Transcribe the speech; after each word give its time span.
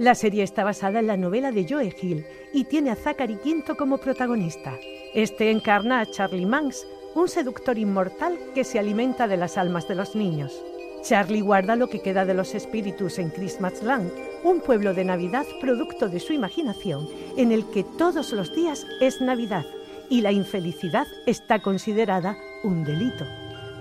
La 0.00 0.14
serie 0.14 0.42
está 0.42 0.64
basada 0.64 1.00
en 1.00 1.08
la 1.08 1.18
novela 1.18 1.52
de 1.52 1.66
Joe 1.68 1.94
Hill 2.00 2.24
y 2.54 2.64
tiene 2.64 2.90
a 2.90 2.96
Zachary 2.96 3.36
Quinto 3.36 3.76
como 3.76 3.98
protagonista. 3.98 4.78
Este 5.12 5.50
encarna 5.50 6.00
a 6.00 6.06
Charlie 6.06 6.46
Manx, 6.46 6.86
un 7.14 7.28
seductor 7.28 7.76
inmortal 7.76 8.38
que 8.54 8.64
se 8.64 8.78
alimenta 8.78 9.28
de 9.28 9.36
las 9.36 9.58
almas 9.58 9.86
de 9.88 9.96
los 9.96 10.16
niños. 10.16 10.58
Charlie 11.02 11.42
guarda 11.42 11.76
lo 11.76 11.90
que 11.90 12.00
queda 12.00 12.24
de 12.24 12.32
los 12.32 12.54
espíritus 12.54 13.18
en 13.18 13.28
Christmasland, 13.28 14.10
un 14.42 14.62
pueblo 14.62 14.94
de 14.94 15.04
Navidad 15.04 15.44
producto 15.60 16.08
de 16.08 16.20
su 16.20 16.32
imaginación, 16.32 17.06
en 17.36 17.52
el 17.52 17.66
que 17.66 17.84
todos 17.84 18.32
los 18.32 18.54
días 18.54 18.86
es 19.02 19.20
Navidad 19.20 19.66
y 20.08 20.22
la 20.22 20.32
infelicidad 20.32 21.08
está 21.26 21.60
considerada 21.60 22.38
un 22.64 22.84
delito. 22.84 23.26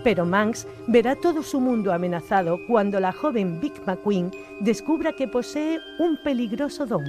Pero 0.04 0.26
Manx 0.26 0.68
verá 0.88 1.16
todo 1.16 1.44
su 1.44 1.60
mundo 1.60 1.94
amenazado 1.94 2.58
cuando 2.68 3.00
la 3.00 3.12
joven 3.12 3.60
Vic 3.60 3.82
McQueen 3.86 4.32
descubra 4.62 5.14
que 5.14 5.28
posee 5.28 5.80
un 6.00 6.18
peligroso 6.24 6.86
don, 6.86 7.06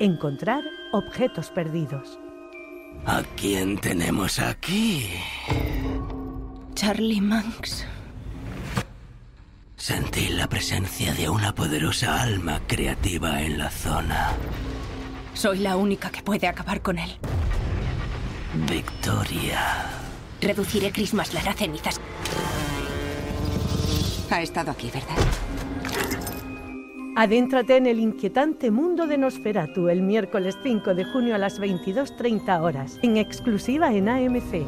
encontrar 0.00 0.64
objetos 0.92 1.50
perdidos. 1.50 2.18
¿A 3.06 3.22
quién 3.36 3.78
tenemos 3.78 4.38
aquí? 4.38 5.10
Charlie 6.74 7.20
Manx. 7.20 7.86
Sentí 9.76 10.28
la 10.30 10.48
presencia 10.48 11.14
de 11.14 11.28
una 11.28 11.54
poderosa 11.54 12.20
alma 12.20 12.60
creativa 12.66 13.42
en 13.42 13.58
la 13.58 13.70
zona. 13.70 14.32
Soy 15.34 15.58
la 15.60 15.76
única 15.76 16.10
que 16.10 16.22
puede 16.22 16.48
acabar 16.48 16.82
con 16.82 16.98
él. 16.98 17.16
Victoria. 18.68 19.97
Reduciré 20.40 20.92
Christmasland 20.92 21.48
a 21.48 21.52
cenizas. 21.52 22.00
Ha 24.30 24.42
estado 24.42 24.70
aquí, 24.70 24.90
¿verdad? 24.92 25.16
Adéntrate 27.16 27.76
en 27.76 27.86
el 27.86 27.98
inquietante 27.98 28.70
mundo 28.70 29.08
de 29.08 29.18
Nosferatu 29.18 29.88
el 29.88 30.02
miércoles 30.02 30.56
5 30.62 30.94
de 30.94 31.04
junio 31.04 31.34
a 31.34 31.38
las 31.38 31.60
22.30 31.60 32.60
horas, 32.60 32.98
en 33.02 33.16
exclusiva 33.16 33.92
en 33.92 34.08
AMC. 34.08 34.64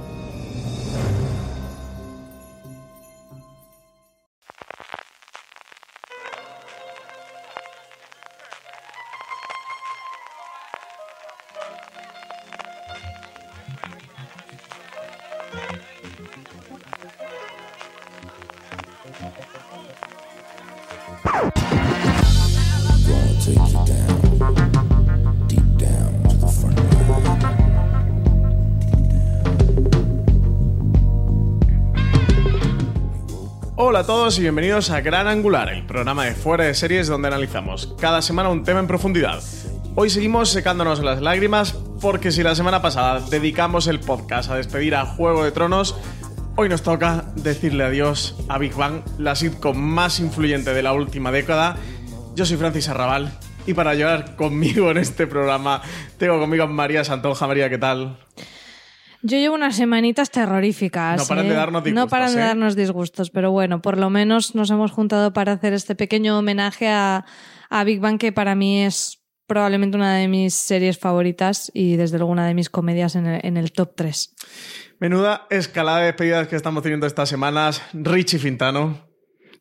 Hola 33.77 34.01
a 34.01 34.07
todos 34.07 34.39
y 34.39 34.43
bienvenidos 34.43 34.91
a 34.91 35.01
Gran 35.01 35.27
Angular, 35.27 35.69
el 35.69 35.85
programa 35.85 36.25
de 36.25 36.35
fuera 36.35 36.65
de 36.65 36.75
series 36.75 37.09
donde 37.09 37.29
analizamos 37.29 37.95
cada 37.99 38.23
semana 38.23 38.49
un 38.49 38.63
tema 38.63 38.79
en 38.79 38.87
profundidad. 38.87 39.43
Hoy 39.97 40.11
seguimos 40.11 40.51
secándonos 40.51 41.03
las 41.03 41.21
lágrimas 41.21 41.73
porque 42.01 42.31
si 42.31 42.43
la 42.43 42.55
semana 42.55 42.81
pasada 42.83 43.21
dedicamos 43.21 43.89
el 43.89 43.99
podcast 43.99 44.51
a 44.51 44.57
despedir 44.57 44.95
a 44.95 45.07
Juego 45.07 45.45
de 45.45 45.51
Tronos, 45.51 45.97
hoy 46.61 46.69
nos 46.69 46.83
toca 46.83 47.25
decirle 47.37 47.85
adiós 47.85 48.37
a 48.51 48.59
Big 48.59 48.75
Bang, 48.75 49.01
la 49.17 49.35
sitcom 49.35 49.79
más 49.79 50.21
influyente 50.21 50.75
de 50.75 50.83
la 50.83 50.93
última 50.93 51.33
década. 51.33 51.79
Yo 52.37 52.45
soy 52.45 52.59
Francis 52.59 52.87
Arrabal 52.91 53.33
y 53.67 53.73
para 53.73 53.95
llorar 53.95 54.37
conmigo 54.37 54.91
en 54.91 54.99
este 54.99 55.27
programa 55.27 55.81
tengo 56.19 56.39
conmigo 56.39 56.65
a 56.65 56.67
María 56.67 57.03
Santonja. 57.03 57.47
María, 57.47 57.71
¿qué 57.71 57.79
tal? 57.79 58.19
Yo 59.23 59.39
llevo 59.39 59.55
unas 59.55 59.75
semanitas 59.75 60.31
terroríficas. 60.31 61.17
No 61.17 61.27
paran 61.27 61.49
de 61.49 61.55
¿eh? 61.55 61.57
darnos 61.57 61.81
No 61.81 61.85
disgustos, 61.87 62.11
paran 62.11 62.35
de 62.35 62.43
¿eh? 62.43 62.45
darnos 62.45 62.77
disgustos, 62.77 63.31
pero 63.31 63.51
bueno, 63.51 63.81
por 63.81 63.97
lo 63.97 64.11
menos 64.11 64.55
nos 64.55 64.71
hemos 64.71 64.91
juntado 64.91 65.33
para 65.33 65.53
hacer 65.53 65.73
este 65.73 65.95
pequeño 65.95 66.39
homenaje 66.39 66.89
a, 66.89 67.25
a 67.71 67.85
Big 67.85 68.01
Bang, 68.01 68.19
que 68.19 68.33
para 68.33 68.55
mí 68.55 68.85
es 68.85 69.20
probablemente 69.51 69.97
una 69.97 70.15
de 70.15 70.29
mis 70.29 70.55
series 70.55 70.97
favoritas 70.97 71.73
y 71.75 71.97
desde 71.97 72.19
luego 72.19 72.31
una 72.31 72.47
de 72.47 72.55
mis 72.55 72.71
comedias 72.71 73.17
en 73.17 73.27
el, 73.27 73.73
top 73.73 73.95
3. 73.97 74.37
Menuda 75.01 75.49
escalada 75.51 75.99
de 75.99 76.07
despedidas 76.07 76.47
que 76.47 76.55
estamos 76.55 76.85
teniendo 76.85 77.05
estas 77.05 77.29
semanas. 77.29 77.83
Richie 77.93 78.39
Fintano. 78.39 79.10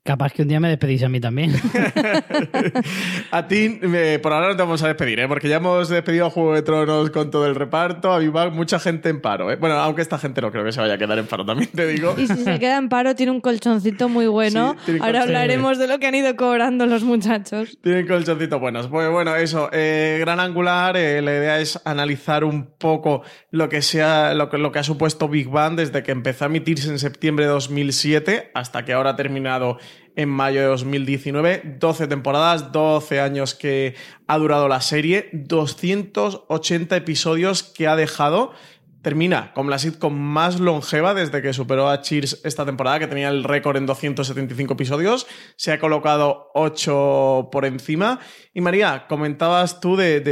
Capaz 0.10 0.34
que 0.34 0.42
un 0.42 0.48
día 0.48 0.60
me 0.60 0.70
despedís 0.70 1.04
a 1.04 1.08
mí 1.08 1.20
también. 1.20 1.54
A 3.32 3.48
ti, 3.48 3.80
eh, 3.80 4.18
por 4.20 4.34
ahora 4.34 4.48
no 4.48 4.56
te 4.56 4.64
vamos 4.64 4.82
a 4.82 4.88
despedir, 4.88 5.20
¿eh? 5.20 5.28
porque 5.28 5.48
ya 5.48 5.58
hemos 5.58 5.88
despedido 5.88 6.26
a 6.26 6.30
Juego 6.32 6.56
de 6.56 6.64
Tronos 6.64 7.12
con 7.12 7.30
todo 7.30 7.46
el 7.46 7.54
reparto, 7.54 8.12
a 8.12 8.18
Big 8.18 8.32
Bang, 8.32 8.52
mucha 8.54 8.80
gente 8.80 9.10
en 9.10 9.22
paro. 9.22 9.52
¿eh? 9.52 9.58
Bueno, 9.58 9.76
aunque 9.76 10.02
esta 10.02 10.18
gente 10.18 10.42
no 10.42 10.52
creo 10.52 10.64
que 10.64 10.72
se 10.72 10.82
vaya 10.82 10.96
a 10.96 10.98
quedar 10.98 11.20
en 11.20 11.28
paro, 11.28 11.46
también 11.46 11.70
te 11.72 11.86
digo. 11.86 12.16
Y 12.18 12.26
si 12.26 12.38
se 12.38 12.58
queda 12.58 12.78
en 12.78 12.90
paro, 12.90 13.14
tiene 13.14 13.32
un 13.32 13.40
colchoncito 13.40 14.10
muy 14.10 14.26
bueno. 14.40 14.76
Sí, 14.84 14.98
Ahora 15.00 15.22
hablaremos 15.22 15.78
de 15.78 15.88
lo 15.88 16.00
que 16.00 16.08
han 16.08 16.16
ido 16.16 16.36
cobrando 16.36 16.88
los 16.88 17.04
muchachos. 17.04 17.78
Tienen 17.84 18.08
colchoncitos 18.08 18.60
buenos. 18.60 18.88
Pues 18.88 19.12
bueno, 19.12 19.36
eso, 19.36 19.70
eh, 19.72 20.18
gran 20.22 20.40
angular, 20.40 20.98
eh, 20.98 21.22
la 21.22 21.34
idea 21.34 21.60
es 21.60 21.80
analizar 21.86 22.44
un 22.44 22.66
poco 22.66 23.22
lo 23.52 23.70
que, 23.70 23.84
sea, 23.84 24.34
lo, 24.34 24.50
que, 24.50 24.58
lo 24.58 24.72
que 24.72 24.80
ha 24.80 24.84
supuesto 24.84 25.30
Big 25.30 25.50
Bang 25.50 25.76
desde 25.76 26.02
que 26.02 26.12
empezó 26.12 26.46
a 26.46 26.48
emitirse 26.48 26.90
en 26.90 26.98
septiembre 26.98 27.46
de 27.46 27.52
2007 27.52 28.50
hasta 28.56 28.86
que 28.86 28.94
ahora 28.94 29.12
ha 29.12 29.16
terminado 29.16 29.78
en 30.20 30.28
mayo 30.28 30.60
de 30.60 30.68
2019. 30.68 31.78
12 31.80 32.08
temporadas, 32.08 32.74
12 32.74 33.22
años 33.22 33.56
que 33.56 33.96
ha 34.28 34.38
durado 34.38 34.68
la 34.68 34.82
serie, 34.82 35.30
280 35.32 36.98
episodios 36.98 37.64
que 37.64 37.88
ha 37.88 37.96
dejado. 37.96 38.52
Termina 39.02 39.54
como 39.54 39.70
la 39.70 39.80
sitcom 39.80 40.14
más 40.14 40.60
longeva 40.60 41.14
desde 41.14 41.42
que 41.42 41.54
superó 41.54 41.88
a 41.88 42.02
Cheers 42.02 42.42
esta 42.44 42.66
temporada, 42.66 43.00
que 43.00 43.08
tenía 43.08 43.30
el 43.30 43.46
récord 43.46 43.78
en 43.78 43.86
275 43.86 44.74
episodios. 44.74 45.26
Se 45.56 45.72
ha 45.72 45.80
colocado 45.80 46.52
8 46.54 47.48
por 47.50 47.64
encima. 47.64 48.20
Y 48.54 48.60
María, 48.60 49.06
comentabas 49.08 49.80
tú 49.80 49.96
del 49.96 50.22
de, 50.24 50.32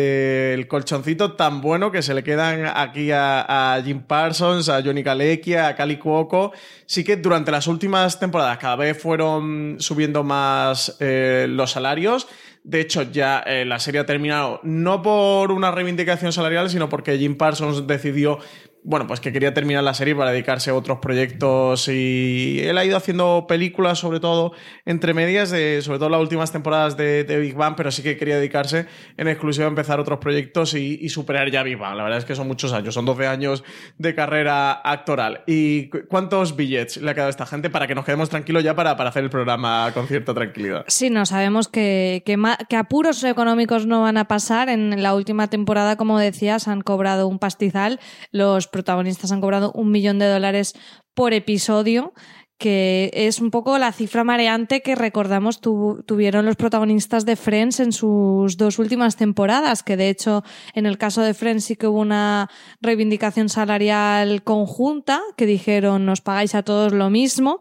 del 0.49 0.67
colchoncito 0.67 1.33
tan 1.37 1.61
bueno 1.61 1.91
que 1.91 2.01
se 2.01 2.13
le 2.13 2.23
quedan 2.23 2.65
aquí 2.75 3.09
a, 3.13 3.81
Jim 3.85 4.01
Parsons, 4.01 4.67
a 4.67 4.83
Johnny 4.83 5.01
Kalekia, 5.01 5.69
a 5.69 5.75
Cali 5.75 5.97
Cuoco. 5.97 6.51
Sí 6.85 7.05
que 7.05 7.15
durante 7.15 7.51
las 7.51 7.67
últimas 7.67 8.19
temporadas 8.19 8.57
cada 8.57 8.75
vez 8.75 9.01
fueron 9.01 9.77
subiendo 9.79 10.25
más 10.25 10.97
eh, 10.99 11.45
los 11.49 11.71
salarios. 11.71 12.27
De 12.67 12.81
hecho, 12.81 13.03
ya 13.03 13.39
eh, 13.45 13.63
la 13.63 13.79
serie 13.79 14.01
ha 14.01 14.05
terminado 14.05 14.59
no 14.61 15.01
por 15.01 15.53
una 15.53 15.71
reivindicación 15.71 16.33
salarial, 16.33 16.69
sino 16.69 16.89
porque 16.89 17.17
Jim 17.17 17.37
Parsons 17.37 17.87
decidió 17.87 18.39
bueno, 18.89 19.05
pues 19.05 19.19
que 19.19 19.33
quería 19.33 19.53
terminar 19.53 19.83
la 19.83 19.93
serie 19.93 20.15
para 20.15 20.31
dedicarse 20.31 20.69
a 20.69 20.73
otros 20.73 20.99
proyectos 20.99 21.89
y 21.89 22.61
él 22.63 22.77
ha 22.77 22.85
ido 22.85 22.95
haciendo 22.95 23.43
películas, 23.45 23.99
sobre 23.99 24.21
todo 24.21 24.53
entre 24.85 25.13
medias, 25.13 25.49
de, 25.51 25.81
sobre 25.81 25.99
todo 25.99 26.07
las 26.07 26.21
últimas 26.21 26.53
temporadas 26.53 26.95
de, 26.95 27.23
Big 27.41 27.53
Bang, 27.53 27.73
pero 27.75 27.91
sí 27.91 28.01
que 28.01 28.15
quería 28.15 28.37
dedicarse 28.37 28.85
en 29.17 29.27
exclusiva 29.27 29.65
a 29.65 29.67
empezar 29.67 29.99
otros 29.99 30.19
proyectos 30.19 30.73
y, 30.73 31.09
superar 31.09 31.51
ya 31.51 31.63
Big 31.63 31.77
Bang. 31.77 31.97
La 31.97 32.03
verdad 32.03 32.19
es 32.19 32.23
que 32.23 32.33
son 32.33 32.47
muchos 32.47 32.71
años, 32.71 32.93
son 32.93 33.05
12 33.05 33.27
años 33.27 33.65
de 33.97 34.15
carrera 34.15 34.71
actoral. 34.71 35.43
¿Y 35.47 35.89
cu- 35.89 36.03
cuántos 36.07 36.55
billets 36.55 36.95
le 36.95 37.11
ha 37.11 37.13
quedado 37.13 37.27
a 37.27 37.31
esta 37.31 37.45
gente 37.45 37.69
para 37.69 37.87
que 37.87 37.95
nos 37.95 38.05
quedemos 38.05 38.29
tranquilos 38.29 38.63
ya 38.63 38.73
para, 38.73 38.95
para 38.95 39.09
hacer 39.09 39.25
el 39.25 39.29
programa 39.29 39.91
con 39.93 40.07
cierta 40.07 40.33
tranquilidad? 40.33 40.85
Sí, 40.87 41.09
no, 41.09 41.25
sabemos 41.25 41.67
que, 41.67 42.23
que 42.25 42.75
apuros 42.77 43.21
económicos 43.25 43.85
no 43.85 44.03
van 44.03 44.15
a 44.15 44.29
pasar. 44.29 44.69
En 44.69 45.03
la 45.03 45.13
última 45.13 45.49
temporada, 45.49 45.97
como 45.97 46.17
decías, 46.19 46.69
han 46.69 46.79
cobrado 46.79 47.27
un 47.27 47.37
pastizal. 47.37 47.99
Los 48.31 48.67
protagonistas 48.77 49.31
han 49.31 49.41
cobrado 49.41 49.71
un 49.73 49.89
millón 49.91 50.19
de 50.19 50.27
dólares 50.27 50.73
por 51.15 51.33
episodio, 51.33 52.13
que 52.59 53.11
es 53.13 53.39
un 53.39 53.51
poco 53.51 53.77
la 53.77 53.91
cifra 53.91 54.23
mareante 54.23 54.81
que 54.81 54.95
recordamos 54.95 55.61
tu- 55.61 56.03
tuvieron 56.07 56.45
los 56.45 56.55
protagonistas 56.55 57.23
de 57.25 57.35
Friends 57.35 57.79
en 57.79 57.91
sus 57.91 58.57
dos 58.57 58.79
últimas 58.79 59.15
temporadas, 59.15 59.83
que 59.83 59.95
de 59.97 60.09
hecho 60.09 60.43
en 60.73 60.85
el 60.87 60.97
caso 60.97 61.21
de 61.21 61.33
Friends 61.33 61.65
sí 61.65 61.75
que 61.75 61.87
hubo 61.87 61.99
una 61.99 62.49
reivindicación 62.81 63.49
salarial 63.49 64.41
conjunta, 64.43 65.21
que 65.37 65.45
dijeron 65.45 66.05
nos 66.05 66.21
pagáis 66.21 66.55
a 66.55 66.63
todos 66.63 66.93
lo 66.93 67.09
mismo. 67.09 67.59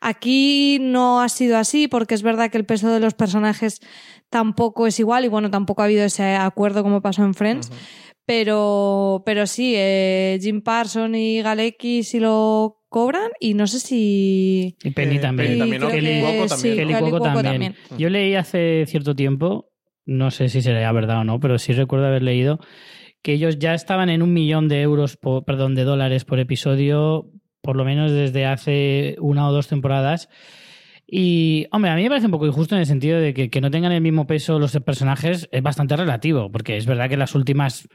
Aquí 0.00 0.78
no 0.80 1.20
ha 1.22 1.28
sido 1.28 1.56
así 1.56 1.88
porque 1.88 2.14
es 2.14 2.22
verdad 2.22 2.50
que 2.50 2.58
el 2.58 2.66
peso 2.66 2.88
de 2.90 3.00
los 3.00 3.14
personajes 3.14 3.80
tampoco 4.30 4.86
es 4.86 5.00
igual 5.00 5.24
y 5.24 5.28
bueno, 5.28 5.50
tampoco 5.50 5.82
ha 5.82 5.86
habido 5.86 6.04
ese 6.04 6.36
acuerdo 6.36 6.82
como 6.84 7.00
pasó 7.00 7.24
en 7.24 7.34
Friends. 7.34 7.70
Pero, 8.26 9.22
pero 9.24 9.46
sí, 9.46 9.74
eh, 9.76 10.38
Jim 10.42 10.60
Parson 10.60 11.14
y 11.14 11.40
Galecki 11.42 12.02
sí 12.02 12.18
lo 12.18 12.82
cobran 12.88 13.30
y 13.38 13.54
no 13.54 13.66
sé 13.68 13.78
si... 13.78 14.76
Y 14.82 14.90
Penny 14.90 15.16
Eh, 15.16 15.18
también. 15.20 15.48
Penny 15.50 15.58
también, 15.60 15.80
¿no? 15.82 15.88
creo 15.88 16.00
Kelly 16.00 16.10
que 16.14 16.20
Cuoco 16.20 16.42
sí, 16.42 16.48
también. 16.48 16.74
Kelly 16.76 16.92
Kelly 16.94 17.10
Cuoco 17.10 17.18
Cuoco 17.24 17.42
también. 17.42 17.74
Yo 17.96 18.10
leí 18.10 18.34
hace 18.34 18.84
cierto 18.88 19.14
tiempo, 19.14 19.70
no 20.06 20.30
sé 20.32 20.48
si 20.48 20.60
será 20.60 20.90
verdad 20.92 21.20
o 21.20 21.24
no, 21.24 21.38
pero 21.38 21.58
sí 21.58 21.72
recuerdo 21.72 22.06
haber 22.06 22.22
leído 22.22 22.58
que 23.22 23.32
ellos 23.34 23.58
ya 23.58 23.74
estaban 23.74 24.10
en 24.10 24.22
un 24.22 24.32
millón 24.32 24.68
de 24.68 24.82
euros, 24.82 25.16
por- 25.16 25.44
perdón, 25.44 25.74
de 25.76 25.84
dólares 25.84 26.24
por 26.24 26.38
episodio, 26.40 27.30
por 27.60 27.76
lo 27.76 27.84
menos 27.84 28.10
desde 28.12 28.44
hace 28.46 29.16
una 29.20 29.48
o 29.48 29.52
dos 29.52 29.68
temporadas. 29.68 30.28
Y, 31.06 31.66
hombre, 31.70 31.90
a 31.92 31.96
mí 31.96 32.02
me 32.02 32.08
parece 32.08 32.26
un 32.26 32.32
poco 32.32 32.46
injusto 32.46 32.74
en 32.74 32.80
el 32.80 32.86
sentido 32.86 33.20
de 33.20 33.32
que, 33.34 33.50
que 33.50 33.60
no 33.60 33.70
tengan 33.70 33.92
el 33.92 34.00
mismo 34.00 34.26
peso 34.26 34.58
los 34.58 34.72
personajes 34.80 35.48
es 35.52 35.62
bastante 35.62 35.96
relativo, 35.96 36.50
porque 36.50 36.76
es 36.76 36.86
verdad 36.86 37.08
que 37.08 37.16
las 37.16 37.34
últimas 37.36 37.88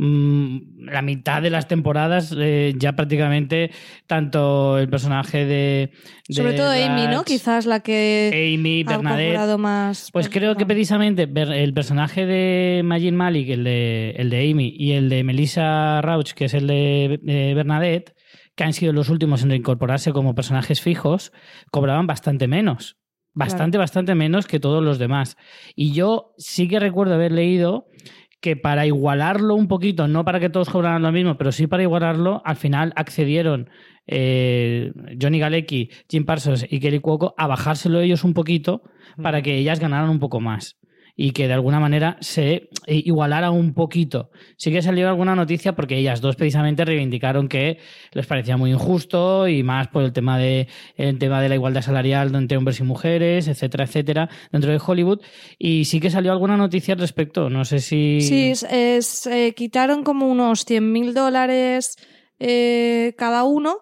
mm, 0.00 0.86
la 0.86 1.02
mitad 1.02 1.42
de 1.42 1.50
las 1.50 1.68
temporadas 1.68 2.34
eh, 2.36 2.74
ya 2.76 2.94
prácticamente 2.94 3.70
tanto 4.06 4.78
el 4.78 4.88
personaje 4.88 5.44
de, 5.44 5.92
de 6.26 6.34
Sobre 6.34 6.54
todo 6.54 6.70
Amy, 6.70 7.06
¿no? 7.06 7.24
Quizás 7.24 7.66
la 7.66 7.80
que 7.80 8.54
Amy, 8.56 8.82
ha 8.86 8.96
Bernadette. 8.96 9.28
cobrado 9.28 9.58
más... 9.58 10.10
Pues 10.12 10.28
creo 10.28 10.56
que 10.56 10.64
precisamente 10.64 11.28
el 11.32 11.74
personaje 11.74 12.24
de 12.24 12.82
Majin 12.82 13.14
Malik, 13.14 13.50
el 13.50 13.64
de, 13.64 14.10
el 14.16 14.30
de 14.30 14.50
Amy, 14.50 14.74
y 14.76 14.92
el 14.92 15.08
de 15.08 15.22
Melissa 15.22 16.00
Rauch, 16.00 16.32
que 16.32 16.46
es 16.46 16.54
el 16.54 16.66
de 16.66 17.20
eh, 17.26 17.52
Bernadette, 17.54 18.14
que 18.56 18.64
han 18.64 18.72
sido 18.72 18.92
los 18.92 19.10
últimos 19.10 19.42
en 19.42 19.50
reincorporarse 19.50 20.12
como 20.12 20.34
personajes 20.34 20.80
fijos, 20.80 21.32
cobraban 21.70 22.06
bastante 22.06 22.48
menos. 22.48 22.96
Bastante, 23.32 23.78
bastante 23.78 24.16
menos 24.16 24.48
que 24.48 24.58
todos 24.58 24.82
los 24.82 24.98
demás. 24.98 25.36
Y 25.76 25.92
yo 25.92 26.34
sí 26.36 26.66
que 26.66 26.80
recuerdo 26.80 27.14
haber 27.14 27.30
leído 27.30 27.86
que 28.40 28.56
para 28.56 28.86
igualarlo 28.86 29.54
un 29.54 29.68
poquito, 29.68 30.08
no 30.08 30.24
para 30.24 30.40
que 30.40 30.50
todos 30.50 30.70
cobraran 30.70 31.02
lo 31.02 31.12
mismo, 31.12 31.36
pero 31.36 31.52
sí 31.52 31.66
para 31.66 31.82
igualarlo, 31.82 32.42
al 32.44 32.56
final 32.56 32.92
accedieron 32.96 33.68
eh, 34.06 34.92
Johnny 35.20 35.38
Galecki, 35.38 35.90
Jim 36.08 36.24
Parsons 36.24 36.66
y 36.68 36.80
Kelly 36.80 37.00
Cuoco 37.00 37.34
a 37.36 37.46
bajárselo 37.46 38.00
ellos 38.00 38.24
un 38.24 38.34
poquito 38.34 38.82
para 39.22 39.42
que 39.42 39.56
ellas 39.56 39.78
ganaran 39.78 40.10
un 40.10 40.18
poco 40.18 40.40
más 40.40 40.80
y 41.22 41.32
que 41.32 41.48
de 41.48 41.52
alguna 41.52 41.80
manera 41.80 42.16
se 42.20 42.70
eh, 42.86 43.02
igualara 43.04 43.50
un 43.50 43.74
poquito. 43.74 44.30
Sí 44.56 44.72
que 44.72 44.80
salió 44.80 45.06
alguna 45.06 45.34
noticia 45.34 45.74
porque 45.74 45.98
ellas 45.98 46.22
dos 46.22 46.34
precisamente 46.34 46.82
reivindicaron 46.82 47.46
que 47.46 47.76
les 48.12 48.26
parecía 48.26 48.56
muy 48.56 48.70
injusto 48.70 49.46
y 49.46 49.62
más 49.62 49.88
por 49.88 50.02
el 50.02 50.14
tema 50.14 50.38
de 50.38 50.66
el 50.96 51.18
tema 51.18 51.42
de 51.42 51.50
la 51.50 51.56
igualdad 51.56 51.82
salarial 51.82 52.34
entre 52.34 52.56
hombres 52.56 52.80
y 52.80 52.84
mujeres, 52.84 53.48
etcétera, 53.48 53.84
etcétera, 53.84 54.30
dentro 54.50 54.72
de 54.72 54.80
Hollywood 54.82 55.20
y 55.58 55.84
sí 55.84 56.00
que 56.00 56.08
salió 56.08 56.32
alguna 56.32 56.56
noticia 56.56 56.94
al 56.94 57.00
respecto, 57.00 57.50
no 57.50 57.66
sé 57.66 57.80
si 57.80 58.22
Sí, 58.22 58.52
es, 58.70 59.26
eh, 59.26 59.52
quitaron 59.54 60.04
como 60.04 60.26
unos 60.26 60.64
100 60.64 60.90
mil 60.90 61.12
dólares 61.12 61.98
eh, 62.38 63.12
cada 63.18 63.44
uno 63.44 63.80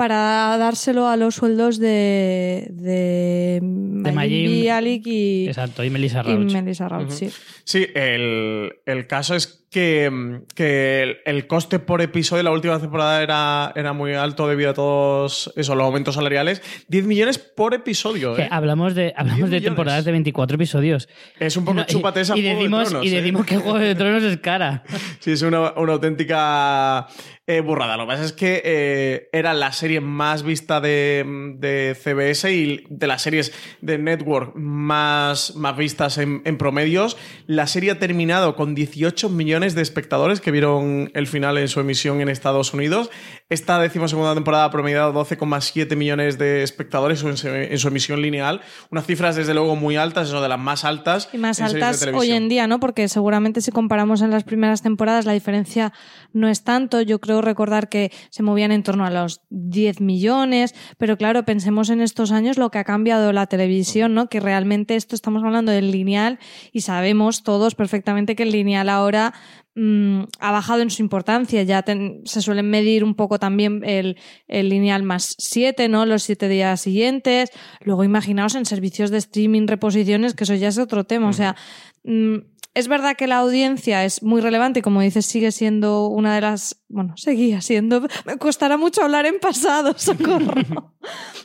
para 0.00 0.56
dárselo 0.56 1.08
a 1.08 1.18
los 1.18 1.34
sueldos 1.34 1.78
de, 1.78 2.68
de, 2.70 3.58
Mayim 3.62 4.14
Mayim. 4.14 4.62
Bialik 4.62 5.06
y, 5.06 5.46
Exacto, 5.46 5.84
y 5.84 5.90
Melissa 5.90 6.20
y 6.20 6.22
Rauch. 6.22 6.52
Melissa 6.52 6.88
Rauch, 6.88 7.08
Ujú. 7.08 7.14
sí. 7.14 7.30
Sí, 7.64 7.86
el, 7.94 8.72
el 8.86 9.06
caso 9.06 9.34
es 9.34 9.59
que, 9.70 10.40
que 10.54 11.02
el, 11.02 11.18
el 11.24 11.46
coste 11.46 11.78
por 11.78 12.02
episodio 12.02 12.42
la 12.42 12.50
última 12.50 12.80
temporada 12.80 13.22
era, 13.22 13.72
era 13.76 13.92
muy 13.92 14.14
alto 14.14 14.48
debido 14.48 14.70
a 14.70 14.74
todos 14.74 15.52
esos 15.56 15.76
los 15.76 15.84
aumentos 15.84 16.16
salariales. 16.16 16.60
10 16.88 17.06
millones 17.06 17.38
por 17.38 17.72
episodio. 17.72 18.36
¿eh? 18.36 18.48
hablamos 18.50 18.94
de, 18.94 19.14
hablamos 19.16 19.48
de 19.48 19.60
temporadas 19.60 20.04
de 20.04 20.12
24 20.12 20.56
episodios. 20.56 21.08
Es 21.38 21.56
un 21.56 21.64
poco 21.64 21.76
No, 21.76 21.86
chúpate 21.86 22.20
esa 22.20 22.36
y, 22.36 22.42
Juego 22.42 22.56
de 22.56 22.62
decimos, 22.62 22.88
Tronos, 22.88 23.06
y 23.06 23.08
¿eh? 23.08 23.16
decimos 23.16 23.46
que 23.46 23.56
Juego 23.56 23.78
de 23.78 23.94
Tronos 23.94 24.22
es 24.24 24.36
cara. 24.38 24.82
Sí, 25.20 25.32
es 25.32 25.42
una, 25.42 25.72
una 25.72 25.92
auténtica 25.92 27.06
eh, 27.46 27.60
burrada. 27.60 27.96
Lo 27.96 28.04
que 28.04 28.12
pasa 28.12 28.24
es 28.24 28.32
que 28.32 28.62
eh, 28.64 29.28
era 29.32 29.52
la 29.52 29.72
serie 29.72 30.00
más 30.00 30.42
vista 30.42 30.80
de, 30.80 31.24
de 31.58 31.94
CBS 31.94 32.50
y 32.50 32.84
de 32.88 33.06
las 33.06 33.22
series 33.22 33.52
de 33.82 33.98
Network 33.98 34.54
más, 34.56 35.54
más 35.56 35.76
vistas 35.76 36.16
en, 36.16 36.40
en 36.44 36.56
promedios. 36.56 37.18
La 37.46 37.66
serie 37.66 37.90
ha 37.90 37.98
terminado 37.98 38.56
con 38.56 38.74
18 38.74 39.28
millones 39.28 39.59
de 39.60 39.82
espectadores 39.82 40.40
que 40.40 40.50
vieron 40.50 41.10
el 41.14 41.26
final 41.26 41.58
en 41.58 41.68
su 41.68 41.80
emisión 41.80 42.22
en 42.22 42.30
Estados 42.30 42.72
Unidos. 42.72 43.10
Esta 43.50 43.78
decimosegunda 43.78 44.32
temporada 44.34 44.64
ha 44.64 44.70
promediado 44.70 45.12
12,7 45.12 45.96
millones 45.96 46.38
de 46.38 46.62
espectadores 46.62 47.22
en 47.22 47.36
su, 47.36 47.48
en 47.48 47.78
su 47.78 47.88
emisión 47.88 48.22
lineal. 48.22 48.62
Unas 48.90 49.06
cifras, 49.06 49.36
desde 49.36 49.52
luego, 49.52 49.76
muy 49.76 49.96
altas, 49.96 50.28
eso 50.28 50.40
de 50.40 50.48
las 50.48 50.58
más 50.58 50.86
altas. 50.86 51.28
Y 51.34 51.38
más 51.38 51.58
en 51.58 51.68
series 51.68 52.00
de 52.00 52.06
altas 52.06 52.20
hoy 52.20 52.32
en 52.32 52.48
día, 52.48 52.66
¿no? 52.66 52.80
Porque 52.80 53.06
seguramente 53.08 53.60
si 53.60 53.70
comparamos 53.70 54.22
en 54.22 54.30
las 54.30 54.44
primeras 54.44 54.80
temporadas 54.80 55.26
la 55.26 55.32
diferencia 55.32 55.92
no 56.32 56.48
es 56.48 56.64
tanto. 56.64 57.02
Yo 57.02 57.20
creo 57.20 57.42
recordar 57.42 57.90
que 57.90 58.10
se 58.30 58.42
movían 58.42 58.72
en 58.72 58.82
torno 58.82 59.04
a 59.04 59.10
los 59.10 59.42
10 59.50 60.00
millones, 60.00 60.74
pero 60.96 61.18
claro, 61.18 61.44
pensemos 61.44 61.90
en 61.90 62.00
estos 62.00 62.32
años 62.32 62.56
lo 62.56 62.70
que 62.70 62.78
ha 62.78 62.84
cambiado 62.84 63.32
la 63.32 63.46
televisión, 63.46 64.14
¿no? 64.14 64.28
Que 64.28 64.40
realmente 64.40 64.96
esto 64.96 65.14
estamos 65.14 65.44
hablando 65.44 65.70
del 65.70 65.90
lineal 65.90 66.38
y 66.72 66.80
sabemos 66.80 67.42
todos 67.42 67.74
perfectamente 67.74 68.36
que 68.36 68.44
el 68.44 68.52
lineal 68.52 68.88
ahora 68.88 69.34
mm, 69.74 70.22
ha 70.38 70.52
bajado 70.52 70.82
en 70.82 70.90
su 70.90 71.02
importancia. 71.02 71.62
Ya 71.62 71.84
se 72.24 72.42
suelen 72.42 72.70
medir 72.70 73.04
un 73.04 73.14
poco 73.14 73.38
también 73.38 73.82
el, 73.84 74.16
lineal 74.48 75.02
más 75.02 75.34
7, 75.38 75.88
¿no? 75.88 76.06
Los 76.06 76.22
siete 76.22 76.48
días 76.48 76.80
siguientes. 76.80 77.50
Luego 77.80 78.04
imaginaos 78.04 78.54
en 78.54 78.66
servicios 78.66 79.10
de 79.10 79.18
streaming, 79.18 79.66
reposiciones, 79.66 80.34
que 80.34 80.44
eso 80.44 80.54
ya 80.54 80.68
es 80.68 80.78
otro 80.78 81.04
tema. 81.04 81.28
O 81.28 81.32
sea, 81.32 81.56
mm, 82.04 82.36
es 82.74 82.86
verdad 82.86 83.16
que 83.16 83.26
la 83.26 83.38
audiencia 83.38 84.04
es 84.04 84.22
muy 84.22 84.40
relevante 84.40 84.78
y 84.78 84.82
como 84.82 85.00
dices 85.00 85.26
sigue 85.26 85.50
siendo 85.50 86.06
una 86.06 86.34
de 86.36 86.40
las, 86.40 86.84
bueno, 86.88 87.16
seguía 87.16 87.60
siendo, 87.60 88.02
me 88.26 88.36
costará 88.38 88.76
mucho 88.76 89.02
hablar 89.02 89.26
en 89.26 89.40
pasado, 89.40 89.94
socorro, 89.98 90.94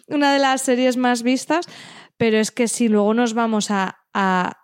una 0.07 0.33
de 0.33 0.39
las 0.39 0.61
series 0.61 0.97
más 0.97 1.23
vistas, 1.23 1.65
pero 2.17 2.37
es 2.37 2.51
que 2.51 2.67
si 2.67 2.87
luego 2.89 3.13
nos 3.15 3.33
vamos 3.33 3.71
a, 3.71 3.97
a- 4.13 4.55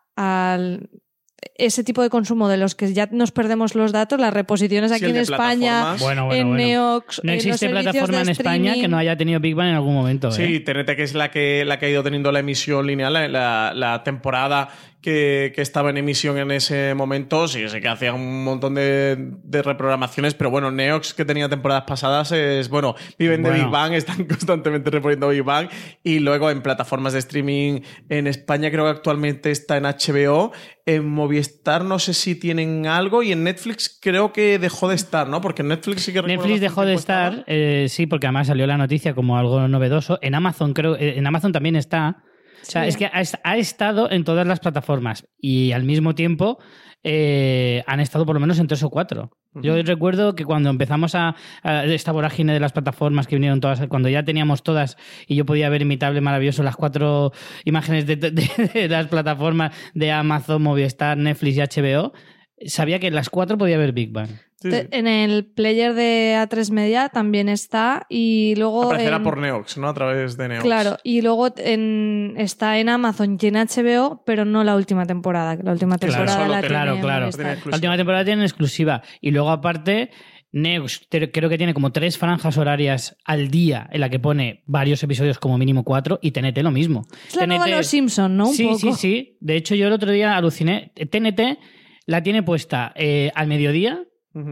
ese 1.56 1.84
tipo 1.84 2.02
de 2.04 2.10
consumo 2.10 2.48
de 2.50 2.58
los 2.58 2.76
que 2.76 2.94
ya 2.94 3.08
nos 3.12 3.32
perdemos 3.32 3.76
los 3.76 3.92
datos, 3.92 4.20
las 4.20 4.34
reposiciones 4.34 4.92
aquí 4.92 5.06
en 5.06 5.18
España, 5.18 5.96
plataformas. 5.96 6.02
Bueno, 6.02 6.26
bueno, 6.28 6.42
en 6.42 6.48
bueno. 6.50 6.64
Neox, 6.64 7.22
No 7.24 7.32
en 7.32 7.38
los 7.38 7.46
existe 7.46 7.70
plataforma 7.70 8.18
de 8.18 8.24
en 8.24 8.30
España 8.30 8.74
que 8.76 8.88
no 8.88 8.98
haya 8.98 9.16
tenido 9.18 9.40
Big 9.40 9.56
Bang 9.56 9.70
en 9.70 9.76
algún 9.76 9.94
momento. 9.96 10.30
¿eh? 10.30 10.32
Sí, 10.32 10.60
TNT, 10.60 10.96
que 10.96 11.04
es 11.04 11.14
la 11.14 11.32
que, 11.32 11.66
la 11.66 11.80
que 11.80 11.88
ha 11.88 11.90
ido 11.90 12.04
teniendo 12.04 12.32
la 12.32 12.40
emisión 12.40 12.86
lineal, 12.88 13.14
la, 13.14 13.28
la- 13.28 13.74
la 13.76 14.04
temporada 14.04 14.70
que, 15.02 15.52
que 15.56 15.62
estaba 15.62 15.90
en 15.90 15.98
emisión 15.98 16.38
en 16.38 16.52
ese 16.52 16.94
momento. 16.94 17.48
Sí, 17.48 17.68
sé 17.68 17.82
que 17.82 17.88
hacía 17.88 18.14
un 18.14 18.44
montón 18.44 18.76
de, 18.76 19.18
de 19.18 19.62
reprogramaciones, 19.62 20.34
pero 20.34 20.50
bueno, 20.52 20.72
Neox, 20.72 21.14
que 21.14 21.26
tenía 21.26 21.50
temporadas 21.50 21.84
pasadas, 21.86 22.32
es 22.32 22.70
bueno, 22.70 22.96
viven 23.18 23.44
de 23.44 23.50
Bueno. 23.50 23.66
Big 23.66 23.72
Bang, 23.72 23.94
están 23.94 24.26
constantemente 24.28 24.90
reponiendo 24.90 25.30
Big 25.30 25.44
Bang. 25.44 25.70
Y 26.04 26.20
luego 26.20 26.50
en 26.50 26.62
plataformas 26.62 27.14
de 27.14 27.20
streaming 27.20 27.82
en 28.10 28.28
España, 28.28 28.70
creo 28.70 28.86
que 28.86 28.92
actualmente 28.92 29.52
está 29.52 29.78
en 29.78 29.84
HBO. 29.84 30.52
En 30.86 31.08
Movistar 31.08 31.86
no 31.86 32.00
sé 32.00 32.14
si 32.14 32.36
tienen 32.36 32.88
algo 32.88 33.24
y 33.24 33.32
en 33.32 33.44
Netflix 33.44 34.00
creo 34.02 34.34
que 34.34 34.58
dejó 34.60 34.90
de 34.90 34.96
estar, 34.96 35.30
¿no? 35.30 35.40
Porque 35.40 35.62
en 35.62 35.70
Netflix 35.70 36.04
sí 36.04 36.14
que 36.14 36.22
Netflix 36.22 36.60
dejó 36.60 36.86
de 36.86 36.96
estar, 36.96 37.44
eh, 37.48 37.86
sí, 37.88 38.08
porque 38.08 38.28
además 38.28 38.48
salió 38.48 38.66
la 38.66 38.78
noticia 38.78 39.14
como 39.14 39.38
algo 39.38 39.68
novedoso. 39.68 40.18
En 40.22 40.36
Amazon 40.36 40.74
creo, 40.74 40.96
eh, 40.96 41.18
en 41.18 41.28
Amazon 41.28 41.52
también 41.52 41.76
está, 41.76 42.24
O 42.62 42.66
sea, 42.66 42.84
Sí. 42.84 42.90
es 42.90 42.98
que 42.98 43.06
ha, 43.08 43.22
est- 43.22 43.36
ha 43.44 43.58
estado 43.58 44.10
en 44.12 44.24
todas 44.24 44.46
las 44.48 44.60
plataformas 44.60 45.26
y 45.40 45.72
al 45.72 45.84
mismo 45.84 46.16
tiempo 46.16 46.60
eh, 47.04 47.84
han 47.88 48.00
estado 48.00 48.26
por 48.26 48.36
lo 48.36 48.40
menos 48.40 48.60
en 48.60 48.68
tres 48.68 48.84
o 48.84 48.90
cuatro. 48.90 49.32
Yo 49.56 49.82
recuerdo 49.84 50.34
que 50.36 50.46
cuando 50.46 50.70
empezamos 50.70 51.14
a, 51.16 51.36
a 51.64 51.84
esta 51.86 52.14
vorágine 52.14 52.54
de 52.54 52.60
las 52.62 52.72
plataformas 52.72 53.28
que 53.28 53.36
vinieron 53.36 53.60
todas, 53.60 53.86
cuando 53.88 54.08
ya 54.08 54.24
teníamos 54.24 54.64
todas 54.64 54.96
y 55.28 55.36
yo 55.36 55.46
podía 55.46 55.68
ver 55.70 55.82
imitable, 55.82 56.22
maravilloso, 56.22 56.64
las 56.64 56.78
cuatro 56.78 57.34
imágenes 57.66 58.06
de, 58.06 58.16
de- 58.16 58.32
de 58.32 58.88
las 58.88 59.08
plataformas 59.08 59.76
de 59.94 60.12
Amazon, 60.12 60.62
Movistar, 60.62 61.18
Netflix 61.18 61.58
y 61.58 61.62
HBO, 61.82 62.14
sabía 62.66 63.00
que 63.00 63.08
en 63.08 63.16
las 63.16 63.30
cuatro 63.30 63.58
podía 63.58 63.78
ver 63.78 63.92
Big 63.94 64.12
Bang. 64.12 64.30
En 64.64 65.08
el 65.08 65.46
player 65.46 65.96
de 65.96 66.36
A3 66.38 66.70
Media 66.72 67.10
también 67.10 67.50
está 67.50 68.06
y 68.10 68.54
luego... 68.58 68.84
Aparecerá 68.84 69.16
en- 69.18 69.24
por 69.24 69.38
Neox, 69.40 69.78
¿no? 69.80 69.88
A 69.90 69.94
través 69.96 70.38
de 70.38 70.48
Neox. 70.50 70.64
Claro, 70.64 70.98
y 71.04 71.22
luego 71.24 71.52
en, 71.58 72.36
está 72.38 72.78
en 72.78 72.90
Amazon 72.90 73.40
y 73.42 73.48
en 73.48 73.56
HBO, 73.56 74.22
pero 74.24 74.46
no 74.46 74.64
la 74.64 74.76
última 74.76 75.08
temporada. 75.08 75.58
La 75.64 75.72
última 75.72 75.98
Claro, 75.98 76.14
temporada 76.14 76.38
solo 76.38 76.52
la 76.54 76.60
tiene 76.60 76.68
claro, 76.76 77.00
claro. 77.02 77.30
La 77.66 77.76
última 77.76 77.98
temporada 77.98 78.24
tiene 78.24 78.44
exclusiva. 78.44 79.02
Y 79.20 79.32
luego, 79.32 79.50
aparte, 79.50 80.12
Neox 80.52 81.08
creo 81.10 81.50
que 81.50 81.58
tiene 81.58 81.74
como 81.74 81.92
tres 81.92 82.20
franjas 82.20 82.56
horarias 82.60 83.18
al 83.26 83.50
día 83.50 83.90
en 83.92 84.00
la 84.02 84.10
que 84.10 84.20
pone 84.20 84.62
varios 84.68 85.02
episodios, 85.02 85.40
como 85.40 85.58
mínimo 85.58 85.84
cuatro, 85.84 86.20
y 86.22 86.32
TNT 86.34 86.60
lo 86.60 86.70
mismo. 86.70 87.02
Es 87.28 87.36
la 87.36 87.48
nueva 87.48 87.68
Los 87.68 87.88
Simpson, 87.88 88.38
¿no? 88.38 88.50
Un 88.50 88.54
sí, 88.54 88.66
poco. 88.66 88.78
sí, 88.78 88.94
sí. 88.94 89.38
De 89.40 89.56
hecho, 89.56 89.74
yo 89.74 89.88
el 89.88 89.94
otro 89.94 90.12
día 90.12 90.38
aluciné. 90.38 90.92
TNT 91.10 91.58
la 92.06 92.24
tiene 92.24 92.44
puesta 92.44 92.94
eh, 92.96 93.32
al 93.36 93.48
mediodía, 93.48 94.06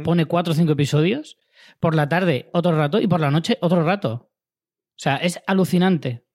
pone 0.04 0.26
cuatro 0.26 0.54
o 0.54 0.56
cinco 0.56 0.74
episodios, 0.74 1.38
por 1.80 1.96
la 1.96 2.10
tarde 2.10 2.50
otro 2.54 2.76
rato 2.76 3.00
y 3.00 3.08
por 3.08 3.20
la 3.20 3.32
noche 3.32 3.58
otro 3.62 3.84
rato. 3.84 4.30
O 5.00 5.02
sea, 5.02 5.16
es 5.16 5.40
alucinante. 5.48 6.26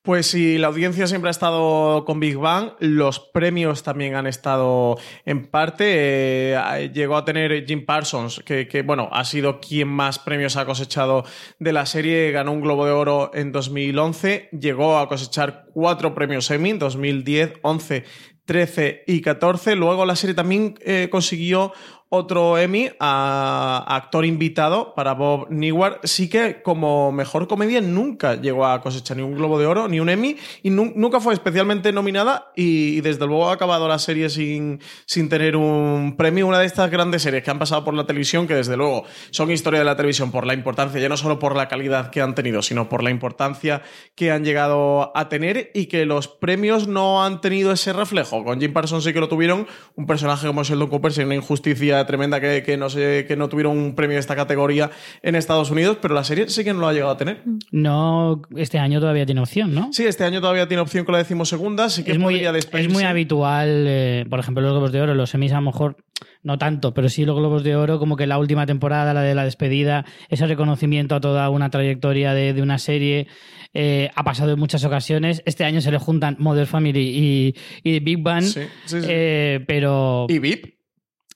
Pues 0.00 0.28
si 0.28 0.56
la 0.56 0.68
audiencia 0.68 1.06
siempre 1.06 1.28
ha 1.28 1.30
estado 1.30 2.06
con 2.06 2.20
Big 2.20 2.38
Bang, 2.38 2.72
los 2.80 3.20
premios 3.20 3.82
también 3.82 4.14
han 4.14 4.26
estado 4.26 4.96
en 5.26 5.46
parte. 5.46 6.54
Eh, 6.54 6.90
llegó 6.94 7.18
a 7.18 7.26
tener 7.26 7.66
Jim 7.66 7.84
Parsons, 7.84 8.40
que, 8.46 8.66
que, 8.66 8.80
bueno, 8.80 9.10
ha 9.12 9.26
sido 9.26 9.60
quien 9.60 9.88
más 9.88 10.18
premios 10.18 10.56
ha 10.56 10.64
cosechado 10.64 11.24
de 11.58 11.72
la 11.74 11.84
serie, 11.84 12.30
ganó 12.30 12.52
un 12.52 12.62
Globo 12.62 12.86
de 12.86 12.92
Oro 12.92 13.30
en 13.34 13.52
2011, 13.52 14.48
llegó 14.58 14.98
a 14.98 15.06
cosechar 15.06 15.66
cuatro 15.74 16.14
premios 16.14 16.50
Emmy, 16.50 16.72
2010, 16.72 17.60
11, 17.60 18.04
13 18.48 19.04
y 19.06 19.20
14. 19.20 19.76
Luego 19.76 20.06
la 20.06 20.16
serie 20.16 20.34
también 20.34 20.78
eh, 20.80 21.08
consiguió 21.10 21.74
otro 22.10 22.56
Emmy 22.56 22.88
a, 23.00 23.84
actor 23.88 24.24
invitado 24.24 24.94
para 24.94 25.14
Bob 25.14 25.48
Newhart. 25.50 26.04
Sí 26.04 26.28
que 26.28 26.62
como 26.62 27.12
mejor 27.12 27.46
comedia 27.48 27.80
nunca 27.80 28.34
llegó 28.34 28.66
a 28.66 28.80
cosechar 28.80 29.16
ni 29.16 29.22
un 29.22 29.34
Globo 29.34 29.58
de 29.58 29.66
Oro 29.66 29.88
ni 29.88 30.00
un 30.00 30.08
Emmy 30.08 30.36
y 30.62 30.70
nu- 30.70 30.92
nunca 30.96 31.20
fue 31.20 31.34
especialmente 31.34 31.92
nominada 31.92 32.50
y, 32.56 32.96
y 32.96 33.00
desde 33.02 33.26
luego 33.26 33.50
ha 33.50 33.52
acabado 33.52 33.88
la 33.88 33.98
serie 33.98 34.30
sin, 34.30 34.80
sin 35.06 35.28
tener 35.28 35.56
un 35.56 36.14
premio. 36.16 36.46
Una 36.46 36.58
de 36.60 36.66
estas 36.66 36.90
grandes 36.90 37.22
series 37.22 37.42
que 37.44 37.50
han 37.50 37.58
pasado 37.58 37.84
por 37.84 37.94
la 37.94 38.06
televisión 38.06 38.46
que 38.46 38.54
desde 38.54 38.76
luego 38.76 39.04
son 39.30 39.50
historia 39.50 39.80
de 39.80 39.84
la 39.84 39.96
televisión 39.96 40.30
por 40.30 40.46
la 40.46 40.54
importancia, 40.54 41.00
ya 41.00 41.08
no 41.08 41.16
solo 41.16 41.38
por 41.38 41.56
la 41.56 41.68
calidad 41.68 42.10
que 42.10 42.20
han 42.22 42.34
tenido, 42.34 42.62
sino 42.62 42.88
por 42.88 43.02
la 43.02 43.10
importancia 43.10 43.82
que 44.14 44.30
han 44.30 44.44
llegado 44.44 45.12
a 45.14 45.28
tener 45.28 45.70
y 45.74 45.86
que 45.86 46.06
los 46.06 46.28
premios 46.28 46.88
no 46.88 47.22
han 47.24 47.40
tenido 47.40 47.72
ese 47.72 47.92
reflejo. 47.92 48.44
Con 48.44 48.60
Jim 48.60 48.72
Parsons 48.72 49.04
sí 49.04 49.12
que 49.12 49.20
lo 49.20 49.28
tuvieron, 49.28 49.66
un 49.94 50.06
personaje 50.06 50.46
como 50.46 50.64
Sheldon 50.64 50.88
Cooper, 50.88 51.12
sin 51.12 51.26
una 51.26 51.34
injusticia 51.34 51.97
tremenda 52.06 52.40
que, 52.40 52.62
que 52.62 52.76
no 52.76 52.90
sé, 52.90 53.24
que 53.26 53.36
no 53.36 53.48
tuvieron 53.48 53.76
un 53.76 53.94
premio 53.94 54.14
de 54.16 54.20
esta 54.20 54.36
categoría 54.36 54.90
en 55.22 55.34
Estados 55.34 55.70
Unidos, 55.70 55.98
pero 56.00 56.14
la 56.14 56.24
serie 56.24 56.48
sí 56.48 56.64
que 56.64 56.72
no 56.72 56.80
lo 56.80 56.88
ha 56.88 56.92
llegado 56.92 57.12
a 57.12 57.16
tener. 57.16 57.42
No, 57.70 58.42
este 58.56 58.78
año 58.78 59.00
todavía 59.00 59.26
tiene 59.26 59.40
opción, 59.40 59.74
¿no? 59.74 59.92
Sí, 59.92 60.04
este 60.06 60.24
año 60.24 60.40
todavía 60.40 60.68
tiene 60.68 60.80
opción 60.82 61.04
con 61.04 61.12
la 61.12 61.18
decimosegunda, 61.18 61.88
sí 61.90 62.04
que 62.04 62.12
es 62.12 62.18
muy, 62.18 62.36
es 62.44 62.88
muy 62.88 63.02
habitual, 63.04 63.84
eh, 63.86 64.26
por 64.28 64.40
ejemplo, 64.40 64.62
los 64.62 64.72
Globos 64.72 64.92
de 64.92 65.00
Oro, 65.00 65.14
los 65.14 65.30
semis 65.30 65.52
a 65.52 65.56
lo 65.56 65.62
mejor 65.62 65.96
no 66.42 66.56
tanto, 66.58 66.94
pero 66.94 67.08
sí 67.08 67.24
los 67.24 67.36
Globos 67.36 67.62
de 67.64 67.76
Oro, 67.76 67.98
como 67.98 68.16
que 68.16 68.26
la 68.26 68.38
última 68.38 68.64
temporada, 68.66 69.12
la 69.14 69.22
de 69.22 69.34
la 69.34 69.44
despedida, 69.44 70.04
ese 70.28 70.46
reconocimiento 70.46 71.14
a 71.14 71.20
toda 71.20 71.48
una 71.50 71.70
trayectoria 71.70 72.32
de, 72.32 72.52
de 72.52 72.62
una 72.62 72.78
serie, 72.78 73.26
eh, 73.74 74.10
ha 74.14 74.24
pasado 74.24 74.52
en 74.52 74.58
muchas 74.58 74.84
ocasiones. 74.84 75.42
Este 75.46 75.64
año 75.64 75.80
se 75.80 75.90
le 75.90 75.98
juntan 75.98 76.36
Mother 76.38 76.66
Family 76.66 77.54
y, 77.82 77.88
y 77.88 78.00
Big 78.00 78.22
Bang, 78.22 78.42
Sí, 78.44 78.62
sí, 78.86 79.00
sí. 79.00 79.06
eh, 79.08 79.64
pero... 79.66 80.26
Y 80.28 80.38
VIP. 80.38 80.77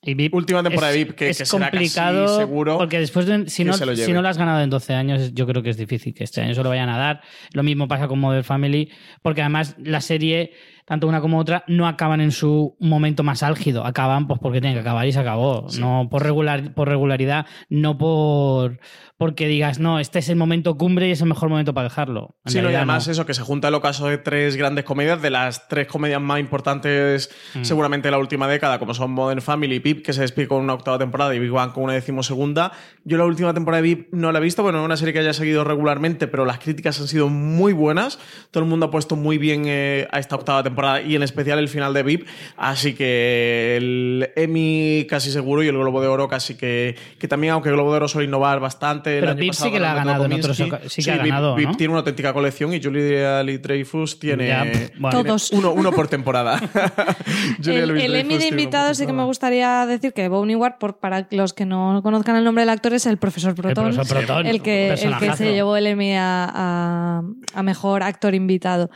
Y 0.05 0.15
VIP 0.15 0.33
Última 0.33 0.61
temporada 0.61 0.91
es, 0.93 0.99
de 0.99 1.03
VIP, 1.05 1.15
que, 1.15 1.29
es 1.29 1.37
que 1.37 1.45
será 1.45 1.71
casi 1.71 1.75
complicado 1.75 2.37
seguro. 2.37 2.77
porque 2.77 2.99
después 2.99 3.25
de, 3.25 3.49
si 3.49 3.63
no, 3.63 3.77
lo 3.77 3.95
si 3.95 4.11
no 4.11 4.21
lo 4.21 4.27
has 4.27 4.37
ganado 4.37 4.61
en 4.61 4.69
12 4.69 4.93
años 4.93 5.33
yo 5.33 5.47
creo 5.47 5.63
que 5.63 5.69
es 5.69 5.77
difícil 5.77 6.13
que 6.13 6.23
este 6.23 6.41
año 6.41 6.53
se 6.53 6.61
lo 6.61 6.69
vayan 6.69 6.89
a 6.89 6.97
dar 6.97 7.21
lo 7.53 7.63
mismo 7.63 7.87
pasa 7.87 8.07
con 8.07 8.19
Modern 8.19 8.43
Family 8.43 8.89
porque 9.21 9.41
además 9.41 9.75
la 9.81 10.01
serie 10.01 10.51
tanto 10.85 11.07
una 11.07 11.21
como 11.21 11.39
otra 11.39 11.63
no 11.67 11.87
acaban 11.87 12.21
en 12.21 12.31
su 12.31 12.75
momento 12.79 13.23
más 13.23 13.43
álgido 13.43 13.85
acaban 13.85 14.27
pues 14.27 14.39
porque 14.39 14.61
tienen 14.61 14.75
que 14.75 14.81
acabar 14.81 15.07
y 15.07 15.11
se 15.11 15.19
acabó 15.19 15.67
no 15.79 16.07
por 16.09 16.23
regular 16.23 16.73
por 16.73 16.87
regularidad 16.87 17.45
no 17.69 17.97
por 17.97 18.79
porque 19.17 19.47
digas 19.47 19.79
no 19.79 19.99
este 19.99 20.19
es 20.19 20.29
el 20.29 20.35
momento 20.35 20.77
cumbre 20.77 21.07
y 21.07 21.11
es 21.11 21.21
el 21.21 21.27
mejor 21.27 21.49
momento 21.49 21.73
para 21.73 21.87
dejarlo 21.89 22.35
En 22.45 22.51
Sí, 22.51 22.61
no, 22.61 22.69
y 22.71 22.75
además 22.75 23.07
no. 23.07 23.11
eso, 23.13 23.25
que 23.25 23.33
se 23.33 23.41
junta 23.41 23.67
el 23.69 23.75
ocaso 23.75 24.07
de 24.07 24.17
tres 24.17 24.55
grandes 24.57 24.83
comedias, 24.83 25.21
de 25.21 25.29
las 25.29 25.67
tres 25.67 25.87
comedias 25.87 26.21
más 26.21 26.39
importantes 26.39 27.29
Mm. 27.55 27.63
seguramente 27.63 28.07
de 28.07 28.11
la 28.11 28.17
última 28.17 28.47
década, 28.47 28.79
como 28.79 28.93
son 28.93 29.11
Modern 29.11 29.41
Family 29.41 29.75
y 29.75 29.79
VIP, 29.79 30.03
que 30.03 30.13
se 30.13 30.21
despide 30.21 30.47
con 30.47 30.61
una 30.61 30.73
octava 30.73 30.97
temporada 30.97 31.33
y 31.35 31.39
Big 31.39 31.51
Bang 31.51 31.71
con 31.71 31.83
una 31.83 31.93
decimosegunda. 31.93 32.71
Yo 33.03 33.17
la 33.17 33.25
última 33.25 33.53
temporada 33.53 33.81
de 33.81 33.87
VIP 33.89 34.13
no 34.13 34.31
la 34.31 34.39
he 34.39 34.41
visto, 34.41 34.63
bueno, 34.63 34.79
es 34.79 34.85
una 34.85 34.97
serie 34.97 35.13
que 35.13 35.19
haya 35.19 35.33
seguido 35.33 35.63
regularmente, 35.63 36.27
pero 36.27 36.45
las 36.45 36.57
críticas 36.59 36.99
han 36.99 37.07
sido 37.07 37.29
muy 37.29 37.73
buenas. 37.73 38.19
Todo 38.51 38.63
el 38.63 38.69
mundo 38.69 38.87
ha 38.87 38.91
puesto 38.91 39.15
muy 39.15 39.37
bien 39.37 39.63
eh, 39.67 40.07
a 40.11 40.19
esta 40.19 40.35
octava 40.35 40.63
temporada 40.63 40.72
y 41.05 41.15
en 41.15 41.23
especial 41.23 41.59
el 41.59 41.69
final 41.69 41.93
de 41.93 42.03
VIP, 42.03 42.27
así 42.57 42.93
que 42.93 43.77
el 43.77 44.29
Emmy 44.35 45.05
casi 45.09 45.31
seguro 45.31 45.63
y 45.63 45.67
el 45.67 45.77
Globo 45.77 46.01
de 46.01 46.07
Oro 46.07 46.27
casi 46.27 46.55
que, 46.55 46.95
que 47.19 47.27
también, 47.27 47.53
aunque 47.53 47.69
el 47.69 47.75
Globo 47.75 47.91
de 47.91 47.97
Oro 47.97 48.07
suele 48.07 48.27
innovar 48.27 48.59
bastante. 48.59 49.19
Pero 49.19 49.35
VIP 49.35 49.49
pasado 49.49 49.65
sí 49.67 49.73
que 49.73 49.79
la 49.79 49.91
ha 49.91 49.95
ganado 49.95 50.25
en 50.25 50.33
otros 50.33 50.57
sí 50.57 50.63
ha 50.63 51.15
VIP- 51.15 51.17
ganado, 51.17 51.55
VIP 51.55 51.69
¿no? 51.69 51.75
tiene 51.75 51.91
una 51.91 51.99
auténtica 51.99 52.33
colección 52.33 52.73
y 52.73 52.81
Julia 52.81 53.43
Lee 53.43 53.57
Dreyfus 53.57 54.19
tiene, 54.19 54.47
Ya, 54.47 54.63
bueno. 54.99 55.17
tiene 55.17 55.29
Todos. 55.29 55.51
Uno, 55.51 55.71
uno 55.73 55.91
por 55.91 56.07
temporada. 56.07 56.59
El, 57.65 57.91
el 57.97 58.15
Emmy 58.15 58.37
de 58.37 58.47
invitados 58.47 58.97
sí 58.97 59.05
que 59.05 59.13
me 59.13 59.23
gustaría 59.23 59.85
decir 59.85 60.13
que 60.13 60.27
Bonnie 60.27 60.55
Ward, 60.55 60.77
por, 60.79 60.97
para 60.97 61.27
los 61.31 61.53
que 61.53 61.65
no 61.65 61.99
conozcan 62.03 62.35
el 62.35 62.43
nombre 62.43 62.61
del 62.61 62.69
actor, 62.69 62.93
es 62.93 63.05
el 63.05 63.17
profesor 63.17 63.55
Proton. 63.55 63.93
profesor 63.93 64.17
Proton, 64.25 64.45
el 64.47 64.61
que, 64.61 64.89
el 64.93 65.17
que 65.17 65.33
se 65.35 65.53
llevó 65.53 65.75
el 65.77 65.87
Emmy 65.87 66.13
a, 66.15 66.49
a- 66.53 67.21
a 67.53 67.63
mejor 67.63 68.03
actor 68.03 68.33
invitado. 68.35 68.89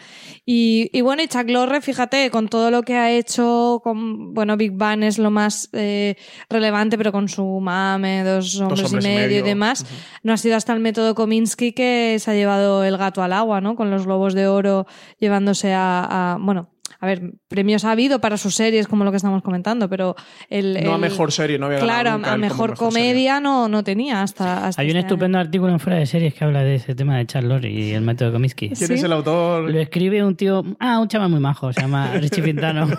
Y, 0.46 0.90
y 0.94 1.02
bueno, 1.02 1.22
y 1.24 1.28
Chuck 1.28 1.50
Lorre, 1.50 1.67
fíjate, 1.82 2.30
con 2.32 2.48
todo 2.48 2.72
lo 2.72 2.84
que 2.84 2.96
ha 2.96 3.12
hecho, 3.12 3.82
con, 3.84 4.34
bueno, 4.34 4.58
Big 4.58 4.72
Bang 4.74 5.04
es 5.04 5.18
lo 5.20 5.32
más 5.32 5.70
eh, 5.74 6.16
relevante, 6.50 6.98
pero 6.98 7.12
con 7.12 7.28
su 7.30 7.44
mame, 7.62 8.24
dos 8.24 8.60
hombres, 8.62 8.86
hombres 8.86 9.06
y 9.06 9.08
y 9.08 9.12
medio 9.16 9.40
y 9.40 9.42
demás, 9.44 9.86
no 10.24 10.34
ha 10.34 10.38
sido 10.38 10.56
hasta 10.56 10.74
el 10.74 10.80
método 10.80 11.16
Kominsky 11.16 11.74
que 11.74 12.18
se 12.20 12.32
ha 12.32 12.34
llevado 12.34 12.84
el 12.84 12.98
gato 12.98 13.22
al 13.24 13.34
agua, 13.34 13.62
¿no? 13.62 13.76
Con 13.76 13.92
los 13.92 14.06
globos 14.06 14.34
de 14.34 14.48
oro 14.48 14.86
llevándose 15.20 15.74
a, 15.74 16.34
a- 16.34 16.38
bueno, 16.40 16.70
a 17.00 17.06
ver, 17.06 17.22
premios 17.48 17.86
ha 17.86 17.92
habido 17.92 18.20
para 18.20 18.38
sus 18.38 18.56
series, 18.56 18.88
como 18.88 19.04
lo 19.04 19.12
que 19.12 19.18
estamos 19.18 19.42
comentando, 19.44 19.90
pero 19.90 20.16
el. 20.50 20.84
No 20.84 20.94
a 20.94 20.98
mejor 20.98 21.32
serie, 21.32 21.58
no 21.60 21.68
había 21.68 21.80
ganado 21.80 21.94
Claro, 22.02 22.18
nunca 22.18 22.34
a 22.34 22.38
mejor, 22.38 22.70
serie. 22.72 22.78
comedia 22.78 23.40
no, 23.40 23.68
no 23.68 23.84
tenía 23.84 24.22
hasta. 24.24 24.68
hasta 24.68 24.82
hay 24.82 24.88
un 24.88 24.98
este 24.98 25.00
año. 25.00 25.08
estupendo 25.08 25.38
artículo 25.40 25.72
en 25.72 25.80
Fuera 25.80 26.00
de 26.00 26.06
Series 26.06 26.34
que 26.34 26.44
habla 26.44 26.64
de 26.64 26.76
ese 26.76 26.96
tema 26.96 27.18
de 27.18 27.26
Charles 27.26 27.50
Lorry 27.50 27.70
y 27.70 27.92
el 27.94 28.02
método 28.02 28.32
Comiskey. 28.32 28.70
¿Quién 28.70 28.88
¿Sí? 28.88 28.94
es 28.96 29.04
el 29.04 29.14
autor? 29.14 29.70
Lo 29.70 29.80
escribe 29.80 30.24
un 30.24 30.36
tío, 30.36 30.64
ah, 30.80 31.00
un 31.00 31.08
chaval 31.08 31.30
muy 31.30 31.40
majo, 31.40 31.72
se 31.74 31.82
llama 31.82 32.12
Richie 32.16 32.42
Pintano. 32.42 32.88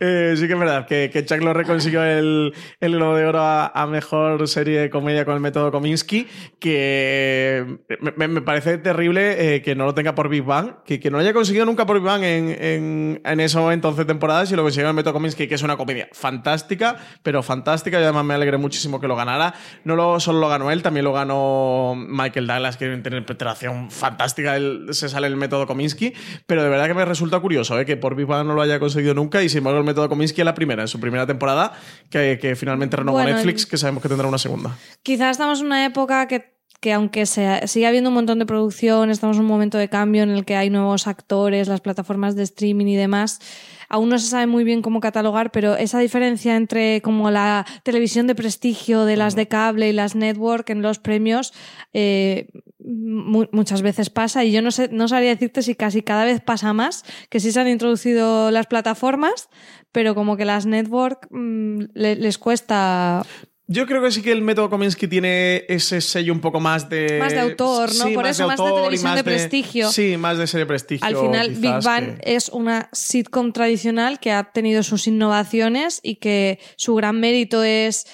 Eh, 0.00 0.34
sí 0.36 0.46
que 0.46 0.52
es 0.52 0.58
verdad 0.58 0.86
que, 0.86 1.10
que 1.12 1.24
Chuck 1.24 1.40
Lorre 1.42 1.64
consiguió 1.64 2.02
el, 2.04 2.52
el 2.80 2.92
Globo 2.92 3.16
de 3.16 3.26
Oro 3.26 3.40
a, 3.40 3.66
a 3.68 3.86
mejor 3.86 4.46
serie 4.48 4.78
de 4.80 4.90
comedia 4.90 5.24
con 5.24 5.34
el 5.34 5.40
método 5.40 5.70
Kominsky, 5.72 6.26
que 6.58 7.78
me, 8.16 8.28
me 8.28 8.42
parece 8.42 8.78
terrible 8.78 9.54
eh, 9.56 9.62
que 9.62 9.74
no 9.74 9.84
lo 9.86 9.94
tenga 9.94 10.14
por 10.14 10.28
Big 10.28 10.42
Bang, 10.44 10.76
que, 10.84 11.00
que 11.00 11.10
no 11.10 11.16
lo 11.18 11.22
haya 11.22 11.32
conseguido 11.32 11.66
nunca 11.66 11.86
por 11.86 11.96
Big 11.96 12.04
Bang 12.04 12.22
en, 12.24 12.56
en, 12.58 13.20
en 13.24 13.40
eso 13.40 13.70
en 13.72 13.84
11 13.84 14.04
temporadas 14.04 14.50
y 14.52 14.56
lo 14.56 14.62
consiguió 14.62 14.86
en 14.86 14.90
el 14.90 14.94
método 14.94 15.14
Kominsky, 15.14 15.46
que 15.46 15.54
es 15.54 15.62
una 15.62 15.76
comedia 15.76 16.08
fantástica, 16.12 16.96
pero 17.22 17.42
fantástica 17.42 18.00
y 18.00 18.02
además 18.02 18.24
me 18.24 18.34
alegré 18.34 18.58
muchísimo 18.58 19.00
que 19.00 19.08
lo 19.08 19.16
ganara. 19.16 19.54
No 19.84 19.96
lo, 19.96 20.20
solo 20.20 20.40
lo 20.40 20.48
ganó 20.48 20.70
él, 20.70 20.82
también 20.82 21.04
lo 21.04 21.12
ganó 21.12 21.94
Michael 21.96 22.46
Douglas, 22.46 22.76
que 22.76 22.86
tiene 22.86 22.96
una 22.96 23.18
interpretación 23.18 23.90
fantástica, 23.90 24.56
él 24.56 24.88
se 24.92 25.08
sale 25.08 25.26
el 25.26 25.36
método 25.36 25.66
Kominsky, 25.66 26.12
pero 26.46 26.62
de 26.62 26.68
verdad 26.68 26.86
que 26.86 26.94
me 26.94 27.04
resulta 27.04 27.40
curioso 27.40 27.78
¿eh? 27.78 27.86
que 27.86 27.96
por 27.96 28.14
Big 28.14 28.26
Bang 28.26 28.46
no 28.46 28.54
lo 28.54 28.62
haya 28.62 28.78
conseguido 28.80 29.14
nunca 29.14 29.42
y 29.42 29.48
sin 29.48 29.58
embargo 29.58 29.78
el 29.78 29.84
método 29.84 30.08
Kominsky 30.08 30.40
es 30.40 30.44
la 30.44 30.54
primera, 30.54 30.82
en 30.82 30.88
su 30.88 31.00
primera 31.00 31.26
temporada, 31.26 31.72
que, 32.10 32.38
que 32.40 32.56
finalmente 32.56 32.96
renovó 32.96 33.18
Bueno, 33.18 33.34
Netflix, 33.34 33.66
que 33.66 33.76
sabemos 33.76 34.02
que 34.02 34.08
tendrá 34.08 34.26
una 34.26 34.38
segunda. 34.38 34.76
Quizás 35.02 35.32
estamos 35.32 35.60
en 35.60 35.66
una 35.66 35.84
época 35.84 36.26
que, 36.26 36.57
que 36.80 36.92
aunque 36.92 37.26
se, 37.26 37.66
sigue 37.66 37.86
habiendo 37.86 38.10
un 38.10 38.14
montón 38.14 38.38
de 38.38 38.46
producción, 38.46 39.10
estamos 39.10 39.36
en 39.36 39.42
un 39.42 39.48
momento 39.48 39.78
de 39.78 39.88
cambio 39.88 40.22
en 40.22 40.30
el 40.30 40.44
que 40.44 40.54
hay 40.56 40.70
nuevos 40.70 41.06
actores, 41.06 41.66
las 41.68 41.80
plataformas 41.80 42.36
de 42.36 42.44
streaming 42.44 42.86
y 42.86 42.96
demás, 42.96 43.40
aún 43.88 44.08
no 44.10 44.18
se 44.18 44.28
sabe 44.28 44.46
muy 44.46 44.62
bien 44.64 44.80
cómo 44.82 45.00
catalogar, 45.00 45.50
pero 45.50 45.74
esa 45.76 45.98
diferencia 45.98 46.54
entre 46.56 47.00
como 47.02 47.30
la 47.30 47.66
televisión 47.82 48.26
de 48.26 48.34
prestigio 48.36 49.04
de 49.06 49.16
las 49.16 49.34
de 49.34 49.48
cable 49.48 49.88
y 49.88 49.92
las 49.92 50.14
network 50.14 50.70
en 50.70 50.82
los 50.82 50.98
premios 50.98 51.52
eh, 51.94 52.48
mu- 52.78 53.46
muchas 53.50 53.82
veces 53.82 54.10
pasa. 54.10 54.44
Y 54.44 54.52
yo 54.52 54.62
no 54.62 54.70
sé, 54.70 54.88
no 54.92 55.08
sabría 55.08 55.30
decirte 55.30 55.62
si 55.62 55.74
casi 55.74 56.02
cada 56.02 56.24
vez 56.24 56.40
pasa 56.40 56.72
más, 56.72 57.04
que 57.28 57.40
sí 57.40 57.50
se 57.50 57.60
han 57.60 57.68
introducido 57.68 58.50
las 58.50 58.66
plataformas, 58.66 59.48
pero 59.90 60.14
como 60.14 60.36
que 60.36 60.44
las 60.44 60.66
network 60.66 61.26
mm, 61.30 61.84
le- 61.94 62.16
les 62.16 62.38
cuesta 62.38 63.24
Yo 63.70 63.86
creo 63.86 64.00
que 64.02 64.10
sí 64.10 64.22
que 64.22 64.32
el 64.32 64.40
método 64.40 64.70
Kominsky 64.70 65.08
tiene 65.08 65.64
ese 65.68 66.00
sello 66.00 66.32
un 66.32 66.40
poco 66.40 66.58
más 66.58 66.88
de. 66.88 67.18
Más 67.20 67.32
de 67.34 67.40
autor, 67.40 67.94
¿no? 67.94 68.06
Sí, 68.06 68.14
Por 68.14 68.26
eso, 68.26 68.46
más 68.46 68.56
de 68.56 68.62
autor 68.62 68.78
y 68.80 68.82
televisión 68.84 69.14
de 69.16 69.24
prestigio. 69.24 69.90
Sí, 69.92 70.16
más 70.16 70.38
de 70.38 70.46
serie 70.46 70.64
de 70.64 70.68
prestigio. 70.68 71.06
Al 71.06 71.16
final, 71.16 71.50
Big 71.50 71.84
Bang 71.84 72.18
que- 72.18 72.34
es 72.36 72.48
una 72.48 72.88
sitcom 72.92 73.52
tradicional 73.52 74.20
que 74.20 74.32
ha 74.32 74.44
tenido 74.52 74.82
sus 74.82 75.06
innovaciones 75.06 76.00
y 76.02 76.16
que 76.16 76.58
su 76.76 76.94
gran 76.94 77.20
mérito 77.20 77.62
es. 77.62 78.06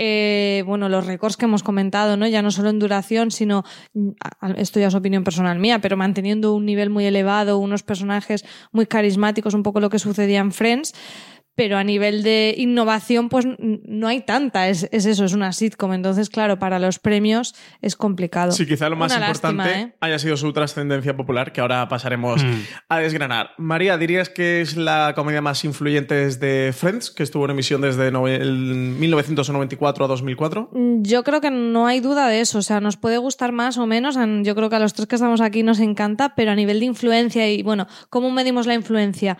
eh, 0.00 0.62
bueno, 0.64 0.88
los 0.88 1.06
récords 1.06 1.36
que 1.36 1.46
hemos 1.46 1.64
comentado, 1.64 2.16
¿no? 2.16 2.24
Ya 2.28 2.40
no 2.40 2.52
solo 2.52 2.70
en 2.70 2.78
duración, 2.78 3.32
sino, 3.32 3.64
esto 4.56 4.78
ya 4.78 4.86
es 4.86 4.94
opinión 4.94 5.24
personal 5.24 5.58
mía, 5.58 5.80
pero 5.80 5.96
manteniendo 5.96 6.54
un 6.54 6.66
nivel 6.66 6.88
muy 6.88 7.04
elevado, 7.04 7.58
unos 7.58 7.82
personajes 7.82 8.44
muy 8.70 8.86
carismáticos, 8.86 9.54
un 9.54 9.64
poco 9.64 9.80
lo 9.80 9.90
que 9.90 9.98
sucedía 9.98 10.38
en 10.38 10.52
Friends. 10.52 10.94
Pero 11.58 11.76
a 11.76 11.82
nivel 11.82 12.22
de 12.22 12.54
innovación, 12.56 13.28
pues 13.28 13.44
no 13.58 14.06
hay 14.06 14.20
tanta, 14.20 14.68
es, 14.68 14.88
es 14.92 15.06
eso, 15.06 15.24
es 15.24 15.32
una 15.32 15.52
sitcom. 15.52 15.92
Entonces, 15.92 16.30
claro, 16.30 16.60
para 16.60 16.78
los 16.78 17.00
premios 17.00 17.56
es 17.82 17.96
complicado. 17.96 18.52
Sí, 18.52 18.64
quizá 18.64 18.88
lo 18.88 18.94
más 18.94 19.10
Una 19.16 19.26
importante 19.26 19.56
lástima, 19.64 19.82
¿eh? 19.88 19.92
haya 20.00 20.20
sido 20.20 20.36
su 20.36 20.52
trascendencia 20.52 21.16
popular, 21.16 21.50
que 21.52 21.60
ahora 21.60 21.88
pasaremos 21.88 22.44
Mm. 22.44 22.60
a 22.88 22.98
desgranar. 23.00 23.50
María, 23.58 23.98
¿dirías 23.98 24.28
que 24.28 24.60
es 24.60 24.76
la 24.76 25.14
comedia 25.16 25.42
más 25.42 25.64
influyente 25.64 26.14
desde 26.14 26.72
Friends, 26.72 27.10
que 27.10 27.24
estuvo 27.24 27.44
en 27.46 27.50
emisión 27.50 27.80
desde 27.80 28.12
no- 28.12 28.28
el 28.28 28.94
1994 29.00 30.04
a 30.04 30.08
2004? 30.08 30.70
Mm, 30.72 31.02
Yo 31.02 31.24
creo 31.24 31.40
que 31.40 31.50
no 31.50 31.88
hay 31.88 31.98
duda 31.98 32.28
de 32.28 32.40
eso. 32.40 32.58
O 32.58 32.62
sea, 32.62 32.80
nos 32.80 32.96
puede 32.96 33.18
gustar 33.18 33.50
más 33.50 33.78
o 33.78 33.86
menos. 33.88 34.16
Yo 34.44 34.54
creo 34.54 34.70
que 34.70 34.76
a 34.76 34.78
los 34.78 34.94
tres 34.94 35.08
que 35.08 35.16
estamos 35.16 35.40
aquí 35.40 35.64
nos 35.64 35.80
encanta, 35.80 36.34
pero 36.36 36.52
a 36.52 36.54
nivel 36.54 36.78
de 36.78 36.86
influencia 36.86 37.50
y, 37.50 37.64
bueno, 37.64 37.88
¿cómo 38.10 38.30
medimos 38.30 38.68
la 38.68 38.74
influencia? 38.74 39.38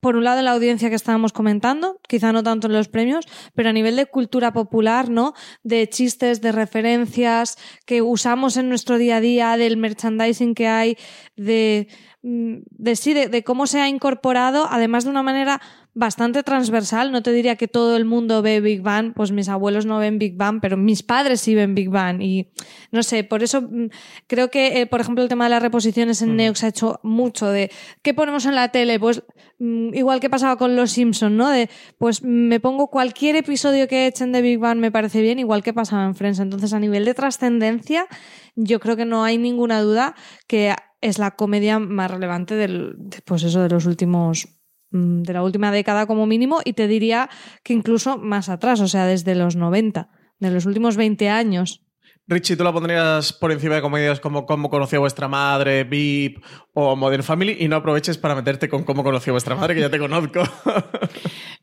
Por 0.00 0.14
un 0.16 0.24
lado, 0.24 0.42
la 0.42 0.52
audiencia 0.52 0.90
que 0.90 0.96
estábamos 0.96 1.32
comentando, 1.32 2.00
quizá 2.06 2.32
no 2.32 2.42
tanto 2.42 2.68
en 2.68 2.72
los 2.72 2.88
premios, 2.88 3.26
pero 3.54 3.70
a 3.70 3.72
nivel 3.72 3.96
de 3.96 4.06
cultura 4.06 4.52
popular, 4.52 5.10
¿no? 5.10 5.34
De 5.64 5.88
chistes, 5.88 6.40
de 6.40 6.52
referencias 6.52 7.58
que 7.84 8.00
usamos 8.00 8.56
en 8.56 8.68
nuestro 8.68 8.96
día 8.96 9.16
a 9.16 9.20
día, 9.20 9.56
del 9.56 9.76
merchandising 9.76 10.54
que 10.54 10.68
hay, 10.68 10.96
de, 11.36 11.88
mm, 12.22 12.58
de 12.70 12.96
sí, 12.96 13.12
de, 13.12 13.28
de 13.28 13.42
cómo 13.42 13.66
se 13.66 13.80
ha 13.80 13.88
incorporado, 13.88 14.68
además 14.70 15.04
de 15.04 15.10
una 15.10 15.24
manera 15.24 15.60
bastante 15.94 16.42
transversal. 16.42 17.12
No 17.12 17.22
te 17.22 17.32
diría 17.32 17.56
que 17.56 17.68
todo 17.68 17.96
el 17.96 18.04
mundo 18.04 18.42
ve 18.42 18.60
Big 18.60 18.82
Bang, 18.82 19.12
pues 19.14 19.32
mis 19.32 19.48
abuelos 19.48 19.86
no 19.86 19.98
ven 19.98 20.18
Big 20.18 20.36
Bang, 20.36 20.60
pero 20.60 20.76
mis 20.76 21.02
padres 21.02 21.40
sí 21.40 21.54
ven 21.54 21.74
Big 21.74 21.90
Bang. 21.90 22.22
Y 22.22 22.50
no 22.92 23.02
sé, 23.02 23.24
por 23.24 23.42
eso 23.42 23.62
mm, 23.62 23.88
creo 24.26 24.50
que, 24.50 24.80
eh, 24.80 24.86
por 24.86 25.00
ejemplo, 25.00 25.22
el 25.22 25.28
tema 25.28 25.44
de 25.44 25.50
las 25.50 25.62
reposiciones 25.62 26.22
en 26.22 26.36
Neox 26.36 26.64
ha 26.64 26.68
hecho 26.68 27.00
mucho 27.02 27.48
de 27.48 27.70
¿qué 28.02 28.14
ponemos 28.14 28.46
en 28.46 28.54
la 28.54 28.68
tele? 28.68 29.00
Pues 29.00 29.22
mm, 29.58 29.94
igual 29.94 30.20
que 30.20 30.30
pasaba 30.30 30.56
con 30.56 30.76
Los 30.76 30.92
Simpsons, 30.92 31.34
¿no? 31.34 31.48
De 31.48 31.68
pues 31.98 32.22
me 32.22 32.60
pongo 32.60 32.88
cualquier 32.88 33.36
episodio 33.36 33.88
que 33.88 34.06
echen 34.06 34.32
de 34.32 34.42
Big 34.42 34.58
Bang 34.58 34.78
me 34.78 34.92
parece 34.92 35.22
bien, 35.22 35.38
igual 35.38 35.62
que 35.62 35.72
pasaba 35.72 36.04
en 36.04 36.14
Friends. 36.14 36.38
Entonces, 36.38 36.72
a 36.72 36.78
nivel 36.80 37.04
de 37.04 37.14
trascendencia, 37.14 38.06
yo 38.54 38.80
creo 38.80 38.96
que 38.96 39.04
no 39.04 39.24
hay 39.24 39.38
ninguna 39.38 39.80
duda 39.80 40.14
que 40.46 40.74
es 41.00 41.18
la 41.18 41.32
comedia 41.32 41.78
más 41.78 42.10
relevante 42.10 42.54
del, 42.54 42.94
de, 42.98 43.20
pues 43.24 43.42
eso, 43.44 43.62
de 43.62 43.68
los 43.68 43.86
últimos 43.86 44.48
mm, 44.48 44.57
de 44.90 45.32
la 45.32 45.42
última 45.42 45.70
década 45.70 46.06
como 46.06 46.26
mínimo 46.26 46.60
y 46.64 46.72
te 46.72 46.88
diría 46.88 47.28
que 47.62 47.72
incluso 47.72 48.18
más 48.18 48.48
atrás, 48.48 48.80
o 48.80 48.88
sea, 48.88 49.06
desde 49.06 49.34
los 49.34 49.56
90, 49.56 50.08
de 50.38 50.50
los 50.50 50.66
últimos 50.66 50.96
20 50.96 51.28
años. 51.28 51.82
Richie, 52.26 52.56
¿tú 52.56 52.64
la 52.64 52.72
pondrías 52.72 53.32
por 53.32 53.52
encima 53.52 53.76
de 53.76 53.80
comedias 53.80 54.20
como 54.20 54.44
Cómo 54.44 54.68
conoció 54.68 55.00
vuestra 55.00 55.28
madre, 55.28 55.84
VIP 55.84 56.44
o 56.74 56.94
Modern 56.94 57.22
Family? 57.22 57.56
Y 57.58 57.68
no 57.68 57.76
aproveches 57.76 58.18
para 58.18 58.34
meterte 58.34 58.68
con 58.68 58.84
Cómo 58.84 59.02
conoció 59.02 59.32
vuestra 59.32 59.54
madre, 59.54 59.74
que 59.74 59.80
ya 59.80 59.90
te 59.90 59.98
conozco. 59.98 60.42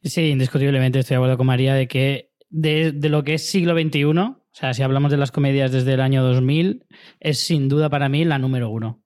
Sí, 0.04 0.30
indiscutiblemente 0.30 1.00
estoy 1.00 1.16
de 1.16 1.18
acuerdo 1.18 1.38
con 1.38 1.48
María 1.48 1.74
de 1.74 1.88
que 1.88 2.32
de, 2.50 2.92
de 2.92 3.10
lo 3.10 3.24
que 3.24 3.34
es 3.34 3.50
siglo 3.50 3.74
XXI, 3.74 4.04
o 4.06 4.38
sea, 4.52 4.76
si 4.76 4.84
hablamos 4.84 5.10
de 5.10 5.18
las 5.18 5.32
comedias 5.32 5.72
desde 5.72 5.94
el 5.94 6.02
año 6.02 6.22
2000, 6.24 6.86
es 7.20 7.40
sin 7.40 7.68
duda 7.70 7.90
para 7.90 8.08
mí 8.08 8.24
la 8.24 8.38
número 8.38 8.70
uno. 8.70 9.04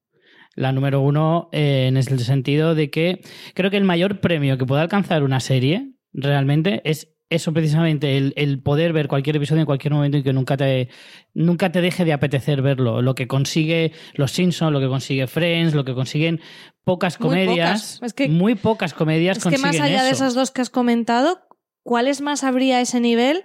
La 0.56 0.72
número 0.72 1.02
uno 1.02 1.50
eh, 1.52 1.86
en 1.88 1.98
el 1.98 2.04
sentido 2.20 2.76
de 2.76 2.90
que 2.90 3.22
creo 3.54 3.70
que 3.72 3.78
el 3.78 3.84
mayor 3.86 4.20
premio 4.20 4.58
que 4.58 4.66
puede 4.66 4.82
alcanzar 4.82 5.24
una 5.24 5.40
serie 5.40 5.92
realmente 6.14 6.82
es 6.84 7.14
eso 7.32 7.54
precisamente, 7.54 8.18
el, 8.18 8.34
el 8.38 8.60
poder 8.60 8.92
ver 8.92 9.08
cualquier 9.08 9.36
episodio 9.36 9.60
en 9.62 9.68
cualquier 9.68 9.94
momento 9.94 10.18
y 10.18 10.24
que 10.24 10.34
nunca 10.34 10.58
te, 10.58 10.90
nunca 11.36 11.72
te 11.72 11.80
deje 11.80 12.04
de 12.04 12.12
apetecer 12.12 12.64
verlo. 12.64 13.04
Lo 13.04 13.14
que 13.14 13.28
consigue 13.28 13.92
Los 14.16 14.32
Simpsons, 14.32 14.74
lo 14.74 14.80
que 14.80 14.88
consigue 14.88 15.28
Friends, 15.28 15.76
lo 15.76 15.86
que 15.86 15.94
consiguen 15.94 16.42
pocas 16.84 17.20
Muy 17.20 17.30
comedias. 17.30 17.98
pocas. 17.98 18.02
Es 18.02 18.14
que- 18.16 18.28
muy 18.30 18.56
pocas 18.56 18.96
comedias 18.96 19.38
Es 19.38 19.44
que 19.46 19.60
más 19.60 19.80
allá 19.80 20.04
de 20.04 20.10
esas 20.10 20.34
dos 20.34 20.50
que 20.50 20.62
has 20.62 20.72
comentado, 20.72 21.40
¿cuáles 21.84 22.20
más 22.22 22.44
habría 22.44 22.82
ese 22.82 23.00
nivel? 23.00 23.44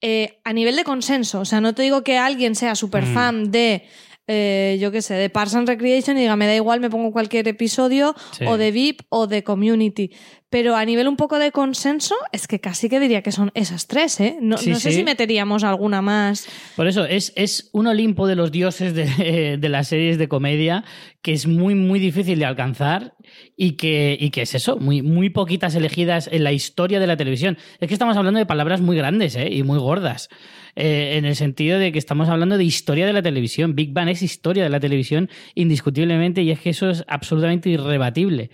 Eh, 0.00 0.38
a 0.44 0.52
nivel 0.52 0.76
de 0.76 0.84
consenso. 0.84 1.40
O 1.40 1.44
sea, 1.44 1.60
no 1.60 1.74
te 1.74 1.82
digo 1.82 2.04
que 2.04 2.18
alguien 2.18 2.54
sea 2.54 2.76
súper 2.76 3.04
Mm. 3.04 3.14
fan 3.14 3.50
de, 3.50 3.82
eh, 4.26 4.76
yo 4.80 4.90
qué 4.90 5.02
sé, 5.02 5.14
de 5.14 5.30
Parks 5.30 5.54
and 5.54 5.68
Recreation 5.68 6.16
y 6.16 6.20
diga, 6.22 6.36
me 6.36 6.46
da 6.46 6.54
igual, 6.54 6.80
me 6.80 6.90
pongo 6.90 7.12
cualquier 7.12 7.46
episodio, 7.48 8.14
Sí. 8.32 8.44
o 8.46 8.56
de 8.56 8.70
VIP 8.72 9.02
o 9.08 9.26
de 9.26 9.44
Community. 9.44 10.10
Pero 10.48 10.76
a 10.76 10.84
nivel 10.84 11.08
un 11.08 11.16
poco 11.16 11.40
de 11.40 11.50
consenso, 11.50 12.14
es 12.30 12.46
que 12.46 12.60
casi 12.60 12.88
que 12.88 13.00
diría 13.00 13.20
que 13.22 13.32
son 13.32 13.50
esas 13.54 13.88
tres, 13.88 14.20
¿eh? 14.20 14.38
No, 14.40 14.56
Sí, 14.58 14.70
no 14.70 14.76
sé 14.76 14.90
sí. 14.90 14.98
si 14.98 15.04
meteríamos 15.04 15.64
alguna 15.64 16.02
más. 16.02 16.48
Por 16.76 16.86
eso, 16.86 17.04
es, 17.04 17.32
es 17.34 17.68
un 17.72 17.88
Olimpo 17.88 18.28
de 18.28 18.36
los 18.36 18.52
dioses 18.52 18.94
de, 18.94 19.56
de 19.60 19.68
las 19.68 19.88
series 19.88 20.18
de 20.18 20.28
comedia 20.28 20.84
que 21.20 21.32
es 21.32 21.48
muy, 21.48 21.74
muy 21.74 21.98
difícil 21.98 22.38
de 22.38 22.44
alcanzar 22.44 23.14
y 23.56 23.72
que, 23.72 24.16
y 24.20 24.30
que 24.30 24.42
es 24.42 24.54
eso, 24.54 24.76
muy, 24.76 25.02
muy 25.02 25.30
poquitas 25.30 25.74
elegidas 25.74 26.28
en 26.30 26.44
la 26.44 26.52
historia 26.52 27.00
de 27.00 27.08
la 27.08 27.16
televisión. 27.16 27.58
Es 27.80 27.88
que 27.88 27.94
estamos 27.94 28.16
hablando 28.16 28.38
de 28.38 28.46
palabras 28.46 28.80
muy 28.80 28.96
grandes 28.96 29.34
¿eh? 29.34 29.48
y 29.50 29.64
muy 29.64 29.80
gordas, 29.80 30.28
eh, 30.76 31.14
en 31.16 31.24
el 31.24 31.34
sentido 31.34 31.80
de 31.80 31.90
que 31.90 31.98
estamos 31.98 32.28
hablando 32.28 32.56
de 32.56 32.62
historia 32.62 33.06
de 33.06 33.12
la 33.12 33.22
televisión. 33.22 33.74
Big 33.74 33.92
Bang 33.92 34.08
es 34.08 34.22
historia 34.22 34.62
de 34.62 34.70
la 34.70 34.78
televisión 34.78 35.28
indiscutiblemente 35.56 36.42
y 36.42 36.52
es 36.52 36.60
que 36.60 36.70
eso 36.70 36.88
es 36.90 37.02
absolutamente 37.08 37.70
irrebatible. 37.70 38.50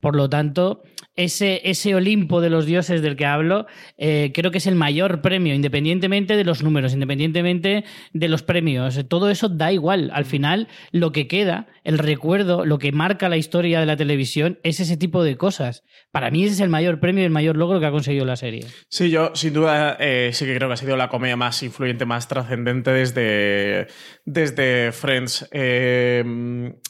Por 0.00 0.16
lo 0.16 0.28
tanto, 0.28 0.82
ese, 1.16 1.62
ese 1.64 1.94
Olimpo 1.94 2.40
de 2.40 2.50
los 2.50 2.66
dioses 2.66 3.02
del 3.02 3.16
que 3.16 3.26
hablo, 3.26 3.66
eh, 3.98 4.32
creo 4.34 4.50
que 4.50 4.58
es 4.58 4.66
el 4.66 4.74
mayor 4.74 5.22
premio, 5.22 5.54
independientemente 5.54 6.36
de 6.36 6.44
los 6.44 6.62
números, 6.62 6.92
independientemente 6.92 7.84
de 8.12 8.28
los 8.28 8.42
premios. 8.42 9.00
Todo 9.08 9.30
eso 9.30 9.48
da 9.48 9.72
igual. 9.72 10.10
Al 10.12 10.24
final, 10.24 10.68
lo 10.92 11.12
que 11.12 11.26
queda, 11.26 11.66
el 11.84 11.98
recuerdo, 11.98 12.64
lo 12.64 12.78
que 12.78 12.92
marca 12.92 13.28
la 13.28 13.36
historia 13.36 13.80
de 13.80 13.86
la 13.86 13.96
televisión, 13.96 14.58
es 14.62 14.80
ese 14.80 14.96
tipo 14.96 15.24
de 15.24 15.36
cosas. 15.36 15.82
Para 16.12 16.30
mí 16.30 16.44
ese 16.44 16.54
es 16.54 16.60
el 16.60 16.68
mayor 16.68 17.00
premio 17.00 17.22
y 17.22 17.26
el 17.26 17.32
mayor 17.32 17.56
logro 17.56 17.80
que 17.80 17.86
ha 17.86 17.90
conseguido 17.90 18.24
la 18.24 18.36
serie. 18.36 18.66
Sí, 18.88 19.10
yo 19.10 19.32
sin 19.34 19.54
duda 19.54 19.96
eh, 19.98 20.30
sí 20.32 20.44
que 20.44 20.54
creo 20.54 20.68
que 20.68 20.74
ha 20.74 20.76
sido 20.76 20.96
la 20.96 21.08
comedia 21.08 21.36
más 21.36 21.62
influyente, 21.62 22.04
más 22.04 22.28
trascendente 22.28 22.90
desde, 22.90 23.86
desde 24.24 24.92
Friends. 24.92 25.48
Eh, 25.52 26.22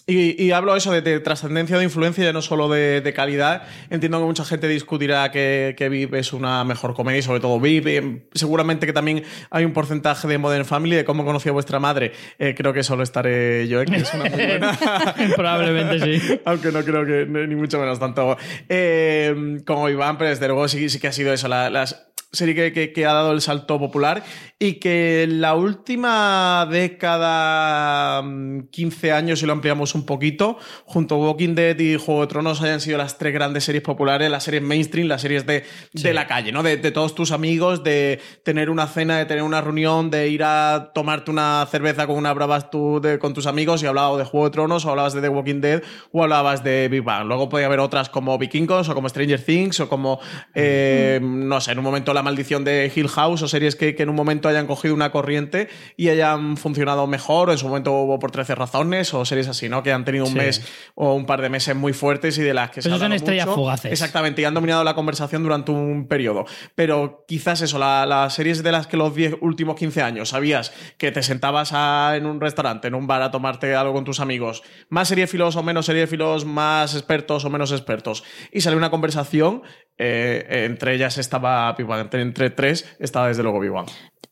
y, 0.07 0.45
y 0.45 0.51
hablo 0.51 0.77
eso 0.77 0.93
de, 0.93 1.03
de 1.03 1.21
trascendencia, 1.21 1.79
de 1.79 1.85
influencia, 1.85 2.25
ya 2.25 2.33
no 2.33 2.43
solo 2.43 2.69
de, 2.69 3.01
de 3.01 3.12
calidad. 3.12 3.62
Entiendo 3.91 4.16
que 4.21 4.27
mucha 4.27 4.45
gente 4.45 4.69
discutirá 4.69 5.31
que, 5.31 5.75
que 5.77 5.89
VIP 5.89 6.15
es 6.15 6.33
una 6.33 6.65
mejor 6.65 6.95
comedia, 6.95 7.19
y 7.19 7.23
sobre 7.23 7.41
todo 7.41 7.61
VIP. 7.61 7.87
Eh, 7.87 8.27
seguramente 8.35 8.87
que 8.87 8.93
también 8.93 9.23
hay 9.51 9.65
un 9.65 9.73
porcentaje 9.73 10.29
de 10.29 10.39
Modern 10.39 10.65
Family, 10.65 10.97
de 10.97 11.05
cómo 11.05 11.25
conocí 11.25 11.49
a 11.49 11.53
vuestra 11.53 11.79
madre. 11.79 12.13
Eh, 12.39 12.55
creo 12.57 12.73
que 12.73 12.83
solo 12.83 13.03
estaré 13.03 13.69
yo, 13.69 13.81
eh, 13.81 13.87
que 13.87 13.97
es 13.97 14.15
una 14.15 14.25
muy 14.25 14.47
buena. 14.47 14.79
Probablemente 15.37 16.19
sí. 16.19 16.41
Aunque 16.45 16.73
no 16.73 16.83
creo 16.83 17.05
que 17.07 17.27
ni 17.27 17.55
mucho 17.55 17.79
menos 17.79 17.99
tanto 17.99 18.37
eh, 18.69 19.61
como 19.67 19.89
Iván, 19.89 20.19
pero 20.19 20.31
desde 20.31 20.47
luego 20.47 20.69
sí, 20.69 20.89
sí 20.89 20.99
que 20.99 21.09
ha 21.09 21.13
sido 21.13 21.33
eso, 21.33 21.49
la, 21.49 21.71
las 21.71 22.07
serie 22.33 22.55
que, 22.55 22.73
que- 22.73 22.93
que 22.93 23.07
ha 23.07 23.12
dado 23.12 23.33
el 23.33 23.41
salto 23.41 23.79
popular 23.79 24.23
y 24.59 24.75
que 24.75 25.23
en 25.25 25.41
la 25.41 25.55
última 25.55 26.67
década, 26.71 28.23
mm, 28.23 28.69
15 28.71 29.12
años, 29.12 29.41
si 29.41 29.47
lo 29.47 29.53
ampliamos 29.53 29.95
un 29.95 30.05
poquito, 30.07 30.59
junto 30.85 31.15
a 31.17 31.19
Walking 31.19 31.55
Dead 31.55 31.79
y 31.79 31.97
Juego 31.97 32.23
de 32.23 32.27
Tronos 32.29 32.62
hayan 32.62 32.81
sido 32.81 32.99
las 32.99 33.19
tres 33.19 33.33
grandes 33.33 33.65
series 33.65 33.83
populares, 33.83 34.31
las 34.31 34.45
series 34.45 34.62
mainstream, 34.62 35.09
las 35.09 35.21
series 35.23 35.47
de, 35.47 35.65
de 35.93 36.12
la 36.15 36.27
calle, 36.27 36.53
¿no? 36.53 36.62
De, 36.62 36.77
de 36.77 36.91
todos 36.91 37.15
tus 37.15 37.33
amigos, 37.33 37.83
de 37.85 38.21
tener 38.45 38.71
una 38.71 38.87
cena, 38.87 39.19
de 39.19 39.27
tener 39.27 39.43
una 39.43 39.61
reunión, 39.61 40.11
de 40.11 40.29
ir 40.29 40.43
a 40.45 40.91
tomarte 40.95 41.31
una 41.31 41.67
cerveza 41.71 42.07
con 42.07 42.17
una 42.17 42.33
bravas 42.33 42.71
tú 42.71 43.01
de- 43.01 43.19
con 43.19 43.35
tus 43.35 43.47
amigos 43.47 43.83
y 43.83 43.87
hablabas 43.87 44.19
de 44.19 44.25
Juego 44.25 44.47
de 44.47 44.53
Tronos 44.53 44.85
o 44.85 44.91
hablabas 44.91 45.12
de 45.15 45.21
The 45.21 45.29
Walking 45.29 45.61
Dead 45.61 45.83
o 46.12 46.23
hablabas 46.23 46.62
de 46.65 46.89
Big 46.89 47.03
Bang. 47.03 47.27
Luego 47.27 47.49
podía 47.49 47.67
haber 47.67 47.81
otras 47.81 48.09
como 48.09 48.39
Vikingos 48.39 48.89
o 48.89 48.95
como 48.95 49.09
Stranger 49.09 49.43
Things 49.43 49.81
o 49.81 49.89
como, 49.89 50.19
eh, 50.55 51.21
no 51.23 51.61
sé, 51.61 51.73
en 51.73 51.79
un 51.79 51.85
momento 51.85 52.12
La 52.17 52.23
maldición 52.23 52.65
de 52.65 52.91
Hill 52.95 53.09
House 53.09 53.43
o 53.43 53.49
series 53.49 53.77
que, 53.77 53.95
que 53.95 54.03
en 54.03 54.09
un 54.09 54.17
momento 54.17 54.49
hayan 54.49 54.67
cogido 54.67 54.95
una 54.95 55.13
corriente 55.13 55.69
y 55.97 56.09
hayan 56.09 56.57
funcionado 56.57 57.07
mejor, 57.07 57.51
o 57.51 57.53
en 57.53 57.59
su 57.59 57.69
momento 57.69 57.93
hubo 57.93 58.19
por 58.19 58.31
13 58.31 58.55
razones, 58.55 59.13
o 59.15 59.25
series 59.27 59.49
así, 59.49 59.69
¿no? 59.69 59.83
Que 59.83 59.93
han 59.93 60.05
tenido 60.05 60.25
un 60.25 60.33
Sí. 60.33 60.39
mes 60.39 60.67
o 60.95 61.13
un 61.15 61.27
par 61.27 61.43
de 61.43 61.51
meses 61.51 61.77
muy 61.77 61.93
fuertes 61.93 62.39
y 62.39 62.43
de 62.43 62.55
las 62.55 62.71
que 62.71 62.81
se 62.81 62.89
Pero 62.89 62.97
ha 62.97 62.99
son 62.99 63.13
estrellas 63.13 63.47
mucho. 63.47 63.57
fugaces. 63.57 63.93
Exactamente, 63.93 64.41
y 64.43 64.45
han 64.47 64.55
dominado 64.55 64.83
la 64.83 64.95
conversación 64.95 65.43
durante 65.43 65.71
un 65.73 66.09
periodo. 66.09 66.47
Pero 66.75 67.25
quizás 67.29 67.61
eso, 67.61 67.79
la- 67.79 68.07
las 68.07 68.33
series 68.35 68.63
de 68.63 68.73
las 68.73 68.87
que 68.87 68.97
los 68.97 69.15
10 69.15 69.35
últimos 69.43 69.77
15 69.77 70.01
años 70.03 70.31
sabías 70.31 70.73
que 70.99 71.13
te 71.13 71.23
sentabas 71.23 71.73
a- 71.75 72.15
en 72.17 72.25
un 72.27 72.41
restaurante, 72.41 72.89
en 72.89 72.95
un 72.95 73.07
bar 73.07 73.21
a 73.23 73.31
tomarte 73.31 73.75
algo 73.75 73.93
con 73.93 74.05
tus 74.05 74.21
amigos, 74.21 74.63
más 74.89 75.09
seriéfilos 75.09 75.57
o 75.57 75.63
menos 75.63 75.87
seriéfilos, 75.87 76.45
más 76.47 76.95
expertos 76.95 77.45
o 77.45 77.51
menos 77.51 77.73
expertos, 77.73 78.25
y 78.53 78.63
salió 78.63 78.79
una 78.79 78.91
conversación, 78.91 79.63
eh, 79.99 80.67
entre 80.67 80.95
ellas 80.95 81.19
estaba 81.19 81.75
entre, 82.13 82.51
tres 82.51 82.97
estaba 82.99 83.29
desde 83.29 83.43
luego 83.43 83.61
Big. 83.61 83.73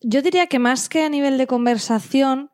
Yo 0.00 0.22
diría 0.22 0.46
que 0.46 0.59
más 0.59 0.88
que 0.88 1.03
a 1.03 1.09
nivel 1.09 1.38
de 1.38 1.46
conversación 1.46 2.50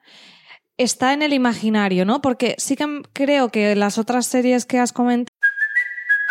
está 0.77 1.13
en 1.13 1.23
el 1.23 1.33
imaginario, 1.33 2.05
¿no? 2.05 2.21
Porque 2.23 2.55
sí 2.59 2.77
que 2.77 3.03
creo 3.13 3.51
que 3.51 3.75
las 3.75 3.99
otras 3.99 4.27
series 4.27 4.65
que 4.65 4.79
has 4.79 4.93
comentado 4.93 5.30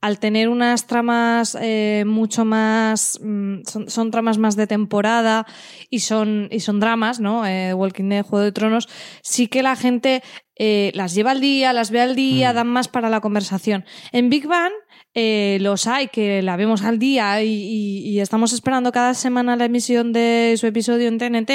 Al 0.00 0.18
tener 0.18 0.48
unas 0.48 0.86
tramas 0.86 1.56
eh, 1.60 2.04
mucho 2.06 2.44
más 2.44 3.18
mm, 3.22 3.62
son, 3.66 3.90
son 3.90 4.10
tramas 4.10 4.38
más 4.38 4.56
de 4.56 4.66
temporada 4.66 5.46
y 5.90 6.00
son 6.00 6.48
y 6.50 6.60
son 6.60 6.80
dramas 6.80 7.20
no 7.20 7.44
Eh, 7.46 7.74
Walking 7.74 8.08
Dead 8.08 8.24
Juego 8.24 8.44
de 8.44 8.52
Tronos 8.52 8.88
sí 9.22 9.48
que 9.48 9.62
la 9.62 9.76
gente 9.76 10.22
eh, 10.56 10.92
las 10.94 11.14
lleva 11.14 11.32
al 11.32 11.40
día 11.40 11.72
las 11.72 11.90
ve 11.90 12.00
al 12.00 12.14
día 12.14 12.52
dan 12.52 12.68
más 12.68 12.88
para 12.88 13.08
la 13.10 13.20
conversación. 13.20 13.84
En 14.12 14.30
Big 14.30 14.46
Bang 14.46 14.72
eh, 15.14 15.58
los 15.60 15.86
hay 15.86 16.08
que 16.08 16.42
la 16.42 16.56
vemos 16.56 16.82
al 16.82 16.98
día 16.98 17.42
y, 17.42 17.48
y- 17.52 18.08
y 18.10 18.20
estamos 18.20 18.52
esperando 18.52 18.90
cada 18.92 19.14
semana 19.14 19.56
la 19.56 19.64
emisión 19.66 20.12
de 20.12 20.54
su 20.58 20.66
episodio 20.66 21.08
en 21.08 21.18
TNT 21.18 21.50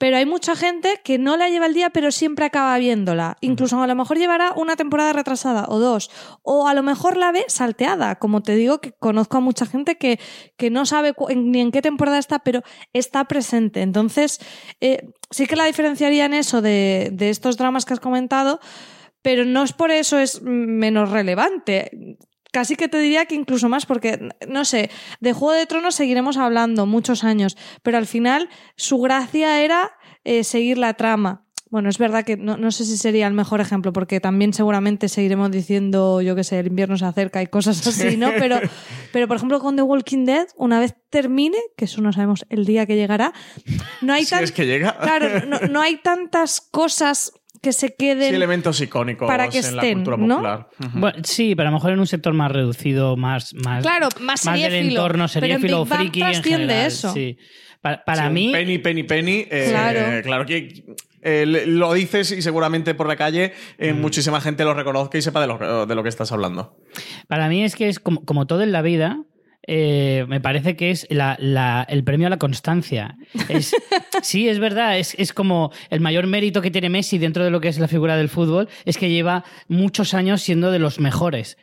pero 0.00 0.16
hay 0.16 0.24
mucha 0.24 0.56
gente 0.56 0.98
que 1.04 1.18
no 1.18 1.36
la 1.36 1.50
lleva 1.50 1.66
al 1.66 1.74
día, 1.74 1.90
pero 1.90 2.10
siempre 2.10 2.46
acaba 2.46 2.78
viéndola. 2.78 3.36
Incluso 3.42 3.82
a 3.82 3.86
lo 3.86 3.94
mejor 3.94 4.16
llevará 4.16 4.54
una 4.56 4.74
temporada 4.74 5.12
retrasada 5.12 5.66
o 5.68 5.78
dos. 5.78 6.10
O 6.42 6.66
a 6.66 6.72
lo 6.72 6.82
mejor 6.82 7.18
la 7.18 7.32
ve 7.32 7.44
salteada. 7.48 8.14
Como 8.14 8.40
te 8.40 8.56
digo, 8.56 8.80
que 8.80 8.92
conozco 8.92 9.36
a 9.36 9.40
mucha 9.40 9.66
gente 9.66 9.98
que, 9.98 10.18
que 10.56 10.70
no 10.70 10.86
sabe 10.86 11.12
ni 11.36 11.60
en 11.60 11.70
qué 11.70 11.82
temporada 11.82 12.16
está, 12.16 12.38
pero 12.38 12.62
está 12.94 13.26
presente. 13.26 13.82
Entonces, 13.82 14.40
eh, 14.80 15.10
sí 15.30 15.46
que 15.46 15.54
la 15.54 15.66
diferenciaría 15.66 16.24
en 16.24 16.32
eso 16.32 16.62
de, 16.62 17.10
de 17.12 17.28
estos 17.28 17.58
dramas 17.58 17.84
que 17.84 17.92
has 17.92 18.00
comentado, 18.00 18.58
pero 19.20 19.44
no 19.44 19.62
es 19.62 19.74
por 19.74 19.90
eso 19.90 20.18
es 20.18 20.40
menos 20.40 21.10
relevante. 21.10 22.16
Casi 22.52 22.76
que 22.76 22.88
te 22.88 22.98
diría 22.98 23.26
que 23.26 23.34
incluso 23.34 23.68
más, 23.68 23.86
porque, 23.86 24.18
no 24.48 24.64
sé, 24.64 24.90
de 25.20 25.32
Juego 25.32 25.52
de 25.54 25.66
Tronos 25.66 25.94
seguiremos 25.94 26.36
hablando 26.36 26.86
muchos 26.86 27.22
años, 27.24 27.56
pero 27.82 27.96
al 27.98 28.06
final 28.06 28.48
su 28.76 28.98
gracia 29.00 29.62
era 29.62 29.92
eh, 30.24 30.42
seguir 30.44 30.78
la 30.78 30.94
trama. 30.94 31.46
Bueno, 31.70 31.88
es 31.88 31.98
verdad 31.98 32.24
que 32.24 32.36
no, 32.36 32.56
no 32.56 32.72
sé 32.72 32.84
si 32.84 32.96
sería 32.96 33.28
el 33.28 33.32
mejor 33.32 33.60
ejemplo, 33.60 33.92
porque 33.92 34.18
también 34.18 34.52
seguramente 34.52 35.08
seguiremos 35.08 35.52
diciendo, 35.52 36.20
yo 36.20 36.34
qué 36.34 36.42
sé, 36.42 36.58
el 36.58 36.66
invierno 36.66 36.98
se 36.98 37.04
acerca 37.04 37.40
y 37.42 37.46
cosas 37.46 37.86
así, 37.86 38.16
¿no? 38.16 38.30
Pero, 38.36 38.58
pero 39.12 39.28
por 39.28 39.36
ejemplo, 39.36 39.60
con 39.60 39.76
The 39.76 39.82
Walking 39.82 40.24
Dead, 40.24 40.48
una 40.56 40.80
vez 40.80 40.96
termine, 41.10 41.58
que 41.76 41.84
eso 41.84 42.00
no 42.02 42.12
sabemos 42.12 42.44
el 42.48 42.64
día 42.66 42.86
que 42.86 42.96
llegará, 42.96 43.32
no 44.00 44.12
hay 44.12 44.24
Si 44.24 44.30
tan- 44.30 44.42
es 44.42 44.50
que 44.50 44.66
llega. 44.66 44.98
Claro, 44.98 45.46
no, 45.46 45.60
no 45.68 45.80
hay 45.80 45.98
tantas 45.98 46.60
cosas 46.60 47.32
que 47.62 47.72
se 47.72 47.94
queden 47.94 48.30
Sí, 48.30 48.34
elementos 48.34 48.80
icónicos 48.80 49.26
para 49.28 49.48
que 49.48 49.58
en 49.58 49.76
la 49.76 49.82
estén, 49.82 49.94
cultura 50.04 50.16
¿no? 50.16 50.34
popular. 50.36 50.68
Bueno, 50.94 51.18
sí, 51.24 51.54
pero 51.54 51.68
a 51.68 51.70
lo 51.70 51.76
mejor 51.76 51.92
en 51.92 52.00
un 52.00 52.06
sector 52.06 52.32
más 52.32 52.50
reducido, 52.50 53.16
más. 53.16 53.52
más 53.54 53.82
Claro, 53.82 54.08
más 54.20 54.42
del 54.44 54.54
seriéfilo, 54.54 54.90
entorno 54.90 55.28
seriéfilo, 55.28 55.84
Bang 55.84 56.00
friki 56.00 56.22
en 56.22 56.42
general. 56.42 56.86
eso. 56.86 57.12
Sí. 57.12 57.36
Pa- 57.82 58.02
Para, 58.04 58.26
Sí, 58.28 58.32
mí. 58.34 58.52
Penny, 58.52 58.78
penny, 58.78 59.02
penny. 59.04 59.46
eh, 59.50 59.66
Claro. 59.70 60.22
claro. 60.22 60.46
que 60.46 60.84
eh, 61.22 61.44
lo 61.66 61.92
dices 61.92 62.32
y 62.32 62.40
seguramente 62.40 62.94
por 62.94 63.06
la 63.06 63.16
calle 63.16 63.52
eh, 63.78 63.92
Mm. 63.92 64.00
muchísima 64.00 64.40
gente 64.40 64.64
lo 64.64 64.72
reconozca 64.74 65.18
y 65.18 65.22
sepa 65.22 65.40
de 65.42 65.46
lo, 65.46 65.86
de 65.86 65.94
lo 65.94 66.02
que 66.02 66.08
estás 66.08 66.32
hablando. 66.32 66.76
Para 67.28 67.48
mí 67.48 67.62
es 67.62 67.76
que 67.76 67.88
es 67.88 68.00
como, 68.00 68.24
como 68.24 68.46
todo 68.46 68.62
en 68.62 68.72
la 68.72 68.80
vida. 68.82 69.18
Eh, 69.66 70.24
me 70.28 70.40
parece 70.40 70.74
que 70.76 70.90
es 70.90 71.06
la- 71.10 71.36
la- 71.38 71.86
el 71.88 72.02
premio 72.04 72.26
a 72.26 72.30
la 72.30 72.38
constancia. 72.38 73.16
Es, 73.48 73.74
sí, 74.22 74.48
es 74.48 74.58
verdad, 74.58 74.98
es, 74.98 75.14
es 75.18 75.32
como 75.32 75.70
el 75.90 76.00
mayor 76.00 76.26
mérito 76.26 76.62
que 76.62 76.70
tiene 76.70 76.88
Messi 76.88 77.18
dentro 77.18 77.44
de 77.44 77.50
lo 77.50 77.60
que 77.60 77.68
es 77.68 77.78
la 77.78 77.88
figura 77.88 78.16
del 78.16 78.28
fútbol, 78.28 78.68
es 78.84 78.96
que 78.98 79.10
lleva 79.10 79.44
muchos 79.68 80.14
años 80.14 80.42
siendo 80.42 80.70
de 80.70 80.78
los 80.78 80.98
mejores. 81.00 81.56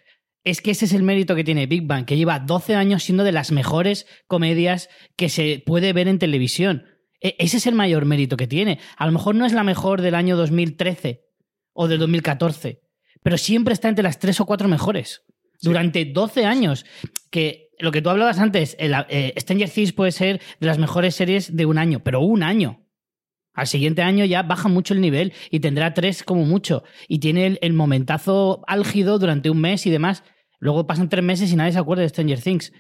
Es 0.44 0.62
que 0.62 0.72
ese 0.72 0.86
es 0.86 0.94
el 0.94 1.04
mérito 1.04 1.36
que 1.36 1.44
tiene 1.44 1.66
Big 1.66 1.86
Bang, 1.86 2.06
que 2.06 2.16
lleva 2.16 2.40
12 2.40 2.76
años 2.76 3.04
siendo 3.04 3.24
de 3.26 3.34
las 3.34 3.52
mejores 3.52 4.06
comedias 4.28 4.88
que 5.18 5.28
se 5.30 5.62
puede 5.66 5.92
ver 5.92 6.08
en 6.08 6.20
televisión. 6.20 6.86
E- 7.20 7.36
ese 7.40 7.58
es 7.58 7.68
el 7.68 7.76
mayor 7.76 8.06
mérito 8.06 8.38
que 8.38 8.48
tiene. 8.48 8.80
A 8.96 9.06
lo 9.08 9.12
mejor 9.12 9.36
no 9.36 9.46
es 9.46 9.52
la 9.54 9.64
mejor 9.64 10.02
del 10.02 10.16
año 10.16 10.38
2013 10.38 11.26
o 11.74 11.88
del 11.90 12.00
2014, 12.00 12.80
pero 13.24 13.38
siempre 13.38 13.74
está 13.74 13.90
entre 13.90 14.04
las 14.04 14.20
tres 14.20 14.40
o 14.40 14.46
cuatro 14.46 14.68
mejores. 14.70 15.24
Durante 15.62 16.06
12 16.06 16.46
años. 16.46 16.86
Que 17.32 17.67
lo 17.80 17.92
que 17.92 18.02
tú 18.02 18.10
hablabas 18.10 18.40
antes, 18.40 18.76
el, 18.80 18.94
eh, 19.10 19.34
Stranger 19.38 19.70
Things 19.70 19.94
puede 19.94 20.12
ser 20.12 20.42
de 20.60 20.68
las 20.68 20.78
mejores 20.78 21.16
series 21.16 21.56
de 21.56 21.66
un 21.66 21.78
año, 21.78 22.02
pero 22.04 22.22
un 22.22 22.44
año. 22.44 22.84
Al 23.54 23.68
siguiente 23.68 24.04
año 24.04 24.24
ya 24.26 24.44
baja 24.44 24.70
mucho 24.70 24.94
el 24.94 25.02
nivel 25.02 25.34
y 25.50 25.60
tendrá 25.60 25.94
tres 25.94 26.24
como 26.24 26.46
mucho. 26.46 26.84
Y 27.08 27.20
tiene 27.20 27.48
el, 27.48 27.60
el 27.62 27.74
momentazo 27.74 28.64
álgido 28.68 29.18
durante 29.18 29.50
un 29.50 29.60
mes 29.60 29.86
y 29.88 29.90
demás. 29.90 30.24
Luego 30.60 30.86
pasan 30.86 31.10
tres 31.10 31.24
meses 31.24 31.52
y 31.52 31.56
nadie 31.56 31.72
se 31.72 31.80
acuerda 31.80 32.04
de 32.04 32.10
Stranger 32.10 32.42
Things. 32.42 32.72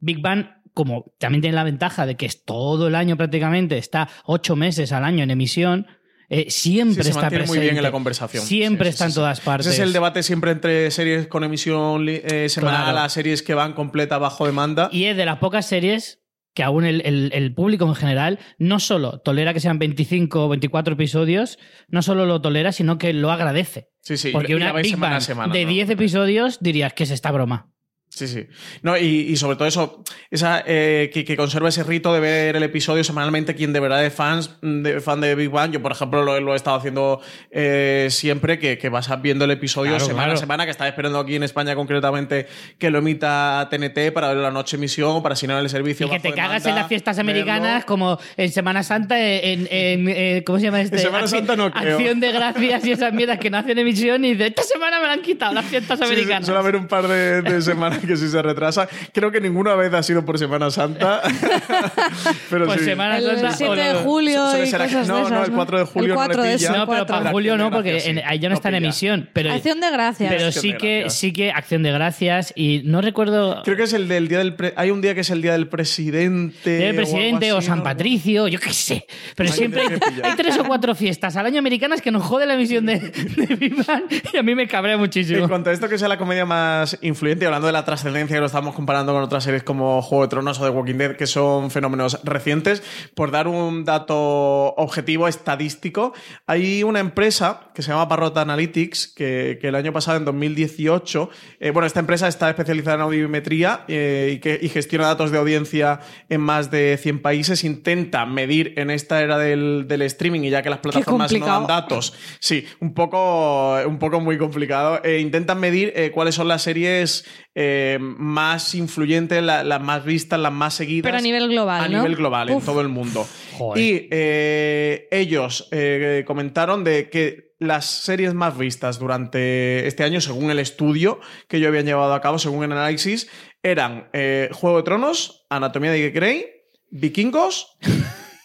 Big 0.00 0.20
Bang, 0.20 0.46
como 0.74 1.14
también 1.18 1.40
tiene 1.40 1.56
la 1.56 1.64
ventaja 1.64 2.04
de 2.04 2.16
que 2.16 2.26
es 2.26 2.44
todo 2.44 2.88
el 2.88 2.94
año 2.94 3.16
prácticamente, 3.16 3.78
está 3.78 4.08
ocho 4.24 4.56
meses 4.56 4.92
al 4.92 5.04
año 5.04 5.24
en 5.24 5.30
emisión, 5.30 5.86
eh, 6.28 6.46
siempre 6.50 7.02
Sí, 7.02 7.02
se 7.04 7.08
está 7.10 7.22
mantiene 7.22 7.42
presente. 7.44 7.58
muy 7.58 7.64
bien 7.66 7.76
en 7.76 7.82
la 7.82 7.90
conversación. 7.92 8.44
Siempre 8.44 8.86
Sí, 8.86 8.90
está 8.94 9.04
sí, 9.06 9.10
en 9.10 9.14
todas 9.14 9.40
partes. 9.40 9.66
Ese 9.68 9.76
es 9.76 9.86
el 9.86 9.92
debate 9.92 10.22
siempre 10.22 10.50
entre 10.50 10.90
series 10.90 11.26
con 11.28 11.44
emisión 11.44 12.06
eh, 12.08 12.48
semanal 12.48 12.82
Claro. 12.92 12.98
a 12.98 13.08
series 13.08 13.42
que 13.42 13.54
van 13.54 13.72
completa 13.74 14.18
bajo 14.18 14.46
demanda. 14.46 14.88
Y 14.92 15.04
es 15.04 15.16
de 15.16 15.24
las 15.24 15.38
pocas 15.38 15.66
series 15.66 16.20
que 16.54 16.62
aún 16.62 16.86
el, 16.86 17.02
el- 17.04 17.30
el 17.34 17.54
público 17.54 17.86
en 17.86 17.94
general 17.94 18.38
no 18.58 18.80
solo 18.80 19.18
tolera 19.20 19.52
que 19.52 19.60
sean 19.60 19.78
25 19.78 20.46
o 20.46 20.48
24 20.48 20.94
episodios, 20.94 21.58
no 21.88 22.00
solo 22.00 22.24
lo 22.24 22.40
tolera, 22.40 22.72
sino 22.72 22.96
que 22.96 23.12
lo 23.12 23.30
agradece. 23.30 23.90
Sí, 24.00 24.16
sí, 24.16 24.30
Porque 24.32 24.54
una 24.56 24.72
Big 24.72 24.86
semana 24.90 25.14
Bang 25.16 25.22
semana, 25.22 25.52
de 25.52 25.64
¿no? 25.64 25.70
10 25.70 25.90
episodios 25.90 26.58
dirías 26.60 26.94
que 26.94 27.02
es 27.04 27.10
esta 27.10 27.30
broma. 27.30 27.72
Sí, 28.16 28.28
sí. 28.28 28.46
No, 28.80 28.96
y, 28.96 29.04
y 29.28 29.36
sobre 29.36 29.56
todo 29.56 29.68
eso, 29.68 30.02
esa, 30.30 30.62
eh, 30.66 31.10
que, 31.12 31.22
que 31.26 31.36
conserva 31.36 31.68
ese 31.68 31.84
rito 31.84 32.14
de 32.14 32.20
ver 32.20 32.56
el 32.56 32.62
episodio 32.62 33.04
semanalmente, 33.04 33.54
quien 33.54 33.74
de 33.74 33.80
verdad 33.80 34.02
es 34.06 34.14
fans, 34.14 34.56
de, 34.62 35.02
fan 35.02 35.20
de 35.20 35.34
Big 35.34 35.50
Bang. 35.50 35.70
Yo, 35.70 35.82
por 35.82 35.92
ejemplo, 35.92 36.22
lo, 36.22 36.40
lo 36.40 36.54
he 36.54 36.56
estado 36.56 36.78
haciendo 36.78 37.20
eh, 37.50 38.08
siempre, 38.10 38.58
que, 38.58 38.78
que 38.78 38.88
vas 38.88 39.10
viendo 39.20 39.44
el 39.44 39.50
episodio 39.50 39.90
Claro, 39.90 40.06
semana 40.06 40.24
claro. 40.24 40.38
a 40.38 40.40
semana, 40.40 40.64
que 40.64 40.70
estaba 40.70 40.88
esperando 40.88 41.18
aquí 41.18 41.34
en 41.36 41.42
España 41.42 41.74
concretamente 41.74 42.46
que 42.78 42.90
lo 42.90 42.98
emita 43.00 43.68
TNT 43.70 44.12
para 44.14 44.28
ver 44.28 44.38
la 44.38 44.50
noche 44.50 44.76
emisión 44.76 45.22
para 45.22 45.34
asignar 45.34 45.60
el 45.62 45.68
servicio. 45.68 46.06
Y 46.06 46.10
que 46.10 46.20
te 46.20 46.32
cagas 46.32 46.64
en 46.64 46.74
las 46.74 46.88
fiestas 46.88 47.18
verlo. 47.18 47.30
americanas 47.32 47.84
como 47.84 48.18
en 48.38 48.50
Semana 48.50 48.82
Santa, 48.82 49.18
en, 49.20 49.68
en- 49.70 50.08
en- 50.08 50.42
¿cómo 50.44 50.58
se 50.58 50.64
llama 50.64 50.80
este? 50.80 50.96
En 50.96 51.02
Semana 51.02 51.26
Santa 51.26 51.54
no 51.54 51.70
creo. 51.70 51.96
Acción 51.98 52.20
de 52.20 52.32
gracias 52.32 52.86
y 52.86 52.92
esas 52.92 53.12
mierdas 53.12 53.38
que 53.38 53.50
no 53.50 53.58
hacen 53.58 53.78
emisión 53.78 54.24
y 54.24 54.34
de 54.34 54.46
esta 54.46 54.62
semana 54.62 55.00
me 55.00 55.06
la 55.06 55.12
han 55.12 55.22
quitado 55.22 55.52
las 55.52 55.66
fiestas 55.66 55.98
Sí, 55.98 56.06
sí, 56.06 56.12
americanas. 56.12 56.46
suele 56.46 56.60
haber 56.60 56.76
un 56.76 56.86
par 56.88 57.06
de, 57.08 57.42
de 57.42 57.60
semanas 57.60 58.05
que 58.06 58.16
sí 58.16 58.28
se 58.28 58.40
retrasa. 58.42 58.88
Creo 59.12 59.30
que 59.30 59.40
ninguna 59.40 59.74
vez 59.74 59.92
ha 59.94 60.02
sido 60.02 60.24
por 60.24 60.38
Semana 60.38 60.70
Santa. 60.70 61.22
pero 62.50 62.66
Pues 62.66 62.80
sí. 62.80 62.84
Semana 62.86 63.18
El 63.18 63.24
Santa 63.24 63.52
7 63.52 63.70
o 63.72 63.74
de 63.76 63.92
lo- 63.92 63.98
julio 64.00 64.50
suele 64.50 64.66
y 64.66 64.70
ser 64.70 64.80
cosas 64.82 65.08
no, 65.08 65.16
de 65.16 65.22
no, 65.22 65.28
esas, 65.28 65.48
el 65.48 65.54
4 65.54 65.78
de 65.78 65.84
julio 65.84 66.08
El 66.12 66.14
no 66.14 66.22
le 66.22 66.26
4 66.26 66.42
de 66.42 66.56
pilla. 66.56 66.68
ese, 66.70 66.78
No, 66.78 66.86
pero 66.86 67.06
para 67.06 67.30
Julio 67.30 67.56
no, 67.56 67.70
porque 67.70 68.00
sí. 68.00 68.10
en- 68.10 68.22
ahí 68.26 68.38
ya 68.38 68.48
no, 68.48 68.52
No 68.54 68.56
está 68.56 68.68
en 68.68 68.74
pilla. 68.76 68.86
emisión. 68.86 69.30
Pero, 69.32 69.52
Acción 69.52 69.80
de 69.80 69.90
gracias. 69.90 70.32
pero 70.32 70.52
sí 70.52 70.72
que, 70.74 71.00
gracias. 71.00 71.18
sí 71.18 71.32
que 71.32 71.50
Acción 71.50 71.82
de 71.82 71.92
Gracias 71.92 72.52
y 72.56 72.82
no 72.84 73.00
recuerdo... 73.00 73.62
Creo 73.64 73.76
que 73.76 73.84
es 73.84 73.92
el 73.92 74.08
del 74.08 74.28
día 74.28 74.38
del 74.38 74.54
pre- 74.54 74.74
hay 74.76 74.90
un 74.90 75.00
día 75.00 75.14
que 75.14 75.20
es 75.20 75.30
el 75.30 75.40
día 75.42 75.52
del 75.52 75.68
presidente 75.68 76.70
Del 76.70 76.92
o 76.94 76.96
presidente 76.96 77.52
o 77.52 77.58
así, 77.58 77.66
San 77.68 77.78
¿no? 77.78 77.84
Patricio, 77.84 78.48
yo 78.48 78.58
qué 78.60 78.72
sé. 78.72 79.06
Pero 79.34 79.50
siempre 79.52 79.82
hay, 80.22 80.32
tres 80.36 80.58
o 80.58 80.64
cuatro 80.64 80.94
fiestas 80.94 81.36
al 81.36 81.46
año 81.46 81.58
americanas 81.58 82.00
que 82.02 82.10
nos 82.10 82.22
jode 82.22 82.46
la 82.46 82.54
emisión 82.54 82.86
de, 82.86 82.98
de 83.00 83.74
Bang 83.86 84.04
y 84.32 84.36
a 84.36 84.42
mí 84.42 84.54
me 84.54 84.66
cabrea 84.66 84.94
En 84.94 85.00
muchísimo. 85.00 85.48
cuanto 85.48 85.70
a 85.70 85.72
esto 85.72 85.88
que 85.88 85.98
sea 85.98 86.08
la 86.08 86.18
comedia 86.18 86.44
más 86.44 86.98
influyente, 87.02 87.46
hablando 87.46 87.66
de 87.66 87.72
la 87.72 87.84
trascendencia 87.96 88.36
que 88.36 88.40
lo 88.40 88.46
estamos 88.46 88.74
comparando 88.74 89.14
con 89.14 89.22
otras 89.22 89.42
series 89.42 89.62
como 89.62 90.02
Juego 90.02 90.24
de 90.24 90.28
Tronos 90.28 90.60
o 90.60 90.64
The 90.64 90.70
Walking 90.70 90.96
Dead, 90.96 91.16
que 91.16 91.26
son 91.26 91.70
fenómenos 91.70 92.20
recientes. 92.24 92.82
Por 93.14 93.30
dar 93.30 93.48
un 93.48 93.86
dato 93.86 94.74
objetivo 94.74 95.28
estadístico, 95.28 96.12
hay 96.46 96.82
una 96.82 97.00
empresa 97.00 97.70
que 97.74 97.80
se 97.80 97.92
llama 97.92 98.06
Parrot 98.06 98.36
Analytics, 98.36 99.08
que, 99.08 99.58
que 99.60 99.68
el 99.68 99.74
año 99.74 99.94
pasado, 99.94 100.18
en 100.18 100.26
2018, 100.26 101.30
eh, 101.58 101.70
bueno, 101.70 101.86
esta 101.86 102.00
empresa 102.00 102.28
está 102.28 102.50
especializada 102.50 102.96
en 102.96 103.02
audiometría 103.02 103.86
eh, 103.88 104.32
y, 104.34 104.40
que, 104.40 104.58
y 104.60 104.68
gestiona 104.68 105.06
datos 105.06 105.30
de 105.30 105.38
audiencia 105.38 106.00
en 106.28 106.42
más 106.42 106.70
de 106.70 106.98
100 107.00 107.22
países, 107.22 107.64
intenta 107.64 108.26
medir 108.26 108.74
en 108.76 108.90
esta 108.90 109.22
era 109.22 109.38
del, 109.38 109.86
del 109.88 110.02
streaming 110.02 110.42
y 110.42 110.50
ya 110.50 110.62
que 110.62 110.68
las 110.68 110.80
plataformas 110.80 111.32
no 111.32 111.46
dan 111.46 111.66
datos, 111.66 112.12
sí, 112.40 112.66
un 112.80 112.92
poco, 112.92 113.78
un 113.86 113.98
poco 113.98 114.20
muy 114.20 114.36
complicado, 114.36 115.00
eh, 115.02 115.20
intentan 115.20 115.58
medir 115.58 115.94
eh, 115.96 116.10
cuáles 116.12 116.34
son 116.34 116.48
las 116.48 116.60
series 116.60 117.24
eh, 117.58 117.85
más 118.00 118.74
influyentes, 118.74 119.42
la- 119.42 119.64
las 119.64 119.80
más 119.80 120.04
vistas, 120.04 120.38
las 120.40 120.52
más 120.52 120.74
seguidas. 120.74 121.04
Pero 121.08 121.18
a 121.18 121.20
nivel 121.20 121.48
global, 121.48 121.84
A 121.84 121.88
¿no? 121.88 121.98
nivel 121.98 122.16
global, 122.16 122.48
en 122.50 122.60
todo 122.60 122.80
el 122.80 122.88
mundo. 122.88 123.26
Joder. 123.58 123.82
Y 123.82 124.08
eh, 124.10 125.08
ellos 125.10 125.68
eh, 125.72 126.24
comentaron 126.26 126.84
de 126.84 127.08
que 127.10 127.46
las 127.58 127.86
series 127.86 128.34
más 128.34 128.56
vistas 128.58 128.98
durante 128.98 129.86
este 129.86 130.04
año, 130.04 130.20
según 130.20 130.50
el 130.50 130.58
estudio 130.58 131.20
que 131.48 131.56
ellos 131.56 131.68
habían 131.68 131.86
llevado 131.86 132.12
a 132.12 132.20
cabo, 132.20 132.38
según 132.38 132.64
el 132.64 132.72
análisis, 132.72 133.28
eran 133.62 134.08
eh, 134.12 134.50
Juego 134.52 134.76
de 134.76 134.82
Tronos, 134.82 135.46
Anatomía 135.48 135.90
de 135.90 136.10
Grey, 136.10 136.44
Vikingos 136.90 137.78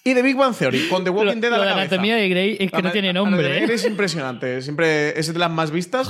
y 0.03 0.13
The 0.13 0.21
Big 0.21 0.35
Bang 0.35 0.55
Theory, 0.55 0.87
con 0.89 1.03
The 1.03 1.09
Walking 1.11 1.35
Lo- 1.35 1.41
Dead 1.41 1.53
a 1.53 1.57
la 1.57 1.65
cabeza. 1.65 1.81
Anatomía 1.95 2.15
de 2.15 2.29
Grey 2.29 2.57
es 2.59 2.71
que 2.71 2.81
no 2.81 2.91
tiene 2.91 3.13
nombre, 3.13 3.59
¿eh? 3.59 3.67
Es 3.71 3.85
impresionante, 3.85 4.61
siempre 4.61 5.17
es 5.19 5.31
de 5.31 5.37
las 5.39 5.51
más 5.51 5.71
vistas. 5.71 6.09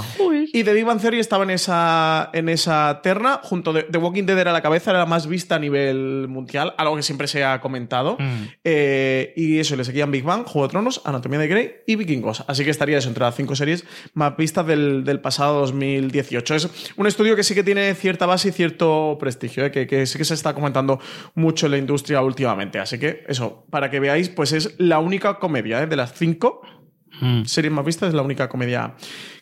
Y 0.53 0.63
The 0.63 0.73
Big 0.73 0.85
Bang 0.85 0.99
Theory 1.01 1.19
estaba 1.19 1.43
en 1.43 1.49
esa, 1.49 2.29
en 2.33 2.49
esa 2.49 3.01
terna, 3.03 3.39
junto 3.43 3.73
de 3.73 3.83
The 3.83 3.97
Walking 3.97 4.23
Dead 4.25 4.37
era 4.39 4.51
la 4.53 4.61
cabeza, 4.61 4.91
era 4.91 4.99
la 4.99 5.05
más 5.05 5.27
vista 5.27 5.55
a 5.55 5.59
nivel 5.59 6.27
mundial, 6.29 6.73
algo 6.77 6.95
que 6.95 7.03
siempre 7.03 7.27
se 7.27 7.43
ha 7.43 7.59
comentado. 7.61 8.17
Mm. 8.19 8.43
Eh, 8.63 9.33
y 9.35 9.59
eso, 9.59 9.75
le 9.75 9.83
seguían 9.83 10.11
Big 10.11 10.23
Bang, 10.23 10.45
Juego 10.45 10.67
de 10.67 10.71
Tronos, 10.71 11.01
Anatomía 11.05 11.39
de 11.39 11.47
Grey 11.47 11.71
y 11.85 11.95
Vikingos. 11.95 12.43
Así 12.47 12.63
que 12.63 12.69
estaría 12.69 12.97
eso 12.97 13.09
entre 13.09 13.23
las 13.23 13.35
cinco 13.35 13.55
series 13.55 13.85
más 14.13 14.35
vistas 14.37 14.65
del, 14.67 15.03
del 15.03 15.19
pasado 15.19 15.59
2018. 15.61 16.55
Es 16.55 16.69
un 16.95 17.07
estudio 17.07 17.35
que 17.35 17.43
sí 17.43 17.53
que 17.55 17.63
tiene 17.63 17.93
cierta 17.95 18.25
base 18.25 18.49
y 18.49 18.51
cierto 18.51 19.17
prestigio, 19.19 19.65
eh, 19.65 19.71
que, 19.71 19.87
que 19.87 20.05
sí 20.05 20.17
que 20.17 20.25
se 20.25 20.33
está 20.33 20.53
comentando 20.53 20.99
mucho 21.35 21.65
en 21.65 21.71
la 21.73 21.77
industria 21.77 22.21
últimamente. 22.21 22.79
Así 22.79 22.97
que 22.97 23.23
eso, 23.27 23.65
para 23.69 23.80
que 23.89 23.99
veáis, 23.99 24.29
pues 24.29 24.51
es 24.53 24.75
la 24.79 24.99
única 24.99 25.39
comedia 25.39 25.81
eh, 25.81 25.87
de 25.87 25.95
las 25.95 26.13
cinco 26.13 26.61
Mm. 27.19 27.43
series 27.45 27.73
más 27.73 27.85
vistas, 27.85 28.09
es 28.09 28.15
la 28.15 28.21
única 28.21 28.47
comedia 28.49 28.95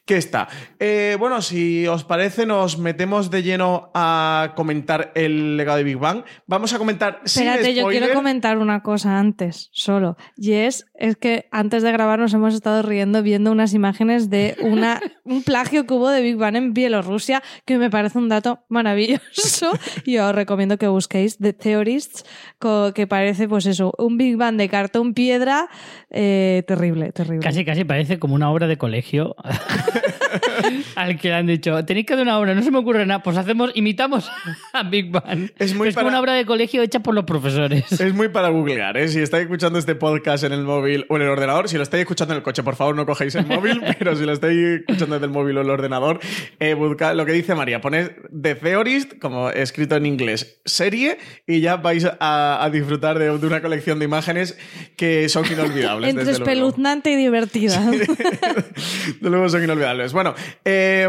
que 0.10 0.18
está. 0.18 0.48
Eh, 0.80 1.18
bueno, 1.20 1.40
si 1.44 1.86
os 1.86 2.04
parece, 2.04 2.48
nos 2.48 2.80
metemos 2.80 3.30
de 3.30 3.44
lleno 3.44 3.92
a 3.94 4.54
comentar 4.56 5.12
el 5.14 5.56
legado 5.56 5.78
de 5.78 5.84
Big 5.84 5.98
Bang. 5.98 6.24
Vamos 6.48 6.74
a 6.74 6.80
comentar 6.80 7.22
sin 7.26 7.44
Espérate, 7.44 7.76
yo 7.76 7.88
quiero 7.90 8.12
comentar 8.16 8.58
una 8.58 8.82
cosa 8.82 9.20
antes, 9.20 9.70
solo. 9.72 10.18
Y 10.36 10.54
es, 10.54 10.88
es 10.96 11.16
que 11.16 11.48
antes 11.52 11.84
de 11.84 11.92
grabar 11.92 12.18
nos 12.18 12.34
hemos 12.34 12.56
estado 12.56 12.82
riendo 12.82 13.22
viendo 13.22 13.52
unas 13.52 13.76
imágenes 13.76 14.32
de 14.32 14.58
una, 14.62 15.00
un 15.26 15.44
plagio 15.44 15.86
que 15.86 15.94
hubo 15.94 16.10
de 16.10 16.24
Big 16.24 16.38
Bang 16.38 16.56
en 16.56 16.74
Bielorrusia, 16.74 17.44
que 17.66 17.78
me 17.78 17.92
parece 17.92 18.18
un 18.18 18.30
dato 18.30 18.66
maravilloso. 18.68 19.70
y 20.06 20.18
os 20.18 20.34
recomiendo 20.34 20.80
que 20.80 20.88
busquéis 20.88 21.38
The 21.38 21.54
Theorists, 21.54 22.26
que 22.96 23.06
parece, 23.06 23.48
pues 23.48 23.68
eso, 23.68 23.94
un 24.00 24.18
Big 24.18 24.38
Bang 24.38 24.56
de 24.56 24.70
cartón 24.70 25.14
piedra 25.14 25.70
eh, 26.10 26.64
terrible, 26.68 27.12
terrible. 27.12 27.44
Casi, 27.44 27.64
casi 27.64 27.84
parece 27.84 28.18
como 28.18 28.34
una 28.34 28.50
obra 28.50 28.66
de 28.66 28.78
colegio 28.78 29.36
al 30.96 31.18
que 31.18 31.30
le 31.30 31.34
han 31.36 31.48
dicho, 31.48 31.84
tenéis 31.86 32.06
que 32.06 32.16
dar 32.16 32.24
una 32.24 32.40
obra, 32.40 32.56
no 32.56 32.62
se 32.62 32.72
me 32.72 32.78
ocurre 32.78 33.06
nada, 33.06 33.22
pues 33.24 33.38
hacemos, 33.38 33.72
imitamos 33.76 34.30
a 34.74 34.84
Big 34.84 35.12
Bang. 35.12 35.52
Es 35.58 35.74
muy 35.74 35.90
es 35.90 35.96
como 35.96 36.08
una 36.08 36.20
obra 36.20 36.34
de 36.34 36.46
colegio 36.46 36.82
hecha 36.82 37.00
por 37.00 37.14
los 37.16 37.26
profesores. 37.26 37.92
Es 37.92 38.14
muy 38.14 38.30
para 38.30 38.50
googlear, 38.50 38.98
¿eh? 38.98 39.08
Si 39.08 39.20
estáis 39.20 39.44
escuchando 39.44 39.80
este 39.80 39.96
podcast 39.96 40.44
en 40.44 40.54
el 40.54 40.64
móvil 40.64 41.06
o 41.10 41.16
en 41.18 41.24
el 41.24 41.30
ordenador, 41.30 41.70
si 41.70 41.78
lo 41.78 41.84
estáis 41.84 42.02
escuchando 42.02 42.34
en 42.34 42.38
el 42.38 42.44
coche, 42.44 42.64
por 42.64 42.76
favor 42.76 42.96
no 42.96 43.06
cogéis 43.06 43.36
el 43.36 43.46
móvil, 43.46 43.82
pero 44.00 44.16
si 44.16 44.26
lo 44.26 44.34
estáis 44.34 44.82
escuchando 44.82 45.16
desde 45.16 45.26
el 45.26 45.32
móvil 45.32 45.58
o 45.58 45.62
el 45.62 45.70
ordenador, 45.70 46.20
eh, 46.60 46.74
buscad 46.74 47.16
lo 47.16 47.26
que 47.26 47.32
dice 47.32 47.56
María, 47.56 47.82
poned 47.82 48.12
The 48.42 48.56
Theorist, 48.56 49.20
como 49.20 49.50
escrito 49.50 49.96
en 49.96 50.06
inglés, 50.06 50.62
serie, 50.66 51.18
y 51.48 51.62
ya 51.62 51.78
vais 51.78 52.06
a, 52.06 52.64
a 52.64 52.70
disfrutar 52.70 53.20
de, 53.20 53.38
de 53.38 53.48
una 53.48 53.62
colección 53.62 54.00
de 54.00 54.06
imágenes 54.06 54.58
que 54.96 55.30
son 55.30 55.46
inolvidables. 55.46 56.10
Entre 56.10 56.32
espeluznante 56.32 57.12
y 57.12 57.16
divertida. 57.16 57.80
De 59.22 59.30
luego 59.30 59.50
son 59.50 59.64
inolvidables. 59.64 59.89
Bueno, 60.14 60.34
eh, 60.66 61.08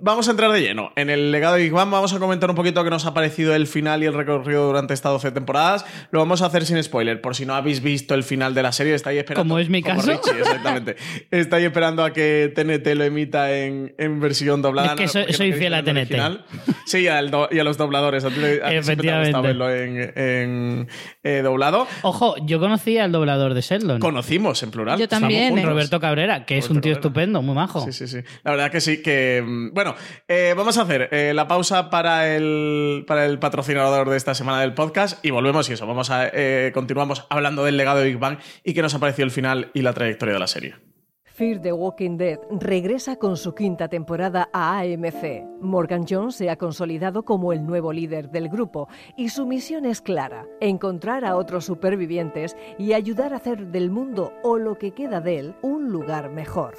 vamos 0.00 0.28
a 0.28 0.30
entrar 0.30 0.50
de 0.52 0.60
lleno. 0.60 0.92
En 0.96 1.10
el 1.10 1.30
legado 1.32 1.56
de 1.56 1.62
Big 1.62 1.72
Bang 1.72 1.90
vamos 1.90 2.12
a 2.12 2.18
comentar 2.18 2.48
un 2.50 2.56
poquito 2.56 2.82
qué 2.84 2.90
nos 2.90 3.04
ha 3.06 3.14
parecido 3.14 3.54
el 3.54 3.66
final 3.66 4.02
y 4.02 4.06
el 4.06 4.14
recorrido 4.14 4.66
durante 4.66 4.94
estas 4.94 5.12
12 5.12 5.32
temporadas. 5.32 5.84
Lo 6.10 6.18
vamos 6.20 6.42
a 6.42 6.46
hacer 6.46 6.64
sin 6.64 6.82
spoiler, 6.82 7.20
por 7.20 7.34
si 7.36 7.46
no 7.46 7.54
habéis 7.54 7.82
visto 7.82 8.14
el 8.14 8.22
final 8.22 8.54
de 8.54 8.62
la 8.62 8.72
serie, 8.72 8.94
estáis 8.94 9.18
esperando. 9.18 9.48
Como 9.48 9.58
es 9.58 9.68
mi 9.68 9.82
caso. 9.82 10.10
Richie, 10.10 10.38
exactamente. 10.40 10.96
estáis 11.30 11.64
esperando 11.66 12.04
a 12.04 12.12
que 12.12 12.52
TNT 12.54 12.94
lo 12.96 13.04
emita 13.04 13.52
en, 13.56 13.94
en 13.98 14.20
versión 14.20 14.62
doblada. 14.62 14.94
Es 14.94 14.98
que 15.00 15.08
soy- 15.08 15.50
no 15.50 15.56
fiel 15.56 15.74
a 15.74 15.82
TNT. 15.82 15.96
original. 15.98 16.44
Sí, 16.86 17.08
al 17.08 17.30
do- 17.30 17.48
y 17.50 17.58
a 17.58 17.64
los 17.64 17.76
dobladores. 17.78 18.24
A 18.24 18.30
ti, 18.30 18.40
a 18.62 18.72
Efectivamente. 18.72 19.40
verlo 19.40 19.70
en, 19.70 20.12
en, 20.16 20.88
eh, 21.22 21.40
doblado. 21.42 21.86
Ojo, 22.02 22.34
yo 22.44 22.60
conocí 22.60 22.98
al 22.98 23.12
doblador 23.12 23.54
de 23.54 23.60
Sheldon. 23.60 24.00
Conocimos 24.00 24.62
en 24.62 24.70
plural. 24.70 24.98
Yo 24.98 25.08
también, 25.08 25.58
¿eh? 25.58 25.64
Roberto 25.64 26.00
Cabrera, 26.00 26.44
que 26.44 26.58
es 26.58 26.64
Roberto 26.64 26.74
un 26.74 26.80
tío 26.80 26.92
Cabrera. 26.92 27.00
estupendo, 27.08 27.42
muy 27.42 27.54
majo. 27.54 27.80
Sí, 27.84 27.92
sí, 27.92 28.06
sí. 28.06 28.18
La 28.44 28.52
verdad 28.52 28.70
que 28.70 28.80
sí, 28.80 29.02
que. 29.02 29.42
mm, 29.44 29.72
Bueno, 29.74 29.94
eh, 30.28 30.54
vamos 30.56 30.78
a 30.78 30.82
hacer 30.82 31.08
eh, 31.12 31.32
la 31.34 31.48
pausa 31.48 31.90
para 31.90 32.34
el, 32.34 33.04
para 33.06 33.26
el 33.26 33.38
patrocinador 33.38 34.08
de 34.10 34.16
esta 34.16 34.34
semana 34.34 34.60
del 34.60 34.74
podcast 34.74 35.24
y 35.24 35.30
volvemos 35.30 35.68
y 35.68 35.74
eso. 35.74 35.86
Vamos 35.86 36.10
a. 36.10 36.28
eh, 36.32 36.70
continuamos 36.74 37.26
hablando 37.30 37.64
del 37.64 37.76
legado 37.76 38.00
de 38.00 38.06
Big 38.06 38.18
Bang 38.18 38.38
y 38.64 38.74
qué 38.74 38.82
nos 38.82 38.94
ha 38.94 38.98
parecido 38.98 39.24
el 39.24 39.30
final 39.30 39.70
y 39.74 39.82
la 39.82 39.92
trayectoria 39.92 40.34
de 40.34 40.40
la 40.40 40.46
serie. 40.46 40.74
Fear 41.34 41.62
the 41.62 41.72
Walking 41.72 42.18
Dead 42.18 42.38
regresa 42.60 43.16
con 43.16 43.38
su 43.38 43.54
quinta 43.54 43.88
temporada 43.88 44.50
a 44.52 44.80
AMC. 44.80 45.42
Morgan 45.60 46.04
Jones 46.06 46.34
se 46.34 46.50
ha 46.50 46.56
consolidado 46.56 47.24
como 47.24 47.54
el 47.54 47.66
nuevo 47.66 47.92
líder 47.92 48.30
del 48.30 48.50
grupo 48.50 48.88
y 49.16 49.30
su 49.30 49.46
misión 49.46 49.86
es 49.86 50.02
clara, 50.02 50.46
encontrar 50.60 51.24
a 51.24 51.36
otros 51.36 51.64
supervivientes 51.64 52.54
y 52.78 52.92
ayudar 52.92 53.32
a 53.32 53.36
hacer 53.36 53.68
del 53.68 53.90
mundo 53.90 54.34
o 54.42 54.58
lo 54.58 54.76
que 54.76 54.90
queda 54.90 55.22
de 55.22 55.38
él 55.38 55.54
un 55.62 55.88
lugar 55.90 56.28
mejor. 56.28 56.74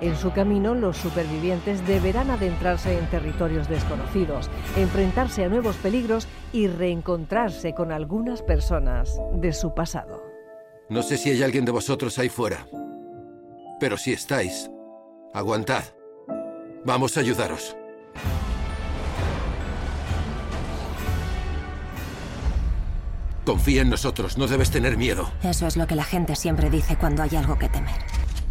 En 0.00 0.16
su 0.16 0.32
camino, 0.32 0.74
los 0.74 0.96
supervivientes 0.96 1.86
deberán 1.86 2.30
adentrarse 2.30 2.98
en 2.98 3.06
territorios 3.10 3.68
desconocidos, 3.68 4.48
enfrentarse 4.76 5.44
a 5.44 5.48
nuevos 5.48 5.76
peligros 5.76 6.26
y 6.52 6.68
reencontrarse 6.68 7.74
con 7.74 7.92
algunas 7.92 8.40
personas 8.42 9.20
de 9.34 9.52
su 9.52 9.74
pasado. 9.74 10.22
No 10.88 11.02
sé 11.02 11.18
si 11.18 11.30
hay 11.30 11.42
alguien 11.42 11.66
de 11.66 11.72
vosotros 11.72 12.18
ahí 12.18 12.30
fuera. 12.30 12.66
Pero 13.78 13.98
si 13.98 14.12
estáis, 14.12 14.70
aguantad. 15.34 15.84
Vamos 16.84 17.16
a 17.16 17.20
ayudaros. 17.20 17.76
Confía 23.44 23.82
en 23.82 23.90
nosotros, 23.90 24.38
no 24.38 24.46
debes 24.46 24.70
tener 24.70 24.96
miedo. 24.96 25.30
Eso 25.42 25.66
es 25.66 25.76
lo 25.76 25.86
que 25.86 25.94
la 25.94 26.04
gente 26.04 26.36
siempre 26.36 26.70
dice 26.70 26.96
cuando 26.96 27.22
hay 27.22 27.36
algo 27.36 27.58
que 27.58 27.68
temer. 27.68 28.00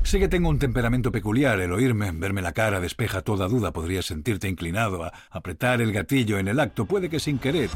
Sé 0.09 0.17
que 0.17 0.27
tengo 0.27 0.49
un 0.49 0.57
temperamento 0.57 1.11
peculiar. 1.11 1.59
El 1.59 1.71
oírme, 1.71 2.09
verme 2.11 2.41
la 2.41 2.51
cara, 2.51 2.79
despeja 2.79 3.21
toda 3.21 3.47
duda. 3.47 3.71
Podrías 3.71 4.07
sentirte 4.07 4.47
inclinado 4.49 5.03
a 5.03 5.13
apretar 5.29 5.81
el 5.81 5.93
gatillo 5.93 6.39
en 6.39 6.47
el 6.47 6.59
acto. 6.59 6.85
Puede 6.85 7.09
que 7.09 7.19
sin 7.19 7.37
querer. 7.37 7.69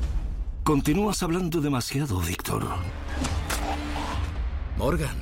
Continúas 0.64 1.22
hablando 1.22 1.62
demasiado, 1.62 2.20
Víctor. 2.22 2.64
Morgan. 4.80 5.16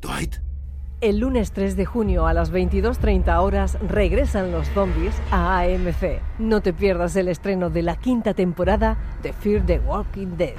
Dwight. 0.00 0.36
El 1.00 1.18
lunes 1.18 1.50
3 1.50 1.74
de 1.74 1.86
junio 1.86 2.28
a 2.28 2.32
las 2.32 2.52
22.30 2.52 3.36
horas 3.42 3.78
regresan 3.80 4.52
los 4.52 4.68
zombies 4.68 5.20
a 5.32 5.58
AMC. 5.58 6.22
No 6.38 6.60
te 6.60 6.72
pierdas 6.72 7.16
el 7.16 7.26
estreno 7.26 7.68
de 7.68 7.82
la 7.82 7.96
quinta 7.96 8.32
temporada 8.32 8.96
de 9.24 9.32
Fear 9.32 9.66
the 9.66 9.80
Walking 9.80 10.36
Dead. 10.36 10.54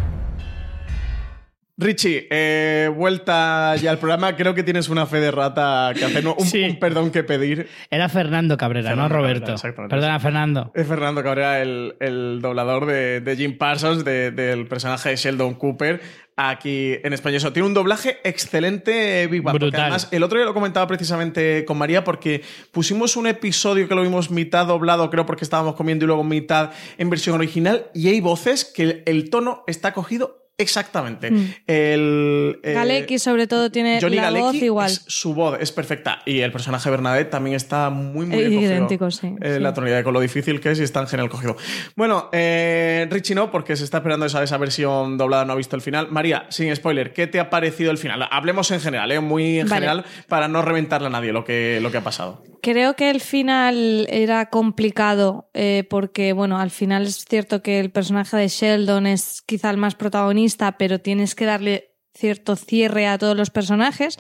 Richie, 1.78 2.28
eh, 2.30 2.90
vuelta 2.96 3.76
ya 3.78 3.92
al 3.92 3.98
programa. 3.98 4.36
Creo 4.36 4.54
que 4.54 4.62
tienes 4.64 4.88
una 4.90 5.06
fe 5.06 5.20
de 5.20 5.32
rata 5.32 5.92
que 5.98 6.06
hacer, 6.06 6.24
¿no? 6.24 6.36
un, 6.38 6.46
Sí. 6.46 6.62
un 6.64 6.80
perdón 6.80 7.10
que 7.12 7.24
pedir. 7.24 7.68
Era 7.90 8.08
Fernando 8.10 8.56
Cabrera, 8.58 8.90
Fernando 8.90 9.10
no 9.10 9.16
Cabrera, 9.16 9.34
Roberto. 9.40 9.54
exactamente. 9.54 9.96
Perdona, 9.96 10.20
Fernando. 10.20 10.72
Es 10.76 10.88
Fernando 10.88 11.24
Cabrera, 11.24 11.62
el, 11.62 11.96
el 12.00 12.40
doblador 12.42 12.86
de, 12.86 13.22
de 13.22 13.36
Jim 13.36 13.58
Parsons, 13.58 14.04
de- 14.06 14.32
del 14.32 14.68
personaje 14.68 15.10
de 15.10 15.16
Sheldon 15.16 15.56
Cooper, 15.56 16.02
aquí 16.38 16.94
en 17.04 17.14
español. 17.14 17.38
Eso, 17.38 17.52
tiene 17.54 17.68
un 17.68 17.74
doblaje 17.74 18.18
excelente, 18.24 19.26
Big 19.28 19.42
Bang. 19.42 19.54
porque 19.54 19.66
Brutal. 19.66 19.82
Además, 19.82 20.08
el 20.12 20.22
otro 20.24 20.38
día 20.38 20.46
lo 20.46 20.54
comentaba 20.54 20.86
precisamente 20.88 21.66
con 21.66 21.78
María, 21.78 22.04
porque 22.04 22.42
pusimos 22.72 23.16
un 23.16 23.28
episodio 23.28 23.88
que 23.88 23.96
lo 23.96 24.02
vimos 24.04 24.30
mitad 24.30 24.68
doblado, 24.68 25.10
creo, 25.10 25.26
porque 25.26 25.44
estábamos 25.44 25.76
comiendo 25.76 26.06
y 26.06 26.08
luego 26.08 26.24
mitad 26.24 26.72
en 26.98 27.10
versión 27.10 27.36
original, 27.36 27.88
y 27.94 28.10
hay 28.10 28.20
voces 28.22 28.66
que 28.66 28.84
el, 28.84 29.04
el 29.08 29.30
tono 29.30 29.64
está 29.68 29.94
cogido 29.94 30.41
exactamente. 30.58 31.32
Mm. 31.32 31.54
El, 31.68 32.60
eh, 32.64 32.74
Galecki, 32.74 33.18
sobre 33.20 33.48
todo, 33.48 33.72
tiene 33.72 34.00
Johnny 34.02 34.18
la 34.18 34.30
voz 34.32 34.54
igual. 34.56 34.92
es- 34.92 35.04
su 35.08 35.34
voz 35.34 35.58
es 35.60 35.72
perfecta 35.72 36.22
y 36.26 36.40
el 36.42 36.52
personaje 36.52 36.86
de 36.90 36.92
Bernadette 36.92 37.30
también 37.32 37.56
está 37.56 37.90
muy 37.90 38.26
muy 38.26 38.38
bien 38.38 38.54
cogido. 38.54 38.72
idéntico, 38.74 39.12
sí, 39.12 39.28
Eh, 39.42 39.56
sí. 39.56 39.60
La 39.60 39.74
tonalidad 39.74 40.04
con 40.04 40.14
lo 40.14 40.20
difícil 40.22 40.60
que 40.60 40.72
es 40.72 40.80
y 40.80 40.84
está 40.84 41.00
en 41.02 41.08
genial 41.08 41.30
cogido. 41.30 41.58
Bueno, 41.96 42.30
eh, 42.32 43.08
Richie 43.10 43.34
no, 43.36 43.50
porque 43.52 43.76
se 43.76 43.84
está 43.84 43.98
esperando 43.98 44.26
esa, 44.26 44.44
esa 44.44 44.58
versión 44.58 45.18
doblada, 45.18 45.46
no 45.46 45.54
ha 45.54 45.56
visto 45.56 45.76
el 45.76 45.82
final. 45.82 46.10
María, 46.12 46.46
sin 46.50 46.76
spoiler, 46.76 47.14
¿qué 47.14 47.28
te 47.28 47.40
ha 47.40 47.50
parecido 47.50 47.92
el 47.92 47.98
final? 47.98 48.28
Hablemos 48.30 48.70
en 48.72 48.80
general, 48.82 49.12
¿eh? 49.12 49.20
muy 49.20 49.60
en 49.60 49.68
Vale. 49.68 49.76
general, 49.82 50.06
para 50.28 50.48
no 50.48 50.62
reventarle 50.62 51.08
a 51.08 51.12
nadie 51.12 51.32
lo 51.34 51.44
que, 51.44 51.80
lo 51.82 51.92
que 51.92 51.98
ha 51.98 52.04
pasado. 52.04 52.44
Creo 52.62 52.96
que 52.96 53.10
el 53.10 53.22
final 53.22 54.06
era 54.12 54.50
complicado 54.52 55.50
porque, 55.90 56.34
bueno, 56.34 56.60
al 56.60 56.70
final 56.70 57.08
es 57.08 57.26
cierto 57.28 57.64
que 57.64 57.80
el 57.80 57.90
personaje 57.90 58.38
de 58.38 58.48
Sheldon 58.48 59.08
es 59.08 59.42
quizá 59.48 59.72
el 59.72 59.78
más 59.78 59.96
protagonista, 59.96 60.51
pero 60.78 61.00
tienes 61.00 61.36
que 61.36 61.46
darle 61.46 61.92
cierto 62.14 62.56
cierre 62.56 63.08
a 63.08 63.18
todos 63.18 63.36
los 63.38 63.50
personajes. 63.50 64.18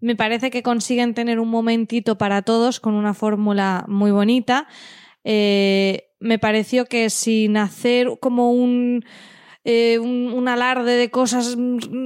Me 0.00 0.16
parece 0.16 0.50
que 0.50 0.62
consiguen 0.62 1.14
tener 1.14 1.38
un 1.38 1.48
momentito 1.48 2.18
para 2.18 2.42
todos 2.42 2.80
con 2.80 2.94
una 2.94 3.14
fórmula 3.14 3.84
muy 3.88 4.10
bonita. 4.10 4.66
Eh, 5.24 6.08
me 6.18 6.38
pareció 6.38 6.86
que 6.86 7.10
sin 7.10 7.56
hacer 7.56 8.08
como 8.20 8.52
un, 8.52 9.04
eh, 9.64 9.98
un, 9.98 10.48
alarde 10.48 10.96
de 10.96 11.10
cosas 11.10 11.56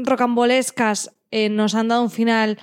rocambolescas, 0.05 1.15
eh, 1.31 1.49
nos 1.49 1.75
han 1.75 1.89
dado 1.89 2.03
un 2.03 2.11
final 2.11 2.59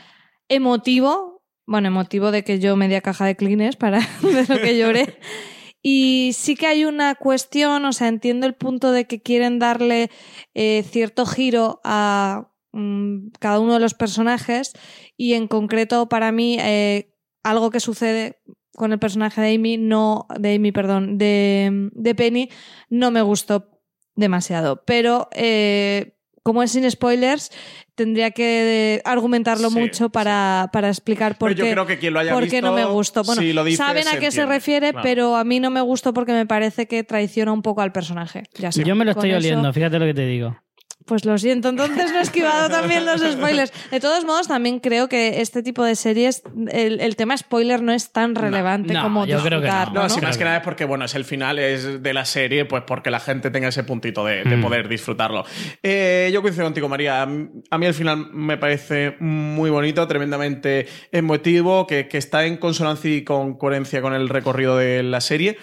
emotivo. 0.50 1.42
Bueno, 1.66 1.88
emotivo 1.88 2.32
de 2.32 2.44
que 2.44 2.60
yo 2.60 2.76
media 2.76 3.02
caja 3.02 3.26
de 3.26 3.36
clines 3.36 3.76
para 3.76 4.00
de 4.22 4.46
lo 4.48 4.62
que 4.62 4.78
lloré. 4.78 5.18
Y 5.84 6.32
sí 6.34 6.56
que 6.56 6.66
hay 6.66 6.86
una 6.86 7.14
cuestión, 7.16 7.84
o 7.84 7.92
sea, 7.92 8.08
entiendo 8.08 8.48
el 8.48 8.56
punto 8.56 8.92
de 8.94 9.06
que 9.06 9.22
quieren 9.22 9.60
darle 9.60 10.10
eh, 10.54 10.84
cierto 10.90 11.26
giro 11.26 11.82
a 11.84 12.50
mm, 12.72 13.32
cada 13.40 13.60
uno 13.60 13.74
de 13.74 13.82
los 13.82 13.94
personajes 13.94 14.72
y 15.18 15.34
en 15.34 15.48
concreto 15.48 16.08
para 16.08 16.32
mí 16.32 16.58
eh, 16.62 17.14
algo 17.44 17.70
que 17.70 17.82
sucede 17.82 18.42
con 18.76 18.94
el 18.94 19.00
personaje 19.00 19.42
de 19.42 19.54
Amy, 19.56 19.78
no, 19.78 20.26
de 20.40 20.56
Amy, 20.56 20.72
perdón, 20.72 21.18
de, 21.18 21.90
de 21.94 22.16
Penny, 22.16 22.50
no 22.90 23.12
me 23.12 23.22
gustó 23.22 23.70
demasiado. 24.16 24.84
Pero 24.86 25.28
eh, 25.34 26.18
como 26.44 26.62
es 26.62 26.72
sin 26.72 26.90
spoilers, 26.90 27.52
tendría 27.96 28.32
que 28.32 29.02
argumentarlo 29.06 29.70
Sí, 29.70 29.80
mucho 29.80 30.10
para, 30.10 30.70
para 30.74 30.90
explicar 30.90 31.38
por 31.38 31.50
Pero 31.50 31.60
yo 31.60 31.66
qué, 31.66 31.72
creo 31.72 31.86
que 31.88 32.00
quien 32.00 32.14
lo 32.14 32.20
haya 32.20 32.34
por 32.34 32.48
qué 32.48 32.62
no 32.62 32.74
me 32.74 32.82
visto, 32.82 32.94
gustó. 32.94 33.24
Bueno, 33.24 33.42
si 33.42 33.54
lo 33.54 33.64
dice, 33.64 33.78
saben 33.78 34.08
a 34.10 34.20
qué 34.20 34.30
se 34.30 34.46
refiere, 34.46 34.92
claro. 34.92 35.04
pero 35.04 35.36
a 35.38 35.44
mí 35.44 35.60
no 35.60 35.70
me 35.70 35.82
gustó 35.82 36.14
porque 36.14 36.34
me 36.34 36.46
parece 36.46 36.86
que 36.88 37.04
traiciona 37.04 37.54
un 37.54 37.62
poco 37.62 37.82
al 37.82 37.92
personaje. 37.92 38.44
Ya 38.56 38.70
está. 38.70 38.84
Yo 38.84 38.96
me 38.96 39.06
lo 39.06 39.14
Con 39.14 39.26
estoy 39.26 39.30
eso, 39.32 39.38
oliendo, 39.40 39.72
fíjate 39.74 40.00
lo 40.00 40.06
que 40.06 40.14
te 40.14 40.26
digo. 40.26 40.58
Pues 41.06 41.26
lo 41.26 41.38
siento, 41.38 41.70
entonces 41.70 42.12
no 42.12 42.20
he 42.20 42.22
esquivado 42.22 42.70
también 42.70 43.06
los 43.06 43.22
spoilers. 43.22 43.72
De 43.92 44.00
todos 44.00 44.24
modos, 44.26 44.48
también 44.48 44.80
creo 44.80 45.10
que 45.10 45.42
este 45.42 45.62
tipo 45.62 45.84
de 45.84 45.96
series, 45.96 46.44
el, 46.72 47.02
el 47.02 47.16
tema 47.16 47.36
spoiler 47.38 47.82
no 47.82 47.92
es 47.92 48.12
tan 48.12 48.36
relevante 48.36 48.94
no, 48.94 49.02
como 49.04 49.26
yo 49.26 49.42
creo 49.42 49.62
que 49.62 49.68
no. 49.68 49.86
No, 49.88 50.04
¿no? 50.04 50.10
si 50.10 50.22
más 50.22 50.38
que 50.38 50.44
nada 50.46 50.58
es 50.58 50.64
porque, 50.64 50.86
bueno, 50.86 51.06
es 51.06 51.16
el 51.16 51.26
final 51.26 51.60
es 51.60 52.02
de 52.02 52.14
la 52.14 52.26
serie, 52.26 52.66
pues 52.66 52.84
porque 52.88 53.12
la 53.12 53.20
gente 53.20 53.52
tenga 53.52 53.68
ese 53.68 53.84
puntito 53.84 54.26
de, 54.26 54.44
de 54.44 54.58
Mm. 54.58 54.62
poder 54.62 54.88
disfrutarlo. 54.88 55.44
Eh, 55.82 56.30
yo 56.34 56.42
coincido 56.42 56.66
contigo, 56.66 56.88
María. 56.88 57.24
A 57.24 57.26
mí 57.26 57.86
el 57.86 57.94
final 57.94 58.30
me 58.32 58.58
parece 58.58 59.16
muy 59.20 59.70
bonito, 59.70 60.08
tremendamente 60.08 60.88
emotivo, 61.12 61.86
que, 61.88 62.08
que 62.08 62.18
está 62.18 62.46
en 62.46 62.58
consonancia 62.58 63.14
y 63.14 63.24
con 63.24 63.56
coherencia 63.58 64.02
con 64.02 64.14
el 64.14 64.30
recorrido 64.30 64.78
de 64.78 65.04
la 65.04 65.22
serie. 65.22 65.58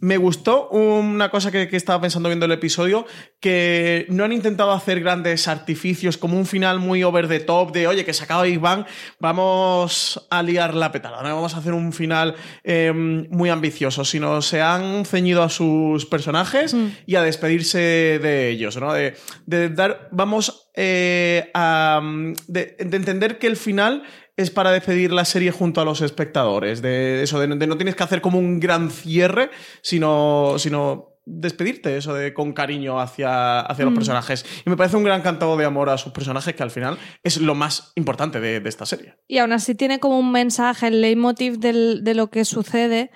Me 0.00 0.16
gustó 0.16 0.68
una 0.70 1.30
cosa 1.30 1.50
que, 1.50 1.68
que 1.68 1.76
estaba 1.76 2.00
pensando 2.00 2.28
viendo 2.28 2.46
el 2.46 2.52
episodio, 2.52 3.06
que 3.40 4.06
no 4.08 4.24
han 4.24 4.32
intentado 4.32 4.72
hacer 4.72 5.00
grandes 5.00 5.48
artificios, 5.48 6.18
como 6.18 6.36
un 6.36 6.46
final 6.46 6.78
muy 6.78 7.02
over 7.02 7.28
the 7.28 7.40
top 7.40 7.72
de, 7.72 7.86
oye, 7.86 8.04
que 8.04 8.12
se 8.12 8.24
acaba 8.24 8.42
Big 8.42 8.58
Bang, 8.58 8.84
vamos 9.20 10.26
a 10.30 10.42
liar 10.42 10.74
la 10.74 10.92
petada, 10.92 11.22
¿no? 11.22 11.34
vamos 11.34 11.54
a 11.54 11.58
hacer 11.58 11.72
un 11.72 11.92
final 11.92 12.34
eh, 12.64 12.92
muy 12.92 13.50
ambicioso, 13.50 14.04
sino 14.04 14.42
se 14.42 14.60
han 14.60 15.04
ceñido 15.04 15.42
a 15.42 15.48
sus 15.48 16.06
personajes 16.06 16.74
y 17.06 17.16
a 17.16 17.22
despedirse 17.22 17.78
de 17.78 18.50
ellos, 18.50 18.76
¿no? 18.76 18.92
De, 18.92 19.16
de 19.46 19.68
dar, 19.68 20.08
vamos 20.10 20.70
eh, 20.74 21.50
a, 21.54 22.00
de, 22.46 22.76
de 22.78 22.96
entender 22.96 23.38
que 23.38 23.46
el 23.46 23.56
final 23.56 24.02
es 24.38 24.50
para 24.50 24.70
despedir 24.72 25.12
la 25.12 25.26
serie 25.26 25.50
junto 25.50 25.80
a 25.82 25.84
los 25.84 26.00
espectadores. 26.00 26.80
De 26.80 27.22
eso, 27.22 27.38
de, 27.38 27.46
de 27.48 27.66
no 27.66 27.76
tienes 27.76 27.94
que 27.94 28.02
hacer 28.04 28.20
como 28.22 28.38
un 28.38 28.58
gran 28.60 28.90
cierre, 28.90 29.50
sino, 29.82 30.54
sino 30.58 31.16
despedirte, 31.30 31.96
eso 31.98 32.14
de 32.14 32.32
con 32.32 32.54
cariño 32.54 32.98
hacia, 33.00 33.60
hacia 33.60 33.84
los 33.84 33.92
Mm. 33.92 33.96
personajes. 33.96 34.46
Y 34.64 34.70
me 34.70 34.76
parece 34.78 34.96
un 34.96 35.04
gran 35.04 35.20
cantado 35.20 35.58
de 35.58 35.66
amor 35.66 35.90
a 35.90 35.98
sus 35.98 36.12
personajes, 36.12 36.54
que 36.54 36.62
al 36.62 36.70
final 36.70 36.96
es 37.22 37.36
lo 37.38 37.54
más 37.54 37.92
importante 37.96 38.40
de, 38.40 38.60
de 38.60 38.68
esta 38.70 38.86
serie. 38.86 39.16
Y 39.28 39.36
aún 39.38 39.52
así 39.52 39.74
tiene 39.74 39.98
como 40.00 40.18
un 40.18 40.32
mensaje, 40.32 40.86
el 40.86 41.02
leitmotiv 41.02 41.58
del- 41.58 42.02
de 42.02 42.14
lo 42.14 42.30
que 42.30 42.46
sucede 42.46 43.10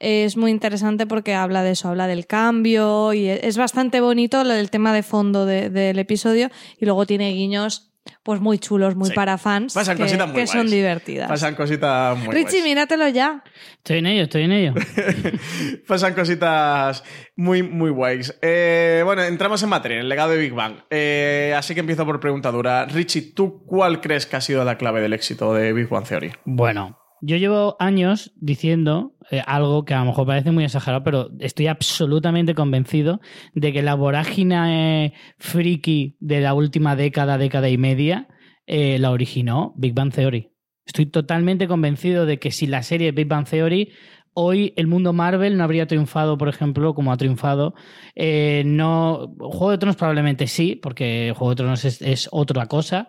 eh, 0.00 0.24
es 0.24 0.36
muy 0.36 0.52
interesante 0.52 1.06
porque 1.08 1.34
habla 1.34 1.64
de 1.64 1.72
eso, 1.72 1.88
habla 1.88 2.06
del 2.06 2.26
cambio 2.28 3.12
y 3.12 3.26
e- 3.28 3.40
es 3.48 3.58
bastante 3.58 4.00
bonito 4.00 4.40
el- 4.40 4.52
el 4.52 4.70
tema 4.70 4.92
de 4.94 5.02
fondo 5.02 5.44
de- 5.44 5.70
del 5.70 5.98
episodio 5.98 6.50
y 6.80 6.84
luego 6.84 7.04
tiene 7.04 7.32
guiños 7.32 7.87
pues 8.22 8.40
muy 8.40 8.58
chulos, 8.58 8.94
muy 8.96 9.08
Sí. 9.08 9.14
para 9.14 9.38
fans 9.38 9.74
Pasan 9.74 9.96
que, 9.96 10.02
cositas 10.04 10.26
muy 10.28 10.36
que 10.36 10.46
son 10.46 10.70
divertidas. 10.70 11.28
Pasan 11.28 11.54
cositas 11.54 12.18
muy 12.18 12.34
Richie, 12.34 12.50
guays. 12.60 12.64
míratelo 12.64 13.08
ya. 13.08 13.42
Estoy 13.76 13.98
en 13.98 14.06
ello, 14.06 14.22
estoy 14.24 14.42
en 14.42 14.52
ello. 14.52 14.74
Pasan 15.86 16.14
cositas 16.14 17.02
muy, 17.36 17.62
muy 17.62 17.90
guays. 17.90 18.36
Eh, 18.42 19.02
bueno, 19.04 19.22
entramos 19.22 19.62
en 19.62 19.68
materia, 19.68 19.96
en 19.96 20.02
el 20.02 20.08
legado 20.08 20.32
de 20.32 20.38
Big 20.38 20.52
Bang. 20.52 20.74
Eh, 20.90 21.54
así 21.56 21.74
que 21.74 21.80
empiezo 21.80 22.04
por 22.04 22.20
pregunta 22.20 22.50
dura. 22.50 22.84
Richie, 22.86 23.32
¿tú 23.34 23.64
cuál 23.66 24.00
crees 24.00 24.26
que 24.26 24.36
ha 24.36 24.40
sido 24.40 24.64
la 24.64 24.76
clave 24.76 25.00
del 25.00 25.12
éxito 25.12 25.54
de 25.54 25.72
Big 25.72 25.88
Bang 25.88 26.04
Theory? 26.06 26.32
Bueno, 26.44 26.98
yo 27.20 27.36
llevo 27.36 27.76
años 27.78 28.32
diciendo 28.36 29.14
eh, 29.30 29.42
algo 29.46 29.84
que 29.84 29.94
a 29.94 30.00
lo 30.00 30.06
mejor 30.06 30.26
parece 30.26 30.50
muy 30.50 30.64
exagerado, 30.64 31.04
pero 31.04 31.30
estoy 31.40 31.66
absolutamente 31.66 32.54
convencido 32.54 33.20
de 33.54 33.72
que 33.72 33.82
la 33.82 33.94
vorágine 33.94 35.14
friki 35.38 36.16
de 36.20 36.40
la 36.40 36.54
última 36.54 36.96
década, 36.96 37.38
década 37.38 37.68
y 37.68 37.78
media, 37.78 38.28
eh, 38.66 38.98
la 38.98 39.10
originó 39.10 39.74
Big 39.76 39.94
Bang 39.94 40.12
Theory. 40.12 40.52
Estoy 40.86 41.06
totalmente 41.06 41.68
convencido 41.68 42.24
de 42.24 42.38
que 42.38 42.50
si 42.50 42.66
la 42.66 42.82
serie 42.82 43.12
Big 43.12 43.26
Bang 43.26 43.46
Theory 43.46 43.90
hoy 44.34 44.72
el 44.76 44.86
mundo 44.86 45.12
Marvel 45.12 45.56
no 45.56 45.64
habría 45.64 45.86
triunfado, 45.86 46.38
por 46.38 46.48
ejemplo, 46.48 46.94
como 46.94 47.12
ha 47.12 47.16
triunfado. 47.16 47.74
Eh, 48.14 48.62
no, 48.64 49.34
Juego 49.38 49.72
de 49.72 49.78
Tronos 49.78 49.96
probablemente 49.96 50.46
sí, 50.46 50.76
porque 50.76 51.34
Juego 51.36 51.50
de 51.50 51.56
Tronos 51.56 51.84
es 51.84 52.28
otra 52.30 52.66
cosa, 52.66 53.08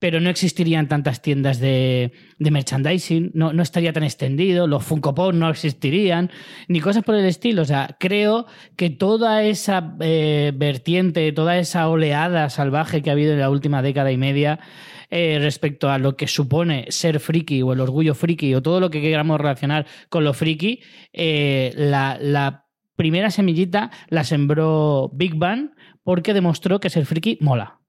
pero 0.00 0.18
no 0.18 0.30
existirían 0.30 0.88
tantas 0.88 1.20
tiendas 1.20 1.60
de, 1.60 2.12
merchandising, 2.38 3.30
no, 3.34 3.52
no 3.52 3.62
estaría 3.62 3.92
tan 3.92 4.02
extendido, 4.02 4.66
los 4.66 4.82
Funko 4.82 5.14
Pop 5.14 5.34
no 5.34 5.48
existirían, 5.50 6.30
ni 6.68 6.80
cosas 6.80 7.04
por 7.04 7.14
el 7.14 7.26
estilo. 7.26 7.62
O 7.62 7.66
sea, 7.66 7.96
creo 8.00 8.46
que 8.76 8.88
toda 8.88 9.44
esa 9.44 9.94
eh, 10.00 10.52
vertiente, 10.56 11.30
toda 11.32 11.58
esa 11.58 11.86
oleada 11.88 12.48
salvaje 12.48 13.02
que 13.02 13.10
ha 13.10 13.12
habido 13.12 13.34
en 13.34 13.40
la 13.40 13.50
última 13.50 13.82
década 13.82 14.10
y 14.10 14.16
media 14.16 14.58
eh, 15.10 15.38
respecto 15.38 15.90
a 15.90 15.98
lo 15.98 16.16
que 16.16 16.26
supone 16.26 16.86
ser 16.88 17.20
friki 17.20 17.60
o 17.60 17.74
el 17.74 17.80
orgullo 17.80 18.14
friki 18.14 18.54
o 18.54 18.62
todo 18.62 18.80
lo 18.80 18.90
que 18.90 19.02
queramos 19.02 19.38
relacionar 19.38 19.86
con 20.08 20.24
lo 20.24 20.32
friki, 20.32 20.80
eh, 21.12 21.74
la, 21.76 22.16
la 22.18 22.64
primera 22.96 23.30
semillita 23.30 23.90
la 24.08 24.24
sembró 24.24 25.10
Big 25.12 25.34
Bang 25.34 25.72
porque 26.02 26.32
demostró 26.32 26.80
que 26.80 26.88
ser 26.88 27.04
friki 27.04 27.36
mola 27.42 27.79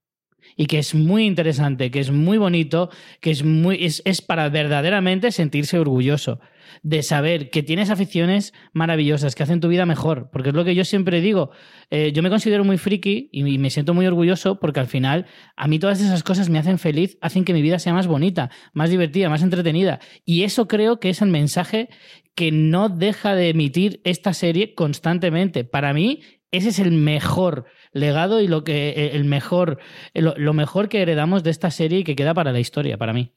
y 0.56 0.66
que 0.66 0.78
es 0.78 0.94
muy 0.94 1.26
interesante, 1.26 1.90
que 1.90 2.00
es 2.00 2.10
muy 2.10 2.38
bonito, 2.38 2.90
que 3.20 3.30
es 3.30 3.44
muy 3.44 3.84
es, 3.84 4.02
es, 4.04 4.22
para 4.22 4.48
verdaderamente 4.48 5.32
sentirse 5.32 5.78
orgulloso 5.78 6.40
de 6.82 7.02
saber 7.02 7.50
que 7.50 7.62
tienes 7.62 7.90
aficiones 7.90 8.52
maravillosas 8.72 9.34
que 9.34 9.42
hacen 9.42 9.60
tu 9.60 9.68
vida 9.68 9.86
mejor, 9.86 10.30
porque 10.32 10.50
es 10.50 10.54
lo 10.54 10.64
que 10.64 10.74
yo 10.74 10.84
siempre 10.84 11.20
digo, 11.20 11.50
eh, 11.90 12.12
yo 12.14 12.22
me 12.22 12.30
considero 12.30 12.64
muy 12.64 12.78
friki 12.78 13.28
y, 13.30 13.46
y 13.46 13.58
me 13.58 13.70
siento 13.70 13.94
muy 13.94 14.06
orgulloso 14.06 14.58
porque 14.58 14.80
al 14.80 14.86
final 14.86 15.26
a 15.56 15.68
mí 15.68 15.78
todas 15.78 16.00
esas 16.00 16.22
cosas 16.22 16.48
me 16.48 16.58
hacen 16.58 16.78
feliz, 16.78 17.18
hacen 17.20 17.44
que 17.44 17.52
mi 17.52 17.62
vida 17.62 17.78
sea 17.78 17.92
más 17.92 18.06
bonita, 18.06 18.50
más 18.72 18.90
divertida, 18.90 19.28
más 19.28 19.42
entretenida 19.42 20.00
y 20.24 20.44
eso 20.44 20.66
creo 20.68 20.98
que 20.98 21.10
es 21.10 21.20
el 21.22 21.28
mensaje 21.28 21.88
que 22.34 22.50
no 22.50 22.88
deja 22.88 23.34
de 23.34 23.50
emitir 23.50 24.00
esta 24.04 24.32
serie 24.32 24.74
constantemente. 24.74 25.64
Para 25.64 25.92
mí 25.92 26.20
ese 26.52 26.68
es 26.68 26.78
el 26.78 26.92
mejor 26.92 27.64
legado 27.92 28.40
y 28.40 28.48
lo 28.48 28.64
que 28.64 29.10
el 29.12 29.24
mejor 29.24 29.78
lo, 30.14 30.34
lo, 30.36 30.52
mejor 30.54 30.88
que 30.88 31.02
heredamos 31.02 31.42
de 31.42 31.50
esta 31.50 31.70
serie 31.70 32.00
y 32.00 32.04
que 32.04 32.16
queda 32.16 32.34
para 32.34 32.52
la 32.52 32.60
historia 32.60 32.98
para 32.98 33.12
mí. 33.12 33.32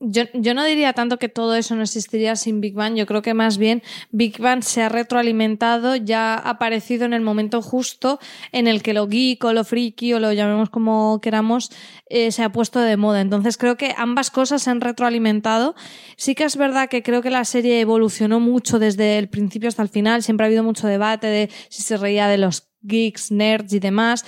Yo, 0.00 0.22
yo, 0.32 0.54
no 0.54 0.64
diría 0.64 0.92
tanto 0.92 1.18
que 1.18 1.28
todo 1.28 1.56
eso 1.56 1.74
no 1.74 1.82
existiría 1.82 2.36
sin 2.36 2.60
Big 2.60 2.72
Bang, 2.74 2.94
yo 2.94 3.04
creo 3.04 3.20
que 3.20 3.34
más 3.34 3.58
bien 3.58 3.82
Big 4.12 4.38
Bang 4.38 4.62
se 4.62 4.80
ha 4.80 4.88
retroalimentado, 4.88 5.96
ya 5.96 6.34
ha 6.34 6.50
aparecido 6.50 7.04
en 7.04 7.12
el 7.12 7.20
momento 7.20 7.62
justo 7.62 8.20
en 8.52 8.68
el 8.68 8.80
que 8.80 8.94
lo 8.94 9.08
geek 9.08 9.42
o 9.42 9.52
lo 9.52 9.64
friki 9.64 10.12
o 10.12 10.20
lo 10.20 10.32
llamemos 10.32 10.70
como 10.70 11.20
queramos 11.20 11.72
eh, 12.06 12.30
se 12.30 12.44
ha 12.44 12.52
puesto 12.52 12.78
de 12.78 12.96
moda. 12.96 13.20
Entonces 13.20 13.56
creo 13.56 13.76
que 13.76 13.92
ambas 13.96 14.30
cosas 14.30 14.62
se 14.62 14.70
han 14.70 14.80
retroalimentado. 14.80 15.74
Sí 16.16 16.36
que 16.36 16.44
es 16.44 16.56
verdad 16.56 16.88
que 16.88 17.02
creo 17.02 17.20
que 17.20 17.30
la 17.30 17.44
serie 17.44 17.80
evolucionó 17.80 18.38
mucho 18.38 18.78
desde 18.78 19.18
el 19.18 19.28
principio 19.28 19.68
hasta 19.68 19.82
el 19.82 19.88
final, 19.88 20.22
siempre 20.22 20.44
ha 20.44 20.46
habido 20.46 20.62
mucho 20.62 20.86
debate 20.86 21.26
de 21.26 21.50
si 21.70 21.82
se 21.82 21.96
reía 21.96 22.28
de 22.28 22.38
los 22.38 22.67
geeks, 22.82 23.30
nerds 23.30 23.72
y 23.72 23.80
demás. 23.80 24.24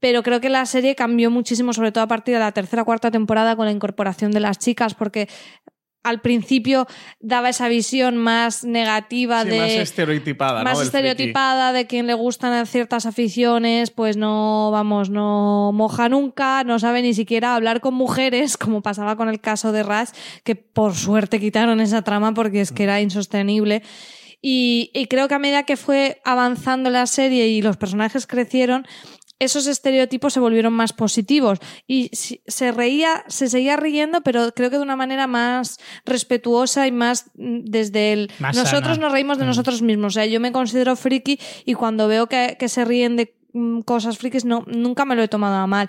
pero 0.00 0.24
creo 0.24 0.40
que 0.40 0.48
la 0.48 0.66
serie 0.66 0.96
cambió 0.96 1.30
muchísimo, 1.30 1.72
sobre 1.72 1.92
todo 1.92 2.02
a 2.02 2.08
partir 2.08 2.34
de 2.34 2.40
la 2.40 2.50
tercera 2.50 2.82
o 2.82 2.84
cuarta 2.84 3.12
temporada 3.12 3.54
con 3.54 3.66
la 3.66 3.72
incorporación 3.72 4.32
de 4.32 4.40
las 4.40 4.58
chicas, 4.58 4.94
porque 4.94 5.28
al 6.02 6.20
principio 6.20 6.86
daba 7.20 7.50
esa 7.50 7.68
visión 7.68 8.16
más 8.16 8.64
negativa 8.64 9.44
Sí, 9.44 9.50
de 9.50 9.58
más 9.58 9.70
estereotipada, 9.70 10.58
¿no? 10.58 10.64
más 10.64 10.80
estereotipada 10.80 11.72
de 11.72 11.86
quien 11.86 12.08
le 12.08 12.14
gustan 12.14 12.66
ciertas 12.66 13.06
aficiones, 13.06 13.90
pues 13.92 14.16
no, 14.16 14.70
vamos, 14.72 15.10
no 15.10 15.70
moja 15.72 16.08
nunca, 16.08 16.64
no 16.64 16.80
sabe 16.80 17.02
ni 17.02 17.14
siquiera 17.14 17.54
hablar 17.54 17.80
con 17.80 17.94
mujeres, 17.94 18.56
como 18.56 18.82
pasaba 18.82 19.14
con 19.16 19.28
el 19.28 19.40
caso 19.40 19.70
de 19.70 19.84
Rush, 19.84 20.10
que 20.42 20.56
por 20.56 20.96
suerte 20.96 21.38
quitaron 21.38 21.80
esa 21.80 22.02
trama 22.02 22.34
porque 22.34 22.60
es 22.60 22.72
que 22.72 22.82
era 22.82 23.00
insostenible. 23.00 23.82
Y, 24.42 24.90
y 24.92 25.06
creo 25.06 25.28
que 25.28 25.34
a 25.34 25.38
medida 25.38 25.62
que 25.62 25.76
fue 25.76 26.20
avanzando 26.24 26.90
la 26.90 27.06
serie 27.06 27.46
y 27.48 27.62
los 27.62 27.76
personajes 27.76 28.26
crecieron, 28.26 28.86
esos 29.38 29.66
estereotipos 29.66 30.32
se 30.32 30.40
volvieron 30.40 30.72
más 30.72 30.92
positivos 30.92 31.58
y 31.88 32.10
se 32.12 32.70
reía, 32.70 33.24
se 33.26 33.48
seguía 33.48 33.76
riendo, 33.76 34.20
pero 34.22 34.52
creo 34.54 34.70
que 34.70 34.76
de 34.76 34.82
una 34.82 34.94
manera 34.94 35.26
más 35.26 35.78
respetuosa 36.04 36.86
y 36.86 36.92
más 36.92 37.26
mm, 37.34 37.60
desde 37.64 38.12
el 38.12 38.30
Más 38.38 38.54
nosotros 38.56 38.94
sana. 38.94 39.04
nos 39.04 39.12
reímos 39.12 39.38
de 39.38 39.44
Mm. 39.44 39.48
nosotros 39.48 39.82
mismos. 39.82 40.12
O 40.12 40.14
sea, 40.14 40.26
yo 40.26 40.38
me 40.38 40.52
considero 40.52 40.94
friki 40.94 41.38
y 41.64 41.74
cuando 41.74 42.06
veo 42.06 42.28
que, 42.28 42.56
que 42.58 42.68
se 42.68 42.84
ríen 42.84 43.16
de 43.16 43.34
mm, 43.52 43.80
cosas 43.80 44.18
frikis, 44.18 44.44
no, 44.44 44.64
nunca 44.68 45.04
me 45.04 45.16
lo 45.16 45.22
he 45.24 45.28
tomado 45.28 45.56
a 45.56 45.66
mal. 45.66 45.88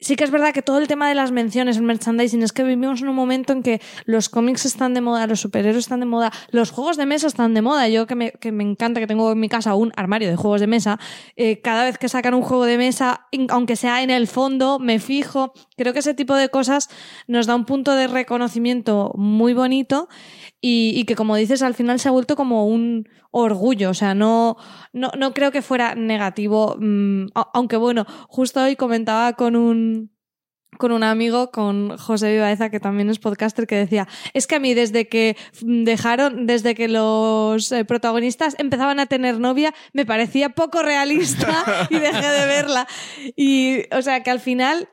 Sí 0.00 0.14
que 0.14 0.22
es 0.22 0.30
verdad 0.30 0.52
que 0.52 0.62
todo 0.62 0.78
el 0.78 0.86
tema 0.86 1.08
de 1.08 1.16
las 1.16 1.32
menciones, 1.32 1.76
el 1.76 1.82
merchandising, 1.82 2.44
es 2.44 2.52
que 2.52 2.62
vivimos 2.62 3.02
en 3.02 3.08
un 3.08 3.16
momento 3.16 3.52
en 3.52 3.64
que 3.64 3.80
los 4.04 4.28
cómics 4.28 4.64
están 4.64 4.94
de 4.94 5.00
moda, 5.00 5.26
los 5.26 5.40
superhéroes 5.40 5.84
están 5.84 5.98
de 5.98 6.06
moda, 6.06 6.30
los 6.50 6.70
juegos 6.70 6.96
de 6.96 7.04
mesa 7.04 7.26
están 7.26 7.52
de 7.52 7.62
moda. 7.62 7.88
Yo 7.88 8.06
que 8.06 8.14
me, 8.14 8.30
que 8.30 8.52
me 8.52 8.62
encanta 8.62 9.00
que 9.00 9.08
tengo 9.08 9.32
en 9.32 9.40
mi 9.40 9.48
casa 9.48 9.74
un 9.74 9.92
armario 9.96 10.28
de 10.28 10.36
juegos 10.36 10.60
de 10.60 10.68
mesa, 10.68 11.00
eh, 11.34 11.60
cada 11.60 11.82
vez 11.82 11.98
que 11.98 12.08
sacan 12.08 12.34
un 12.34 12.42
juego 12.42 12.64
de 12.64 12.78
mesa, 12.78 13.26
aunque 13.48 13.74
sea 13.74 14.04
en 14.04 14.10
el 14.10 14.28
fondo, 14.28 14.78
me 14.78 15.00
fijo. 15.00 15.52
Creo 15.76 15.92
que 15.92 15.98
ese 15.98 16.14
tipo 16.14 16.36
de 16.36 16.48
cosas 16.48 16.88
nos 17.26 17.46
da 17.46 17.56
un 17.56 17.64
punto 17.64 17.96
de 17.96 18.06
reconocimiento 18.06 19.12
muy 19.16 19.52
bonito 19.52 20.08
y, 20.60 20.92
y 20.96 21.04
que, 21.04 21.14
como 21.14 21.36
dices, 21.36 21.62
al 21.62 21.74
final 21.74 22.00
se 22.00 22.08
ha 22.08 22.12
vuelto 22.12 22.36
como 22.36 22.66
un 22.66 23.08
orgullo. 23.30 23.90
O 23.90 23.94
sea, 23.94 24.14
no, 24.14 24.56
no, 24.92 25.10
no 25.18 25.34
creo 25.34 25.52
que 25.52 25.62
fuera 25.62 25.94
negativo. 25.94 26.76
mm, 26.78 27.26
aunque 27.54 27.76
bueno, 27.76 28.06
justo 28.28 28.62
hoy 28.62 28.76
comentaba 28.76 29.34
con 29.34 29.56
un 29.56 30.10
con 30.76 30.92
un 30.92 31.02
amigo, 31.02 31.50
con 31.50 31.96
José 31.96 32.32
Vivaeza, 32.32 32.70
que 32.70 32.78
también 32.78 33.10
es 33.10 33.18
podcaster, 33.18 33.66
que 33.66 33.74
decía, 33.74 34.06
es 34.32 34.46
que 34.46 34.56
a 34.56 34.60
mí 34.60 34.74
desde 34.74 35.08
que 35.08 35.36
dejaron, 35.62 36.46
desde 36.46 36.74
que 36.74 36.88
los 36.88 37.72
eh, 37.72 37.84
protagonistas 37.84 38.54
empezaban 38.58 39.00
a 39.00 39.06
tener 39.06 39.40
novia, 39.40 39.74
me 39.92 40.06
parecía 40.06 40.50
poco 40.50 40.82
realista 40.82 41.64
y 41.90 41.98
dejé 41.98 42.28
de 42.28 42.46
verla. 42.46 42.86
Y, 43.34 43.82
o 43.92 44.02
sea, 44.02 44.22
que 44.22 44.30
al 44.30 44.40
final, 44.40 44.88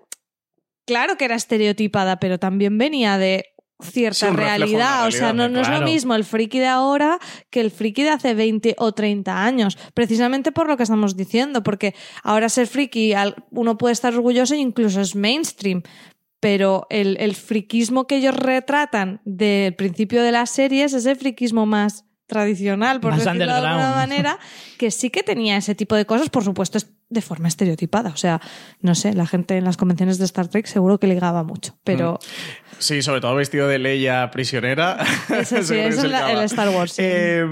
claro 0.88 1.18
que 1.18 1.26
era 1.26 1.36
estereotipada, 1.36 2.20
pero 2.20 2.40
también 2.40 2.78
venía 2.78 3.18
de 3.18 3.55
cierta 3.82 4.30
Sí, 4.30 4.36
realidad. 4.36 5.08
O 5.08 5.12
sea, 5.12 5.34
no, 5.34 5.46
es 5.46 5.70
lo 5.70 5.82
mismo 5.82 6.16
el 6.16 6.24
friki 6.24 6.60
de 6.60 6.68
ahora 6.68 7.20
que 7.50 7.62
el 7.62 7.72
friki 7.72 8.04
de 8.04 8.10
hace 8.10 8.34
20 8.34 8.76
o 8.78 8.94
30 8.94 9.44
años. 9.44 9.78
Precisamente 9.94 10.52
por 10.52 10.68
lo 10.68 10.78
que 10.78 10.84
estamos 10.84 11.18
diciendo, 11.18 11.64
porque 11.64 11.96
ahora 12.24 12.50
ser 12.50 12.68
friki, 12.68 13.14
uno 13.52 13.78
puede 13.78 13.94
estar 13.94 14.14
orgulloso 14.14 14.54
e 14.54 14.60
incluso 14.60 15.02
es 15.02 15.16
mainstream. 15.16 15.84
Pero 16.40 16.86
el, 16.90 17.18
el 17.20 17.36
friquismo 17.36 18.08
que 18.08 18.18
ellos 18.18 18.36
retratan 18.36 19.22
del 19.26 19.76
principio 19.76 20.22
de 20.22 20.32
las 20.32 20.52
series 20.52 20.94
es 20.94 21.06
el 21.06 21.16
friquismo 21.16 21.66
más 21.66 22.06
tradicional, 22.28 23.00
por 23.00 23.12
Más 23.12 23.24
decirlo 23.24 23.46
de 23.46 23.52
alguna 23.52 23.96
manera, 23.96 24.40
que 24.78 24.92
sí 24.92 25.10
que 25.10 25.24
tenía 25.24 25.58
ese 25.58 25.76
tipo 25.76 25.96
de 25.96 26.06
cosas, 26.06 26.30
por 26.30 26.44
supuesto, 26.44 26.78
es 26.78 26.95
de 27.10 27.22
forma 27.22 27.48
estereotipada. 27.48 28.10
O 28.10 28.18
sea, 28.18 28.42
no 28.82 28.96
sé, 28.96 29.14
la 29.14 29.26
gente 29.28 29.58
en 29.58 29.64
las 29.66 29.78
convenciones 29.78 30.18
de 30.18 30.26
Star 30.26 30.48
Trek 30.48 30.66
seguro 30.66 31.00
que 31.00 31.08
ligaba 31.08 31.44
mucho, 31.44 31.78
pero 31.84 32.20
Sí, 32.80 33.02
sobre 33.02 33.22
todo 33.22 33.36
vestido 33.36 33.68
de 33.68 33.80
Leia 33.80 34.30
prisionera. 34.32 34.98
Eso 35.30 35.64
sí, 35.64 35.76
eso 35.78 36.06
es 36.06 36.12
la- 36.12 36.32
el 36.32 36.40
Star 36.40 36.70
Wars, 36.70 36.92
sí. 36.94 37.04
Eh, 37.06 37.46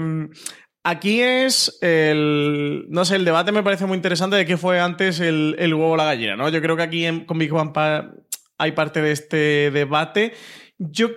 aquí 0.84 1.20
es 1.20 1.78
el. 1.80 2.84
No 2.88 3.04
sé, 3.04 3.16
el 3.16 3.24
debate 3.24 3.52
me 3.52 3.62
parece 3.62 3.86
muy 3.86 3.96
interesante 3.96 4.36
de 4.36 4.44
qué 4.46 4.56
fue 4.56 4.80
antes 4.80 5.20
el, 5.20 5.56
el 5.58 5.72
huevo 5.74 5.92
o 5.92 5.96
la 5.96 6.04
gallina, 6.04 6.36
¿no? 6.36 6.48
Yo 6.50 6.60
creo 6.60 6.76
que 6.76 6.82
aquí 6.82 7.06
en, 7.06 7.24
con 7.24 7.38
Big 7.38 7.50
Bang 7.52 7.72
Pa- 7.72 8.10
hay 8.58 8.72
parte 8.72 9.00
de 9.00 9.12
este 9.12 9.70
debate. 9.72 10.32
Yo 10.78 11.08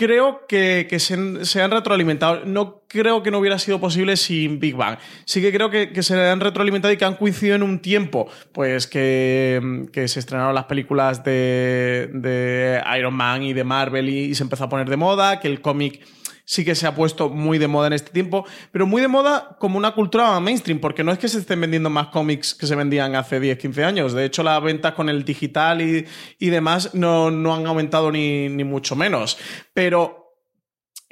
creo 0.00 0.46
que, 0.48 0.86
que 0.88 0.98
se, 0.98 1.44
se 1.44 1.60
han 1.60 1.70
retroalimentado. 1.70 2.46
No 2.46 2.82
creo 2.88 3.22
que 3.22 3.30
no 3.30 3.38
hubiera 3.38 3.58
sido 3.58 3.78
posible 3.80 4.16
sin 4.16 4.58
Big 4.58 4.74
Bang. 4.74 4.96
Sí 5.26 5.42
que 5.42 5.52
creo 5.52 5.68
que, 5.68 5.92
que 5.92 6.02
se 6.02 6.18
han 6.18 6.40
retroalimentado 6.40 6.92
y 6.92 6.96
que 6.96 7.04
han 7.04 7.16
coincidido 7.16 7.56
en 7.56 7.62
un 7.62 7.80
tiempo, 7.80 8.26
pues 8.52 8.86
que, 8.86 9.88
que 9.92 10.08
se 10.08 10.20
estrenaron 10.20 10.54
las 10.54 10.64
películas 10.64 11.22
de, 11.22 12.08
de 12.14 12.82
Iron 12.98 13.14
Man 13.14 13.42
y 13.42 13.52
de 13.52 13.62
Marvel 13.62 14.08
y, 14.08 14.18
y 14.20 14.34
se 14.34 14.42
empezó 14.42 14.64
a 14.64 14.68
poner 14.70 14.88
de 14.88 14.96
moda, 14.96 15.38
que 15.38 15.48
el 15.48 15.60
cómic 15.60 16.00
sí 16.50 16.64
que 16.64 16.74
se 16.74 16.84
ha 16.84 16.96
puesto 16.96 17.28
muy 17.28 17.58
de 17.58 17.68
moda 17.68 17.86
en 17.86 17.92
este 17.92 18.10
tiempo, 18.10 18.44
pero 18.72 18.84
muy 18.84 19.00
de 19.00 19.06
moda 19.06 19.56
como 19.60 19.78
una 19.78 19.92
cultura 19.92 20.40
mainstream, 20.40 20.80
porque 20.80 21.04
no 21.04 21.12
es 21.12 21.18
que 21.20 21.28
se 21.28 21.38
estén 21.38 21.60
vendiendo 21.60 21.90
más 21.90 22.08
cómics 22.08 22.56
que 22.56 22.66
se 22.66 22.74
vendían 22.74 23.14
hace 23.14 23.38
10, 23.38 23.56
15 23.56 23.84
años. 23.84 24.12
De 24.14 24.24
hecho, 24.24 24.42
las 24.42 24.60
ventas 24.60 24.94
con 24.94 25.08
el 25.08 25.24
digital 25.24 25.80
y, 25.80 26.04
y 26.40 26.50
demás 26.50 26.92
no, 26.92 27.30
no 27.30 27.54
han 27.54 27.68
aumentado 27.68 28.10
ni, 28.10 28.48
ni 28.48 28.64
mucho 28.64 28.96
menos. 28.96 29.38
Pero 29.72 30.29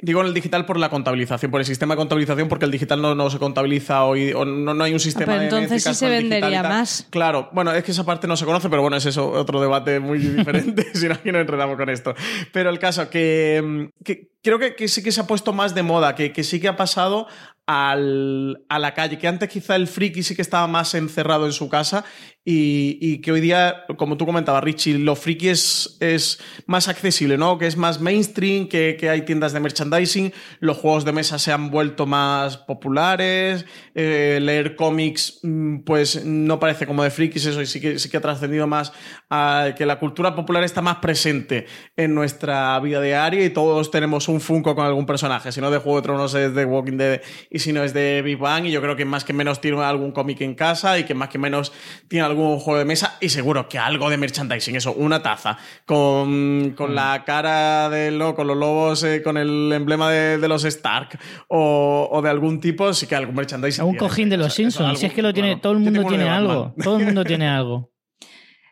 Digo 0.01 0.21
en 0.21 0.27
el 0.27 0.33
digital 0.33 0.65
por 0.65 0.79
la 0.79 0.89
contabilización, 0.89 1.51
por 1.51 1.59
el 1.59 1.65
sistema 1.65 1.93
de 1.93 1.97
contabilización, 1.97 2.47
porque 2.47 2.63
el 2.63 2.71
digital 2.71 3.01
no, 3.01 3.15
no 3.15 3.29
se 3.29 3.37
contabiliza 3.37 4.05
hoy, 4.05 4.31
o 4.31 4.45
no, 4.45 4.73
no 4.73 4.83
hay 4.85 4.93
un 4.93 4.99
sistema 5.01 5.25
pero 5.25 5.39
de 5.39 5.43
entonces 5.45 5.71
métricas 5.71 5.97
sí 5.97 5.99
se 6.05 6.09
vendería 6.09 6.63
más. 6.63 7.05
Claro, 7.09 7.49
bueno, 7.51 7.73
es 7.73 7.83
que 7.83 7.91
esa 7.91 8.05
parte 8.05 8.25
no 8.25 8.37
se 8.37 8.45
conoce, 8.45 8.69
pero 8.69 8.81
bueno, 8.81 8.95
es 8.95 9.05
eso, 9.05 9.29
otro 9.29 9.59
debate 9.59 9.99
muy 9.99 10.17
diferente, 10.37 10.87
si 10.93 11.07
no, 11.09 11.15
aquí 11.15 11.33
no 11.33 11.39
enredamos 11.39 11.75
con 11.75 11.89
esto. 11.89 12.15
Pero 12.53 12.69
el 12.69 12.79
caso, 12.79 13.09
que, 13.09 13.61
mm, 13.61 14.03
que 14.05 14.29
creo 14.41 14.57
que, 14.57 14.73
que 14.75 14.87
sí 14.87 15.03
que 15.03 15.11
se 15.11 15.19
ha 15.19 15.27
puesto 15.27 15.51
más 15.51 15.75
de 15.75 15.83
moda, 15.83 16.15
que, 16.15 16.31
que 16.31 16.43
sí 16.45 16.61
que 16.61 16.69
ha 16.69 16.77
pasado 16.77 17.27
al- 17.67 18.63
a 18.69 18.79
la 18.79 18.93
calle, 18.93 19.17
que 19.17 19.27
antes 19.27 19.49
quizá 19.49 19.75
el 19.75 19.87
friki 19.87 20.23
sí 20.23 20.35
que 20.35 20.41
estaba 20.41 20.65
más 20.67 20.95
encerrado 20.95 21.45
en 21.45 21.51
su 21.51 21.67
casa 21.69 22.05
y, 22.51 22.97
y 22.99 23.21
que 23.21 23.31
hoy 23.31 23.41
día, 23.41 23.85
como 23.95 24.17
tú 24.17 24.25
comentabas, 24.25 24.63
Richie, 24.63 24.97
lo 24.97 25.15
friki 25.15 25.49
es, 25.49 25.97
es 25.99 26.39
más 26.65 26.87
accesible, 26.87 27.37
¿no? 27.37 27.59
Que 27.59 27.67
es 27.67 27.77
más 27.77 28.01
mainstream, 28.01 28.67
que, 28.67 28.97
que 28.99 29.07
hay 29.07 29.21
tiendas 29.21 29.53
de 29.53 29.59
merchandising, 29.59 30.33
los 30.59 30.77
juegos 30.77 31.05
de 31.05 31.11
mesa 31.11 31.37
se 31.37 31.51
han 31.51 31.69
vuelto 31.69 32.07
más 32.07 32.57
populares, 32.57 33.67
eh, 33.93 34.39
leer 34.41 34.75
cómics, 34.75 35.41
mm, 35.43 35.81
pues 35.81 36.25
no 36.25 36.59
parece 36.59 36.87
como 36.87 37.03
de 37.03 37.11
frikis. 37.11 37.45
Eso, 37.45 37.61
y 37.61 37.67
sí 37.67 37.79
que, 37.79 37.99
sí 37.99 38.09
que 38.09 38.17
ha 38.17 38.21
trascendido 38.21 38.65
más 38.65 38.93
a 39.29 39.75
que 39.77 39.85
la 39.85 39.99
cultura 39.99 40.33
popular 40.33 40.63
está 40.63 40.81
más 40.81 40.95
presente 40.95 41.67
en 41.95 42.15
nuestra 42.15 42.79
vida 42.79 42.99
diaria 42.99 43.45
y 43.45 43.51
todos 43.51 43.91
tenemos 43.91 44.27
un 44.27 44.41
Funko 44.41 44.73
con 44.73 44.87
algún 44.87 45.05
personaje, 45.05 45.51
si 45.51 45.61
no 45.61 45.69
de 45.69 45.77
Juego 45.77 45.97
de 45.97 46.03
Tronos 46.03 46.33
es 46.33 46.55
de 46.55 46.65
Walking 46.65 46.97
Dead. 46.97 47.21
Y 47.51 47.59
si 47.59 47.73
no 47.73 47.83
es 47.83 47.93
de 47.93 48.23
Big 48.23 48.39
Bang 48.39 48.65
y 48.65 48.71
yo 48.71 48.81
creo 48.81 48.95
que 48.95 49.05
más 49.05 49.23
que 49.23 49.33
menos 49.33 49.61
tiene 49.61 49.83
algún 49.83 50.11
cómic 50.11 50.41
en 50.41 50.55
casa 50.55 50.97
y 50.97 51.03
que 51.03 51.13
más 51.13 51.29
que 51.29 51.37
menos 51.37 51.71
tiene 52.07 52.25
algún 52.25 52.38
juego 52.59 52.77
de 52.77 52.85
mesa 52.85 53.17
y 53.19 53.29
seguro 53.29 53.67
que 53.67 53.77
algo 53.77 54.09
de 54.09 54.17
merchandising, 54.17 54.75
eso, 54.75 54.93
una 54.93 55.21
taza 55.21 55.57
con, 55.85 56.71
con 56.71 56.95
la 56.95 57.23
cara 57.25 57.89
de 57.89 58.11
lo, 58.11 58.35
con 58.35 58.47
los 58.47 58.57
lobos, 58.57 59.03
eh, 59.03 59.21
con 59.21 59.37
el 59.37 59.71
emblema 59.73 60.09
de, 60.09 60.37
de 60.37 60.47
los 60.47 60.63
Stark 60.63 61.19
o, 61.47 62.09
o 62.11 62.21
de 62.21 62.29
algún 62.29 62.59
tipo, 62.59 62.93
sí 62.93 63.07
que 63.07 63.15
algún 63.15 63.35
merchandising. 63.35 63.83
Un 63.83 63.91
tiene. 63.91 63.99
cojín 63.99 64.29
de 64.29 64.37
los 64.37 64.53
Simpsons. 64.53 64.99
Si 64.99 65.05
es 65.05 65.13
que 65.13 65.21
lo 65.21 65.33
tiene, 65.33 65.49
claro. 65.49 65.61
todo 65.61 65.73
el 65.73 65.79
mundo 65.79 66.03
tiene 66.05 66.29
algo. 66.29 66.73
Todo 66.83 66.97
el 66.97 67.05
mundo 67.05 67.23
tiene 67.23 67.47
algo. 67.49 67.91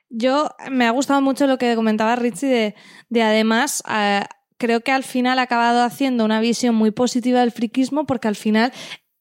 Yo 0.09 0.49
me 0.71 0.85
ha 0.85 0.91
gustado 0.91 1.21
mucho 1.21 1.47
lo 1.47 1.57
que 1.57 1.75
comentaba 1.75 2.15
Richie 2.15 2.47
de, 2.47 2.75
de 3.09 3.23
además, 3.23 3.83
eh, 3.89 4.21
creo 4.57 4.81
que 4.81 4.91
al 4.91 5.03
final 5.03 5.39
ha 5.39 5.43
acabado 5.43 5.83
haciendo 5.83 6.25
una 6.25 6.39
visión 6.39 6.75
muy 6.75 6.91
positiva 6.91 7.41
del 7.41 7.51
friquismo 7.51 8.05
porque 8.05 8.27
al 8.27 8.35
final 8.35 8.71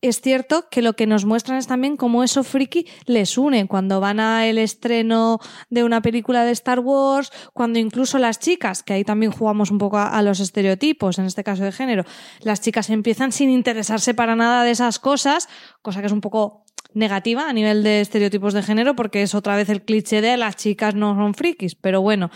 es 0.00 0.20
cierto 0.20 0.66
que 0.70 0.82
lo 0.82 0.94
que 0.94 1.06
nos 1.06 1.24
muestran 1.24 1.58
es 1.58 1.66
también 1.66 1.96
cómo 1.96 2.22
eso 2.22 2.44
friki 2.44 2.86
les 3.06 3.38
une. 3.38 3.66
Cuando 3.66 4.00
van 4.00 4.20
a 4.20 4.46
el 4.46 4.58
estreno 4.58 5.38
de 5.70 5.84
una 5.84 6.02
película 6.02 6.44
de 6.44 6.52
Star 6.52 6.80
Wars, 6.80 7.32
cuando 7.52 7.78
incluso 7.78 8.18
las 8.18 8.38
chicas, 8.38 8.82
que 8.82 8.92
ahí 8.92 9.04
también 9.04 9.32
jugamos 9.32 9.70
un 9.70 9.78
poco 9.78 9.98
a, 9.98 10.08
a 10.08 10.22
los 10.22 10.40
estereotipos, 10.40 11.18
en 11.18 11.24
este 11.24 11.44
caso 11.44 11.64
de 11.64 11.72
género, 11.72 12.04
las 12.40 12.60
chicas 12.60 12.90
empiezan 12.90 13.32
sin 13.32 13.50
interesarse 13.50 14.14
para 14.14 14.36
nada 14.36 14.64
de 14.64 14.70
esas 14.70 14.98
cosas, 14.98 15.48
cosa 15.82 16.00
que 16.00 16.06
es 16.06 16.12
un 16.12 16.20
poco 16.20 16.66
negativa 16.96 17.48
a 17.48 17.52
nivel 17.52 17.82
de 17.82 18.00
estereotipos 18.00 18.54
de 18.54 18.62
género 18.62 18.96
porque 18.96 19.22
es 19.22 19.34
otra 19.34 19.54
vez 19.54 19.68
el 19.68 19.82
cliché 19.82 20.22
de 20.22 20.36
las 20.36 20.56
chicas 20.56 20.94
no 20.94 21.14
son 21.14 21.34
frikis, 21.34 21.74
pero 21.74 22.00
bueno, 22.00 22.30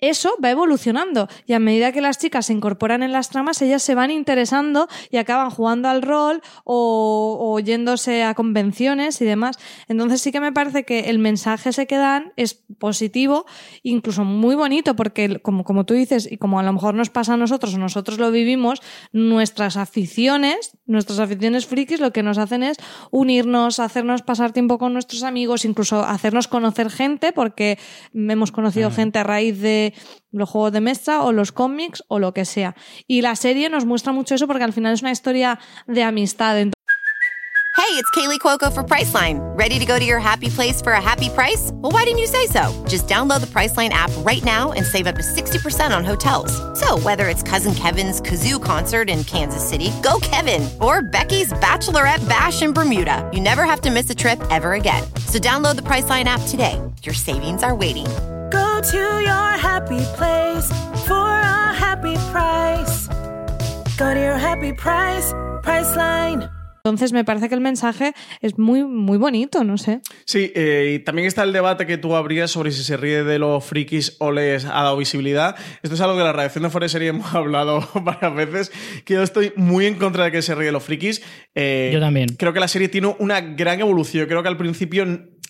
eso 0.00 0.36
va 0.42 0.50
evolucionando 0.50 1.28
y 1.46 1.54
a 1.54 1.58
medida 1.58 1.92
que 1.92 2.00
las 2.00 2.18
chicas 2.18 2.46
se 2.46 2.52
incorporan 2.52 3.02
en 3.02 3.12
las 3.12 3.30
tramas, 3.30 3.60
ellas 3.62 3.82
se 3.82 3.94
van 3.94 4.10
interesando 4.10 4.88
y 5.10 5.16
acaban 5.16 5.50
jugando 5.50 5.88
al 5.88 6.02
rol 6.02 6.42
o, 6.64 7.38
o 7.40 7.60
yéndose 7.60 8.22
a 8.22 8.34
convenciones 8.34 9.20
y 9.20 9.24
demás. 9.24 9.58
Entonces 9.88 10.20
sí 10.20 10.32
que 10.32 10.40
me 10.40 10.52
parece 10.52 10.84
que 10.84 11.10
el 11.10 11.18
mensaje 11.18 11.70
ese 11.70 11.86
que 11.86 11.96
dan 11.96 12.32
es 12.36 12.62
positivo, 12.78 13.46
incluso 13.82 14.24
muy 14.24 14.54
bonito, 14.54 14.96
porque 14.96 15.40
como, 15.40 15.64
como 15.64 15.84
tú 15.84 15.94
dices 15.94 16.30
y 16.30 16.36
como 16.36 16.60
a 16.60 16.62
lo 16.62 16.72
mejor 16.72 16.94
nos 16.94 17.10
pasa 17.10 17.34
a 17.34 17.36
nosotros 17.36 17.74
o 17.74 17.78
nosotros 17.78 18.18
lo 18.18 18.30
vivimos, 18.30 18.82
nuestras 19.12 19.76
aficiones, 19.76 20.76
nuestras 20.86 21.18
aficiones 21.18 21.66
frikis 21.66 22.00
lo 22.00 22.12
que 22.12 22.22
nos 22.22 22.38
hacen 22.38 22.62
es 22.62 22.76
unirnos, 23.10 23.80
hacernos 23.80 24.22
pasar 24.22 24.52
tiempo 24.52 24.78
con 24.78 24.92
nuestros 24.92 25.22
amigos, 25.22 25.64
incluso 25.64 26.04
hacernos 26.04 26.48
conocer 26.48 26.90
gente, 26.90 27.32
porque 27.32 27.78
hemos 28.14 28.52
conocido 28.52 28.90
gente 28.90 29.18
a 29.18 29.24
raíz 29.24 29.60
de 29.60 29.85
los 30.30 30.48
juegos 30.48 30.72
de 30.72 30.80
mesa 30.80 31.22
o 31.22 31.32
los 31.32 31.52
cómics 31.52 32.02
o 32.08 32.18
lo 32.18 32.32
que 32.32 32.44
sea. 32.44 32.74
Y 33.06 33.22
la 33.22 33.36
serie 33.36 33.68
nos 33.68 33.84
muestra 33.84 34.12
mucho 34.12 34.34
eso 34.34 34.46
porque 34.46 34.64
al 34.64 34.72
final 34.72 34.94
es 34.94 35.02
una 35.02 35.12
historia 35.12 35.58
de 35.86 36.02
amistad. 36.02 36.56
Hey, 37.76 37.92
it's 37.92 38.10
Kaylee 38.12 38.40
Cuoco 38.40 38.72
for 38.72 38.82
Priceline. 38.82 39.38
Ready 39.56 39.78
to 39.78 39.84
go 39.84 39.98
to 39.98 40.04
your 40.04 40.18
happy 40.18 40.48
place 40.48 40.80
for 40.80 40.92
a 40.92 41.00
happy 41.00 41.28
price? 41.28 41.70
Well, 41.74 41.92
why 41.92 42.04
didn't 42.04 42.18
you 42.18 42.26
say 42.26 42.46
so? 42.46 42.72
Just 42.88 43.06
download 43.06 43.42
the 43.42 43.46
Priceline 43.46 43.90
app 43.90 44.10
right 44.24 44.42
now 44.42 44.72
and 44.72 44.84
save 44.84 45.06
up 45.06 45.14
to 45.14 45.22
60% 45.22 45.96
on 45.96 46.02
hotels. 46.02 46.50
So, 46.80 46.98
whether 46.98 47.28
it's 47.28 47.42
Cousin 47.42 47.74
Kevin's 47.74 48.20
Kazoo 48.20 48.60
concert 48.60 49.10
in 49.10 49.24
Kansas 49.24 49.62
City, 49.62 49.92
go 50.02 50.18
Kevin, 50.22 50.68
or 50.80 51.02
Becky's 51.02 51.52
Bachelorette 51.52 52.26
Bash 52.26 52.62
in 52.62 52.72
Bermuda, 52.72 53.30
you 53.32 53.40
never 53.40 53.64
have 53.64 53.82
to 53.82 53.90
miss 53.90 54.08
a 54.08 54.14
trip 54.14 54.40
ever 54.50 54.72
again. 54.72 55.04
So, 55.26 55.38
download 55.38 55.76
the 55.76 55.82
Priceline 55.82 56.24
app 56.24 56.40
today. 56.48 56.80
Your 57.02 57.14
savings 57.14 57.62
are 57.62 57.74
waiting. 57.74 58.06
Go 58.50 58.80
to 58.80 59.20
your 59.20 59.58
happy 59.58 60.00
place 60.16 60.68
for 61.06 61.14
a 61.16 61.72
happy 61.74 62.14
price. 62.32 63.08
Go 63.98 64.14
to 64.14 64.20
your 64.20 64.38
happy 64.38 64.72
price, 64.72 65.32
Priceline. 65.62 66.48
Entonces 66.84 67.12
me 67.12 67.24
parece 67.24 67.48
que 67.48 67.56
el 67.56 67.60
mensaje 67.60 68.12
es 68.40 68.58
muy, 68.58 68.84
muy 68.84 69.18
bonito, 69.18 69.64
no 69.64 69.76
sé. 69.76 70.02
Sí, 70.24 70.52
eh, 70.54 70.92
y 70.94 70.98
también 71.00 71.26
está 71.26 71.42
el 71.42 71.52
debate 71.52 71.84
que 71.84 71.98
tú 71.98 72.14
abrías 72.14 72.52
sobre 72.52 72.70
si 72.70 72.84
se 72.84 72.96
ríe 72.96 73.24
de 73.24 73.40
los 73.40 73.64
frikis 73.64 74.14
o 74.20 74.30
les 74.30 74.64
ha 74.66 74.84
dado 74.84 74.96
visibilidad. 74.96 75.56
Esto 75.82 75.96
es 75.96 76.00
algo 76.00 76.14
que 76.14 76.20
en 76.20 76.26
la 76.26 76.32
redacción 76.32 76.62
de 76.62 76.70
Fuera 76.70 76.84
de 76.84 76.90
Serie 76.90 77.08
hemos 77.08 77.34
hablado 77.34 77.80
varias 78.04 78.32
veces, 78.36 78.72
que 79.04 79.14
yo 79.14 79.24
estoy 79.24 79.52
muy 79.56 79.86
en 79.86 79.96
contra 79.96 80.22
de 80.26 80.30
que 80.30 80.42
se 80.42 80.54
ríe 80.54 80.66
de 80.66 80.72
los 80.72 80.84
frikis. 80.84 81.22
Eh, 81.56 81.90
Yo 81.92 81.98
también. 81.98 82.28
Creo 82.38 82.52
que 82.52 82.60
la 82.60 82.68
serie 82.68 82.88
tiene 82.88 83.12
una 83.18 83.40
gran 83.40 83.80
evolución. 83.80 84.26
Creo 84.28 84.44
que 84.44 84.48
al 84.48 84.56
principio 84.56 85.04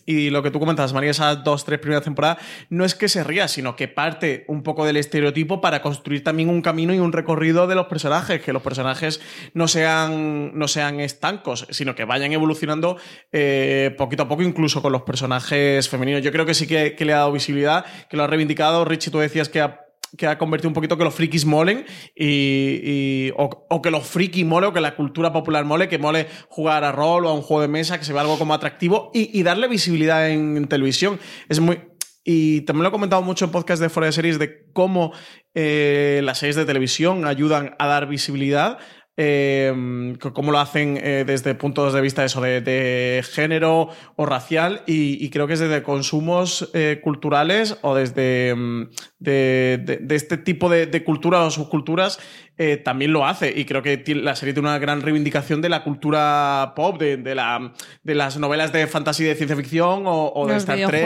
y 0.07 0.31
lo 0.31 0.43
que 0.43 0.53
tú 0.53 0.61
comentabas, 0.61 0.93
María, 0.93 1.11
esas 1.11 1.43
dos, 1.43 1.65
tres 1.65 1.81
primeras 1.81 2.05
temporadas, 2.05 2.39
no 2.71 2.85
es 2.85 2.95
que 2.95 3.09
se 3.09 3.25
ría, 3.25 3.49
sino 3.49 3.75
que 3.75 3.89
parte 3.89 4.45
un 4.47 4.63
poco 4.63 4.87
del 4.87 4.97
estereotipo 4.97 5.61
para 5.61 5.83
construir 5.83 6.23
también 6.23 6.49
un 6.49 6.63
camino 6.63 6.95
y 6.95 7.01
un 7.01 7.13
recorrido 7.13 7.67
de 7.67 7.75
los 7.75 7.87
personajes, 7.87 8.41
que 8.41 8.53
los 8.53 8.63
personajes 8.63 9.21
no 9.53 9.67
sean, 9.67 10.57
no 10.57 10.69
sean 10.69 11.01
estancos, 11.01 11.67
sino 11.71 11.97
que 11.97 12.05
vayan 12.05 12.33
evolucionando 12.33 12.97
eh, 13.33 13.95
poquito 13.99 14.23
a 14.23 14.29
poco, 14.29 14.43
incluso 14.43 14.81
con 14.81 14.93
los 14.93 15.03
personajes 15.03 15.89
femeninos. 15.89 16.23
Yo 16.23 16.31
creo 16.31 16.47
que 16.47 16.55
sí 16.55 16.67
que, 16.67 16.95
que 16.95 17.05
le 17.05 17.13
ha 17.13 17.19
dado 17.19 17.33
visibilidad, 17.33 17.85
que 18.09 18.17
lo 18.17 18.23
ha 18.23 18.27
reivindicado. 18.29 18.85
Richie, 18.85 19.11
tú 19.11 19.19
decías 19.19 19.49
que 19.49 19.61
ha 19.61 19.86
que 20.17 20.27
ha 20.27 20.39
convertido 20.39 20.69
un 20.69 20.75
poquito 20.75 20.97
que 20.97 21.05
los 21.05 21.15
frikis 21.15 21.45
molen 21.45 21.85
y, 22.15 23.31
o, 23.37 23.83
que 23.83 23.91
los 23.91 24.07
frikis 24.07 24.45
mole 24.45 24.67
o 24.67 24.73
que 24.73 24.81
la 24.81 24.97
cultura 24.97 25.33
popular 25.33 25.65
mole, 25.65 25.89
que 25.89 25.99
mole 25.99 26.27
jugar 26.49 26.85
a 26.85 26.93
rol 26.93 27.27
o 27.27 27.29
a 27.29 27.35
un 27.35 27.43
juego 27.43 27.63
de 27.63 27.69
mesa, 27.69 27.99
que 27.99 28.05
se 28.05 28.13
vea 28.13 28.23
algo 28.23 28.39
como 28.39 28.55
atractivo 28.55 29.11
y, 29.15 29.43
darle 29.43 29.69
visibilidad 29.69 30.29
en, 30.29 30.57
en 30.57 30.67
televisión. 30.67 31.21
Es 31.49 31.61
muy... 31.61 31.81
Y 32.29 32.63
también 32.63 32.83
lo 32.83 32.89
he 32.89 32.93
comentado 32.93 33.23
mucho 33.23 33.45
en 33.45 33.53
podcast 33.53 33.81
de 33.81 33.89
Fuera 33.89 34.07
de 34.07 34.13
Series 34.13 34.41
de 34.41 34.67
cómo 34.73 35.13
eh, 35.55 36.21
las 36.25 36.39
series 36.39 36.57
de 36.57 36.65
televisión 36.65 37.25
ayudan 37.25 37.77
a 37.79 37.87
dar 37.87 38.09
visibilidad. 38.09 38.79
Eh, 39.17 40.15
cómo 40.35 40.53
lo 40.53 40.59
hacen 40.59 40.99
eh, 41.03 41.25
desde 41.27 41.55
puntos 41.55 41.95
de 41.95 42.01
vista 42.01 42.25
eso 42.25 42.41
de, 42.41 42.61
de 42.61 43.25
género 43.33 43.89
o 44.17 44.27
racial 44.27 44.83
y, 44.87 45.25
y 45.25 45.31
creo 45.31 45.47
que 45.47 45.55
es 45.55 45.61
desde 45.61 45.83
consumos 45.83 46.71
eh, 46.75 47.01
culturales 47.03 47.79
o 47.83 47.95
desde 47.95 48.55
mm, 48.55 48.89
de, 49.19 49.81
de- 49.85 49.97
de 50.03 50.15
este 50.15 50.37
tipo 50.37 50.69
de, 50.69 50.87
de 50.87 51.03
cultura 51.03 51.43
o 51.43 51.51
subculturas 51.51 52.19
eh, 52.59 52.77
también 52.79 53.13
lo 53.13 53.27
hace. 53.27 53.53
Y 53.55 53.65
creo 53.65 53.83
que 53.83 54.03
la 54.17 54.35
serie 54.37 54.53
tiene 54.55 54.69
una 54.69 54.79
gran 54.79 55.01
reivindicación 55.03 55.61
de 55.63 55.69
la 55.69 55.83
cultura 55.85 56.73
pop 56.77 56.99
de, 56.99 57.17
de 57.19 57.35
la, 57.35 57.73
de 58.03 58.15
las 58.15 58.39
novelas 58.39 58.73
de 58.73 58.87
fantasía 58.87 59.27
y 59.27 59.29
de 59.31 59.35
ciencia 59.35 59.57
ficción 59.57 60.07
o, 60.07 60.33
o 60.35 60.47
de 60.47 60.53
Star 60.59 60.77
Trek 60.89 61.03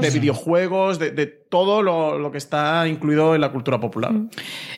de 0.00 0.10
videojuegos 0.10 0.98
de, 0.98 1.10
de 1.10 1.26
todo 1.26 1.82
lo, 1.82 2.18
lo 2.18 2.30
que 2.32 2.38
está 2.38 2.86
incluido 2.88 3.34
en 3.34 3.40
la 3.40 3.50
cultura 3.52 3.78
popular. 3.80 4.12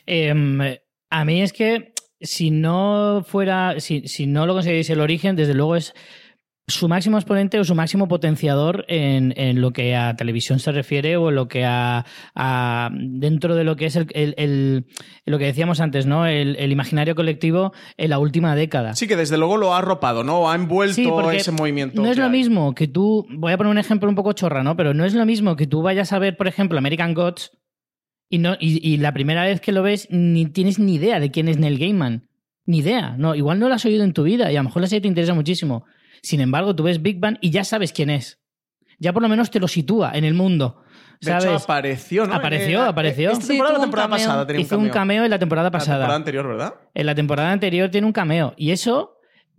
Em, 0.05 0.59
a 1.09 1.25
mí 1.25 1.41
es 1.41 1.51
que 1.53 1.93
si 2.21 2.51
no 2.51 3.23
fuera, 3.25 3.79
si, 3.79 4.07
si 4.07 4.25
no 4.27 4.45
lo 4.45 4.53
consideréis 4.53 4.89
el 4.89 5.01
origen, 5.01 5.35
desde 5.35 5.53
luego 5.53 5.75
es 5.75 5.93
su 6.69 6.89
máximo 6.89 7.17
exponente 7.17 7.57
o 7.59 7.63
su 7.63 7.75
máximo 7.75 8.09
potenciador 8.09 8.83
en, 8.89 9.33
en 9.37 9.61
lo 9.61 9.71
que 9.71 9.95
a 9.95 10.17
televisión 10.17 10.59
se 10.59 10.73
refiere 10.73 11.15
o 11.15 11.29
en 11.29 11.35
lo 11.35 11.47
que 11.47 11.63
a, 11.63 12.05
a- 12.35 12.89
dentro 12.91 13.55
de 13.55 13.63
lo 13.63 13.77
que 13.77 13.85
es 13.85 13.95
el, 13.95 14.07
el- 14.13 14.33
el- 14.37 14.85
lo 15.25 15.37
que 15.39 15.45
decíamos 15.45 15.79
antes, 15.79 16.05
¿no? 16.07 16.25
El, 16.25 16.57
el 16.57 16.71
imaginario 16.73 17.15
colectivo 17.15 17.71
en 17.95 18.09
la 18.09 18.19
última 18.19 18.53
década. 18.53 18.95
sí 18.95 19.07
que 19.07 19.15
desde 19.15 19.37
luego 19.37 19.55
lo 19.55 19.73
ha 19.73 19.77
arropado 19.77 20.25
no 20.25 20.51
ha 20.51 20.55
envuelto 20.55 20.93
Sí, 20.95 21.09
ese 21.37 21.51
movimiento 21.53 22.01
No 22.01 22.11
es 22.11 22.17
lo 22.17 22.29
mismo 22.29 22.75
que 22.75 22.89
tú. 22.89 23.25
Voy 23.29 23.53
a 23.53 23.57
poner 23.57 23.71
un 23.71 23.77
ejemplo 23.77 24.09
un 24.09 24.15
poco 24.15 24.33
chorra, 24.33 24.61
¿no? 24.61 24.75
Pero 24.75 24.93
no 24.93 25.05
es 25.05 25.13
lo 25.13 25.25
mismo 25.25 25.55
que 25.55 25.67
tú 25.67 25.81
vayas 25.81 26.11
a 26.11 26.19
ver, 26.19 26.35
por 26.35 26.47
ejemplo, 26.47 26.77
American 26.77 27.13
Gods 27.13 27.51
y, 28.29 28.37
no, 28.39 28.55
y, 28.59 28.85
y 28.87 28.97
la 28.97 29.13
primera 29.13 29.43
vez 29.43 29.61
que 29.61 29.71
lo 29.71 29.83
ves 29.83 30.07
ni 30.11 30.45
tienes 30.47 30.79
ni 30.79 30.95
idea 30.95 31.19
de 31.19 31.31
quién 31.31 31.47
es 31.47 31.57
Neil 31.57 31.77
Gaiman. 31.79 32.27
Ni 32.65 32.79
idea. 32.79 33.15
No, 33.17 33.33
igual 33.35 33.59
no 33.59 33.69
lo 33.69 33.75
has 33.75 33.85
oído 33.85 34.03
en 34.03 34.11
tu 34.13 34.23
vida 34.23 34.51
y 34.51 34.55
a 34.55 34.59
lo 34.59 34.65
mejor 34.65 34.81
la 34.81 34.87
serie 34.89 35.01
te 35.01 35.07
interesa 35.07 35.33
muchísimo. 35.33 35.85
Sin 36.21 36.41
embargo, 36.41 36.75
tú 36.75 36.83
ves 36.83 37.01
Big 37.01 37.19
Bang 37.19 37.37
y 37.39 37.49
ya 37.51 37.63
sabes 37.63 37.93
quién 37.93 38.09
es. 38.09 38.41
Ya 38.99 39.13
por 39.13 39.21
lo 39.21 39.29
menos 39.29 39.51
te 39.51 39.59
lo 39.59 39.67
sitúa 39.67 40.11
en 40.13 40.25
el 40.25 40.33
mundo. 40.33 40.81
de 41.21 41.27
¿sabes? 41.31 41.45
hecho 41.45 41.55
apareció 41.55 42.25
no 42.27 42.35
Apareció, 42.35 42.83
Eh, 42.83 42.87
apareció. 42.89 43.31
esta 43.31 43.41
Sí, 43.45 43.47
temporada 43.53 43.75
o 43.75 43.77
tuvo 43.77 43.77
la 43.77 43.79
un 43.79 43.85
temporada 43.85 44.09
cameo. 44.09 44.25
pasada 44.27 44.47
tenía 44.47 44.61
Hizo 44.63 44.77
un 44.77 44.89
cameo 44.89 45.23
en 45.23 45.29
la 45.29 45.39
temporada 45.39 45.67
la 45.67 45.71
pasada. 45.71 45.97
temporada 45.99 46.15
anterior 46.17 46.47
verdad 46.47 46.73
En 46.93 47.05
la 47.05 47.15
temporada 47.15 47.51
anterior 47.51 47.89
tiene 47.89 48.05
un 48.07 48.13
cameo. 48.13 48.53
Y 48.57 48.71
eso 48.71 49.13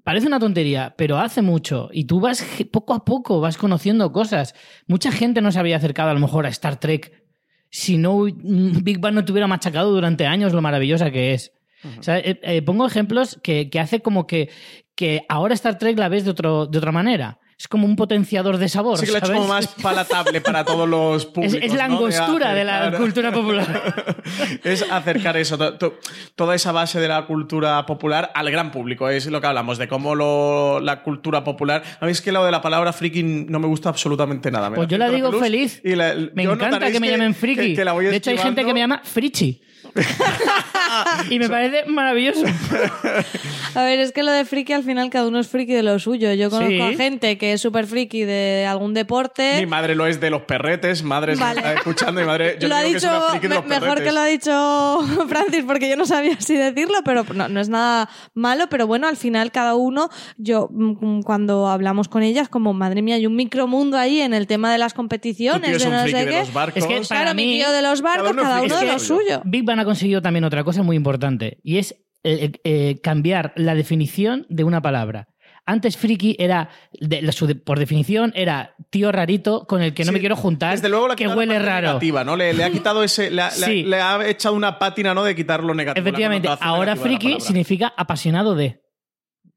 parece 0.04 0.26
una 0.26 0.38
tontería, 0.38 0.94
pero 0.98 1.18
hace 1.18 1.40
mucho. 1.40 1.88
Y 1.92 2.04
tú 2.04 2.20
vas 2.20 2.44
poco 2.72 2.92
a 2.94 3.04
poco, 3.04 3.40
vas 3.40 3.56
conociendo 3.56 4.12
cosas. 4.12 4.54
Mucha 4.86 5.10
gente 5.12 5.40
no 5.40 5.50
se 5.52 5.58
había 5.60 5.76
acercado 5.76 6.10
a 6.10 6.14
lo 6.14 6.20
mejor 6.20 6.44
a 6.44 6.48
Star 6.50 6.78
Trek 6.78 7.24
si 7.70 7.98
no 7.98 8.22
Big 8.22 8.98
Bang 8.98 9.14
no 9.14 9.24
te 9.24 9.32
hubiera 9.32 9.46
machacado 9.46 9.92
durante 9.92 10.26
años 10.26 10.52
lo 10.52 10.62
maravillosa 10.62 11.10
que 11.10 11.34
es. 11.34 11.52
O 11.98 12.02
sea, 12.02 12.18
eh, 12.18 12.40
eh, 12.42 12.62
pongo 12.62 12.86
ejemplos 12.86 13.38
que, 13.40 13.70
que 13.70 13.78
hace 13.78 14.00
como 14.00 14.26
que, 14.26 14.50
que 14.96 15.24
ahora 15.28 15.54
Star 15.54 15.78
Trek 15.78 15.96
la 15.96 16.08
ves 16.08 16.24
de, 16.24 16.32
otro, 16.32 16.66
de 16.66 16.78
otra 16.78 16.90
manera. 16.90 17.38
Es 17.58 17.66
como 17.66 17.86
un 17.86 17.96
potenciador 17.96 18.56
de 18.56 18.68
sabor. 18.68 18.98
sí 18.98 19.06
que 19.06 19.10
lo 19.10 19.16
ha 19.16 19.18
hecho 19.18 19.32
como 19.32 19.48
más 19.48 19.66
palatable 19.82 20.40
para 20.40 20.64
todos 20.64 20.88
los 20.88 21.26
públicos 21.34 21.58
es 21.60 21.74
la 21.74 21.88
¿no? 21.88 21.96
angostura 21.96 22.54
de 22.54 22.64
la 22.64 22.92
cultura 22.96 23.32
popular. 23.32 24.22
es 24.62 24.82
acercar 24.88 25.36
eso, 25.36 25.58
to- 25.58 25.74
to- 25.76 25.98
toda 26.36 26.54
esa 26.54 26.70
base 26.70 27.00
de 27.00 27.08
la 27.08 27.26
cultura 27.26 27.84
popular 27.84 28.30
al 28.32 28.48
gran 28.52 28.70
público. 28.70 29.08
Es 29.08 29.26
lo 29.26 29.40
que 29.40 29.48
hablamos, 29.48 29.76
de 29.76 29.88
cómo 29.88 30.14
lo- 30.14 30.78
la 30.78 31.02
cultura 31.02 31.42
popular. 31.42 31.82
A 32.00 32.04
mí 32.06 32.12
es 32.12 32.22
que 32.22 32.30
lo 32.30 32.44
de 32.44 32.52
la 32.52 32.62
palabra 32.62 32.92
friki 32.92 33.24
no 33.24 33.58
me 33.58 33.66
gusta 33.66 33.88
absolutamente 33.88 34.52
nada. 34.52 34.70
Me 34.70 34.76
Pues 34.76 34.86
yo 34.88 34.96
la 34.96 35.10
digo 35.10 35.32
feliz. 35.32 35.80
y 35.82 35.96
la- 35.96 36.14
Me 36.34 36.44
encanta 36.44 36.92
que 36.92 37.00
me 37.00 37.10
llamen 37.10 37.34
friki. 37.34 37.74
que- 37.74 37.84
que 37.84 37.84
de 37.84 38.16
hecho, 38.16 38.30
hay 38.30 38.38
gente 38.38 38.64
que 38.64 38.72
me 38.72 38.78
llama 38.80 39.00
frichi. 39.02 39.60
y 41.30 41.38
me 41.38 41.48
parece 41.48 41.84
maravilloso. 41.86 42.42
A 43.74 43.82
ver, 43.84 43.98
es 44.00 44.12
que 44.12 44.22
lo 44.22 44.32
de 44.32 44.44
friki 44.44 44.72
al 44.72 44.82
final 44.82 45.10
cada 45.10 45.28
uno 45.28 45.38
es 45.38 45.48
friki 45.48 45.72
de 45.72 45.82
lo 45.82 45.98
suyo. 45.98 46.32
Yo 46.34 46.50
conozco 46.50 46.68
Sí. 46.68 46.80
a 46.80 46.92
gente 46.96 47.38
que 47.38 47.52
es 47.52 47.60
súper 47.60 47.86
friki 47.86 48.24
de 48.24 48.66
algún 48.68 48.94
deporte. 48.94 49.56
Mi 49.60 49.66
madre 49.66 49.94
lo 49.94 50.06
es 50.06 50.20
de 50.20 50.30
los 50.30 50.42
perretes, 50.42 51.02
madre 51.02 51.34
se 51.36 51.40
Vale. 51.42 51.60
está 51.60 51.74
escuchando, 51.74 52.20
mi 52.20 52.26
madre. 52.26 52.56
Yo 52.60 52.68
lo 52.68 52.76
ha 52.76 52.80
que 52.82 52.88
es 52.88 52.94
dicho 52.94 53.08
una 53.08 53.20
friki 53.30 53.42
de 53.42 53.48
me- 53.48 53.54
los 53.56 53.66
mejor 53.66 53.88
perretes. 53.88 54.04
que 54.06 54.12
lo 54.12 54.20
ha 54.20 54.26
dicho 54.26 55.26
Francis 55.28 55.64
porque 55.66 55.88
yo 55.88 55.96
no 55.96 56.06
sabía 56.06 56.40
si 56.40 56.56
decirlo 56.56 56.96
pero 57.04 57.24
no, 57.34 57.48
no 57.48 57.60
es 57.60 57.68
nada 57.68 58.08
malo 58.34 58.68
pero 58.68 58.86
bueno 58.86 59.06
al 59.08 59.16
final 59.16 59.52
cada 59.52 59.74
uno 59.74 60.08
yo 60.36 60.68
mm, 60.70 61.22
cuando 61.22 61.68
hablamos 61.68 62.08
con 62.08 62.22
ellas 62.22 62.48
como 62.48 62.72
madre 62.74 63.02
mía 63.02 63.16
hay 63.16 63.26
un 63.26 63.36
micromundo 63.36 63.96
ahí 63.98 64.20
en 64.20 64.34
el 64.34 64.46
tema 64.46 64.72
de 64.72 64.78
las 64.78 64.94
competiciones 64.94 65.62
tío 65.68 65.76
es 65.76 65.82
de 65.82 65.88
un 65.88 65.94
no 65.94 66.02
friki 66.02 66.18
sé 66.18 66.24
de 66.24 66.30
qué 66.30 66.38
los 66.40 66.52
barcos. 66.52 66.82
Es 66.82 66.86
que 66.88 67.00
claro 67.00 67.22
para 67.24 67.34
mi 67.34 67.44
mí, 67.46 67.54
tío 67.58 67.70
de 67.72 67.82
los 67.82 68.02
barcos 68.02 68.30
uno 68.32 68.42
cada 68.42 68.62
uno 68.62 68.76
de 68.76 68.86
de 68.86 68.92
lo 68.92 68.98
suyo. 68.98 69.20
suyo 69.24 69.42
Big 69.44 69.64
Bang 69.64 69.80
ha 69.80 69.84
conseguido 69.84 70.22
también 70.22 70.44
otra 70.44 70.64
cosa 70.64 70.82
muy 70.88 70.96
importante 70.96 71.58
y 71.62 71.76
es 71.78 71.94
eh, 72.24 72.50
eh, 72.64 73.00
cambiar 73.02 73.52
la 73.56 73.74
definición 73.76 74.44
de 74.48 74.64
una 74.64 74.82
palabra. 74.82 75.28
Antes 75.64 75.96
friki 75.98 76.34
era, 76.38 76.70
de- 76.98 77.20
la- 77.22 77.30
su 77.32 77.46
de- 77.46 77.54
por 77.54 77.78
definición, 77.78 78.32
era 78.34 78.74
tío 78.90 79.12
rarito 79.12 79.66
con 79.66 79.82
el 79.82 79.92
que 79.94 80.02
no 80.04 80.08
Sí, 80.08 80.14
me 80.14 80.20
quiero 80.20 80.34
juntar, 80.34 80.72
Desde 80.72 80.88
luego 80.88 81.08
la 81.08 81.14
que 81.16 81.28
huele 81.28 81.58
raro. 81.58 81.88
negativa, 81.88 82.24
¿no? 82.24 82.36
Le, 82.36 82.54
le 82.54 82.64
ha 82.64 82.70
quitado 82.70 83.02
ese. 83.04 83.30
Le, 83.30 83.42
ha- 83.42 83.50
Sí. 83.50 83.82
le 83.84 84.00
ha 84.00 84.26
echado 84.28 84.54
una 84.56 84.78
pátina, 84.78 85.12
¿no? 85.14 85.22
De 85.24 85.34
quitar 85.36 85.62
lo 85.62 85.74
negativo. 85.74 86.04
Efectivamente, 86.06 86.48
ahora 86.60 86.94
negativa 86.94 87.18
friki 87.18 87.40
significa 87.40 87.92
apasionado 87.96 88.54
de. 88.54 88.80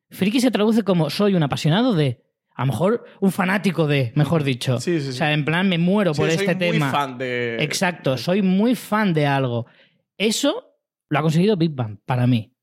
Friki 0.10 0.42
se 0.42 0.52
traduce 0.52 0.84
como 0.84 1.10
soy 1.10 1.34
un 1.36 1.44
apasionado 1.44 1.94
de. 1.96 2.22
A 2.54 2.64
lo 2.66 2.74
mejor 2.74 3.06
un 3.22 3.32
fanático 3.32 3.88
de, 3.88 4.12
mejor 4.16 4.44
dicho. 4.44 4.80
Sí, 4.82 5.00
sí, 5.00 5.06
sí. 5.06 5.10
O 5.10 5.14
sea, 5.14 5.32
en 5.32 5.46
plan, 5.46 5.70
me 5.70 5.78
muero 5.78 6.12
por 6.14 6.30
soy 6.30 6.36
este 6.46 6.56
muy 6.56 6.72
tema. 6.74 6.92
fan 6.92 7.18
de. 7.18 7.56
Exacto, 7.64 8.18
soy 8.18 8.42
muy 8.42 8.76
fan 8.76 9.14
de 9.14 9.26
algo. 9.26 9.66
Eso 10.18 10.71
lo 11.12 11.20
ha 11.20 11.22
conseguido 11.22 11.58
Big 11.58 11.72
Bang, 11.76 11.98
para 12.06 12.26
mí. 12.26 12.54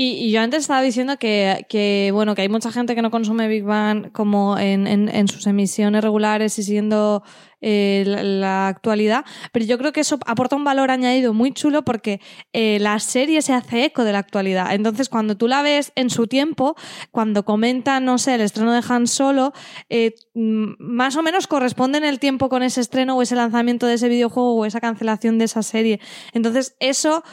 Y, 0.00 0.30
yo 0.30 0.40
antes 0.40 0.60
estaba 0.60 0.80
diciendo 0.80 1.16
que, 1.18 1.66
que, 1.68 2.10
bueno, 2.12 2.34
que 2.36 2.42
hay 2.42 2.48
mucha 2.48 2.70
gente 2.70 2.94
que 2.94 3.02
no 3.02 3.10
consume 3.10 3.48
Big 3.48 3.64
Bang 3.64 4.12
como 4.12 4.56
en, 4.56 4.86
en- 4.86 5.08
en 5.08 5.26
sus 5.28 5.46
emisiones 5.46 6.02
regulares 6.02 6.56
y 6.58 6.62
siendo 6.62 7.22
eh, 7.60 8.04
la, 8.06 8.68
actualidad, 8.68 9.24
pero 9.52 9.64
yo 9.64 9.78
creo 9.78 9.92
que 9.92 10.00
eso 10.00 10.18
aporta 10.26 10.54
un 10.54 10.62
valor 10.62 10.92
añadido 10.92 11.34
muy 11.34 11.52
chulo 11.52 11.82
porque 11.82 12.20
eh, 12.52 12.78
la 12.80 13.00
serie 13.00 13.42
se 13.42 13.52
hace 13.52 13.84
eco 13.84 14.04
de 14.04 14.12
la 14.12 14.18
actualidad. 14.18 14.72
Entonces, 14.74 15.08
cuando 15.08 15.36
tú 15.36 15.48
la 15.48 15.62
ves 15.62 15.90
en 15.96 16.10
su 16.10 16.28
tiempo, 16.28 16.76
cuando 17.10 17.44
comentan, 17.44 18.04
no 18.04 18.18
sé, 18.18 18.36
el 18.36 18.42
estreno 18.42 18.72
de 18.72 18.82
Han 18.88 19.08
Solo, 19.08 19.52
eh, 19.88 20.14
mm, 20.34 20.74
más 20.78 21.16
o 21.16 21.22
menos 21.22 21.48
corresponde 21.48 21.98
en 21.98 22.04
el 22.04 22.20
tiempo 22.20 22.48
con 22.48 22.62
ese 22.62 22.80
estreno 22.80 23.16
o 23.16 23.22
ese 23.22 23.34
lanzamiento 23.34 23.86
de 23.86 23.94
ese 23.94 24.08
videojuego 24.08 24.54
o 24.54 24.64
esa 24.64 24.80
cancelación 24.80 25.38
de 25.38 25.46
esa 25.46 25.62
serie. 25.62 26.00
Entonces, 26.32 26.76
eso 26.78 27.24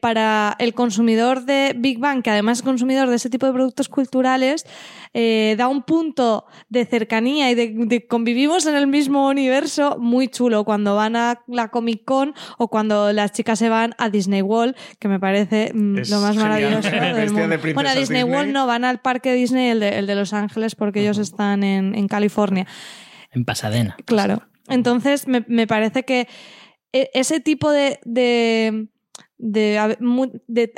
para 0.00 0.54
el 0.58 0.74
consumidor 0.74 1.44
de 1.44 1.74
Big 1.76 1.98
Bang, 1.98 2.22
que 2.22 2.30
además 2.30 2.58
es 2.58 2.62
consumidor 2.62 3.08
de 3.08 3.16
ese 3.16 3.30
tipo 3.30 3.46
de 3.46 3.52
productos 3.52 3.88
culturales, 3.88 4.66
da 5.12 5.68
un 5.68 5.82
punto 5.82 6.46
de 6.68 6.84
cercanía 6.84 7.50
y 7.50 7.54
de, 7.54 7.72
de 7.74 8.06
convivimos 8.06 8.66
en 8.66 8.76
el 8.76 8.86
mismo 8.86 9.32
universo 9.54 9.96
muy 9.98 10.28
chulo 10.28 10.64
cuando 10.64 10.96
van 10.96 11.16
a 11.16 11.42
la 11.46 11.68
Comic 11.68 12.04
Con 12.04 12.34
o 12.58 12.68
cuando 12.68 13.12
las 13.12 13.32
chicas 13.32 13.58
se 13.58 13.68
van 13.68 13.94
a 13.98 14.10
Disney 14.10 14.42
World, 14.42 14.74
que 14.98 15.08
me 15.08 15.20
parece 15.20 15.70
mm, 15.72 15.96
lo 16.10 16.20
más 16.20 16.36
genial. 16.36 16.48
maravilloso 16.48 16.90
del 16.90 17.14
de 17.14 17.30
mundo. 17.30 17.58
Bueno, 17.74 17.90
a 17.90 17.94
Disney, 17.94 18.22
Disney. 18.22 18.22
World 18.24 18.52
no, 18.52 18.66
van 18.66 18.84
al 18.84 19.00
parque 19.00 19.32
Disney, 19.32 19.68
el 19.70 19.80
de, 19.80 19.98
el 19.98 20.06
de 20.06 20.14
Los 20.14 20.32
Ángeles, 20.32 20.74
porque 20.74 21.00
ellos 21.02 21.18
están 21.18 21.62
en, 21.62 21.94
en 21.94 22.08
California. 22.08 22.66
En 23.30 23.44
Pasadena. 23.44 23.96
Claro. 24.04 24.42
Entonces, 24.68 25.28
me, 25.28 25.44
me 25.48 25.66
parece 25.66 26.04
que 26.04 26.26
e- 26.92 27.10
ese 27.14 27.40
tipo 27.40 27.70
de. 27.70 28.00
de 28.04 28.88
de, 29.38 29.98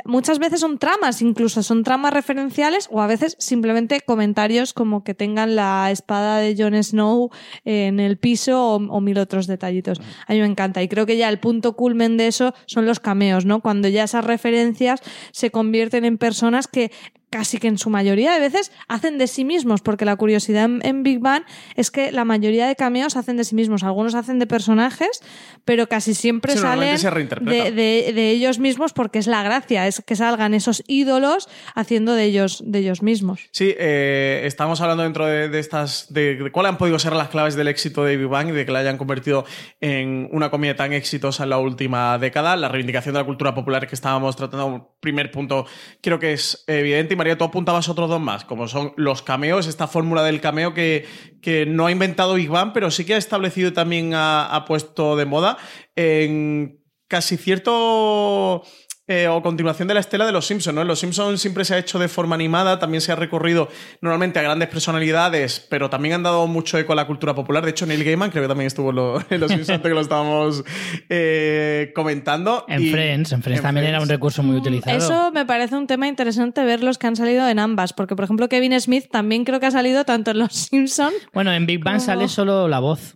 muchas 0.05 0.39
veces 0.39 0.59
son 0.59 0.77
tramas, 0.79 1.21
incluso 1.21 1.61
son 1.63 1.83
tramas 1.83 2.13
referenciales 2.13 2.89
o 2.91 3.01
a 3.01 3.07
veces 3.07 3.35
simplemente 3.39 4.01
comentarios 4.01 4.73
como 4.73 5.03
que 5.03 5.13
tengan 5.13 5.55
la 5.55 5.91
espada 5.91 6.39
de 6.39 6.55
Jon 6.57 6.81
Snow 6.83 7.29
en 7.65 7.99
el 7.99 8.17
piso 8.17 8.61
o, 8.61 8.75
o 8.75 9.01
mil 9.01 9.19
otros 9.19 9.47
detallitos. 9.47 10.01
A 10.27 10.33
mí 10.33 10.39
me 10.39 10.47
encanta 10.47 10.81
y 10.81 10.87
creo 10.87 11.05
que 11.05 11.17
ya 11.17 11.29
el 11.29 11.39
punto 11.39 11.75
culmen 11.75 12.17
de 12.17 12.27
eso 12.27 12.53
son 12.65 12.85
los 12.85 12.99
cameos, 12.99 13.45
¿no? 13.45 13.61
Cuando 13.61 13.87
ya 13.87 14.03
esas 14.03 14.25
referencias 14.25 15.01
se 15.31 15.51
convierten 15.51 16.05
en 16.05 16.17
personas 16.17 16.67
que 16.67 16.91
casi 17.29 17.57
que 17.57 17.67
en 17.67 17.77
su 17.77 17.89
mayoría 17.89 18.33
de 18.33 18.39
veces 18.39 18.71
hacen 18.87 19.17
de 19.17 19.27
sí 19.27 19.43
mismos, 19.43 19.81
porque 19.81 20.05
la 20.05 20.15
curiosidad 20.15 20.65
en, 20.65 20.79
en 20.83 21.03
Big 21.03 21.19
Bang 21.19 21.43
es 21.75 21.91
que 21.91 22.11
la 22.11 22.23
mayoría 22.25 22.67
de 22.67 22.75
cameos 22.75 23.17
hacen 23.17 23.35
de 23.37 23.43
sí 23.43 23.53
mismos. 23.55 23.83
Algunos 23.83 24.15
hacen 24.15 24.39
de 24.39 24.47
personajes, 24.47 25.21
pero 25.65 25.87
casi 25.87 26.13
siempre 26.13 26.53
Sí, 26.53 26.59
salen 26.59 26.97
se 26.97 27.09
de, 27.11 27.71
de- 27.71 28.13
de 28.13 28.31
ellos 28.31 28.59
mismos 28.59 28.93
porque 28.93 29.19
es 29.19 29.27
la 29.27 29.43
gracia, 29.43 29.87
es 29.87 30.01
que 30.05 30.15
salgan 30.15 30.53
esos 30.53 30.83
ídolos 30.87 31.49
haciendo 31.75 32.13
de 32.13 32.23
ellos, 32.23 32.63
de 32.65 32.79
ellos 32.79 33.01
mismos. 33.03 33.41
Sí, 33.51 33.75
eh, 33.77 34.43
estamos 34.45 34.79
hablando 34.81 35.03
dentro 35.03 35.25
de, 35.25 35.49
de 35.49 35.59
estas. 35.59 36.11
De, 36.13 36.35
de 36.35 36.51
cuáles 36.51 36.69
han 36.71 36.77
podido 36.77 36.97
ser 36.99 37.13
las 37.13 37.27
claves 37.29 37.55
del 37.55 37.67
éxito 37.67 38.03
de 38.05 38.15
Big 38.17 38.27
Bang 38.27 38.49
y 38.49 38.51
de 38.53 38.65
que 38.65 38.71
la 38.71 38.79
hayan 38.79 38.97
convertido 38.97 39.45
en 39.81 40.29
una 40.31 40.49
comedia 40.49 40.75
tan 40.75 40.93
exitosa 40.93 41.43
en 41.43 41.49
la 41.49 41.57
última 41.59 42.17
década. 42.17 42.55
La 42.55 42.69
reivindicación 42.69 43.13
de 43.13 43.19
la 43.19 43.25
cultura 43.25 43.53
popular 43.53 43.87
que 43.87 43.95
estábamos 43.95 44.35
tratando, 44.35 44.95
primer 45.01 45.31
punto, 45.31 45.65
creo 46.01 46.19
que 46.19 46.33
es 46.33 46.63
evidente. 46.67 47.16
María, 47.17 47.37
tú 47.37 47.43
apuntabas 47.43 47.89
otros 47.89 48.09
dos 48.09 48.21
más, 48.21 48.45
como 48.45 48.67
son 48.67 48.93
los 48.95 49.21
cameos, 49.21 49.67
esta 49.67 49.87
fórmula 49.87 50.23
del 50.23 50.39
cameo 50.39 50.73
que, 50.73 51.05
que 51.41 51.65
no 51.65 51.87
ha 51.87 51.91
inventado 51.91 52.35
Big 52.35 52.49
pero 52.73 52.91
sí 52.91 53.03
que 53.05 53.15
ha 53.15 53.17
establecido 53.17 53.69
y 53.69 53.73
también 53.73 54.13
ha, 54.13 54.45
ha 54.45 54.65
puesto 54.65 55.15
de 55.15 55.25
moda. 55.25 55.57
En 55.95 56.79
casi 57.07 57.37
cierto 57.37 58.63
eh, 59.07 59.27
o 59.27 59.41
continuación 59.41 59.87
de 59.87 59.93
la 59.93 59.99
estela 60.01 60.25
de 60.25 60.31
Los 60.31 60.45
Simpsons, 60.47 60.75
¿no? 60.75 60.81
En 60.81 60.87
Los 60.87 60.99
Simpsons 60.99 61.39
siempre 61.41 61.63
se 61.65 61.73
ha 61.75 61.77
hecho 61.77 61.97
de 61.99 62.07
forma 62.09 62.35
animada, 62.35 62.77
también 62.79 63.01
se 63.01 63.11
ha 63.11 63.15
recorrido 63.15 63.69
normalmente 64.01 64.39
a 64.39 64.41
grandes 64.41 64.67
personalidades, 64.69 65.65
pero 65.69 65.89
también 65.89 66.15
han 66.15 66.23
dado 66.23 66.45
mucho 66.47 66.77
eco 66.77 66.93
a 66.93 66.95
la 66.95 67.07
cultura 67.07 67.33
popular. 67.33 67.63
De 67.63 67.71
hecho, 67.71 67.85
Neil 67.85 68.03
Gaiman 68.03 68.29
creo 68.31 68.43
que 68.43 68.47
también 68.49 68.67
estuvo 68.67 68.89
en, 68.89 68.95
lo- 68.97 69.19
en 69.29 69.39
Los 69.39 69.49
Simpsons 69.49 69.69
antes 69.77 69.89
que 69.89 69.95
lo 69.95 70.01
estábamos 70.01 70.63
eh, 71.09 71.91
comentando. 71.95 72.65
En 72.67 72.81
Y- 72.81 72.89
Friends, 72.91 73.31
en 73.31 73.41
Friends 73.41 73.59
en 73.59 73.63
también 73.63 73.85
era 73.87 74.01
un 74.01 74.09
recurso 74.09 74.43
muy 74.43 74.57
utilizado. 74.57 74.97
Eso 74.97 75.31
me 75.31 75.45
parece 75.45 75.75
un 75.75 75.87
tema 75.87 76.07
interesante 76.07 76.63
ver 76.63 76.83
los 76.83 76.97
que 76.97 77.07
han 77.07 77.15
salido 77.15 77.47
en 77.47 77.59
ambas, 77.59 77.93
porque 77.93 78.15
por 78.15 78.25
ejemplo 78.25 78.49
Kevin 78.49 78.79
Smith 78.79 79.05
también 79.11 79.45
creo 79.45 79.59
que 79.59 79.67
ha 79.67 79.71
salido 79.71 80.03
tanto 80.05 80.31
en 80.31 80.39
Los 80.39 80.53
Simpsons 80.53 81.13
Bueno, 81.33 81.51
en 81.53 81.65
Big 81.65 81.83
Bang 81.83 81.95
como- 81.95 82.05
sale 82.05 82.27
solo 82.27 82.67
la 82.67 82.79
voz. 82.79 83.15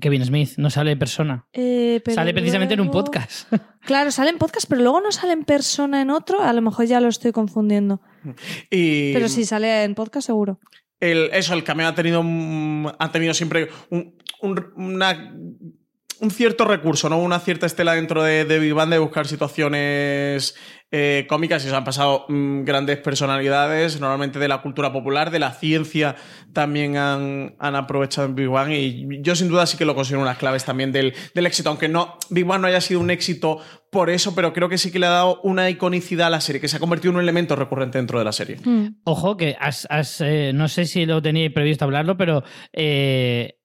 Kevin 0.00 0.24
Smith, 0.24 0.50
no 0.56 0.70
sale 0.70 0.96
persona. 0.96 1.46
eh, 1.52 2.00
pero 2.04 2.14
sale 2.14 2.32
precisamente 2.32 2.74
en 2.74 2.80
un 2.80 2.90
podcast. 2.90 3.52
Claro, 3.84 4.10
sale 4.10 4.30
en 4.30 4.38
podcast, 4.38 4.66
pero 4.66 4.80
luego 4.80 5.02
no 5.02 5.12
sale 5.12 5.34
en 5.34 5.44
persona 5.44 6.00
en 6.00 6.08
otro. 6.08 6.42
A 6.42 6.54
lo 6.54 6.62
mejor 6.62 6.86
ya 6.86 7.00
lo 7.02 7.08
estoy 7.08 7.32
confundiendo. 7.32 8.00
Y 8.70 9.12
Pero 9.12 9.28
si 9.28 9.44
sale 9.44 9.84
en 9.84 9.94
podcast, 9.94 10.24
seguro. 10.26 10.58
el- 11.00 11.28
eso, 11.34 11.52
el 11.52 11.64
cameo 11.64 11.88
ha 11.88 11.94
tenido, 11.94 12.22
ha 12.98 13.12
tenido 13.12 13.34
siempre 13.34 13.68
un, 13.90 14.16
un- 14.40 14.72
una- 14.76 15.34
un 16.20 16.30
cierto 16.30 16.64
recurso, 16.64 17.10
¿no? 17.10 17.18
Una 17.18 17.40
cierta 17.40 17.66
estela 17.66 17.92
dentro 17.92 18.22
de, 18.22 18.46
de 18.46 18.58
Big 18.58 18.72
Bang 18.72 18.88
de 18.88 18.98
buscar 18.98 19.26
situaciones 19.26 20.54
eh, 20.96 21.26
cómicas 21.28 21.64
y 21.64 21.68
se 21.68 21.74
han 21.74 21.82
pasado 21.82 22.24
mm, 22.28 22.62
grandes 22.62 22.98
personalidades, 22.98 24.00
normalmente 24.00 24.38
de 24.38 24.46
la 24.46 24.62
cultura 24.62 24.92
popular, 24.92 25.32
de 25.32 25.40
la 25.40 25.50
ciencia 25.50 26.14
también 26.52 26.96
han, 26.96 27.56
han 27.58 27.74
aprovechado 27.74 28.28
en 28.28 28.36
Big 28.36 28.48
Bang 28.48 28.70
y 28.70 29.20
yo 29.20 29.34
sin 29.34 29.48
duda 29.48 29.66
sí 29.66 29.76
que 29.76 29.84
lo 29.84 29.96
considero 29.96 30.22
unas 30.22 30.38
claves 30.38 30.64
también 30.64 30.92
del, 30.92 31.12
del 31.34 31.46
éxito, 31.46 31.68
aunque 31.70 31.88
no 31.88 32.16
Big 32.30 32.44
Bang 32.44 32.60
no 32.60 32.68
haya 32.68 32.80
sido 32.80 33.00
un 33.00 33.10
éxito 33.10 33.58
por 33.90 34.08
eso, 34.08 34.34
pero 34.36 34.52
creo 34.52 34.68
que 34.68 34.78
sí 34.78 34.92
que 34.92 34.98
le 35.00 35.06
ha 35.06 35.10
dado 35.10 35.40
una 35.42 35.68
iconicidad 35.68 36.28
a 36.28 36.30
la 36.30 36.40
serie, 36.40 36.60
que 36.60 36.68
se 36.68 36.76
ha 36.76 36.80
convertido 36.80 37.10
en 37.10 37.16
un 37.16 37.22
elemento 37.22 37.56
recurrente 37.56 37.98
dentro 37.98 38.18
de 38.20 38.24
la 38.24 38.32
serie. 38.32 38.58
Ojo, 39.04 39.36
que 39.36 39.56
has, 39.58 39.86
has, 39.90 40.20
eh, 40.20 40.52
no 40.54 40.68
sé 40.68 40.84
si 40.86 41.06
lo 41.06 41.20
teníais 41.22 41.52
previsto 41.52 41.84
hablarlo, 41.84 42.16
pero 42.16 42.44
eh, 42.72 43.58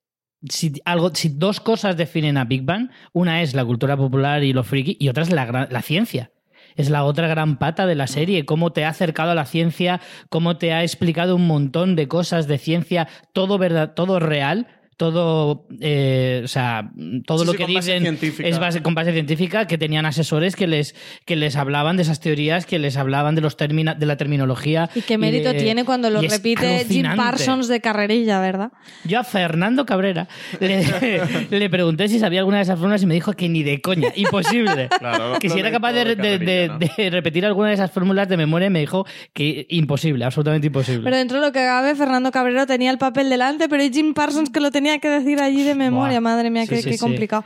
si, 0.47 0.73
algo, 0.86 1.13
si 1.13 1.30
dos 1.30 1.59
cosas 1.59 1.95
definen 1.97 2.38
a 2.38 2.45
Big 2.45 2.63
Bang, 2.63 2.89
una 3.13 3.41
es 3.41 3.53
la 3.53 3.65
cultura 3.65 3.97
popular 3.97 4.43
y 4.43 4.53
lo 4.53 4.63
friki, 4.63 4.97
y 4.99 5.09
otra 5.09 5.23
es 5.23 5.32
la, 5.32 5.45
gran- 5.45 5.67
la 5.71 5.82
ciencia. 5.82 6.32
Es 6.80 6.89
la 6.89 7.03
otra 7.03 7.27
gran 7.27 7.57
pata 7.57 7.86
de 7.88 7.95
la 7.95 8.07
serie, 8.07 8.45
cómo 8.45 8.71
te 8.71 8.86
ha 8.86 8.89
acercado 8.89 9.32
a 9.32 9.36
la 9.36 9.43
ciencia, 9.43 9.99
cómo 10.30 10.55
te 10.55 10.71
ha 10.71 10.82
explicado 10.82 11.36
un 11.36 11.45
montón 11.45 11.97
de 11.97 12.07
cosas 12.07 12.47
de 12.47 12.57
ciencia, 12.57 13.09
todo 13.34 13.57
verdad, 13.57 13.95
todo 13.95 14.21
real, 14.21 14.78
todo, 15.00 15.66
eh, 15.80 16.41
o 16.43 16.47
sea, 16.50 16.91
todo 17.26 17.39
Sí, 17.39 17.45
lo 17.45 17.52
sí, 17.54 17.58
que 17.58 17.66
dicen 17.68 18.02
científica. 18.02 18.50
es 18.50 18.60
base, 18.60 18.82
con 18.84 18.95
base 18.95 19.14
científica, 19.14 19.66
que 19.66 19.78
tenían 19.78 20.06
asesores 20.06 20.58
que 20.58 20.68
les, 20.68 20.93
que 21.24 21.38
les 21.38 21.56
hablaban 21.56 21.95
de 21.95 22.02
esas 22.04 22.20
teorías, 22.20 22.66
que 22.66 22.80
les 22.80 22.97
hablaban 22.97 23.34
de 23.34 23.39
los 23.39 23.56
termina, 23.56 23.95
de 23.95 24.06
la 24.06 24.18
terminología. 24.18 24.89
Y 24.93 25.02
qué 25.04 25.18
mérito 25.18 25.54
de- 25.54 25.60
tiene 25.60 25.86
cuando 25.86 26.10
lo 26.10 26.20
repite 26.22 26.84
Jim. 26.86 27.06
Parsons 27.16 27.70
de 27.70 27.80
carrerilla, 27.80 28.41
¿verdad? 28.41 28.74
Yo 29.06 29.22
a 29.22 29.24
Fernando 29.24 29.86
Cabrera 29.86 30.28
le, 30.60 30.84
le 31.50 31.70
pregunté 31.70 32.10
si 32.10 32.20
sabía 32.20 32.39
alguna 32.41 32.58
de 32.58 32.64
esas 32.64 32.78
fórmulas 32.78 33.02
y 33.02 33.06
me 33.06 33.14
dijo 33.14 33.32
que 33.32 33.47
ni 33.47 33.64
de 33.64 33.80
coña, 33.80 34.10
imposible. 34.16 34.89
Claro, 35.00 35.39
que 35.39 35.50
si 35.50 35.58
era 35.58 35.72
capaz 35.72 35.93
de, 35.93 36.16
de 36.18 36.38
de- 36.39 37.10
repetir 37.10 37.45
alguna 37.45 37.70
de 37.70 37.76
esas 37.76 37.89
fórmulas 37.89 38.28
de 38.28 38.36
memoria 38.36 38.68
y 38.68 38.70
me 38.70 38.82
dijo 38.82 39.06
que 39.32 39.66
imposible, 39.70 40.26
absolutamente 40.26 40.68
imposible. 40.68 41.04
Pero 41.06 41.16
dentro 41.16 41.39
de 41.39 41.45
lo 41.45 41.54
que 41.54 41.60
cabe, 41.60 41.95
Fernando 41.95 42.32
Cabrero 42.34 42.68
tenía 42.68 42.91
el 42.91 42.97
papel 42.97 43.30
delante, 43.30 43.70
pero 43.70 43.82
es 43.82 43.91
Jim 43.91 44.14
Parsons 44.14 44.50
que 44.50 44.60
lo 44.60 44.72
tenía 44.72 44.89
que 44.98 45.10
decir 45.10 45.40
allí 45.40 45.62
de 45.62 45.76
memoria. 45.76 46.20
Buah. 46.20 46.32
Madre 46.32 46.50
mía, 46.50 46.64
Sí, 46.64 46.70
qué, 46.70 46.78
sí, 46.82 46.90
qué 46.90 46.98
sí. 46.98 47.00
complicado. 47.00 47.44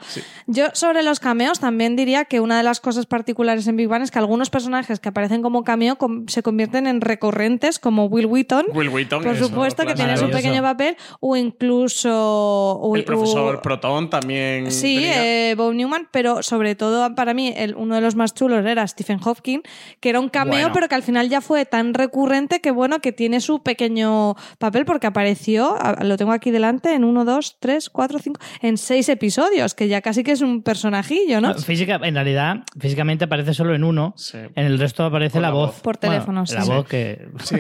Yo, 0.47 0.67
sobre 0.71 1.03
los 1.03 1.19
cameos, 1.19 1.59
también 1.59 1.97
diría 1.97 2.23
que 2.23 2.39
una 2.39 2.55
de 2.55 2.63
las 2.63 2.79
cosas 2.79 3.05
particulares 3.05 3.67
en 3.67 3.75
Big 3.75 3.89
Bang 3.89 4.03
es 4.03 4.11
que 4.11 4.19
algunos 4.19 4.49
personajes 4.49 5.01
que 5.01 5.09
aparecen 5.09 5.41
como 5.41 5.65
cameo 5.65 5.97
com- 5.97 6.25
se 6.27 6.41
convierten 6.43 6.87
en 6.87 7.01
recurrentes, 7.01 7.79
como 7.79 8.05
Will 8.05 8.27
Wheaton. 8.27 8.67
Will 8.73 8.87
Wheaton, 8.87 9.23
Por 9.23 9.35
supuesto, 9.37 9.85
que 9.85 9.93
tiene 9.95 10.15
su 10.15 10.29
pequeño 10.29 10.61
papel, 10.61 10.95
o 11.19 11.35
incluso. 11.35 12.11
o- 12.13 12.95
El 12.95 13.03
profesor 13.03 13.55
o- 13.55 13.61
Proton 13.61 14.09
también. 14.09 14.71
Sí, 14.71 14.95
tenía. 14.95 15.49
eh, 15.51 15.55
Bob 15.55 15.73
Newman, 15.73 16.07
pero 16.11 16.43
sobre 16.43 16.75
todo 16.75 17.13
para 17.15 17.33
mí 17.33 17.53
el, 17.55 17.75
uno 17.75 17.95
de 17.95 18.01
los 18.01 18.15
más 18.15 18.33
chulos 18.33 18.65
era 18.65 18.87
Stephen 18.87 19.19
Hawking, 19.19 19.61
que 19.99 20.09
era 20.09 20.19
un 20.19 20.29
cameo, 20.29 20.53
Bueno. 20.53 20.71
pero 20.73 20.87
que 20.87 20.95
al 20.95 21.03
final 21.03 21.29
ya 21.29 21.41
fue 21.41 21.65
tan 21.65 21.93
recurrente 21.93 22.59
que 22.61 22.71
bueno, 22.71 22.99
que 22.99 23.11
tiene 23.11 23.39
su 23.41 23.61
pequeño 23.63 24.35
papel 24.59 24.85
porque 24.85 25.07
apareció, 25.07 25.75
lo 26.01 26.17
tengo 26.17 26.31
aquí 26.31 26.51
delante, 26.51 26.93
en 26.93 27.03
uno, 27.03 27.25
dos, 27.25 27.32
tres, 27.59 27.89
cuatro, 27.89 28.19
cinco, 28.19 28.39
en 28.61 28.77
seis 28.77 29.09
episodios, 29.09 29.73
que 29.73 29.87
ya 29.87 30.01
casi 30.01 30.23
que 30.23 30.31
es 30.31 30.41
un 30.41 30.63
personajillo, 30.63 31.41
¿no? 31.41 31.49
No, 31.49 31.55
física, 31.55 31.99
en 32.03 32.15
realidad, 32.15 32.63
físicamente 32.79 33.25
aparece 33.25 33.53
solo 33.53 33.75
en 33.75 33.83
uno. 33.83 34.15
En 34.33 34.65
el 34.65 34.79
resto 34.79 35.03
aparece 35.03 35.39
la, 35.39 35.51
voz. 35.51 35.81
Por 35.81 35.97
Bueno, 35.99 36.13
teléfono, 36.15 36.45
sí. 36.45 36.55
La 36.55 36.63
voz 36.63 36.87
que. 36.87 37.27
Sí. 37.43 37.57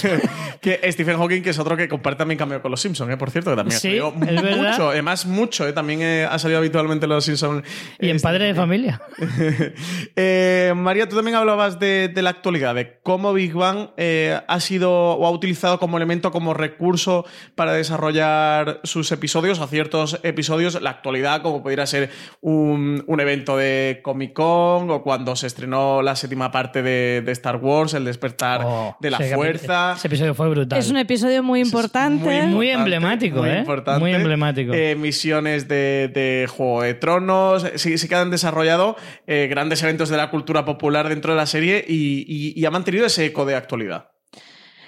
que 0.60 0.80
Stephen 0.92 1.16
Hawking, 1.18 1.42
que 1.42 1.50
es 1.50 1.58
otro 1.58 1.76
que 1.76 1.88
comparte 1.88 2.18
también 2.18 2.38
cameo 2.38 2.62
con 2.62 2.70
los 2.70 2.80
Simpsons, 2.80 3.12
¿eh? 3.12 3.16
por 3.16 3.30
cierto, 3.30 3.50
que 3.50 3.56
también 3.56 3.78
Sí, 3.78 3.98
ha 3.98 4.10
salido 4.10 4.14
es 4.36 4.42
verdad. 4.42 4.70
mucho, 4.70 4.90
además 4.90 5.26
mucho, 5.26 5.66
¿eh? 5.68 5.72
también 5.72 6.00
eh, 6.02 6.26
ha 6.28 6.38
salido 6.38 6.58
habitualmente 6.58 7.06
en 7.06 7.10
los 7.10 7.24
Simpsons. 7.24 7.62
Y 8.00 8.08
en 8.08 8.20
padre 8.20 8.46
de 8.46 8.54
familia. 8.54 9.00
Eh, 10.18 10.72
María, 10.76 11.08
tú 11.08 11.16
también 11.16 11.36
hablabas 11.36 11.78
de, 11.78 12.08
de 12.08 12.22
la 12.22 12.30
actualidad, 12.30 12.74
de 12.74 12.98
cómo 13.02 13.32
Big 13.32 13.52
Bang 13.52 13.90
eh, 13.96 14.40
ha 14.46 14.60
sido 14.60 14.90
o 14.92 15.26
ha 15.26 15.30
utilizado 15.30 15.78
como 15.78 15.96
elemento, 15.96 16.30
como 16.30 16.54
recurso 16.54 17.24
para 17.54 17.72
desarrollar 17.72 18.80
sus 18.84 19.12
episodios, 19.16 19.58
a 19.60 19.66
ciertos 19.66 20.20
episodios, 20.22 20.80
la 20.80 20.90
actualidad, 20.90 21.42
como 21.42 21.62
pudiera 21.62 21.84
ser 21.86 22.10
un, 22.40 23.02
un 23.08 23.20
evento 23.20 23.56
de 23.56 24.00
Comic 24.02 24.32
Con 24.32 24.90
o 24.90 25.02
cuando 25.02 25.34
se 25.34 25.48
estrenó 25.48 26.02
la 26.02 26.14
séptima 26.14 26.50
parte 26.52 26.82
de, 26.82 27.22
de 27.24 27.32
Star 27.32 27.56
Wars, 27.56 27.94
El 27.94 28.04
despertar 28.04 28.60
Oh, 28.64 28.96
de 29.00 29.10
la 29.10 29.18
fuerza. 29.18 29.94
Ese 29.96 30.06
episodio 30.06 30.34
fue 30.34 30.48
brutal. 30.48 30.78
Es 30.78 30.90
un 30.90 30.96
episodio 30.98 31.42
muy 31.42 31.60
importante. 31.60 32.24
muy, 32.42 32.54
muy 32.54 32.70
emblemático, 32.70 33.38
muy 33.40 33.48
¿eh? 33.50 33.58
importante. 33.58 34.00
Muy 34.00 34.14
emblemático. 34.14 34.72
Eh, 34.72 34.94
misiones 34.94 35.66
de, 35.68 36.10
de 36.14 36.46
Juego 36.48 36.82
de 36.82 36.94
Tronos. 36.94 37.66
Sí, 37.76 37.98
sí 37.98 38.08
que 38.08 38.14
han 38.14 38.30
desarrollado 38.30 38.96
eh, 39.26 39.46
grandes 39.50 39.82
eventos 39.82 40.08
de 40.08 40.16
la 40.16 40.30
cultura 40.30 40.64
popular 40.64 41.08
dentro 41.08 41.32
de 41.32 41.36
la 41.36 41.46
serie 41.46 41.84
y, 41.86 42.24
y- 42.28 42.52
y 42.60 42.64
ha 42.64 42.70
mantenido 42.70 43.06
ese 43.06 43.24
eco 43.26 43.44
de 43.44 43.54
actualidad. 43.56 44.10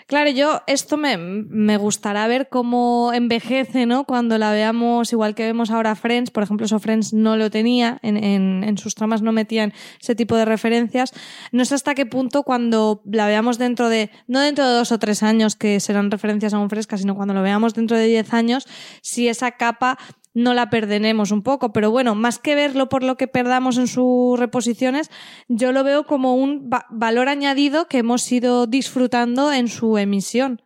Claro, 0.09 0.31
yo 0.31 0.63
esto 0.67 0.97
me, 0.97 1.19
me 1.19 1.77
gustará 1.77 2.27
ver 2.29 2.49
cómo 2.49 3.11
envejece, 3.13 3.85
¿no? 3.85 4.05
Cuando 4.05 4.39
la 4.39 4.51
veamos, 4.53 5.13
igual 5.13 5.35
que 5.35 5.45
vemos 5.45 5.71
ahora 5.71 5.95
Friends, 5.97 6.31
por 6.31 6.43
ejemplo, 6.43 6.65
eso 6.65 6.79
Friends 6.79 7.13
no 7.13 7.37
lo 7.37 7.51
tenía, 7.51 7.99
en, 8.01 8.17
en- 8.17 8.65
en 8.65 8.79
sus 8.79 8.95
tramas 8.95 9.21
no 9.21 9.33
metían 9.33 9.75
ese 10.01 10.15
tipo 10.15 10.35
de 10.35 10.47
referencias. 10.47 11.13
No 11.53 11.67
sé 11.67 11.75
hasta 11.75 11.95
qué 11.95 12.07
punto 12.07 12.43
cuando 12.43 13.03
la 13.05 13.27
veamos 13.27 13.59
dentro 13.59 13.91
de, 13.91 14.11
no 14.27 14.41
dentro 14.41 14.67
de 14.67 14.73
dos 14.77 14.93
o 14.93 14.99
tres 14.99 15.23
años 15.23 15.57
que 15.57 15.79
serán 15.79 16.11
referencias 16.11 16.55
aún 16.55 16.71
frescas, 16.71 17.01
sino 17.01 17.15
cuando 17.15 17.35
lo 17.35 17.43
veamos 17.43 17.75
dentro 17.75 17.99
de 17.99 18.07
diez 18.07 18.33
años, 18.33 18.67
si 19.03 19.29
esa 19.29 19.51
capa 19.51 19.99
no 20.39 20.55
la 20.55 20.71
perdenemos 20.71 21.31
un 21.31 21.43
poco. 21.43 21.73
Pero 21.73 21.91
bueno, 21.91 22.15
más 22.15 22.39
que 22.39 22.55
verlo 22.55 22.89
por 22.89 23.03
lo 23.03 23.17
que 23.17 23.29
perdamos 23.29 23.77
en 23.79 23.89
sus 23.89 24.39
reposiciones, 24.39 25.11
yo 25.49 25.73
lo 25.73 25.85
veo 25.85 26.05
como 26.05 26.35
un 26.35 26.71
va- 26.73 26.87
valor 26.91 27.29
añadido 27.29 27.87
que 27.89 27.99
hemos 27.99 28.31
ido 28.33 28.67
disfrutando 28.67 29.53
en 29.53 29.69
su 29.69 29.99
emisión. 29.99 30.63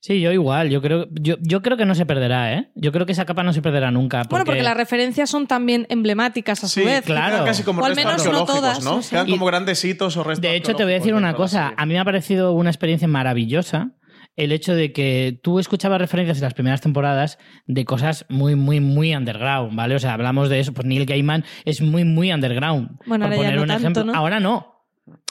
Sí, 0.00 0.20
yo 0.20 0.32
igual. 0.32 0.68
Yo 0.68 0.82
creo, 0.82 1.06
yo, 1.12 1.36
yo 1.40 1.62
creo 1.62 1.76
que 1.76 1.84
no 1.86 1.94
se 1.94 2.04
perderá, 2.06 2.54
¿eh? 2.54 2.72
Yo 2.74 2.90
creo 2.90 3.06
que 3.06 3.12
esa 3.12 3.24
capa 3.24 3.44
no 3.44 3.52
se 3.52 3.62
perderá 3.62 3.92
nunca. 3.92 4.24
Bueno, 4.28 4.44
porque 4.44 4.62
las 4.64 4.76
referencias 4.76 5.30
son 5.30 5.46
también 5.46 5.86
emblemáticas 5.90 6.64
a 6.64 6.68
su 6.68 6.80
Sí, 6.80 6.84
vez. 6.86 7.02
claro. 7.04 7.34
Quedan 7.36 7.46
casi 7.46 7.62
como 7.62 7.82
O 7.82 7.84
al 7.84 7.94
menos 7.94 8.26
no 8.26 8.44
todas, 8.44 8.82
¿no? 8.82 9.00
sí. 9.00 9.10
Quedan 9.10 9.28
Y- 9.28 9.30
como 9.30 9.46
grandes 9.46 9.84
hitos 9.84 10.16
o 10.16 10.24
restos 10.24 10.42
De 10.42 10.56
hecho, 10.56 10.74
te 10.74 10.82
voy 10.82 10.94
a 10.94 10.96
decir 10.96 11.14
una 11.14 11.34
cosa. 11.34 11.72
A 11.76 11.86
mí 11.86 11.94
me 11.94 12.00
ha 12.00 12.04
parecido 12.04 12.50
una 12.52 12.70
experiencia 12.70 13.06
maravillosa 13.06 13.92
el 14.36 14.52
hecho 14.52 14.74
de 14.74 14.92
que 14.92 15.38
tú 15.42 15.58
escuchabas 15.58 16.00
referencias 16.00 16.38
en 16.38 16.44
las 16.44 16.54
primeras 16.54 16.80
temporadas 16.80 17.38
de 17.66 17.84
cosas 17.84 18.24
muy, 18.28 18.54
muy, 18.54 18.80
muy 18.80 19.14
underground, 19.14 19.74
¿vale? 19.76 19.94
O 19.94 19.98
sea, 19.98 20.14
hablamos 20.14 20.48
de 20.48 20.60
eso. 20.60 20.72
Pues 20.72 20.86
Neil 20.86 21.06
Gaiman 21.06 21.44
es 21.64 21.80
muy, 21.80 22.04
muy 22.04 22.32
underground. 22.32 22.98
Bueno, 23.06 23.26
ahora 23.26 23.36
ya 23.36 23.42
poner 23.42 23.56
no 23.56 23.62
un 23.62 23.68
tanto, 23.68 23.80
ejemplo. 23.82 24.04
¿no? 24.04 24.14
Ahora 24.14 24.40
no. 24.40 24.71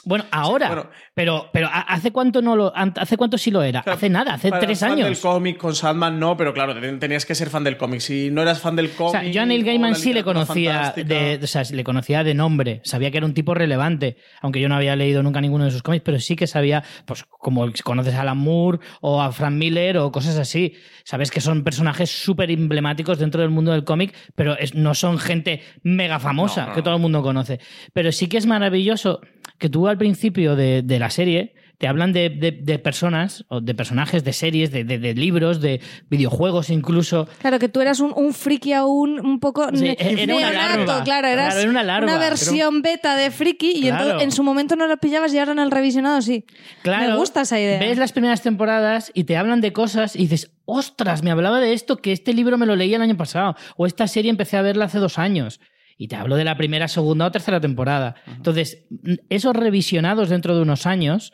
Bueno, 0.04 0.24
ahora. 0.32 0.66
bueno. 0.66 0.90
pero, 1.14 1.50
pero 1.52 1.68
¿ha- 1.68 1.82
¿hace 1.82 2.10
cuánto 2.10 2.42
no 2.42 2.56
lo, 2.56 2.72
hace 2.74 3.16
cuánto 3.16 3.38
sí 3.38 3.52
lo 3.52 3.62
era? 3.62 3.80
hace 3.86 4.08
nada, 4.08 4.34
hace 4.34 4.50
tres 4.50 4.80
fan 4.80 4.96
del 4.96 5.04
años. 5.06 5.20
cómic 5.20 5.58
con 5.58 5.74
Sandman 5.76 6.18
no, 6.18 6.36
pero 6.36 6.52
claro, 6.52 6.74
ten- 6.80 6.98
tenías 6.98 7.24
que 7.24 7.36
ser 7.36 7.50
fan 7.50 7.62
del 7.62 7.76
cómic. 7.76 8.00
Si 8.00 8.30
no 8.30 8.42
eras 8.42 8.58
fan 8.60 8.74
del 8.74 8.86
O 8.86 8.96
cómic. 8.96 9.12
sea, 9.12 9.22
yo 9.30 9.42
a 9.42 9.46
Neil 9.46 9.62
o 9.62 9.66
Gaiman 9.66 9.94
sí 9.94 10.12
le 10.12 10.24
conocía 10.24 10.92
de, 10.96 11.38
o 11.42 11.46
sea, 11.46 11.62
le 11.70 11.84
conocía 11.84 12.24
de 12.24 12.34
nombre, 12.34 12.80
sabía 12.84 13.10
que 13.12 13.18
era 13.18 13.26
un 13.26 13.34
tipo 13.34 13.54
relevante, 13.54 14.16
aunque 14.40 14.60
yo 14.60 14.68
no 14.68 14.74
había 14.74 14.96
leído 14.96 15.22
nunca 15.22 15.40
ninguno 15.40 15.64
de 15.66 15.70
sus 15.70 15.82
cómics, 15.84 16.02
pero 16.04 16.18
sí 16.18 16.34
que 16.34 16.48
sabía, 16.48 16.82
pues 17.06 17.24
como 17.28 17.64
conoces 17.84 18.14
a 18.14 18.22
Alan 18.22 18.38
Moore 18.38 18.80
o 19.02 19.22
a 19.22 19.30
Frank 19.30 19.52
Miller 19.54 19.98
o 19.98 20.10
cosas 20.10 20.36
así, 20.36 20.74
sabes 21.04 21.30
que 21.30 21.40
son 21.40 21.62
personajes 21.62 22.10
súper 22.10 22.50
emblemáticos 22.50 23.18
dentro 23.20 23.40
del 23.40 23.50
mundo 23.50 23.70
del 23.70 23.84
cómic, 23.84 24.14
pero 24.34 24.58
es- 24.58 24.74
no 24.74 24.94
son 24.94 25.18
gente 25.20 25.62
mega 25.84 26.18
famosa 26.18 26.62
No, 26.62 26.68
no, 26.70 26.74
que 26.74 26.82
todo 26.82 26.94
el 26.96 27.00
mundo 27.00 27.22
conoce. 27.22 27.60
Pero 27.92 28.10
sí 28.10 28.26
que 28.28 28.38
es 28.38 28.46
maravilloso 28.46 29.20
que 29.58 29.68
tú 29.72 29.88
al 29.88 29.98
principio 29.98 30.54
de, 30.54 30.82
de 30.82 30.98
la 31.00 31.10
serie 31.10 31.54
te 31.78 31.88
hablan 31.88 32.12
de, 32.12 32.30
de- 32.30 32.52
de 32.52 32.78
personas, 32.78 33.44
o 33.48 33.60
de 33.60 33.74
personajes, 33.74 34.22
de 34.22 34.32
series, 34.32 34.70
de, 34.70 34.84
libros, 35.16 35.60
de 35.60 35.80
videojuegos 36.10 36.70
incluso, 36.70 37.26
Claro, 37.40 37.58
que 37.58 37.68
tú 37.68 37.80
eras 37.80 37.98
un, 37.98 38.12
un 38.14 38.32
friki 38.34 38.72
aún 38.72 39.18
un 39.18 39.40
poco 39.40 39.66
Sí, 39.74 39.82
ne- 39.82 39.96
era 39.98 40.36
una 40.36 40.52
larva. 40.52 41.02
claro, 41.02 41.26
eras 41.26 41.46
Claro, 41.54 41.60
era 41.62 41.70
una 41.70 41.82
larva, 41.82 42.18
versión 42.18 42.82
beta 42.82 43.16
de 43.16 43.32
friki 43.32 43.72
y 43.74 43.80
Claro. 43.80 44.04
entonces 44.04 44.22
en 44.22 44.30
su 44.30 44.44
momento 44.44 44.76
no 44.76 44.86
lo 44.86 44.96
pillabas 44.98 45.34
y 45.34 45.38
ahora 45.40 45.50
en 45.52 45.58
el 45.58 45.72
revisionado 45.72 46.22
sí. 46.22 46.44
Claro. 46.82 47.10
Me 47.14 47.16
gusta 47.16 47.40
esa 47.40 47.58
idea. 47.58 47.80
Ves 47.80 47.98
las 47.98 48.12
primeras 48.12 48.42
temporadas 48.42 49.10
y 49.12 49.24
te 49.24 49.36
hablan 49.36 49.60
de 49.60 49.72
cosas 49.72 50.14
y 50.14 50.18
dices, 50.20 50.52
ostras, 50.66 51.24
me 51.24 51.32
hablaba 51.32 51.58
de 51.58 51.72
esto, 51.72 51.96
que 51.96 52.12
este 52.12 52.32
libro 52.32 52.58
me 52.58 52.66
lo 52.66 52.76
leí 52.76 52.94
el 52.94 53.02
año 53.02 53.16
pasado, 53.16 53.56
o 53.76 53.86
esta 53.86 54.06
serie 54.06 54.30
empecé 54.30 54.56
a 54.56 54.62
verla 54.62 54.84
hace 54.84 54.98
dos 54.98 55.18
años. 55.18 55.58
Y 55.96 56.08
te 56.08 56.16
hablo 56.16 56.36
de 56.36 56.44
la 56.44 56.56
primera, 56.56 56.88
segunda 56.88 57.26
o 57.26 57.30
tercera 57.30 57.60
temporada. 57.60 58.16
Entonces, 58.26 58.86
esos 59.28 59.54
revisionados 59.54 60.28
dentro 60.28 60.54
de 60.56 60.62
unos 60.62 60.86
años 60.86 61.32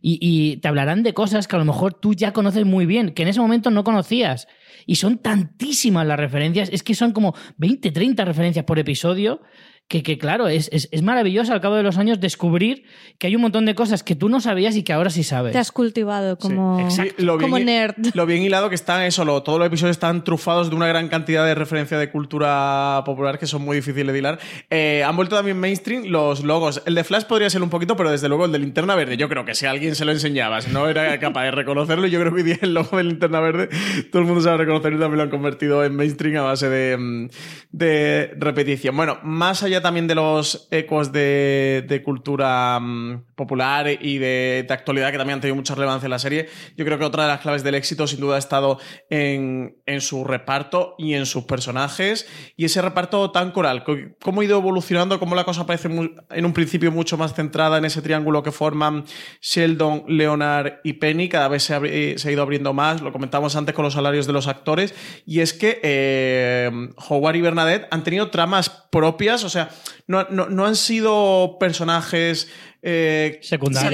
y, 0.00 0.18
y 0.20 0.58
te 0.58 0.68
hablarán 0.68 1.02
de 1.02 1.14
cosas 1.14 1.48
que 1.48 1.56
a 1.56 1.58
lo 1.58 1.64
mejor 1.64 1.94
tú 1.94 2.14
ya 2.14 2.32
conoces 2.32 2.64
muy 2.64 2.86
bien, 2.86 3.12
que 3.12 3.22
en 3.22 3.28
ese 3.28 3.40
momento 3.40 3.70
no 3.70 3.84
conocías. 3.84 4.46
Y 4.86 4.96
son 4.96 5.18
tantísimas 5.18 6.06
las 6.06 6.18
referencias, 6.18 6.70
es 6.72 6.82
que 6.82 6.94
son 6.94 7.12
como 7.12 7.34
20, 7.58 7.90
30 7.90 8.24
referencias 8.24 8.64
por 8.64 8.78
episodio, 8.78 9.42
que, 9.88 10.02
que 10.02 10.18
claro, 10.18 10.48
es, 10.48 10.68
es, 10.70 10.88
es 10.92 11.02
maravilloso 11.02 11.52
al 11.54 11.60
cabo 11.62 11.74
de 11.74 11.82
los 11.82 11.96
años 11.96 12.20
descubrir 12.20 12.84
que 13.18 13.26
hay 13.26 13.34
un 13.36 13.40
montón 13.42 13.64
de 13.64 13.74
cosas 13.74 14.02
que 14.02 14.14
tú 14.14 14.28
no 14.28 14.38
sabías 14.40 14.76
y 14.76 14.82
que 14.82 14.92
ahora 14.92 15.08
sí 15.08 15.24
sabes. 15.24 15.52
Te 15.52 15.58
has 15.58 15.72
cultivado 15.72 16.36
como, 16.38 16.90
Sí, 16.90 17.04
lo 17.16 17.38
bien 17.38 17.50
como 17.50 17.58
nerd. 17.64 17.94
Lo 18.14 18.26
bien 18.26 18.42
hilado 18.42 18.68
que 18.68 18.74
están 18.74 19.00
eso, 19.02 19.24
lo- 19.24 19.42
todos 19.42 19.58
los 19.58 19.66
episodios 19.66 19.96
están 19.96 20.24
trufados 20.24 20.68
de 20.68 20.76
una 20.76 20.86
gran 20.86 21.08
cantidad 21.08 21.44
de 21.46 21.54
referencia 21.54 21.98
de 21.98 22.10
cultura 22.10 23.02
popular 23.06 23.38
que 23.38 23.46
son 23.46 23.62
muy 23.62 23.76
difíciles 23.76 24.12
de 24.12 24.18
hilar. 24.18 24.38
Eh, 24.68 25.02
han 25.06 25.16
vuelto 25.16 25.36
también 25.36 25.58
mainstream 25.58 26.04
los 26.08 26.44
logos. 26.44 26.82
El 26.84 26.94
de 26.94 27.02
Flash 27.04 27.24
podría 27.24 27.48
ser 27.48 27.62
un 27.62 27.70
poquito, 27.70 27.96
pero 27.96 28.10
desde 28.10 28.28
luego 28.28 28.44
el 28.44 28.52
de 28.52 28.58
Linterna 28.58 28.94
Verde, 28.94 29.16
yo 29.16 29.28
creo 29.30 29.46
que 29.46 29.54
si 29.54 29.64
alguien 29.64 29.94
se 29.94 30.04
lo 30.04 30.12
enseñaba, 30.12 30.60
si 30.60 30.70
no 30.70 30.86
era 30.88 31.18
capaz 31.18 31.44
de 31.44 31.50
reconocerlo, 31.52 32.06
yo 32.06 32.20
creo 32.20 32.32
que 32.34 32.42
hoy 32.42 32.46
día 32.46 32.58
el 32.60 32.74
logo 32.74 32.98
de 32.98 33.04
Linterna 33.04 33.40
Verde 33.40 33.70
todo 34.12 34.20
el 34.20 34.28
mundo 34.28 34.42
sabe 34.42 34.58
reconocer 34.58 34.92
y 34.92 34.98
también 34.98 35.16
lo 35.16 35.22
han 35.22 35.30
convertido 35.30 35.82
en 35.82 35.96
mainstream 35.96 36.36
a 36.36 36.42
base 36.42 36.68
de, 36.68 36.96
mm, 36.98 37.28
de 37.72 38.34
repetición. 38.38 38.94
Bueno, 38.94 39.18
más 39.22 39.62
allá 39.62 39.77
también 39.80 40.06
de 40.06 40.14
los 40.14 40.68
ecos 40.70 41.12
de, 41.12 42.02
cultura 42.04 42.78
mm, 42.80 43.34
popular 43.34 43.88
y 43.88 44.18
de, 44.18 44.64
de 44.66 44.74
actualidad 44.74 45.10
que 45.10 45.18
también 45.18 45.34
han 45.36 45.40
tenido 45.40 45.56
mucha 45.56 45.74
relevancia 45.74 46.06
en 46.06 46.10
la 46.10 46.18
serie, 46.18 46.48
yo 46.76 46.84
creo 46.84 46.98
que 46.98 47.04
otra 47.04 47.24
de 47.24 47.28
las 47.28 47.40
claves 47.40 47.62
del 47.62 47.74
éxito 47.74 48.06
sin 48.06 48.20
duda 48.20 48.36
ha 48.36 48.38
estado 48.38 48.78
en, 49.10 49.76
en 49.86 50.00
su 50.00 50.24
reparto 50.24 50.94
y 50.98 51.14
en 51.14 51.26
sus 51.26 51.44
personajes 51.44 52.26
y 52.56 52.64
ese 52.64 52.82
reparto 52.82 53.30
tan 53.30 53.52
coral, 53.52 53.84
co- 53.84 53.96
cómo 54.22 54.40
ha 54.40 54.44
ido 54.44 54.58
evolucionando, 54.58 55.18
cómo 55.18 55.34
la 55.34 55.44
cosa 55.44 55.66
parece 55.66 55.88
en 55.88 56.44
un 56.44 56.52
principio 56.52 56.90
mucho 56.92 57.16
más 57.16 57.34
centrada 57.34 57.78
en 57.78 57.84
ese 57.84 58.02
triángulo 58.02 58.42
que 58.42 58.52
forman 58.52 59.04
Sheldon, 59.40 60.04
Leonard 60.08 60.80
y 60.84 60.94
Penny, 60.94 61.28
cada 61.28 61.48
vez 61.48 61.62
se, 61.62 61.78
eh, 61.84 62.18
se 62.18 62.28
ha 62.28 62.32
ido 62.32 62.42
abriendo 62.42 62.72
más, 62.72 63.00
lo 63.02 63.12
comentamos 63.12 63.56
antes 63.56 63.74
con 63.74 63.84
los 63.84 63.94
salarios 63.94 64.26
de 64.26 64.32
los 64.32 64.46
actores, 64.48 64.94
y 65.26 65.40
es 65.40 65.52
que 65.52 65.80
eh, 65.82 66.70
Howard 67.08 67.36
y 67.36 67.40
Bernadette 67.40 67.86
han 67.90 68.02
tenido 68.02 68.30
tramas 68.30 68.68
propias, 68.90 69.44
o 69.44 69.48
sea, 69.48 69.67
no, 70.06 70.26
no- 70.30 70.48
no 70.48 70.66
han 70.66 70.76
sido 70.76 71.56
personajes 71.60 72.48
eh, 72.82 73.38
Secundarios. 73.42 73.92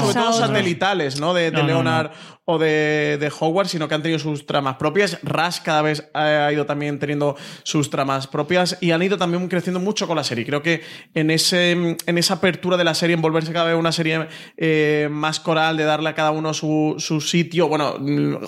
Sobre 0.00 0.14
todo 0.14 0.32
satelitales, 0.46 1.20
¿no? 1.20 1.34
De, 1.34 1.50
de 1.50 1.52
No, 1.52 1.62
no, 1.62 1.66
Leonard 1.68 2.10
o 2.46 2.58
de, 2.58 3.16
de 3.18 3.32
Howard, 3.40 3.68
sino 3.68 3.88
que 3.88 3.94
han 3.94 4.02
tenido 4.02 4.18
sus 4.18 4.44
tramas 4.44 4.76
propias. 4.76 5.18
Rush 5.22 5.60
cada 5.64 5.80
vez 5.80 6.10
ha 6.12 6.52
ido 6.52 6.66
también 6.66 6.98
teniendo 6.98 7.36
sus 7.62 7.88
tramas 7.88 8.26
propias 8.26 8.76
y 8.82 8.90
han 8.90 9.02
ido 9.02 9.16
también 9.16 9.48
creciendo 9.48 9.80
mucho 9.80 10.06
con 10.06 10.16
la 10.16 10.24
serie. 10.24 10.44
Creo 10.44 10.62
que 10.62 10.82
en, 11.14 11.30
ese, 11.30 11.70
en 11.72 12.18
esa 12.18 12.34
apertura 12.34 12.76
de 12.76 12.84
la 12.84 12.92
serie, 12.94 13.14
en 13.14 13.22
volverse 13.22 13.52
cada 13.52 13.66
vez 13.66 13.76
una 13.76 13.92
serie 13.92 14.28
eh, 14.58 15.08
más 15.10 15.40
coral, 15.40 15.78
de 15.78 15.84
darle 15.84 16.10
a 16.10 16.14
cada 16.14 16.32
uno 16.32 16.52
su, 16.52 16.96
su 16.98 17.20
sitio. 17.22 17.68
Bueno, 17.68 17.94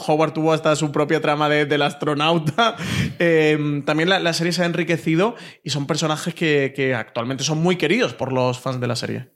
Howard 0.07 0.33
tuvo 0.35 0.53
hasta 0.53 0.77
su 0.77 0.93
propia 0.93 1.21
trama 1.23 1.49
de- 1.49 1.65
del 1.67 1.83
astronauta. 1.83 2.77
Eh, 3.19 3.83
también 3.87 4.09
la, 4.11 4.19
la 4.19 4.33
serie 4.33 4.53
se 4.53 4.63
ha 4.63 4.67
enriquecido 4.67 5.37
y 5.65 5.71
son 5.71 5.87
personajes 5.87 6.35
que, 6.35 6.73
que 6.77 6.95
actualmente 6.95 7.45
son 7.45 7.59
muy 7.63 7.77
queridos 7.77 8.13
por 8.13 8.33
los 8.33 8.59
fans 8.61 8.79
de 8.81 8.87
la 8.87 8.97
serie. 8.97 9.29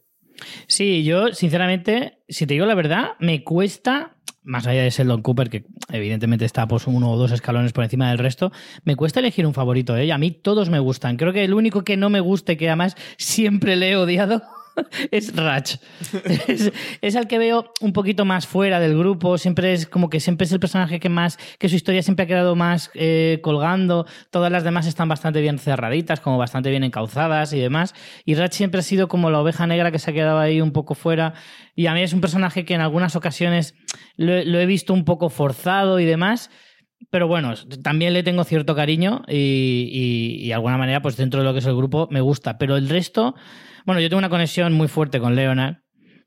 Sí, 0.67 1.05
yo, 1.05 1.33
sinceramente, 1.33 2.19
si 2.29 2.47
te 2.47 2.55
digo 2.55 2.67
la 2.67 2.75
verdad, 2.75 3.11
me 3.19 3.45
cuesta, 3.45 4.17
más 4.43 4.67
allá 4.67 4.83
de 4.83 4.91
Sheldon 4.91 5.23
Cooper, 5.23 5.51
que 5.51 5.65
evidentemente 5.93 6.45
está 6.45 6.67
pues, 6.67 6.87
uno 6.87 7.11
o 7.11 7.17
dos 7.17 7.33
escalones 7.33 7.73
por 7.73 7.85
encima 7.85 8.09
del 8.09 8.19
resto, 8.19 8.53
me 8.85 8.97
cuesta 8.97 9.21
elegir 9.21 9.47
un 9.47 9.55
favorito. 9.55 9.97
¿eh? 9.97 10.13
A 10.13 10.19
mí 10.19 10.31
todos 10.31 10.71
me 10.71 10.79
gustan. 10.79 11.17
Creo 11.17 11.33
que 11.33 11.45
el 11.45 11.55
único 11.55 11.85
que 11.85 11.97
no 11.97 12.11
me 12.11 12.21
guste, 12.21 12.57
que 12.57 12.69
además 12.69 12.97
siempre 13.17 13.77
le 13.77 13.91
he 13.91 13.97
odiado, 13.97 14.43
es 15.11 15.35
Ratch. 15.35 15.77
Es, 16.49 16.73
es 17.01 17.15
el 17.15 17.27
que 17.27 17.39
veo 17.39 17.73
un 17.81 17.93
poquito 17.93 18.25
más 18.25 18.47
fuera 18.47 18.81
del 18.81 18.97
grupo. 18.97 19.39
Siempre 19.39 19.73
es 19.73 19.87
como 19.87 20.09
que 20.09 20.21
siempre 20.21 20.47
es 20.47 20.53
el 20.53 20.61
personaje 20.61 21.01
que 21.01 21.09
más, 21.09 21.39
que 21.59 21.69
su 21.69 21.77
historia 21.77 22.03
siempre 22.03 22.25
ha 22.25 22.27
quedado 22.27 22.57
más 22.57 22.91
eh, 22.95 23.41
colgando. 23.43 24.07
Todas 24.31 24.51
las 24.51 24.65
demás 24.65 24.87
están 24.87 25.09
bastante 25.09 25.41
bien 25.41 25.59
cerraditas, 25.59 26.21
como 26.21 26.39
bastante 26.39 26.71
bien 26.71 26.85
encauzadas 26.85 27.53
y 27.53 27.61
demás. 27.61 27.95
Y 28.25 28.35
Ratch 28.35 28.55
siempre 28.55 28.81
ha 28.81 28.83
sido 28.83 29.09
como 29.09 29.31
la 29.31 29.41
oveja 29.41 29.67
negra 29.67 29.91
que 29.91 29.99
se 29.99 30.11
ha 30.11 30.15
quedado 30.15 30.39
ahí 30.39 30.61
un 30.61 30.73
poco 30.73 30.95
fuera. 30.95 31.35
Y 31.75 31.87
a 31.87 31.95
mí 31.95 32.03
es 32.03 32.13
un 32.13 32.21
personaje 32.21 32.65
que 32.65 32.75
en 32.75 32.81
algunas 32.81 33.17
ocasiones 33.17 33.75
lo 34.17 34.59
he 34.59 34.67
visto 34.67 34.93
un 34.93 35.05
poco 35.05 35.31
forzado 35.31 36.01
y 36.01 36.05
demás. 36.05 36.51
Pero 37.11 37.27
bueno, 37.27 37.55
también 37.83 38.13
le 38.13 38.23
tengo 38.23 38.45
cierto 38.45 38.75
cariño 38.77 39.23
y, 39.27 39.35
y- 39.93 40.45
y 40.45 40.49
de 40.49 40.55
alguna 40.55 40.77
manera, 40.79 41.01
pues 41.03 41.17
dentro 41.17 41.41
de 41.41 41.47
lo 41.47 41.53
que 41.53 41.61
es 41.61 41.67
el 41.67 41.75
grupo, 41.75 42.09
me 42.11 42.21
gusta. 42.21 42.59
Pero 42.59 42.77
el 42.77 42.89
resto, 42.89 43.35
bueno, 43.87 44.01
yo 44.01 44.09
tengo 44.09 44.19
una 44.19 44.29
conexión 44.29 44.73
muy 44.75 44.87
fuerte 44.89 45.19
con 45.19 45.35
Leonard. 45.35 45.77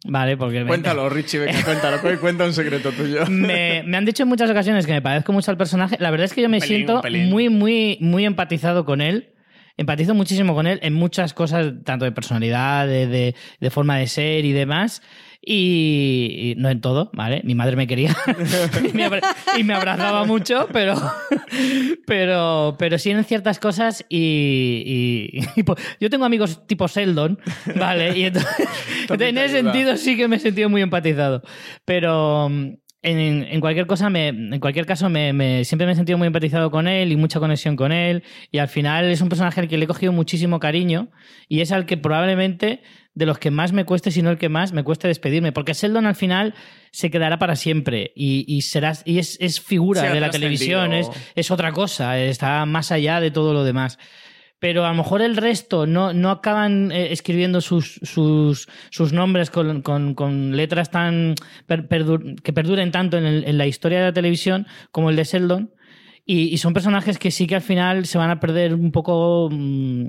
Vale, 0.05 0.35
porque 0.35 0.61
me- 0.61 0.67
Cuéntalo, 0.67 1.07
Richie, 1.09 1.39
venga, 1.39 1.61
cuéntalo. 1.65 2.01
cu- 2.01 2.19
Cuenta 2.19 2.43
un 2.43 2.53
secreto 2.53 2.91
tuyo. 2.91 3.25
me, 3.29 3.83
me 3.85 3.95
han 3.97 4.03
dicho 4.03 4.23
en 4.23 4.29
muchas 4.29 4.49
ocasiones 4.49 4.85
que 4.85 4.91
me 4.91 5.01
parezco 5.01 5.31
mucho 5.31 5.51
al 5.51 5.57
personaje. 5.57 5.95
La 5.99 6.11
verdad 6.11 6.25
es 6.25 6.33
que 6.33 6.41
yo 6.41 6.49
me 6.49 6.59
pelín, 6.59 6.85
siento 6.87 7.01
muy, 7.29 7.47
muy, 7.49 7.97
muy 8.01 8.25
empatizado 8.25 8.83
con 8.83 8.99
él. 8.99 9.29
Empatizo 9.77 10.13
muchísimo 10.13 10.53
con 10.53 10.67
él 10.67 10.79
en 10.83 10.93
muchas 10.93 11.33
cosas, 11.33 11.71
tanto 11.85 12.03
de 12.05 12.11
personalidad, 12.11 12.85
de, 12.85 13.07
de- 13.07 13.35
de 13.61 13.69
forma 13.69 13.97
de 13.97 14.07
ser 14.07 14.43
y 14.43 14.51
demás. 14.51 15.01
Y, 15.45 16.51
y 16.51 16.55
no 16.57 16.69
en 16.69 16.79
todo, 16.79 17.11
¿vale? 17.13 17.41
Mi 17.43 17.53
madre 17.53 17.75
me 17.75 17.85
quería 17.85 18.15
y, 18.89 18.93
me 18.95 19.03
abra- 19.05 19.21
y 19.57 19.63
me 19.63 19.73
abrazaba 19.73 20.23
mucho, 20.25 20.67
pero, 20.71 20.95
pero, 22.07 22.75
pero 22.79 22.97
sí 22.97 23.11
en 23.11 23.23
ciertas 23.23 23.59
cosas. 23.59 24.05
Y, 24.09 25.39
yo 25.99 26.09
tengo 26.09 26.25
amigos 26.25 26.65
tipo 26.67 26.87
Sheldon, 26.87 27.39
¿vale? 27.75 28.17
Y 28.17 28.23
entonces, 28.25 28.67
en 29.09 29.37
ese 29.37 29.61
sentido 29.61 29.97
sí 29.97 30.15
que 30.17 30.27
me 30.27 30.37
he 30.37 30.39
sentido 30.39 30.69
muy 30.69 30.81
empatizado. 30.81 31.41
Pero 31.85 32.49
mm, 32.49 32.67
en, 33.01 33.19
en 33.43 33.59
cualquier 33.59 33.85
cosa, 33.85 34.09
me, 34.09 34.29
en 34.29 34.59
cualquier 34.59 34.85
caso, 34.85 35.09
me, 35.09 35.33
me- 35.33 35.65
siempre 35.65 35.85
me 35.85 35.93
he 35.93 35.95
sentido 35.95 36.17
muy 36.17 36.27
empatizado 36.27 36.71
con 36.71 36.87
él 36.87 37.11
y 37.11 37.17
mucha 37.17 37.39
conexión 37.39 37.75
con 37.75 37.91
él. 37.91 38.23
Y 38.51 38.59
al 38.59 38.67
final 38.69 39.05
es 39.11 39.21
un 39.21 39.29
personaje 39.29 39.59
al 39.59 39.67
que 39.67 39.77
le 39.77 39.85
he 39.85 39.87
cogido 39.87 40.11
muchísimo 40.13 40.59
cariño 40.59 41.09
y 41.49 41.59
es 41.61 41.71
al 41.71 41.85
que 41.85 41.97
probablemente 41.97 42.81
de 43.15 43.25
los 43.25 43.37
que 43.37 43.51
más 43.51 43.73
me 43.73 43.85
cueste, 43.85 44.09
si 44.11 44.21
no 44.21 44.31
el 44.31 44.37
que 44.37 44.49
más, 44.49 44.73
me 44.73 44.83
cueste 44.83 45.07
despedirme. 45.07 45.51
Porque 45.51 45.73
Sheldon 45.73 46.05
al 46.05 46.15
final 46.15 46.53
se 46.91 47.11
quedará 47.11 47.37
para 47.39 47.55
siempre 47.55 48.11
y, 48.15 48.43
y 48.47 48.61
serás, 48.61 49.03
y 49.05 49.19
es, 49.19 49.37
es 49.39 49.59
figura 49.61 50.01
de 50.13 50.19
la 50.19 50.27
televisión, 50.31 50.93
es, 50.93 51.07
es 51.35 51.51
otra 51.51 51.71
cosa, 51.71 52.17
está 52.19 52.65
más 52.65 52.91
allá 52.91 53.19
de 53.19 53.31
todo 53.31 53.53
lo 53.53 53.63
demás. 53.63 53.99
Pero 54.59 54.85
a 54.85 54.89
lo 54.89 54.95
mejor 54.95 55.21
el 55.21 55.35
resto 55.35 55.85
no, 55.85 56.13
no 56.13 56.29
acaban 56.31 56.89
eh, 56.93 57.11
escribiendo 57.11 57.59
sus, 57.59 57.99
sus, 58.03 58.69
sus 58.91 59.11
nombres 59.11 59.49
con, 59.49 59.81
con- 59.81 60.15
con 60.15 60.55
letras 60.55 60.89
tan 60.89 61.35
per- 61.67 61.89
perdur- 61.89 62.41
que 62.41 62.53
perduren 62.53 62.89
tanto 62.91 63.17
en, 63.17 63.25
el- 63.25 63.43
en 63.43 63.57
la 63.57 63.67
historia 63.67 63.99
de 63.99 64.05
la 64.05 64.13
televisión 64.13 64.65
como 64.91 65.09
el 65.09 65.17
de 65.17 65.25
Sheldon. 65.25 65.71
Y, 66.25 66.53
y 66.53 66.57
son 66.57 66.73
personajes 66.73 67.17
que 67.19 67.31
sí 67.31 67.47
que 67.47 67.55
al 67.55 67.61
final 67.61 68.05
se 68.05 68.17
van 68.17 68.29
a 68.29 68.39
perder 68.39 68.73
un 68.73 68.91
poco. 68.91 69.49
mm, 69.51 70.05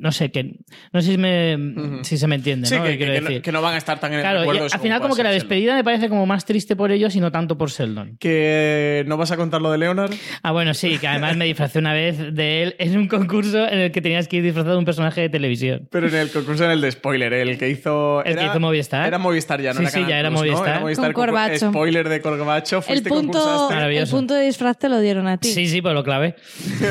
no 0.00 0.12
sé, 0.12 0.30
que. 0.30 0.54
No 0.92 1.02
sé 1.02 1.12
si, 1.12 1.18
me, 1.18 1.58
si 2.02 2.16
se 2.18 2.26
me 2.28 2.36
entiende, 2.36 2.66
Sí, 2.68 2.76
¿no? 2.76 2.84
que, 2.84 2.96
que- 2.96 3.06
no, 3.06 3.12
decir. 3.12 3.42
que 3.42 3.52
no 3.52 3.60
van 3.60 3.74
a 3.74 3.78
estar 3.78 3.98
tan 4.00 4.12
en 4.14 4.20
el 4.20 4.24
y 4.24 4.58
al 4.58 4.80
final, 4.80 5.00
como 5.02 5.16
que 5.16 5.22
la 5.24 5.30
Sheldon. 5.30 5.48
despedida 5.48 5.74
me 5.74 5.82
parece 5.84 6.08
como 6.08 6.24
más 6.24 6.44
triste 6.44 6.76
por 6.76 6.92
ellos 6.92 7.14
y 7.16 7.20
no 7.20 7.32
tanto 7.32 7.58
por 7.58 7.68
Sheldon. 7.70 8.16
Que 8.18 9.04
no 9.08 9.16
vas 9.16 9.32
a 9.32 9.36
contar 9.36 9.60
lo 9.60 9.70
de 9.72 9.78
Leonard. 9.78 10.12
Ah, 10.42 10.52
bueno, 10.52 10.72
sí, 10.72 10.98
que 10.98 11.08
además 11.08 11.36
me 11.36 11.44
disfracé 11.46 11.78
una 11.80 11.92
vez 11.92 12.32
de 12.34 12.62
él 12.62 12.76
en 12.78 12.96
un 12.96 13.08
concurso 13.08 13.68
en 13.68 13.80
el 13.80 13.90
que 13.92 14.00
tenías 14.00 14.28
que 14.28 14.36
ir 14.36 14.44
disfrazado 14.44 14.74
de 14.74 14.78
un 14.78 14.84
personaje 14.84 15.20
de 15.22 15.28
televisión. 15.28 15.88
Pero 15.90 16.08
en 16.08 16.14
el 16.14 16.30
concurso 16.30 16.64
en 16.64 16.70
el 16.70 16.80
de 16.80 16.92
spoiler, 16.92 17.32
el 17.34 17.58
que 17.58 17.68
hizo. 17.68 18.24
El 18.24 18.36
que 18.36 18.44
hizo 18.46 18.60
Movistar. 18.60 19.06
Era 19.06 19.18
Movistar 19.18 19.60
ya, 19.60 19.72
no 19.74 19.78
Sí, 19.80 19.82
era 19.82 19.90
sí, 19.90 19.94
Canal 19.96 20.10
ya 20.10 20.18
era 20.20 20.28
Plus, 20.30 20.40
¿no? 20.40 20.46
Movistar. 20.46 20.68
Era 20.70 20.80
Movistar 20.80 21.12
Con 21.12 21.24
Corbacho. 21.26 21.68
Spoiler 21.70 22.08
de 22.08 22.20
Corbacho. 22.22 22.76
El 22.78 22.82
Fuiste 22.84 23.08
punto, 23.10 23.70
el 23.72 24.06
punto 24.08 24.34
de 24.34 24.44
disfraz 24.46 24.78
te 24.78 24.88
lo 24.88 25.00
dieron 25.00 25.17
a 25.26 25.38
ti. 25.38 25.48
Sí, 25.48 25.66
sí, 25.66 25.82
pues 25.82 25.94
lo 25.94 26.04
clavé. 26.04 26.36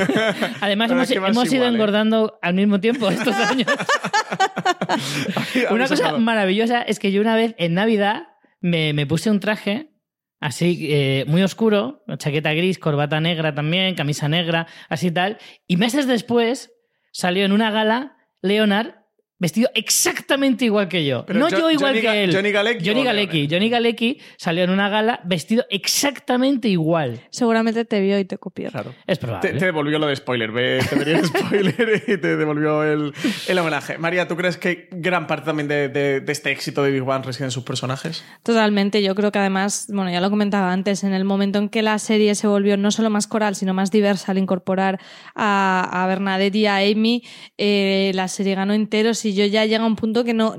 Además, 0.61 0.91
hemos, 0.91 1.09
ido 1.09 1.27
igual, 1.29 1.47
¿eh? 1.47 1.67
engordando 1.67 2.39
al 2.41 2.55
mismo 2.55 2.79
tiempo 2.79 3.09
estos 3.09 3.35
años. 3.35 3.67
una 5.71 5.87
cosa 5.87 5.97
sacado- 5.97 6.19
maravillosa 6.19 6.81
es 6.81 6.99
que 6.99 7.11
yo 7.11 7.21
una 7.21 7.35
vez 7.35 7.55
en 7.57 7.73
Navidad 7.73 8.23
me, 8.59 8.93
me 8.93 9.05
puse 9.05 9.29
un 9.29 9.39
traje 9.39 9.91
así 10.39 10.87
eh, 10.91 11.25
muy 11.27 11.41
oscuro, 11.43 12.03
chaqueta 12.17 12.53
gris, 12.53 12.79
corbata 12.79 13.19
negra 13.19 13.55
también, 13.55 13.95
camisa 13.95 14.27
negra, 14.27 14.67
así 14.89 15.11
tal. 15.11 15.37
Y 15.67 15.77
meses 15.77 16.07
después 16.07 16.71
salió 17.11 17.45
en 17.45 17.51
una 17.51 17.71
gala 17.71 18.17
Leonard 18.41 18.95
vestido 19.39 19.69
exactamente 19.75 20.65
igual 20.65 20.87
que 20.87 21.05
yo. 21.05 21.25
Pero 21.25 21.39
no 21.39 21.49
Jo- 21.49 21.57
yo 21.57 21.71
igual 21.71 21.91
Johnny 21.93 22.01
que 22.01 22.23
él. 22.23 22.35
Johnny 22.35 22.51
Galecki 22.51 22.85
Johnny 22.87 23.03
Galecki. 23.03 23.47
Johnny 23.49 23.69
Galecki 23.69 24.19
salió 24.37 24.63
en 24.63 24.69
una 24.71 24.89
gala 24.89 25.19
vestido 25.25 25.65
exactamente 25.69 26.67
igual. 26.69 27.21
Seguramente 27.29 27.85
te 27.85 27.99
vio 28.01 28.17
y 28.19 28.25
te 28.25 28.37
copió. 28.37 28.69
Claro. 28.71 28.93
Es 29.05 29.17
probable. 29.19 29.53
te 29.53 29.65
devolvió 29.65 29.99
lo 29.99 30.07
de 30.07 30.15
spoiler, 30.15 30.51
ve- 30.51 30.79
te 30.89 30.95
venía 30.95 31.19
el 31.19 31.25
spoiler 31.27 32.03
y 32.07 32.17
te 32.17 32.37
devolvió 32.37 32.83
el, 32.83 33.13
el 33.47 33.59
homenaje. 33.59 33.97
María, 33.97 34.27
¿tú 34.27 34.35
crees 34.37 34.57
que 34.57 34.87
gran 34.91 35.27
parte 35.27 35.45
también 35.45 35.67
de, 35.67 35.89
de- 35.89 36.19
de 36.21 36.31
este 36.31 36.51
éxito 36.51 36.83
de 36.83 36.91
Big 36.91 37.03
Bang 37.03 37.25
reside 37.25 37.45
en 37.45 37.51
sus 37.51 37.63
personajes? 37.63 38.23
Totalmente, 38.43 39.01
yo 39.03 39.15
creo 39.15 39.31
que 39.31 39.39
además, 39.39 39.87
bueno, 39.89 40.11
ya 40.11 40.21
lo 40.21 40.29
comentaba 40.29 40.71
antes, 40.71 41.03
en 41.03 41.13
el 41.13 41.23
momento 41.25 41.59
en 41.59 41.69
que 41.69 41.81
la 41.81 41.99
serie 41.99 42.35
se 42.35 42.47
volvió 42.47 42.77
no 42.77 42.91
solo 42.91 43.09
más 43.09 43.27
coral, 43.27 43.55
sino 43.55 43.73
más 43.73 43.91
diversa 43.91 44.31
al 44.31 44.37
incorporar 44.37 44.99
a, 45.35 46.03
a 46.03 46.07
Bernadette 46.07 46.55
y 46.55 46.65
a 46.65 46.77
Amy, 46.77 47.23
eh, 47.57 48.11
la 48.15 48.27
serie 48.27 48.55
ganó 48.55 48.73
enteros 48.73 49.25
y 49.27 49.33
yo 49.33 49.45
ya 49.45 49.65
llega 49.65 49.83
a 49.83 49.87
un 49.87 49.95
punto 49.95 50.23
que 50.23 50.33
no, 50.33 50.55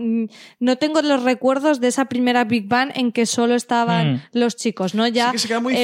no 0.61 0.77
tengo 0.77 1.03
los 1.03 1.23
recuerdos 1.23 1.81
de 1.81 1.89
esa 1.89 2.05
primera 2.07 2.45
Big 2.45 2.69
Bang 2.69 2.91
en 2.95 3.13
que 3.13 3.27
solo 3.27 3.55
estaban 3.55 4.15
Mm. 4.15 4.21
los 4.33 4.57
chicos, 4.57 4.95
¿no? 4.95 5.07
Ya 5.09 5.27
Sí 5.27 5.33
que 5.33 5.39
se 5.39 5.49
queda 5.49 5.61
muy 5.61 5.75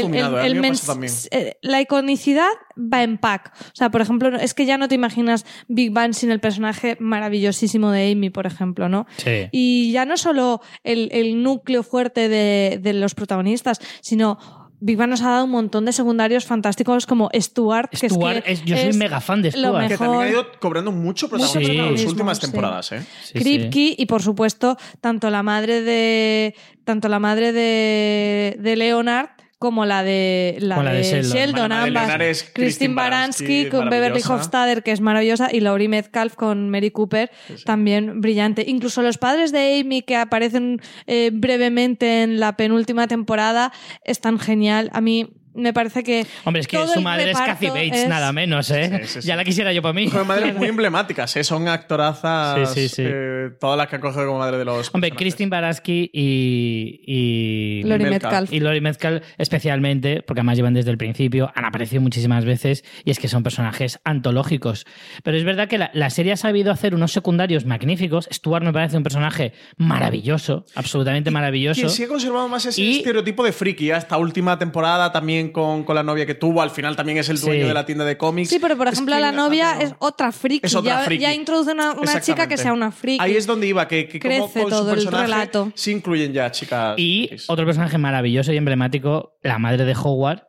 pasa 0.75 0.93
también. 0.93 1.13
eh, 1.31 1.57
la 1.63 1.81
iconicidad 1.81 2.49
va 2.77 3.03
en 3.03 3.19
pack. 3.19 3.53
O 3.61 3.71
sea, 3.75 3.91
por 3.91 4.01
ejemplo, 4.01 4.37
es 4.37 4.55
que 4.55 4.67
ya 4.67 4.79
no 4.79 4.89
te 4.89 4.95
imaginas 4.95 5.45
Big 5.69 5.91
Bang 5.93 6.13
sin 6.15 6.31
el 6.31 6.41
personaje 6.41 6.97
maravillosísimo 7.01 7.91
de 7.91 8.13
Amy, 8.13 8.31
por 8.31 8.47
ejemplo, 8.47 8.89
¿no? 8.89 9.07
Sí. 9.17 9.49
Y 9.53 9.93
ya 9.93 10.05
no 10.05 10.17
solo 10.17 10.61
el, 10.83 11.09
el 11.13 11.43
núcleo 11.43 11.83
fuerte 11.83 12.29
de, 12.29 12.79
de 12.83 12.93
los 12.95 13.15
protagonistas, 13.15 13.81
sino 14.01 14.39
Big 14.87 14.99
Bang 14.99 15.09
nos 15.09 15.23
ha 15.23 15.31
dado 15.31 15.45
un 15.47 15.51
montón 15.51 15.87
de 15.87 15.93
secundarios 15.95 16.45
fantásticos 16.45 17.07
como 17.07 17.31
Stuart, 17.35 17.89
que 17.91 18.07
Stuart 18.07 18.37
es 18.39 18.45
que 18.45 18.53
es- 18.53 18.65
yo 18.65 18.77
soy 18.77 18.93
mega 18.93 19.19
fan 19.23 19.41
de 19.41 19.51
lo 19.53 19.69
Stuart. 19.71 19.89
Que 19.89 19.97
también 19.97 20.21
ha 20.21 20.25
mejor. 20.27 20.45
ido 20.45 20.61
cobrando 20.61 20.93
mucho 20.93 21.31
protagonismo 21.31 21.85
en 21.85 21.93
las 21.93 22.05
últimas 22.05 22.37
sí. 22.37 22.43
temporadas, 22.43 22.93
¿eh? 22.93 23.01
Sí, 23.23 23.33
sí. 23.33 23.39
Kripke 23.39 23.95
y 23.97 24.05
por 24.05 24.21
supuesto 24.23 24.77
tanto 25.01 25.31
la 25.31 25.43
madre 25.43 25.81
de 25.81 26.55
tanto 26.85 27.09
la 27.09 27.19
madre 27.19 27.53
de, 27.53 28.57
de 28.61 28.77
Leonard 28.77 29.31
como 29.59 29.87
la 29.87 30.03
de 30.03 30.57
la 30.61 30.77
Como 30.77 30.85
la 30.85 30.93
de 30.93 30.99
de 30.99 31.05
Sheldon. 31.05 31.33
Sheldon, 31.33 31.55
Bueno, 31.55 31.69
la 31.69 31.81
de 31.83 31.89
ambas 31.89 32.03
Leonard 32.09 32.23
es 32.23 32.51
Christine 32.55 32.95
Baranski 32.95 33.69
con 33.69 33.89
Beverly. 33.91 34.21
Hofstadter 34.29 34.83
que 34.83 34.93
es 34.93 35.01
maravillosa 35.01 35.49
y 35.53 35.61
Laurie 35.61 35.89
Metcalf 35.89 36.35
con 36.35 36.71
Mary 36.71 36.91
Cooper 36.91 37.31
también 37.65 38.21
brillante 38.21 38.65
incluso 38.67 39.03
los 39.03 39.19
padres 39.19 39.53
de 39.53 39.81
Amy 39.81 40.03
que 40.03 40.17
aparecen 40.17 40.81
eh, 41.07 41.31
brevemente 41.33 42.23
en 42.23 42.41
la 42.41 42.57
penúltima 42.57 43.07
temporada 43.07 43.73
están 44.05 44.39
genial 44.39 44.91
a 44.93 45.01
mí 45.01 45.31
me 45.55 45.73
parece 45.73 46.03
que 46.03 46.27
Hombre, 46.45 46.61
es 46.61 46.67
que 46.69 46.87
su 46.87 47.01
madre 47.01 47.31
es 47.31 47.39
Kathy 47.39 47.69
Bates, 47.69 48.03
es- 48.03 48.09
nada 48.09 48.33
menos, 48.33 48.71
¿eh? 48.71 49.01
Sí, 49.03 49.09
sí, 49.09 49.23
sí. 49.23 49.27
Ya 49.29 49.37
la 49.37 49.45
quisiera 49.45 49.73
yo 49.73 49.83
para 49.83 49.93
mí. 49.93 50.09
Joder, 50.09 50.27
madres 50.27 50.55
muy 50.57 50.69
emblemáticas, 50.69 51.37
¿eh? 51.37 51.45
Son 51.45 51.67
actorazas. 51.69 52.71
Sí, 52.73 52.89
sí, 52.89 52.95
sí. 52.97 53.03
eh, 53.07 53.51
todas 53.61 53.77
las 53.79 53.89
que 53.89 53.97
han 53.97 54.03
cogido 54.03 54.27
como 54.27 54.39
madre 54.41 54.59
de 54.59 54.65
los. 54.65 54.91
Hombre. 54.95 55.11
Christine 55.13 55.49
Baraski 55.51 56.11
y, 56.13 57.01
y 57.07 57.83
Laurie 57.85 58.11
Metcalf. 58.11 58.53
Y 58.53 58.61
Lori 58.61 58.81
Metcalf 58.81 59.25
especialmente, 59.39 60.23
porque 60.23 60.41
además 60.41 60.57
llevan 60.57 60.75
desde 60.75 60.91
el 60.91 60.99
principio, 60.99 61.51
han 61.55 61.65
aparecido 61.65 62.01
muchísimas 62.03 62.45
veces 62.45 62.85
y 63.05 63.11
es 63.11 63.19
que 63.19 63.29
son 63.29 63.43
personajes 63.43 64.01
antológicos. 64.05 64.87
Pero 65.23 65.37
es 65.37 65.45
verdad 65.45 65.69
que 65.69 65.79
la, 65.79 65.91
la 65.95 66.11
serie 66.11 66.33
ha 66.33 66.37
sabido 66.37 66.73
hacer 66.73 66.95
unos 66.95 67.13
secundarios 67.13 67.65
magníficos. 67.65 68.29
Stuart 68.33 68.65
me 68.65 68.73
parece 68.73 68.97
un 68.97 69.03
personaje 69.03 69.53
maravilloso, 69.77 70.65
absolutamente 70.75 71.31
maravilloso. 71.31 71.81
Quien 71.81 71.91
sí 71.91 72.05
ha 72.05 72.09
conservado 72.09 72.49
más 72.49 72.67
ese 72.67 72.81
Y- 72.81 72.97
estereotipo 72.99 73.45
de 73.45 73.53
friki. 73.53 73.91
¿eh? 73.91 73.97
Esta 73.97 74.17
última 74.19 74.59
temporada 74.59 75.13
también 75.13 75.44
con, 75.51 75.85
con 75.85 75.95
la 75.95 76.03
novia 76.03 76.27
que 76.27 76.35
tuvo. 76.35 76.63
Al 76.63 76.71
final 76.71 76.97
también 76.97 77.19
es 77.19 77.29
el 77.29 77.41
dueño 77.41 77.63
Sí. 77.63 77.69
de 77.69 77.75
la 77.75 77.87
tienda 77.87 78.05
de 78.05 78.17
cómics. 78.17 78.49
Sí, 78.51 78.59
pero 78.61 78.77
por 78.77 78.89
Es 78.89 78.95
ejemplo, 78.95 79.19
la 79.19 79.33
novia 79.33 79.73
ha- 79.73 79.81
es 79.81 79.95
otra 79.99 80.33
friki. 80.33 80.67
Es 80.67 80.75
otra 80.75 80.99
ya, 81.01 81.05
friki. 81.05 81.23
ya 81.23 81.35
introduce 81.35 81.73
una, 81.73 81.93
una 81.93 82.21
chica 82.21 82.47
que 82.49 82.57
sea 82.57 82.73
una 82.73 82.91
friki. 82.93 83.23
Ahí 83.23 83.37
es 83.37 83.47
donde 83.47 83.67
iba, 83.67 83.87
que, 83.89 84.09
que 84.09 84.19
como 84.21 84.51
Crece 84.53 84.63
con 84.63 84.71
su 84.71 84.77
todo 84.79 84.89
el 84.91 84.95
personaje 84.97 85.23
relato. 85.25 85.73
sí 85.75 85.91
incluyen 85.93 86.33
ya 86.33 86.51
chicas. 86.51 86.95
Y 86.99 87.27
frikis. 87.29 87.51
otro 87.51 87.65
personaje 87.65 87.99
maravilloso 87.99 88.53
y 88.53 88.57
emblemático, 88.57 89.37
la 89.43 89.59
madre 89.59 89.85
de 89.85 89.95
Howard, 89.95 90.43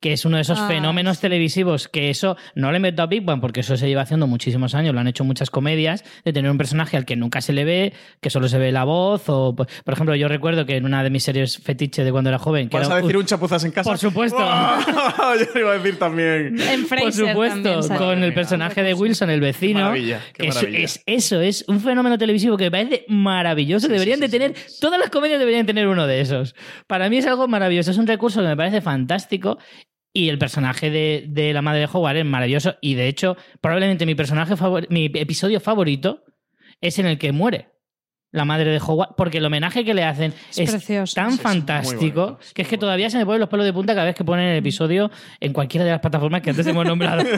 que 0.00 0.12
es 0.12 0.24
uno 0.24 0.36
de 0.36 0.42
esos 0.42 0.58
Ah, 0.58 0.66
fenómenos 0.68 1.20
televisivos 1.20 1.88
que 1.88 2.10
eso 2.10 2.36
no 2.54 2.72
le 2.72 2.78
meto 2.80 3.02
a 3.02 3.06
Big 3.06 3.22
Bang 3.24 3.40
porque 3.40 3.60
eso 3.60 3.76
se 3.76 3.86
lleva 3.88 4.02
haciendo 4.02 4.26
muchísimos 4.26 4.74
años, 4.74 4.94
lo 4.94 5.00
han 5.00 5.06
hecho 5.08 5.24
muchas 5.24 5.50
comedias, 5.50 6.04
de 6.24 6.32
tener 6.32 6.50
un 6.50 6.58
personaje 6.58 6.96
al 6.96 7.04
que 7.04 7.16
nunca 7.16 7.40
se 7.40 7.52
le 7.52 7.64
ve, 7.64 7.92
que 8.20 8.30
solo 8.30 8.48
se 8.48 8.58
ve 8.58 8.72
la 8.72 8.84
voz, 8.84 9.28
o 9.28 9.54
por 9.54 9.68
ejemplo, 9.86 10.14
yo 10.14 10.28
recuerdo 10.28 10.66
que 10.66 10.76
en 10.76 10.84
una 10.84 11.02
de 11.02 11.10
mis 11.10 11.22
series 11.22 11.58
fetiche 11.58 12.02
de 12.04 12.10
cuando 12.12 12.30
era 12.30 12.38
joven, 12.38 12.68
que 12.68 12.76
¿Vas 12.78 12.86
era 12.86 12.96
a 12.96 13.00
decir 13.00 13.16
un 13.16 13.26
chapuzas 13.26 13.64
en 13.64 13.72
casa? 13.72 13.88
Por 13.88 13.98
supuesto. 13.98 14.38
Yo 14.40 15.46
lo 15.54 15.60
iba 15.60 15.72
a 15.72 15.78
decir 15.78 15.98
también. 15.98 16.58
En 16.60 16.86
Por 16.86 17.12
supuesto, 17.12 17.80
con 17.96 18.22
el 18.22 18.32
personaje 18.34 18.82
de 18.82 18.94
Wilson, 18.94 19.30
el 19.30 19.40
vecino. 19.40 19.80
maravilla, 19.80 20.20
qué 20.32 20.48
maravilla. 20.48 20.78
Es, 20.78 21.02
eso, 21.06 21.40
es 21.40 21.64
un 21.68 21.80
fenómeno 21.80 22.18
televisivo 22.18 22.56
que 22.56 22.64
me 22.64 22.70
parece 22.70 23.04
maravilloso. 23.08 23.88
deberían 23.88 24.20
de 24.20 24.28
tener, 24.28 24.54
todas 24.80 24.98
las 24.98 25.10
comedias 25.10 25.38
deberían 25.38 25.66
tener 25.66 25.86
uno 25.88 26.06
de 26.06 26.20
esos. 26.20 26.54
Para 26.86 27.08
mí 27.08 27.18
es 27.18 27.26
algo 27.26 27.48
maravilloso, 27.48 27.90
es 27.90 27.98
un 27.98 28.06
recurso 28.06 28.40
que 28.40 28.48
me 28.48 28.56
parece 28.56 28.80
fantástico. 28.80 29.58
Y 30.12 30.28
el 30.28 30.38
personaje 30.38 30.90
de, 30.90 31.24
de 31.28 31.52
la 31.52 31.62
madre 31.62 31.80
de 31.80 31.88
Howard 31.92 32.16
es 32.16 32.24
maravilloso. 32.24 32.74
Y 32.80 32.94
de 32.94 33.06
hecho, 33.08 33.36
probablemente 33.60 34.06
mi 34.06 34.14
personaje 34.14 34.56
favor- 34.56 34.86
mi 34.90 35.06
episodio 35.14 35.60
favorito 35.60 36.24
es 36.80 36.98
en 36.98 37.06
el 37.06 37.18
que 37.18 37.32
muere. 37.32 37.68
La 38.32 38.44
madre 38.44 38.70
de 38.70 38.78
Howard, 38.78 39.14
porque 39.16 39.38
el 39.38 39.44
homenaje 39.44 39.84
que 39.84 39.92
le 39.92 40.04
hacen 40.04 40.32
Es 40.56 40.88
es, 40.88 41.14
tan 41.14 41.36
fantástico 41.38 42.38
que 42.54 42.62
es 42.62 42.68
que 42.68 42.78
todavía 42.78 43.10
se 43.10 43.18
me 43.18 43.26
ponen 43.26 43.40
los 43.40 43.48
pelos 43.48 43.66
de 43.66 43.72
punta 43.72 43.94
cada 43.94 44.06
vez 44.06 44.14
que 44.14 44.24
ponen 44.24 44.46
el 44.46 44.56
episodio 44.56 45.10
en 45.40 45.52
cualquiera 45.52 45.84
de 45.84 45.90
las 45.90 46.00
plataformas 46.00 46.42
que 46.42 46.50
antes 46.50 46.66
hemos 46.66 46.84
nombrado. 46.84 47.22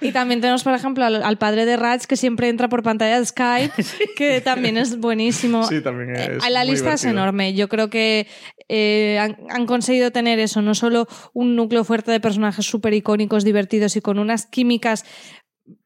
Y 0.00 0.12
también 0.12 0.40
tenemos, 0.40 0.62
por 0.62 0.74
ejemplo, 0.74 1.04
al, 1.04 1.22
al 1.22 1.38
padre 1.38 1.64
de 1.64 1.76
Raj 1.76 2.02
que 2.06 2.16
siempre 2.16 2.48
entra 2.48 2.68
por 2.68 2.82
pantalla 2.82 3.18
de 3.18 3.24
Skype, 3.24 3.72
que 4.16 4.40
también 4.40 4.76
es 4.76 4.98
buenísimo. 4.98 5.64
Sí, 5.64 5.80
también 5.80 6.14
es. 6.14 6.44
Eh, 6.44 6.50
la 6.50 6.60
muy 6.60 6.72
lista 6.72 6.92
es 6.92 7.04
enorme. 7.04 7.54
Yo 7.54 7.68
creo 7.68 7.88
que 7.88 8.26
eh, 8.68 9.18
han, 9.18 9.36
han 9.50 9.66
conseguido 9.66 10.10
tener 10.10 10.38
eso, 10.38 10.62
no 10.62 10.74
solo 10.74 11.06
un 11.32 11.56
núcleo 11.56 11.84
fuerte 11.84 12.10
de 12.12 12.20
personajes 12.20 12.66
súper 12.66 12.92
icónicos, 12.94 13.44
divertidos 13.44 13.96
y 13.96 14.00
con 14.00 14.18
unas 14.18 14.46
químicas 14.46 15.04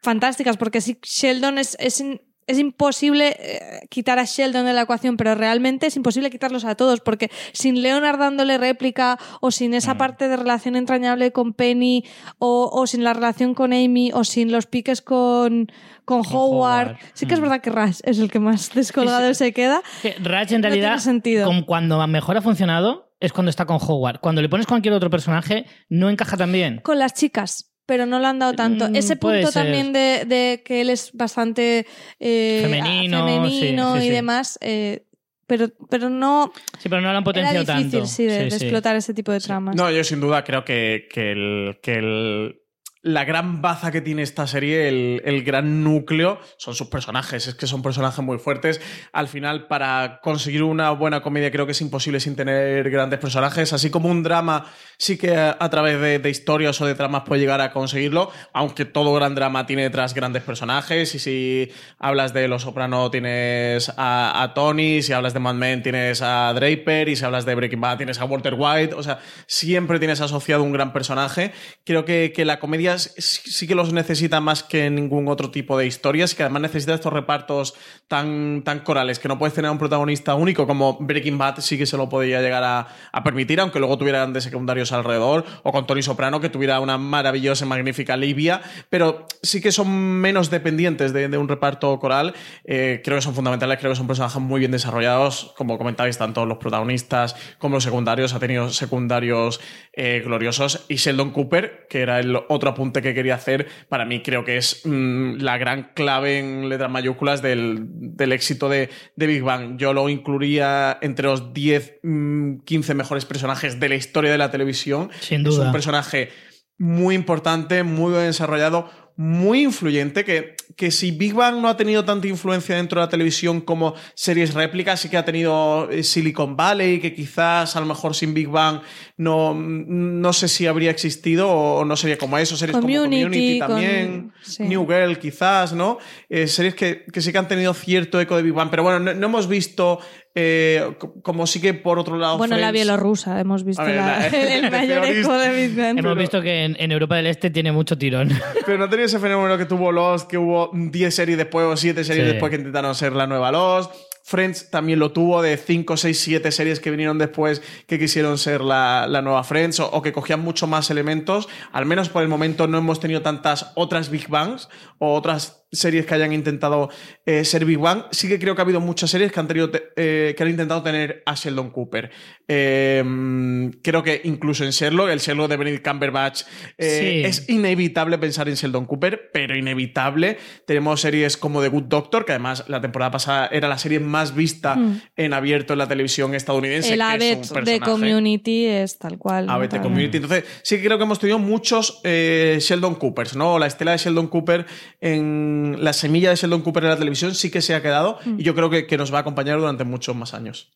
fantásticas, 0.00 0.56
porque 0.56 0.80
sí, 0.80 0.98
Sheldon 1.02 1.58
es, 1.58 1.76
es, 1.80 2.02
es 2.48 2.58
imposible 2.58 3.36
eh, 3.38 3.86
quitar 3.90 4.18
a 4.18 4.24
Sheldon 4.24 4.66
de 4.66 4.72
la 4.72 4.82
ecuación, 4.82 5.16
pero 5.16 5.34
realmente 5.36 5.86
es 5.86 5.96
imposible 5.96 6.30
quitarlos 6.30 6.64
a 6.64 6.74
todos, 6.74 7.00
porque 7.00 7.30
sin 7.52 7.80
Leonard 7.82 8.18
dándole 8.18 8.58
réplica, 8.58 9.18
o 9.40 9.50
sin 9.52 9.74
esa 9.74 9.94
Mm. 9.94 9.98
parte 9.98 10.28
de 10.28 10.36
relación 10.36 10.74
entrañable 10.74 11.30
con 11.30 11.52
Penny, 11.52 12.04
o, 12.38 12.68
o 12.72 12.86
sin 12.86 13.04
la 13.04 13.12
relación 13.12 13.54
con 13.54 13.72
Amy, 13.72 14.10
o 14.12 14.24
sin 14.24 14.50
los 14.50 14.66
piques 14.66 15.00
con, 15.02 15.70
con, 16.04 16.20
Howard. 16.20 16.88
Howard. 16.88 16.96
Sí 17.14 17.26
que 17.26 17.34
es 17.34 17.40
Mm. 17.40 17.42
verdad 17.42 17.60
que 17.60 17.70
Rush 17.70 18.00
es 18.02 18.18
el 18.18 18.30
que 18.30 18.38
más 18.40 18.72
descolgado 18.74 19.32
se 19.34 19.52
queda. 19.52 19.82
Que 20.02 20.16
en 20.16 20.22
No 20.62 20.68
realidad, 20.68 20.98
sentido. 20.98 21.46
con- 21.46 21.62
cuando 21.62 22.04
mejor 22.06 22.36
ha 22.36 22.42
funcionado 22.42 23.12
es 23.20 23.32
cuando 23.32 23.50
está 23.50 23.66
con 23.66 23.78
Howard. 23.80 24.20
Cuando 24.20 24.40
le 24.40 24.48
pones 24.48 24.66
cualquier 24.66 24.94
otro 24.94 25.10
personaje, 25.10 25.66
no 25.88 26.08
encaja 26.08 26.36
tan 26.36 26.50
bien. 26.52 26.80
con 26.82 26.98
las 26.98 27.14
chicas, 27.14 27.72
pero 27.88 28.04
no 28.04 28.18
lo 28.18 28.26
han 28.26 28.38
dado 28.38 28.52
tanto. 28.52 28.86
Mm, 28.90 28.96
Ese 28.96 29.16
punto 29.16 29.50
también 29.50 29.94
de, 29.94 30.26
de 30.26 30.62
que 30.62 30.82
él 30.82 30.90
es 30.90 31.10
bastante 31.14 31.86
eh, 32.20 32.58
Femenino, 32.62 33.24
femenino 33.26 33.94
sí, 33.94 34.00
sí, 34.00 34.04
y 34.04 34.08
sí. 34.08 34.12
demás, 34.14 34.58
eh, 34.60 35.06
pero, 35.46 35.68
pero 35.88 36.10
no 36.10 36.52
Sí, 36.78 36.90
pero 36.90 37.00
no 37.00 37.10
lo 37.10 37.16
han 37.16 37.22
era 37.22 37.24
potenciado 37.24 37.64
difícil 37.64 37.90
tanto. 38.00 38.06
sí, 38.06 38.26
de, 38.26 38.44
de 38.44 38.50
Sí, 38.50 38.58
sí. 38.58 38.64
explotar 38.66 38.94
ese 38.94 39.14
tipo 39.14 39.32
de 39.32 39.40
tramas. 39.40 39.74
No, 39.74 39.90
yo 39.90 40.04
sin 40.04 40.20
duda 40.20 40.44
creo 40.44 40.66
que, 40.66 41.08
que 41.10 41.32
el, 41.32 41.78
que 41.82 41.92
el- 41.94 42.60
la 43.02 43.24
gran 43.24 43.62
baza 43.62 43.92
que 43.92 44.00
tiene 44.00 44.22
esta 44.22 44.46
serie, 44.46 44.88
el, 44.88 45.22
el 45.24 45.44
gran 45.44 45.84
núcleo, 45.84 46.40
son 46.56 46.74
sus 46.74 46.88
personajes. 46.88 47.46
Es 47.46 47.54
que 47.54 47.66
son 47.66 47.82
personajes 47.82 48.24
muy 48.24 48.38
fuertes. 48.38 48.80
Al 49.12 49.28
final, 49.28 49.68
para 49.68 50.20
conseguir 50.22 50.62
una 50.62 50.90
buena 50.90 51.22
comedia, 51.22 51.50
creo 51.50 51.66
que 51.66 51.72
es 51.72 51.80
imposible 51.80 52.20
sin 52.20 52.34
tener 52.34 52.90
grandes 52.90 53.20
personajes. 53.20 53.72
Así 53.72 53.90
como 53.90 54.08
un 54.08 54.22
drama, 54.22 54.66
sí 54.96 55.16
que 55.16 55.36
a, 55.36 55.70
través 55.70 56.00
de, 56.00 56.18
de 56.18 56.30
historias 56.30 56.80
o 56.80 56.86
de 56.86 56.94
tramas 56.94 57.22
puede 57.24 57.40
llegar 57.40 57.60
a 57.60 57.72
conseguirlo, 57.72 58.32
aunque 58.52 58.84
todo 58.84 59.14
gran 59.14 59.34
drama 59.34 59.64
tiene 59.66 59.82
detrás 59.82 60.12
grandes 60.14 60.42
personajes. 60.42 61.14
Y 61.14 61.18
si 61.18 61.70
hablas 61.98 62.32
de 62.32 62.48
Los 62.48 62.62
Soprano, 62.62 63.10
tienes 63.10 63.92
a, 63.96 64.42
a 64.42 64.54
Tony. 64.54 65.02
Si 65.02 65.12
hablas 65.12 65.34
de 65.34 65.40
Mad 65.40 65.54
Men, 65.54 65.82
tienes 65.82 66.20
a 66.22 66.52
Draper. 66.52 67.08
Y 67.08 67.16
si 67.16 67.24
hablas 67.24 67.44
de 67.44 67.54
Breaking 67.54 67.80
Bad, 67.80 67.98
tienes 67.98 68.20
a 68.20 68.24
Walter 68.24 68.54
White. 68.56 68.94
O 68.94 69.02
sea, 69.02 69.20
siempre 69.46 69.98
tienes 69.98 70.20
asociado 70.20 70.62
un 70.62 70.72
gran 70.72 70.92
personaje. 70.92 71.52
Creo 71.84 72.04
que, 72.04 72.32
que 72.34 72.44
la 72.44 72.58
comedia 72.58 72.87
sí 72.96 73.66
que 73.66 73.74
los 73.74 73.92
necesita 73.92 74.40
más 74.40 74.62
que 74.62 74.88
ningún 74.88 75.28
otro 75.28 75.50
tipo 75.50 75.76
de 75.76 75.86
historias. 75.86 76.34
Que 76.34 76.44
además 76.44 76.62
necesita 76.62 76.94
estos 76.94 77.12
repartos 77.12 77.74
tan, 78.08 78.62
tan 78.64 78.80
corales 78.80 79.18
que 79.18 79.28
no 79.28 79.38
puedes 79.38 79.54
tener 79.54 79.70
un 79.70 79.78
protagonista 79.78 80.34
único 80.34 80.66
como 80.66 80.96
Breaking 80.98 81.38
Bad 81.38 81.58
sí 81.58 81.76
que 81.76 81.86
se 81.86 81.96
lo 81.96 82.08
podía 82.08 82.40
llegar 82.40 82.64
a, 82.64 83.22
permitir, 83.22 83.60
aunque 83.60 83.78
luego 83.78 83.98
tuvieran 83.98 84.32
de 84.32 84.40
secundarios 84.40 84.92
alrededor. 84.92 85.44
O 85.62 85.72
con 85.72 85.86
Tony 85.86 86.02
Soprano, 86.02 86.40
que 86.40 86.48
tuviera 86.48 86.80
una 86.80 86.98
maravillosa 86.98 87.64
y 87.64 87.68
magnífica 87.68 88.16
Livia. 88.16 88.62
Pero 88.88 89.26
sí 89.42 89.60
que 89.60 89.72
son 89.72 89.90
menos 89.90 90.50
dependientes 90.50 91.12
de, 91.12 91.36
un 91.36 91.48
reparto 91.48 91.98
coral. 91.98 92.34
Eh, 92.64 93.02
creo 93.04 93.18
que 93.18 93.22
son 93.22 93.34
fundamentales, 93.34 93.78
creo 93.78 93.92
que 93.92 93.96
son 93.96 94.06
personajes 94.06 94.40
muy 94.40 94.60
bien 94.60 94.70
desarrollados. 94.70 95.52
Como 95.56 95.78
comentáis, 95.78 96.16
tanto 96.16 96.46
los 96.46 96.58
protagonistas 96.58 97.36
como 97.58 97.76
los 97.76 97.84
secundarios. 97.84 98.32
Ha 98.34 98.38
tenido 98.38 98.70
secundarios 98.70 99.60
eh, 99.92 100.22
gloriosos. 100.24 100.84
Y 100.88 100.96
Sheldon 100.96 101.30
Cooper, 101.30 101.86
que 101.90 102.00
era 102.00 102.20
el 102.20 102.36
otro 102.48 102.70
apunte 102.78 103.02
que 103.02 103.12
quería 103.12 103.34
hacer, 103.34 103.66
para 103.88 104.04
mí 104.04 104.22
creo 104.22 104.44
que 104.44 104.56
es 104.56 104.82
mm, 104.84 105.38
la 105.40 105.58
gran 105.58 105.90
clave 105.94 106.38
en 106.38 106.68
letras 106.68 106.90
mayúsculas 106.90 107.42
del, 107.42 107.86
del 107.90 108.32
éxito 108.32 108.68
de, 108.68 108.88
de 109.16 109.26
Big 109.26 109.42
Bang. 109.42 109.76
Yo 109.78 109.92
lo 109.92 110.08
incluiría 110.08 110.96
entre 111.02 111.26
los 111.26 111.52
10, 111.52 112.00
mm, 112.02 112.58
15 112.64 112.94
mejores 112.94 113.24
personajes 113.24 113.80
de 113.80 113.88
la 113.88 113.96
historia 113.96 114.30
de 114.30 114.38
la 114.38 114.50
televisión. 114.50 115.10
Sin 115.20 115.40
Es 115.46 115.54
duda. 115.56 115.66
un 115.66 115.72
personaje 115.72 116.30
muy 116.78 117.16
importante, 117.16 117.82
muy 117.82 118.12
bien 118.12 118.26
desarrollado, 118.26 118.88
muy 119.20 119.62
influyente, 119.64 120.24
que, 120.24 120.54
que 120.76 120.92
si 120.92 121.10
Big 121.10 121.34
Bang 121.34 121.56
no 121.60 121.66
ha 121.68 121.76
tenido 121.76 122.04
tanta 122.04 122.28
influencia 122.28 122.76
dentro 122.76 123.00
de 123.00 123.06
la 123.06 123.10
televisión 123.10 123.60
como 123.60 123.94
series 124.14 124.54
réplicas, 124.54 125.00
sí 125.00 125.08
que 125.08 125.16
ha 125.16 125.24
tenido 125.24 125.90
eh, 125.90 126.04
Silicon 126.04 126.56
Valley, 126.56 127.00
que 127.00 127.12
quizás 127.12 127.74
a 127.74 127.80
lo 127.80 127.86
mejor 127.86 128.14
sin 128.14 128.32
Big 128.32 128.46
Bang 128.46 128.80
no, 129.16 129.54
no 129.54 130.32
sé 130.32 130.46
si 130.46 130.68
habría 130.68 130.92
existido 130.92 131.50
o 131.50 131.84
no 131.84 131.96
sería 131.96 132.16
como 132.16 132.38
eso, 132.38 132.56
series 132.56 132.76
Community, 132.78 133.02
como 133.02 133.32
Community 133.32 133.58
con- 133.58 133.68
también, 133.68 134.32
sí. 134.40 134.62
New 134.62 134.86
Girl 134.86 135.18
quizás, 135.18 135.72
¿no? 135.72 135.98
Eh, 136.28 136.46
series 136.46 136.76
que, 136.76 137.04
que 137.12 137.20
sí 137.20 137.32
que 137.32 137.38
han 137.38 137.48
tenido 137.48 137.74
cierto 137.74 138.20
eco 138.20 138.36
de 138.36 138.44
Big 138.44 138.52
Bang, 138.52 138.70
pero 138.70 138.84
bueno, 138.84 139.00
no, 139.00 139.14
no 139.14 139.26
hemos 139.26 139.48
visto 139.48 139.98
eh, 140.36 140.92
co- 140.98 141.20
como 141.22 141.48
sí 141.48 141.60
que 141.60 141.74
por 141.74 141.98
otro 141.98 142.16
lado... 142.16 142.38
bueno, 142.38 142.56
la 142.56 142.70
bielorrusa, 142.70 143.40
hemos 143.40 143.64
visto 143.64 143.82
A 143.82 143.86
ver, 143.86 143.96
la- 143.96 144.06
la- 144.20 144.26
el, 144.28 144.64
el 144.66 144.70
mayor 144.70 145.04
eco 145.06 145.32
de 145.36 145.66
Big 145.66 145.76
Bang. 145.76 145.98
Hemos 145.98 146.16
visto 146.16 146.40
que 146.40 146.64
en, 146.64 146.76
en 146.78 146.92
Europa 146.92 147.16
del 147.16 147.26
Este 147.26 147.50
tiene 147.50 147.72
mucho 147.72 147.98
tirón. 147.98 148.30
Pero 148.64 148.78
no 148.78 148.88
tenía 148.88 149.07
ese 149.08 149.18
fenómeno 149.18 149.58
que 149.58 149.64
tuvo 149.66 149.90
Lost, 149.92 150.28
que 150.28 150.38
hubo 150.38 150.70
10 150.72 151.14
series 151.14 151.36
después 151.36 151.66
o 151.66 151.76
7 151.76 152.04
series 152.04 152.24
Sí. 152.26 152.32
después 152.32 152.50
que 152.50 152.56
intentaron 152.56 152.94
ser 152.94 153.12
la 153.12 153.26
nueva 153.26 153.50
Lost. 153.52 153.92
Friends 154.24 154.68
también 154.70 154.98
lo 154.98 155.10
tuvo 155.12 155.40
de 155.40 155.56
5, 155.56 155.96
6, 155.96 156.20
7 156.20 156.52
series 156.52 156.80
que 156.80 156.90
vinieron 156.90 157.16
después 157.16 157.62
que 157.86 157.98
quisieron 157.98 158.36
ser 158.36 158.60
la, 158.60 159.06
la 159.08 159.22
nueva 159.22 159.42
Friends 159.42 159.80
o, 159.80 159.88
o 159.90 160.02
que 160.02 160.12
cogían 160.12 160.40
mucho 160.40 160.66
más 160.66 160.90
elementos. 160.90 161.48
Al 161.72 161.86
menos 161.86 162.10
por 162.10 162.22
el 162.22 162.28
momento 162.28 162.66
no 162.66 162.76
hemos 162.76 163.00
tenido 163.00 163.22
tantas 163.22 163.72
otras 163.74 164.10
Big 164.10 164.28
Bangs 164.28 164.68
o 164.98 165.14
otras 165.14 165.64
series 165.70 166.06
que 166.06 166.14
hayan 166.14 166.32
intentado 166.32 166.88
eh, 167.26 167.44
ser 167.44 167.64
Big 167.64 167.78
Bang. 167.78 168.04
Sí 168.10 168.28
que 168.28 168.38
creo 168.38 168.54
que 168.54 168.60
ha 168.62 168.64
habido 168.64 168.80
muchas 168.80 169.10
series 169.10 169.30
que 169.32 169.40
han, 169.40 169.48
tenido 169.48 169.70
te- 169.70 169.84
eh, 169.96 170.34
que 170.36 170.42
han 170.42 170.50
intentado 170.50 170.82
tener 170.82 171.22
a 171.26 171.34
Sheldon 171.34 171.70
Cooper. 171.70 172.10
Eh, 172.46 173.70
creo 173.82 174.02
que 174.02 174.20
incluso 174.24 174.64
en 174.64 174.70
Sherlock, 174.70 175.10
el 175.10 175.18
Sherlock 175.18 175.48
de 175.50 175.56
Benedict 175.56 175.86
Cumberbatch, 175.86 176.42
eh, 176.78 177.22
Sí. 177.22 177.28
es 177.28 177.48
inevitable 177.48 178.18
pensar 178.18 178.48
en 178.48 178.54
Sheldon 178.54 178.86
Cooper, 178.86 179.30
pero 179.32 179.56
inevitable. 179.56 180.38
Tenemos 180.66 181.00
series 181.00 181.36
como 181.36 181.60
The 181.62 181.68
Good 181.68 181.84
Doctor, 181.84 182.24
que 182.24 182.32
además 182.32 182.64
la 182.68 182.80
temporada 182.80 183.10
pasada 183.10 183.48
era 183.52 183.68
la 183.68 183.78
serie 183.78 184.00
más 184.00 184.34
vista 184.34 184.74
Mm. 184.76 185.00
en 185.16 185.32
abierto 185.34 185.74
en 185.74 185.78
la 185.80 185.88
televisión 185.88 186.34
estadounidense. 186.34 186.94
el 186.94 187.00
Abbott 187.02 187.64
de. 187.64 187.80
Community 187.80 188.66
es 188.66 188.98
tal 188.98 189.18
cual. 189.18 189.48
Abbott 189.48 189.72
de. 189.72 189.80
Community. 189.80 190.16
Entonces, 190.18 190.44
sí 190.62 190.76
que 190.76 190.84
creo 190.84 190.98
que 190.98 191.04
hemos 191.04 191.18
tenido 191.18 191.38
muchos 191.38 192.00
eh, 192.04 192.58
Sheldon 192.60 192.94
Coopers, 192.96 193.36
¿no? 193.36 193.58
La 193.58 193.66
estela 193.66 193.92
de 193.92 193.98
Sheldon 193.98 194.28
Cooper 194.28 194.66
en 195.00 195.57
la 195.78 195.92
semilla 195.92 196.30
de 196.30 196.36
Sheldon 196.36 196.62
Cooper 196.62 196.84
en 196.84 196.90
la 196.90 196.96
televisión 196.98 197.34
sí 197.34 197.50
que 197.50 197.60
se 197.62 197.74
ha 197.74 197.82
quedado 197.82 198.18
Mm. 198.24 198.40
y 198.40 198.42
yo 198.42 198.54
creo 198.54 198.70
que, 198.70 198.86
que 198.86 198.96
nos 198.98 199.12
va 199.12 199.18
a 199.18 199.20
acompañar 199.22 199.58
durante 199.58 199.84
muchos 199.84 200.14
más 200.16 200.34
años. 200.34 200.68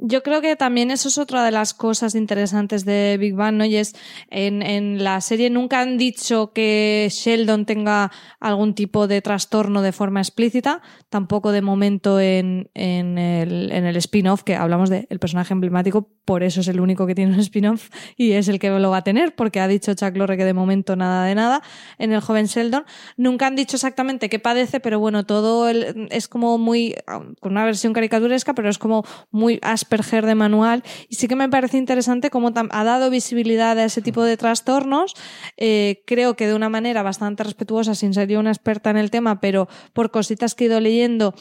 Yo 0.00 0.22
creo 0.22 0.40
que 0.40 0.54
también 0.54 0.92
eso 0.92 1.08
es 1.08 1.18
otra 1.18 1.42
de 1.44 1.50
las 1.50 1.74
cosas 1.74 2.14
interesantes 2.14 2.84
de 2.84 3.16
Big 3.18 3.34
Bang, 3.34 3.56
¿no? 3.56 3.64
Y 3.64 3.74
es, 3.76 3.96
en, 4.30 4.62
en 4.62 5.02
la 5.02 5.20
serie 5.20 5.50
nunca 5.50 5.80
han 5.80 5.98
dicho 5.98 6.52
que 6.52 7.08
Sheldon 7.10 7.66
tenga 7.66 8.12
algún 8.38 8.74
tipo 8.74 9.08
de 9.08 9.20
trastorno 9.22 9.82
de 9.82 9.90
forma 9.90 10.20
explícita, 10.20 10.82
tampoco 11.08 11.50
de 11.50 11.62
momento 11.62 12.20
en, 12.20 12.70
en 12.74 13.18
el, 13.18 13.72
en 13.72 13.86
el 13.86 13.96
spin-off, 13.96 14.44
que 14.44 14.54
hablamos 14.54 14.88
del 14.88 15.18
personaje 15.18 15.52
emblemático, 15.52 16.08
por 16.24 16.44
eso 16.44 16.60
es 16.60 16.68
el 16.68 16.78
único 16.78 17.06
que 17.06 17.16
tiene 17.16 17.32
un 17.34 17.40
spin-off 17.40 17.88
y 18.16 18.32
es 18.32 18.46
el 18.46 18.60
que 18.60 18.70
lo 18.70 18.90
va 18.90 18.98
a 18.98 19.02
tener, 19.04 19.34
porque 19.34 19.58
ha 19.58 19.66
dicho 19.66 19.94
Chuck 19.94 20.16
Lorre 20.16 20.36
que 20.36 20.44
de 20.44 20.54
momento 20.54 20.94
nada 20.94 21.24
de 21.24 21.34
nada. 21.34 21.60
En 21.98 22.12
el 22.12 22.20
joven 22.20 22.46
Sheldon 22.46 22.84
nunca 23.16 23.48
han 23.48 23.56
dicho 23.56 23.74
exactamente 23.76 24.28
qué 24.28 24.38
padece, 24.38 24.78
pero 24.78 25.00
bueno, 25.00 25.26
todo 25.26 25.68
el- 25.68 26.06
es 26.12 26.28
como 26.28 26.56
muy, 26.58 26.94
con 27.40 27.50
una 27.52 27.64
versión 27.64 27.92
caricaturesca, 27.94 28.54
pero 28.54 28.68
es 28.68 28.78
como 28.78 29.04
muy 29.32 29.58
Asperger 29.88 30.26
de 30.26 30.34
manual. 30.34 30.82
Y 31.08 31.14
sí 31.16 31.28
que 31.28 31.36
me 31.36 31.48
parece 31.48 31.78
interesante 31.78 32.28
cómo 32.28 32.52
ha 32.54 32.84
dado 32.84 33.08
visibilidad 33.08 33.78
a 33.78 33.84
ese 33.84 34.02
tipo 34.02 34.22
de 34.22 34.36
trastornos. 34.36 35.14
Eh, 35.56 36.02
creo 36.06 36.36
que 36.36 36.46
de 36.46 36.54
una 36.54 36.68
manera 36.68 37.02
bastante 37.02 37.42
respetuosa, 37.42 37.94
sin 37.94 38.12
ser 38.12 38.28
yo 38.28 38.38
una 38.38 38.50
experta 38.50 38.90
en 38.90 38.98
el 38.98 39.10
tema, 39.10 39.40
pero 39.40 39.66
por 39.94 40.10
cositas 40.10 40.54
que 40.54 40.64
he 40.64 40.66
ido 40.66 40.80
leyendo, 40.80 41.34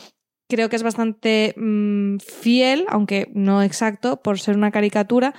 creo 0.48 0.70
que 0.70 0.78
es 0.78 0.84
bastante 0.84 1.54
mm, 1.58 2.20
fiel, 2.20 2.86
aunque 2.88 3.30
no 3.34 3.62
exacto, 3.62 4.22
por 4.22 4.40
ser 4.40 4.56
una 4.56 4.72
caricatura. 4.72 5.34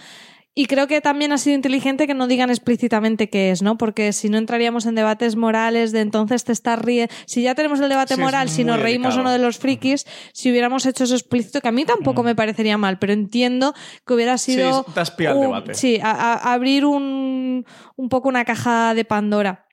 Y 0.61 0.67
creo 0.67 0.89
que 0.89 1.01
también 1.01 1.31
ha 1.31 1.39
sido 1.39 1.55
inteligente 1.55 2.09
que 2.09 2.15
no 2.15 2.27
digan 2.27 2.51
explícitamente 2.51 3.31
qué 3.31 3.53
es, 3.53 3.63
¿no? 3.63 3.79
Porque 3.79 4.13
si 4.13 4.29
no 4.29 4.39
entraríamos 4.39 4.87
en 4.87 4.97
debates 4.97 5.37
morales 5.37 5.93
de 5.93 6.01
entonces 6.01 6.43
te 6.43 6.51
estás 6.51 6.81
riendo. 6.81 7.15
Si 7.27 7.43
ya 7.43 7.55
tenemos 7.55 7.79
el 7.79 7.89
debate 7.89 8.17
Sí, 8.17 8.21
moral, 8.21 8.49
si 8.49 8.65
nos 8.65 8.81
reímos 8.81 9.17
o 9.17 9.23
no 9.23 9.31
de 9.31 9.39
los 9.39 9.59
frikis, 9.59 10.05
si 10.33 10.51
hubiéramos 10.51 10.85
hecho 10.85 11.05
eso 11.05 11.15
explícito, 11.15 11.61
que 11.61 11.69
a 11.69 11.73
mí 11.73 11.85
tampoco 11.85 12.25
me 12.25 12.35
parecería 12.35 12.77
mal, 12.77 12.99
pero 12.99 13.13
entiendo 13.13 13.73
que 14.05 14.15
hubiera 14.15 14.37
sido. 14.37 14.83
Sí, 14.85 14.93
das 14.97 15.13
pie 15.13 15.29
al 15.29 15.37
un- 15.37 15.43
debate. 15.43 15.75
Sí, 15.75 16.01
a- 16.03 16.11
a- 16.11 16.53
abrir 16.55 16.85
un, 16.85 17.65
un 17.95 18.09
poco 18.09 18.29
una 18.29 18.45
caja 18.45 18.95
de 18.95 19.05
Pandora. 19.05 19.65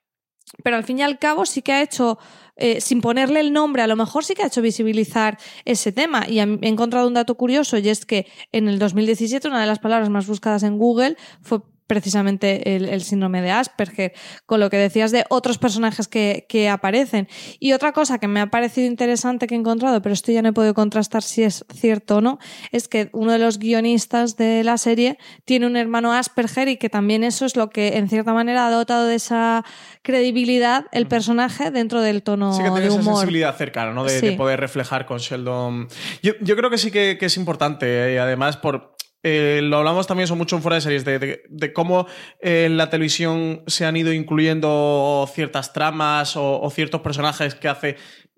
pero 0.62 0.76
al 0.76 0.84
fin 0.84 1.00
y 1.00 1.02
al 1.02 1.18
cabo 1.18 1.44
sí 1.46 1.62
que 1.62 1.72
ha 1.72 1.82
hecho, 1.82 2.18
eh, 2.56 2.80
sin 2.80 3.00
ponerle 3.00 3.40
el 3.40 3.52
nombre, 3.52 3.82
a 3.82 3.86
lo 3.86 3.96
mejor 3.96 4.24
sí 4.24 4.34
que 4.34 4.42
ha 4.42 4.46
hecho 4.46 4.62
visibilizar 4.62 5.38
ese 5.64 5.92
tema. 5.92 6.26
Y 6.28 6.40
he 6.40 6.42
encontrado 6.42 7.06
un 7.06 7.14
dato 7.14 7.36
curioso 7.36 7.78
y 7.78 7.88
es 7.88 8.06
que 8.06 8.26
en 8.52 8.68
el 8.68 8.78
2017 8.78 9.46
una 9.48 9.60
de 9.60 9.66
las 9.66 9.78
palabras 9.78 10.08
más 10.10 10.26
buscadas 10.26 10.62
en 10.62 10.78
Google 10.78 11.16
fue 11.42 11.60
precisamente 11.86 12.76
el, 12.76 12.88
el 12.88 13.02
síndrome 13.02 13.42
de 13.42 13.50
Asperger, 13.50 14.12
con 14.46 14.60
lo 14.60 14.70
que 14.70 14.76
decías 14.76 15.10
de 15.12 15.24
otros 15.28 15.58
personajes 15.58 16.08
que, 16.08 16.46
que 16.48 16.68
aparecen. 16.68 17.28
Y 17.60 17.72
otra 17.72 17.92
cosa 17.92 18.18
que 18.18 18.28
me 18.28 18.40
ha 18.40 18.46
parecido 18.50 18.86
interesante 18.86 19.46
que 19.46 19.54
he 19.54 19.58
encontrado, 19.58 20.02
pero 20.02 20.12
esto 20.12 20.32
ya 20.32 20.42
no 20.42 20.48
he 20.48 20.52
podido 20.52 20.74
contrastar 20.74 21.22
si 21.22 21.42
es 21.42 21.64
cierto 21.72 22.16
o 22.16 22.20
no, 22.20 22.38
es 22.72 22.88
que 22.88 23.08
uno 23.12 23.32
de 23.32 23.38
los 23.38 23.58
guionistas 23.58 24.36
de 24.36 24.64
la 24.64 24.78
serie 24.78 25.18
tiene 25.44 25.66
un 25.66 25.76
hermano 25.76 26.12
Asperger 26.12 26.68
y 26.68 26.76
que 26.76 26.88
también 26.88 27.24
eso 27.24 27.44
es 27.46 27.56
lo 27.56 27.70
que 27.70 27.96
en 27.96 28.08
cierta 28.08 28.32
manera 28.32 28.66
ha 28.66 28.70
dotado 28.70 29.06
de 29.06 29.14
esa 29.16 29.64
credibilidad 30.02 30.86
el 30.92 31.06
personaje 31.06 31.70
dentro 31.70 32.00
del 32.00 32.22
tono 32.22 32.52
Sí 32.52 32.58
que 32.62 32.64
tiene 32.70 32.80
de 32.80 32.86
esa 32.88 32.96
humor. 33.00 33.14
sensibilidad 33.16 33.56
cercana, 33.56 33.92
¿no? 33.92 34.04
De, 34.04 34.20
Sí. 34.20 34.26
de 34.28 34.32
poder 34.36 34.60
reflejar 34.60 35.04
con 35.04 35.18
Sheldon. 35.18 35.88
Yo, 36.22 36.32
yo 36.40 36.56
creo 36.56 36.70
que 36.70 36.78
sí 36.78 36.90
que, 36.90 37.16
que 37.18 37.26
es 37.26 37.36
importante, 37.36 38.14
eh, 38.14 38.18
además, 38.20 38.56
por. 38.56 38.95
Eh, 39.28 39.60
lo 39.62 39.78
hablamos 39.78 40.06
también 40.06 40.24
eso 40.24 40.36
mucho 40.36 40.54
en 40.56 40.62
fuera 40.62 40.76
de 40.76 40.80
series, 40.82 41.04
de, 41.04 41.18
de- 41.48 41.72
cómo 41.72 42.06
eh, 42.40 42.66
en 42.66 42.76
la 42.76 42.88
televisión 42.90 43.62
se 43.66 43.84
han 43.84 43.96
ido 43.96 44.12
incluyendo 44.12 45.28
ciertas 45.34 45.72
tramas 45.72 46.36
o, 46.36 46.60
o 46.60 46.70
ciertos 46.70 47.00
personajes 47.00 47.56
que 47.56 47.66
hace 47.68 47.96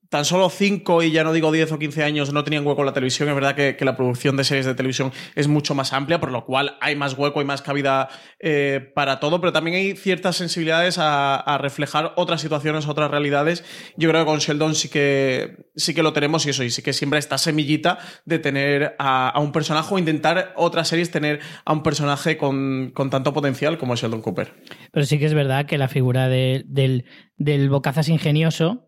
tan 0.09 0.25
solo 0.25 0.49
5 0.49 1.03
y 1.03 1.11
ya 1.13 1.23
no 1.25 1.33
digo 1.33 1.53
10 1.53 1.73
o 1.73 1.79
15 1.79 2.03
años 2.03 2.33
no 2.33 2.43
tenían 2.45 2.67
hueco 2.67 2.81
en 2.81 2.87
la 2.87 2.93
televisión. 2.93 3.29
Es 3.29 3.35
verdad 3.35 3.55
que, 3.55 3.77
que 3.77 3.85
la 3.85 3.97
producción 3.97 4.37
de 4.37 4.45
series 4.45 4.65
de 4.67 4.75
televisión 4.75 5.13
es 5.35 5.49
mucho 5.49 5.75
más 5.75 5.93
amplia, 5.93 6.19
por 6.19 6.31
lo 6.33 6.45
cual 6.47 6.77
hay 6.81 6.97
más 6.97 7.13
hueco 7.17 7.43
y 7.43 7.45
más 7.45 7.61
cabida 7.63 8.09
eh, 8.41 8.91
para 8.95 9.21
todo, 9.21 9.41
pero 9.41 9.53
también 9.53 9.77
hay 9.77 9.97
ciertas 9.97 10.37
sensibilidades 10.37 10.97
a, 10.99 11.59
reflejar 11.61 12.13
otras 12.17 12.41
situaciones, 12.41 12.87
otras 12.87 13.11
realidades. 13.11 13.65
Yo 13.97 14.09
creo 14.09 14.23
que 14.23 14.27
con 14.27 14.39
Sheldon 14.39 14.75
sí 14.75 14.89
que, 14.89 15.67
sí 15.77 15.95
que 15.95 16.03
lo 16.03 16.13
tenemos 16.13 16.47
y 16.47 16.51
eso, 16.51 16.63
y 16.65 16.71
sí 16.71 16.83
que 16.83 16.93
siempre 16.93 17.19
esta 17.19 17.37
semillita 17.37 17.99
de 18.25 18.39
tener 18.39 18.95
a, 18.99 19.39
un 19.41 19.53
personaje 19.53 19.95
o 19.95 19.99
intentar 19.99 20.53
otras 20.57 20.89
series 20.89 21.11
tener 21.11 21.41
a 21.65 21.73
un 21.73 21.83
personaje 21.83 22.37
con, 22.37 22.93
con 22.95 23.11
tanto 23.11 23.33
potencial 23.33 23.77
como 23.77 23.97
Sheldon 23.97 24.23
Cooper. 24.23 24.55
Pero 24.93 25.05
sí 25.07 25.19
que 25.19 25.27
es 25.27 25.35
verdad 25.35 25.67
que 25.67 25.79
la 25.79 25.89
figura 25.89 26.29
de- 26.29 26.65
del, 26.67 27.05
del 27.37 27.69
bocazas 27.69 28.09
ingenioso, 28.09 28.88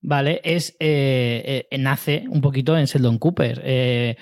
¿vale? 0.00 0.40
Es. 0.44 0.76
eh, 0.80 1.66
eh, 1.70 1.78
nace 1.78 2.24
un 2.28 2.40
poquito 2.40 2.76
en 2.76 2.86
Sheldon 2.86 3.18
Cooper. 3.18 3.60
Eh, 3.64 4.16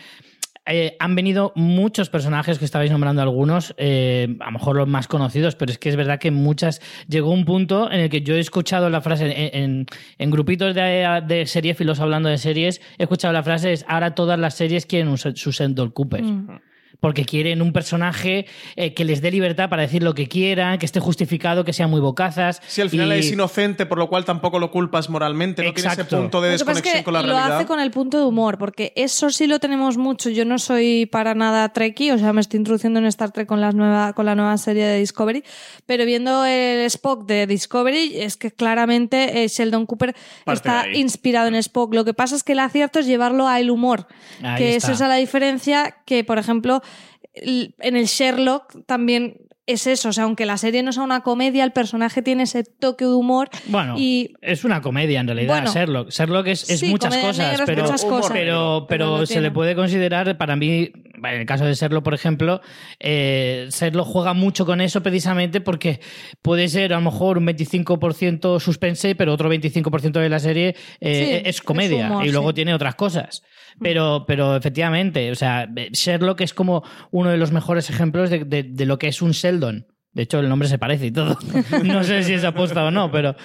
han 0.99 1.15
venido 1.15 1.53
muchos 1.55 2.11
personajes 2.11 2.59
que 2.59 2.65
estabais 2.65 2.91
nombrando 2.91 3.23
algunos, 3.23 3.71
a 3.79 4.27
lo 4.27 4.51
mejor 4.51 4.75
los 4.75 4.89
más 4.89 5.07
conocidos, 5.07 5.55
pero 5.55 5.71
es 5.71 5.79
que 5.79 5.89
es 5.91 5.95
verdad 5.95 6.19
que 6.19 6.33
muchas. 6.33 6.81
Llegó 7.09 7.31
un 7.31 7.45
punto 7.45 7.89
en 7.89 8.01
el 8.01 8.11
que 8.11 8.23
yo 8.23 8.35
he 8.35 8.41
escuchado 8.41 8.91
la 8.91 9.01
frase 9.01 9.27
en, 9.27 9.63
en- 9.63 9.87
en 10.19 10.31
grupitos 10.33 10.75
de, 10.75 11.23
de 11.29 11.47
seriefilos 11.47 12.01
hablando 12.01 12.29
de 12.29 12.39
series, 12.39 12.81
he 12.99 13.05
escuchado 13.05 13.33
la 13.33 13.45
frase: 13.45 13.73
es 13.75 13.85
ahora 13.87 14.17
todas 14.17 14.41
las 14.41 14.55
series 14.55 14.87
quieren 14.87 15.07
un, 15.07 15.19
su 15.19 15.53
Sheldon 15.53 15.91
Cooper. 15.93 16.23
Mm. 16.25 16.59
Porque 17.01 17.25
quieren 17.25 17.63
un 17.63 17.73
personaje 17.73 18.47
eh, 18.77 18.95
que 18.95 19.05
les 19.05 19.21
dé 19.21 19.31
libertad 19.31 19.69
para 19.69 19.83
decir 19.83 20.03
lo 20.03 20.15
que 20.15 20.29
quieran, 20.29 20.79
que 20.79 20.87
esté 20.87 21.01
justificado, 21.01 21.65
que 21.65 21.73
sea 21.73 21.87
muy 21.87 22.01
bocazas. 22.01 22.61
Si 22.67 22.81
al 22.81 22.91
final 22.91 23.15
Y- 23.15 23.21
es 23.21 23.31
inocente, 23.33 23.87
por 23.87 23.99
lo 23.99 24.09
cual 24.09 24.25
tampoco 24.25 24.59
lo 24.59 24.71
culpas 24.71 25.11
moralmente, 25.11 25.63
no 25.63 25.73
tiene 25.75 25.89
ese 25.91 26.01
Exacto. 26.01 26.17
punto 26.19 26.41
de 26.41 26.49
Lo 26.51 26.55
es 26.55 26.61
desconexión 26.61 26.95
que 26.99 27.05
con 27.05 27.15
la 27.15 27.23
lo 27.23 27.29
realidad. 27.29 27.57
hace 27.59 27.67
con 27.67 27.81
el 27.81 27.91
punto 27.91 28.19
de 28.19 28.25
humor, 28.25 28.59
porque 28.59 28.93
eso 28.97 29.31
sí 29.31 29.47
lo 29.47 29.59
tenemos 29.59 29.97
mucho. 29.99 30.31
Yo 30.31 30.45
no 30.45 30.59
soy 30.59 31.07
para 31.07 31.35
nada 31.35 31.69
Trekkie, 31.73 32.13
o 32.13 32.19
sea, 32.19 32.33
me 32.33 32.41
estoy 32.41 32.59
introduciendo 32.59 32.99
en 32.99 33.07
Star 33.07 33.31
Trek 33.31 33.47
con, 33.47 33.61
las 33.61 33.75
nueva, 33.75 34.13
con 34.15 34.27
la 34.27 34.35
nueva 34.35 34.57
serie 34.59 34.85
de 34.85 34.99
Discovery, 34.99 35.45
pero 35.87 36.05
viendo 36.05 36.45
el 36.45 36.81
Spock 36.87 37.27
de 37.27 37.47
Discovery, 37.47 38.21
es 38.21 38.37
que 38.37 38.51
claramente 38.53 39.45
eh, 39.45 39.49
Sheldon 39.49 39.87
Cooper 39.87 40.15
Parte 40.45 40.57
está 40.59 40.89
inspirado 40.93 41.49
en 41.49 41.55
Spock. 41.57 41.95
Lo 41.95 42.05
que 42.05 42.15
pasa 42.15 42.37
es 42.37 42.43
que 42.43 42.53
el 42.53 42.59
acierto 42.61 42.99
es 42.99 43.07
llevarlo 43.07 43.49
al 43.49 43.71
humor, 43.71 44.07
Ahí 44.43 44.57
que 44.59 44.77
está. 44.77 44.93
es 44.93 44.97
esa 44.99 45.09
la 45.09 45.17
diferencia 45.17 45.97
que, 46.07 46.25
por 46.25 46.39
ejemplo, 46.39 46.83
en 47.37 47.97
el 47.97 48.07
Sherlock 48.07 48.85
también 48.87 49.39
es 49.67 49.89
eso, 49.89 50.11
o 50.11 50.13
sea, 50.13 50.25
aunque 50.25 50.47
la 50.47 50.59
serie 50.59 50.85
no 50.85 50.93
sea 50.93 51.03
una 51.03 51.23
comedia, 51.23 51.65
el 51.65 51.73
personaje 51.73 52.23
tiene 52.23 52.45
ese 52.45 52.63
toque 52.63 53.05
de 53.05 53.13
humor 53.15 53.49
Bueno, 53.67 53.97
y 53.99 54.33
es 54.41 54.65
una 54.65 54.81
comedia 54.81 55.19
en 55.19 55.27
realidad, 55.27 55.57
Bueno. 55.57 55.73
Sherlock. 55.73 56.11
Sherlock 56.11 56.47
es, 56.47 56.71
es 56.71 56.79
Sí, 56.81 56.89
muchas 56.89 57.17
cosas, 57.17 57.63
pero, 57.67 57.83
muchas 57.83 58.05
cosas. 58.05 58.31
pero, 58.33 58.87
Pero 58.89 59.27
se 59.27 59.35
tiene. 59.35 59.49
le 59.49 59.51
puede 59.51 59.75
considerar, 59.75 60.39
para 60.39 60.55
mí, 60.55 60.93
en 61.23 61.41
el 61.41 61.47
caso 61.47 61.65
de 61.65 61.75
Sherlock, 61.75 62.05
por 62.05 62.15
ejemplo, 62.15 62.61
eh, 63.01 63.69
Sherlock 63.71 64.07
juega 64.07 64.35
mucho 64.35 64.67
con 64.67 64.81
eso 64.81 65.03
precisamente 65.03 65.61
porque 65.61 66.01
puede 66.43 66.69
ser 66.69 66.93
a 66.93 66.97
lo 66.97 67.03
mejor 67.11 67.39
un 67.39 67.47
25% 67.47 68.61
suspense, 68.61 69.15
pero 69.15 69.33
otro 69.33 69.51
25% 69.53 70.21
de 70.21 70.29
la 70.29 70.39
serie 70.39 70.75
eh, 71.01 71.41
Sí, 71.43 71.49
es 71.49 71.61
comedia 71.63 72.07
es 72.07 72.11
humor, 72.11 72.27
y 72.27 72.31
luego 72.33 72.49
sí. 72.51 72.55
tiene 72.55 72.75
otras 72.75 72.95
cosas. 72.95 73.43
Pero, 73.81 74.25
pero 74.27 74.57
efectivamente, 74.57 75.31
o 75.31 75.35
sea, 75.35 75.69
Sherlock 75.93 76.41
es 76.41 76.55
como 76.55 76.83
uno 77.11 77.31
de 77.31 77.37
los 77.37 77.53
mejores 77.53 77.91
ejemplos 77.91 78.31
de, 78.31 78.45
de- 78.45 78.63
de 78.63 78.87
lo 78.87 78.99
que 78.99 79.09
es 79.09 79.21
un 79.23 79.33
Sheldon. 79.33 79.87
De 80.17 80.23
hecho, 80.23 80.41
el 80.41 80.49
nombre 80.49 80.67
se 80.67 80.79
parece 80.79 81.05
y 81.09 81.11
todo. 81.11 81.37
No 81.85 82.03
sé 82.03 82.23
si 82.23 82.33
es 82.33 82.43
aposta 82.43 82.83
o 82.83 82.91
no, 82.91 83.11
pero 83.11 83.37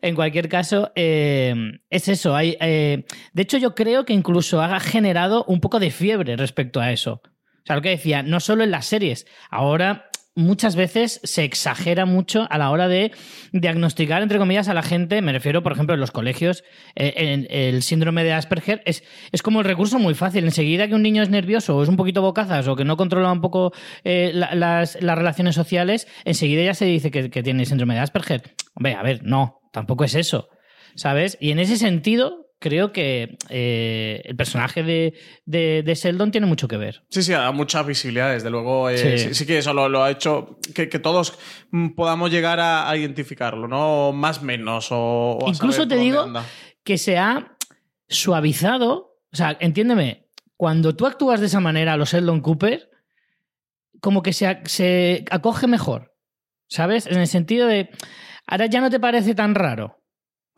en 0.00 0.14
cualquier 0.14 0.48
caso, 0.48 0.92
eh, 0.94 1.52
es 1.90 2.06
eso. 2.06 2.38
Eh, 2.38 3.04
de 3.32 3.42
hecho, 3.42 3.58
yo 3.58 3.74
creo 3.74 4.04
que 4.04 4.12
incluso 4.12 4.62
ha 4.62 4.78
generado 4.78 5.44
un 5.48 5.58
poco 5.58 5.80
de 5.80 5.90
fiebre 5.90 6.36
respecto 6.36 6.80
a 6.80 6.92
eso. 6.92 7.20
O 7.24 7.66
sea, 7.66 7.74
lo 7.74 7.82
que 7.82 7.88
decía, 7.88 8.22
no 8.22 8.38
solo 8.38 8.62
en 8.62 8.70
las 8.70 8.86
series. 8.86 9.26
Ahora, 9.50 10.08
muchas 10.36 10.76
veces 10.76 11.20
se 11.24 11.44
exagera 11.44 12.06
mucho 12.06 12.46
a 12.50 12.56
la 12.58 12.70
hora 12.70 12.88
de 12.88 13.12
diagnosticar, 13.52 14.22
entre 14.22 14.38
comillas, 14.38 14.68
a 14.68 14.74
la 14.74 14.82
gente. 14.82 15.20
Me 15.22 15.32
refiero, 15.32 15.62
por 15.62 15.72
ejemplo, 15.72 15.94
en 15.94 16.00
los 16.00 16.10
colegios, 16.12 16.62
eh, 16.94 17.12
en- 17.16 17.46
el 17.50 17.82
síndrome 17.82 18.24
de 18.24 18.32
Asperger 18.32 18.82
es, 18.86 19.02
es 19.32 19.42
como 19.42 19.60
el 19.60 19.66
recurso 19.66 19.98
muy 19.98 20.14
fácil. 20.14 20.44
Enseguida 20.44 20.88
que 20.88 20.94
un 20.94 21.02
niño 21.02 21.22
es 21.22 21.30
nervioso 21.30 21.76
o 21.76 21.82
es 21.82 21.88
un 21.88 21.96
poquito 21.96 22.22
bocazas 22.22 22.66
o 22.68 22.76
que 22.76 22.84
no 22.84 22.96
controla 22.96 23.32
un 23.32 23.40
poco 23.40 23.72
eh, 24.04 24.30
la- 24.34 24.54
las, 24.54 25.00
las 25.02 25.18
relaciones 25.18 25.54
sociales, 25.54 26.06
enseguida 26.24 26.62
ya 26.64 26.74
se 26.74 26.84
dice 26.84 27.10
que, 27.10 27.30
que 27.30 27.42
tiene 27.42 27.66
síndrome 27.66 27.94
de 27.94 28.00
Asperger. 28.00 28.54
Hombre, 28.74 28.94
a 28.94 29.02
ver, 29.02 29.22
no, 29.24 29.60
tampoco 29.72 30.04
es 30.04 30.14
eso. 30.14 30.48
¿Sabes? 30.96 31.38
Y 31.40 31.50
en 31.52 31.60
ese 31.60 31.76
sentido, 31.76 32.49
creo 32.60 32.92
que 32.92 33.36
eh, 33.48 34.22
el 34.24 34.36
personaje 34.36 34.84
de, 34.84 35.14
de, 35.46 35.82
de 35.84 35.94
Sheldon 35.96 36.30
tiene 36.30 36.46
mucho 36.46 36.68
que 36.68 36.76
ver. 36.76 37.02
Sí, 37.10 37.22
sí, 37.24 37.32
da 37.32 37.50
mucha 37.50 37.82
visibilidad, 37.82 38.30
desde 38.32 38.50
luego. 38.50 38.88
eh, 38.88 38.98
Sí. 38.98 39.18
sí. 39.28 39.34
sí 39.34 39.46
que 39.46 39.58
eso 39.58 39.72
lo, 39.74 39.88
lo 39.88 40.04
ha 40.04 40.10
hecho 40.12 40.58
que, 40.74 40.88
que 40.88 40.98
todos 41.00 41.36
mm, 41.72 41.88
podamos 41.96 42.30
llegar 42.30 42.60
a, 42.60 42.88
a 42.88 42.96
identificarlo, 42.96 43.66
¿no? 43.66 44.12
Más 44.12 44.42
menos. 44.42 44.92
O, 44.92 45.38
o 45.42 45.48
Incluso 45.48 45.88
te 45.88 45.96
digo 45.96 46.20
anda. 46.20 46.44
que 46.84 46.96
se 46.98 47.18
ha 47.18 47.56
suavizado. 48.08 49.16
O 49.32 49.36
sea, 49.36 49.56
entiéndeme, 49.60 50.26
cuando 50.56 50.94
tú 50.94 51.06
actúas 51.06 51.40
de 51.40 51.46
esa 51.46 51.60
manera 51.60 51.94
a 51.94 51.96
los 51.96 52.12
Sheldon 52.12 52.40
Cooper, 52.40 52.90
como 54.00 54.22
que 54.22 54.32
se, 54.32 54.60
se 54.64 55.24
acoge 55.30 55.66
mejor. 55.66 56.14
¿Sabes? 56.68 57.06
En 57.06 57.18
el 57.18 57.26
sentido 57.26 57.66
de. 57.66 57.90
Ahora 58.46 58.66
ya 58.66 58.80
no 58.80 58.90
te 58.90 59.00
parece 59.00 59.34
tan 59.34 59.54
raro. 59.54 59.99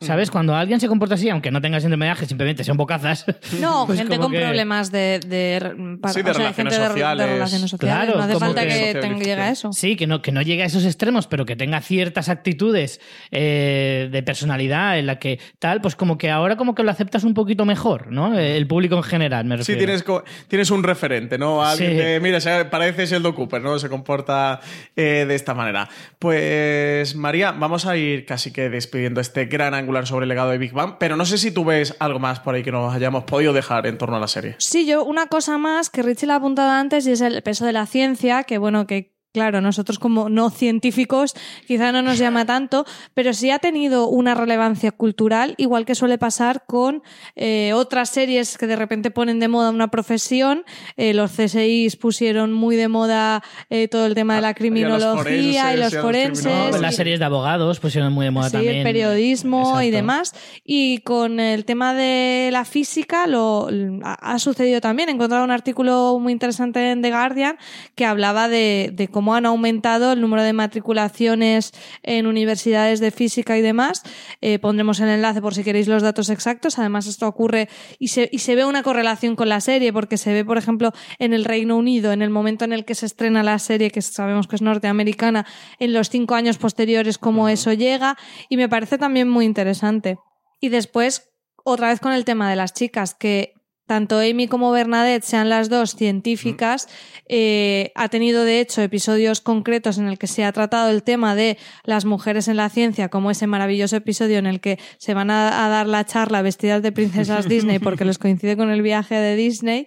¿Sabes? 0.05 0.29
Cuando 0.31 0.55
alguien 0.55 0.79
se 0.79 0.87
comporta 0.87 1.15
así, 1.15 1.29
aunque 1.29 1.51
no 1.51 1.61
tenga 1.61 1.79
síndrome 1.79 2.05
de 2.05 2.11
Asperger, 2.11 2.29
simplemente 2.29 2.63
sean 2.63 2.77
bocazas. 2.77 3.25
No, 3.59 3.85
pues 3.85 3.99
gente 3.99 4.17
con 4.17 4.31
que- 4.31 4.39
problemas 4.39 4.91
de, 4.91 5.19
de, 5.25 5.97
para- 6.01 6.13
Sí, 6.13 6.21
de 6.21 6.31
o 6.31 6.33
sea, 6.33 6.43
relaciones 6.43 6.55
gente 6.55 6.75
de- 6.75 6.81
de, 6.81 6.87
sociales. 6.87 7.27
relaciones 7.29 7.69
sociales. 7.71 7.95
Claro, 8.05 8.17
no 8.17 8.23
hace 8.23 8.39
falta 8.39 8.61
que- 8.63 8.99
que, 9.01 9.15
llegue 9.15 9.33
a 9.33 9.49
eso. 9.49 9.71
Sí, 9.73 9.95
que 9.95 10.07
no, 10.07 10.21
que 10.21 10.31
no 10.31 10.41
llegue 10.41 10.63
a 10.63 10.65
esos 10.65 10.85
extremos, 10.85 11.27
pero 11.27 11.45
que 11.45 11.55
tenga 11.55 11.79
ciertas 11.81 12.29
actitudes 12.29 12.99
eh, 13.31 14.09
de 14.11 14.23
personalidad 14.23 14.97
en 14.99 15.05
la 15.07 15.19
que 15.19 15.39
tal, 15.59 15.81
pues 15.81 15.95
como 15.95 16.17
que 16.17 16.29
ahora 16.29 16.55
como 16.57 16.75
que 16.75 16.83
lo 16.83 16.91
aceptas 16.91 17.23
un 17.23 17.33
poquito 17.33 17.65
mejor, 17.65 18.11
¿no? 18.11 18.37
El 18.37 18.67
público 18.67 18.95
en 18.97 19.03
general, 19.03 19.45
me 19.45 19.55
Sí, 19.55 19.59
refiero. 19.59 19.79
tienes, 19.79 20.03
co- 20.03 20.23
tienes 20.47 20.71
un 20.71 20.83
referente, 20.83 21.37
¿no? 21.37 21.63
Alguien 21.63 21.91
Sí. 21.91 21.97
que, 21.97 22.19
mira, 22.21 22.39
parece 22.69 23.05
Sheldon 23.05 23.33
Cooper, 23.33 23.61
¿no? 23.61 23.77
Se 23.79 23.89
comporta 23.89 24.59
eh, 24.95 25.25
de 25.27 25.35
esta 25.35 25.53
manera. 25.53 25.87
Pues, 26.19 27.15
María, 27.15 27.51
vamos 27.51 27.85
a 27.85 27.95
ir 27.97 28.25
casi 28.25 28.51
que 28.51 28.69
despidiendo 28.69 29.21
este 29.21 29.45
gran 29.45 29.73
angular 29.93 30.07
sobre 30.07 30.23
el 30.23 30.29
legado 30.29 30.49
de 30.49 30.57
Big 30.57 30.73
Bang, 30.73 30.95
pero 30.99 31.15
no 31.15 31.25
sé 31.25 31.37
si 31.37 31.51
tú 31.51 31.65
ves 31.65 31.95
algo 31.99 32.19
más 32.19 32.39
por 32.39 32.55
ahí 32.55 32.63
que 32.63 32.71
nos 32.71 32.93
hayamos 32.93 33.25
podido 33.25 33.53
dejar 33.53 33.85
en 33.85 33.97
torno 33.97 34.17
a 34.17 34.19
la 34.19 34.27
serie. 34.27 34.55
Sí, 34.57 34.85
yo 34.85 35.03
una 35.05 35.27
cosa 35.27 35.57
más 35.57 35.89
que 35.89 36.01
Richie 36.01 36.25
le 36.25 36.33
ha 36.33 36.37
apuntado 36.37 36.71
antes 36.71 37.05
y 37.05 37.11
es 37.11 37.21
el 37.21 37.41
peso 37.43 37.65
de 37.65 37.73
la 37.73 37.85
ciencia, 37.85 38.43
que 38.43 38.57
bueno, 38.57 38.87
que 38.87 39.12
claro, 39.33 39.59
nosotros 39.61 39.99
como 39.99 40.29
no 40.29 40.49
científicos 40.49 41.33
quizá 41.67 41.91
no 41.91 42.01
nos 42.01 42.17
llama 42.19 42.45
tanto, 42.45 42.85
pero 43.13 43.33
sí 43.33 43.49
ha 43.49 43.59
tenido 43.59 44.07
una 44.07 44.35
relevancia 44.35 44.91
cultural, 44.91 45.55
igual 45.57 45.85
que 45.85 45.95
suele 45.95 46.17
pasar 46.17 46.63
con 46.67 47.01
eh, 47.35 47.71
otras 47.73 48.09
series 48.09 48.57
que 48.57 48.67
de 48.67 48.75
repente 48.75 49.11
ponen 49.11 49.39
de 49.39 49.47
moda 49.47 49.71
una 49.71 49.89
profesión. 49.89 50.63
Eh, 50.97 51.13
los 51.13 51.31
CSIs 51.31 51.95
pusieron 51.95 52.53
muy 52.53 52.75
de 52.75 52.87
moda 52.87 53.43
eh, 53.69 53.87
todo 53.87 54.05
el 54.05 54.13
tema 54.13 54.35
de 54.35 54.41
la 54.41 54.53
criminología 54.53 55.73
y 55.73 55.77
los 55.77 55.95
forenses. 55.95 56.75
Y- 56.77 56.81
las 56.81 56.95
series 56.95 57.17
de 57.19 57.25
abogados 57.25 57.79
pusieron 57.79 58.13
muy 58.13 58.25
de 58.25 58.31
moda 58.31 58.47
Sí, 58.49 58.53
también. 58.53 58.77
el 58.77 58.83
periodismo 58.83 59.81
y 59.81 59.89
demás. 59.89 60.33
Y 60.63 60.99
con 60.99 61.39
el 61.39 61.65
tema 61.65 61.93
de 61.93 62.49
la 62.51 62.65
física 62.65 63.25
lo, 63.25 63.69
ha, 64.03 64.33
ha 64.33 64.37
sucedido 64.39 64.79
también. 64.81 65.09
He 65.09 65.13
encontrado 65.13 65.43
un 65.43 65.51
artículo 65.51 66.19
muy 66.19 66.33
interesante 66.33 66.91
en 66.91 67.01
The 67.01 67.09
Guardian 67.09 67.57
que 67.95 68.05
hablaba 68.05 68.47
de, 68.47 68.91
de 68.93 69.07
cómo 69.07 69.22
cómo 69.23 69.35
han 69.35 69.45
aumentado 69.45 70.11
el 70.11 70.19
número 70.19 70.43
de 70.43 70.51
matriculaciones 70.51 71.71
en 72.01 72.27
universidades 72.27 72.99
de 72.99 73.09
física 73.09 73.57
y 73.57 73.61
demás. 73.61 74.03
Eh, 74.41 74.59
pondremos 74.59 74.99
el 74.99 75.07
enlace 75.07 75.41
por 75.41 75.55
si 75.55 75.63
queréis 75.63 75.87
los 75.87 76.03
datos 76.03 76.29
exactos. 76.29 76.77
Además, 76.77 77.07
esto 77.07 77.25
ocurre 77.25 77.69
y 77.99 78.09
se, 78.09 78.27
y 78.33 78.39
se 78.39 78.53
ve 78.55 78.65
una 78.65 78.83
correlación 78.83 79.37
con 79.37 79.47
la 79.47 79.61
serie, 79.61 79.93
porque 79.93 80.17
se 80.17 80.33
ve, 80.33 80.43
por 80.43 80.57
ejemplo, 80.57 80.91
en 81.19 81.31
el 81.31 81.45
Reino 81.45 81.77
Unido, 81.77 82.11
en 82.11 82.21
el 82.21 82.31
momento 82.31 82.65
en 82.65 82.73
el 82.73 82.83
que 82.83 82.95
se 82.95 83.05
estrena 83.05 83.43
la 83.43 83.59
serie, 83.59 83.91
que 83.91 84.01
sabemos 84.01 84.47
que 84.47 84.57
es 84.57 84.61
norteamericana, 84.61 85.45
en 85.79 85.93
los 85.93 86.09
cinco 86.09 86.35
años 86.35 86.57
posteriores, 86.57 87.17
cómo 87.17 87.47
eso 87.47 87.71
llega. 87.71 88.17
Y 88.49 88.57
me 88.57 88.67
parece 88.67 88.97
también 88.97 89.29
muy 89.29 89.45
interesante. 89.45 90.17
Y 90.59 90.67
después, 90.67 91.31
otra 91.63 91.87
vez 91.87 92.01
con 92.01 92.11
el 92.11 92.25
tema 92.25 92.49
de 92.49 92.57
las 92.57 92.73
chicas, 92.73 93.13
que 93.13 93.53
tanto 93.85 94.19
Amy 94.19 94.47
como 94.47 94.71
Bernadette 94.71 95.23
sean 95.23 95.49
las 95.49 95.69
dos 95.69 95.95
científicas, 95.95 96.87
eh, 97.27 97.91
ha 97.95 98.09
tenido 98.09 98.43
de 98.43 98.59
hecho 98.59 98.81
episodios 98.81 99.41
concretos 99.41 99.97
en 99.97 100.07
el 100.07 100.17
que 100.17 100.27
se 100.27 100.43
ha 100.43 100.51
tratado 100.51 100.89
el 100.89 101.03
tema 101.03 101.35
de 101.35 101.57
las 101.83 102.05
mujeres 102.05 102.47
en 102.47 102.57
la 102.57 102.69
ciencia, 102.69 103.09
como 103.09 103.31
ese 103.31 103.47
maravilloso 103.47 103.95
episodio 103.95 104.37
en 104.37 104.45
el 104.45 104.61
que 104.61 104.79
se 104.97 105.13
van 105.13 105.31
a, 105.31 105.65
a 105.65 105.69
dar 105.69 105.87
la 105.87 106.05
charla 106.05 106.41
vestidas 106.41 106.81
de 106.81 106.91
princesas 106.91 107.47
Disney 107.49 107.79
porque 107.79 108.05
les 108.05 108.17
coincide 108.17 108.57
con 108.57 108.69
el 108.69 108.81
viaje 108.81 109.15
de 109.15 109.35
Disney. 109.35 109.85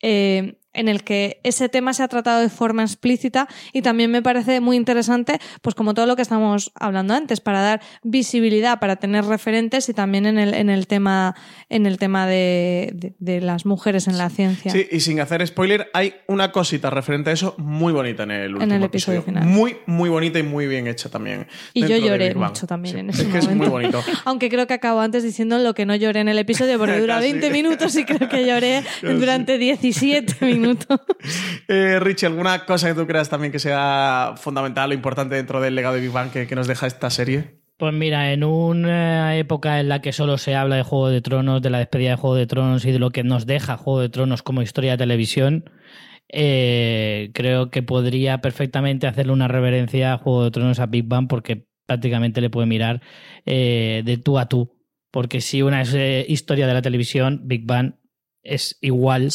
Eh, 0.00 0.58
en 0.74 0.88
el 0.88 1.04
que 1.04 1.40
ese 1.42 1.68
tema 1.68 1.92
se 1.94 2.02
ha 2.02 2.08
tratado 2.08 2.40
de 2.40 2.48
forma 2.48 2.82
explícita 2.82 3.48
y 3.72 3.82
también 3.82 4.10
me 4.10 4.22
parece 4.22 4.60
muy 4.60 4.76
interesante, 4.76 5.38
pues 5.60 5.74
como 5.74 5.94
todo 5.94 6.06
lo 6.06 6.16
que 6.16 6.22
estamos 6.22 6.72
hablando 6.74 7.14
antes, 7.14 7.40
para 7.40 7.60
dar 7.60 7.80
visibilidad, 8.02 8.78
para 8.78 8.96
tener 8.96 9.24
referentes 9.24 9.88
y 9.88 9.94
también 9.94 10.26
en 10.26 10.38
el, 10.38 10.54
en 10.54 10.70
el 10.70 10.86
tema, 10.86 11.34
en 11.68 11.86
el 11.86 11.98
tema 11.98 12.26
de, 12.26 12.90
de, 12.94 13.14
de 13.18 13.40
las 13.40 13.66
mujeres 13.66 14.08
en 14.08 14.18
la 14.18 14.30
ciencia. 14.30 14.70
Sí, 14.72 14.86
y 14.90 15.00
sin 15.00 15.20
hacer 15.20 15.46
spoiler, 15.46 15.90
hay 15.92 16.14
una 16.26 16.52
cosita 16.52 16.90
referente 16.90 17.30
a 17.30 17.32
eso 17.32 17.54
muy 17.58 17.92
bonita 17.92 18.22
en 18.22 18.30
el 18.30 18.52
último 18.54 18.64
En 18.64 18.72
el 18.72 18.82
episodio 18.84 19.22
final. 19.22 19.44
Muy, 19.46 19.76
muy 19.86 20.08
bonita 20.08 20.38
y 20.38 20.42
muy 20.42 20.66
bien 20.66 20.86
hecha 20.86 21.08
también. 21.08 21.46
Y 21.74 21.86
yo 21.86 21.96
lloré 21.96 22.34
mucho 22.34 22.66
también 22.66 22.94
Sí, 22.94 23.00
en 23.00 23.10
ese 23.10 23.22
Es 23.22 23.28
que 23.28 23.38
es 23.38 23.46
muy 23.48 23.68
momento. 23.68 23.98
bonito. 23.98 24.02
Aunque 24.24 24.48
creo 24.48 24.66
que 24.66 24.74
acabo 24.74 25.00
antes 25.00 25.22
diciendo 25.22 25.58
lo 25.58 25.74
que 25.74 25.86
no 25.86 25.94
lloré 25.94 26.20
en 26.20 26.28
el 26.28 26.38
episodio, 26.38 26.78
porque 26.78 26.98
dura 26.98 27.16
Casi. 27.20 27.32
20 27.32 27.50
minutos 27.50 27.94
y 27.96 28.04
creo 28.04 28.28
que 28.28 28.46
lloré 28.46 28.82
durante 29.02 29.58
17 29.58 30.44
minutos. 30.46 30.61
Eh, 31.68 31.98
Richie, 32.00 32.26
¿alguna 32.26 32.66
cosa 32.66 32.88
que 32.88 32.94
tú 32.94 33.06
creas 33.06 33.28
también 33.28 33.52
que 33.52 33.58
sea 33.58 34.34
fundamental 34.36 34.90
o 34.90 34.94
importante 34.94 35.36
dentro 35.36 35.60
del 35.60 35.74
legado 35.74 35.94
de 35.94 36.00
Big 36.00 36.10
Bang 36.10 36.30
que, 36.30 36.46
que 36.46 36.54
nos 36.54 36.66
deja 36.66 36.86
esta 36.86 37.08
serie? 37.10 37.62
Pues 37.82 37.94
mira, 37.94 38.32
en 38.32 38.44
una 38.44 39.36
época 39.36 39.80
en 39.80 39.88
la 39.88 40.00
que 40.00 40.12
solo 40.12 40.38
se 40.38 40.54
habla 40.54 40.76
de 40.76 40.82
Juego 40.82 41.08
de 41.08 41.20
Tronos, 41.20 41.62
de 41.62 41.70
la 41.70 41.78
despedida 41.78 42.10
de 42.10 42.16
Juego 42.16 42.36
de 42.36 42.46
Tronos 42.46 42.84
y 42.84 42.92
de 42.92 42.98
lo 42.98 43.10
que 43.10 43.24
nos 43.24 43.46
deja 43.46 43.76
Juego 43.76 44.00
de 44.00 44.08
Tronos 44.08 44.42
como 44.42 44.62
historia 44.62 44.92
de 44.92 44.98
televisión, 44.98 45.64
eh, 46.28 47.30
creo 47.34 47.70
que 47.70 47.82
podría 47.82 48.40
perfectamente 48.40 49.06
hacerle 49.06 49.32
una 49.32 49.48
reverencia 49.48 50.12
a 50.12 50.18
Juego 50.18 50.44
de 50.44 50.50
Tronos 50.50 50.78
a 50.78 50.86
Big 50.86 51.06
Bang 51.06 51.26
porque 51.28 51.66
prácticamente 51.86 52.40
le 52.40 52.50
puede 52.50 52.66
mirar 52.66 53.02
eh, 53.46 54.02
de 54.04 54.16
tú 54.16 54.38
a 54.38 54.46
tú. 54.46 54.78
Porque 55.10 55.40
si 55.40 55.62
una 55.62 55.82
es 55.82 55.92
eh, 55.92 56.24
historia 56.28 56.66
de 56.66 56.74
la 56.74 56.82
televisión, 56.82 57.42
Big 57.44 57.66
Bang 57.66 57.96
es 58.42 58.76
igual 58.80 59.30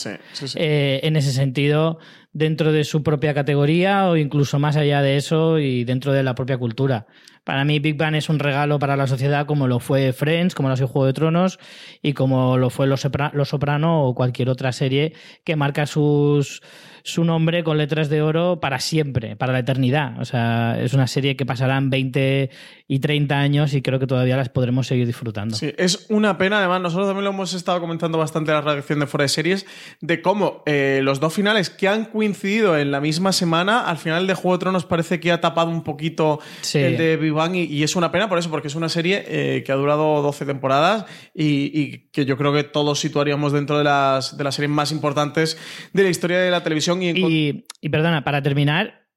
eh, 0.55 0.99
en 1.03 1.15
ese 1.15 1.31
sentido 1.31 1.99
dentro 2.33 2.71
de 2.71 2.83
su 2.83 3.03
propia 3.03 3.33
categoría 3.33 4.09
o 4.09 4.17
incluso 4.17 4.59
más 4.59 4.75
allá 4.75 5.01
de 5.01 5.17
eso 5.17 5.59
y 5.59 5.83
dentro 5.85 6.11
de 6.13 6.23
la 6.23 6.35
propia 6.35 6.57
cultura. 6.57 7.07
Para 7.43 7.63
mí 7.63 7.79
Big 7.79 7.95
Bang 7.95 8.15
es 8.15 8.27
un 8.27 8.39
regalo 8.39 8.77
para 8.77 8.97
la 8.97 9.07
sociedad 9.07 9.45
como 9.45 9.67
lo 9.67 9.79
fue 9.79 10.11
Friends, 10.11 10.53
como 10.53 10.67
lo 10.67 10.73
ha 10.73 10.77
sido 10.77 10.89
Juego 10.89 11.05
de 11.05 11.13
Tronos 11.13 11.59
y 12.01 12.11
como 12.13 12.57
lo 12.57 12.69
fue 12.69 12.87
Los, 12.87 13.05
Sopra- 13.05 13.31
Los 13.33 13.49
Soprano 13.49 14.03
o 14.03 14.13
cualquier 14.13 14.49
otra 14.49 14.73
serie 14.73 15.13
que 15.45 15.55
marca 15.55 15.85
sus, 15.85 16.61
su 17.07 17.23
nombre 17.23 17.63
con 17.63 17.77
letras 17.77 18.09
de 18.09 18.21
oro 18.21 18.59
para 18.59 18.79
siempre, 18.79 19.35
para 19.37 19.53
la 19.53 19.59
eternidad. 19.59 20.19
O 20.19 20.25
sea, 20.25 20.77
es 20.81 20.93
una 20.93 21.07
serie 21.07 21.37
que 21.37 21.45
pasarán 21.45 21.89
20 21.89 22.49
y 22.89 22.99
30 22.99 23.39
años 23.39 23.73
y 23.73 23.81
creo 23.81 23.97
que 23.97 24.07
todavía 24.07 24.35
las 24.35 24.49
podremos 24.49 24.87
seguir 24.87 25.07
disfrutando. 25.07 25.55
Sí, 25.55 25.73
es 25.77 26.05
una 26.09 26.37
pena, 26.37 26.59
además, 26.59 26.81
nosotros 26.81 27.07
también 27.07 27.23
lo 27.23 27.29
hemos 27.31 27.53
estado 27.53 27.79
comentando 27.79 28.17
bastante 28.17 28.51
en 28.51 28.55
la 28.55 28.61
redacción 28.61 28.99
de 28.99 29.07
Fuera 29.07 29.23
de 29.23 29.29
Series, 29.29 29.65
de 30.01 30.21
cómo 30.21 30.63
eh, 30.65 30.99
los 31.01 31.19
dos 31.21 31.33
finales 31.33 31.69
que 31.69 31.87
han 31.87 32.05
coincidido 32.05 32.77
en 32.77 32.91
la 32.91 32.99
misma 32.99 33.31
semana, 33.31 33.87
al 33.87 33.97
final 33.97 34.27
de 34.27 34.33
Juego 34.33 34.57
de 34.57 34.59
Tronos 34.59 34.85
parece 34.85 35.19
que 35.21 35.31
ha 35.31 35.39
tapado 35.39 35.69
un 35.69 35.83
poquito 35.83 36.39
Sí. 36.61 36.79
el 36.79 36.97
de 36.97 37.31
Bang 37.31 37.55
y, 37.55 37.63
y 37.63 37.83
es 37.83 37.95
una 37.95 38.11
pena 38.11 38.27
por 38.27 38.37
eso, 38.37 38.49
porque 38.49 38.67
es 38.67 38.75
una 38.75 38.89
serie 38.89 39.23
eh, 39.27 39.63
que 39.65 39.71
ha 39.71 39.75
durado 39.75 40.21
12 40.21 40.45
temporadas 40.45 41.05
y, 41.33 41.71
y 41.73 42.09
que 42.11 42.25
yo 42.25 42.37
creo 42.37 42.51
que 42.53 42.63
todos 42.63 42.99
situaríamos 42.99 43.53
dentro 43.53 43.77
de 43.77 43.85
las, 43.85 44.37
de 44.37 44.43
las 44.43 44.55
series 44.55 44.71
más 44.71 44.91
importantes 44.91 45.57
de 45.93 46.03
la 46.03 46.09
historia 46.09 46.39
de 46.39 46.51
la 46.51 46.63
televisión. 46.63 46.96
Y, 47.03 47.09
Y, 47.09 47.65
y 47.81 47.89
perdona, 47.89 48.23
para 48.23 48.41
terminar, 48.41 49.07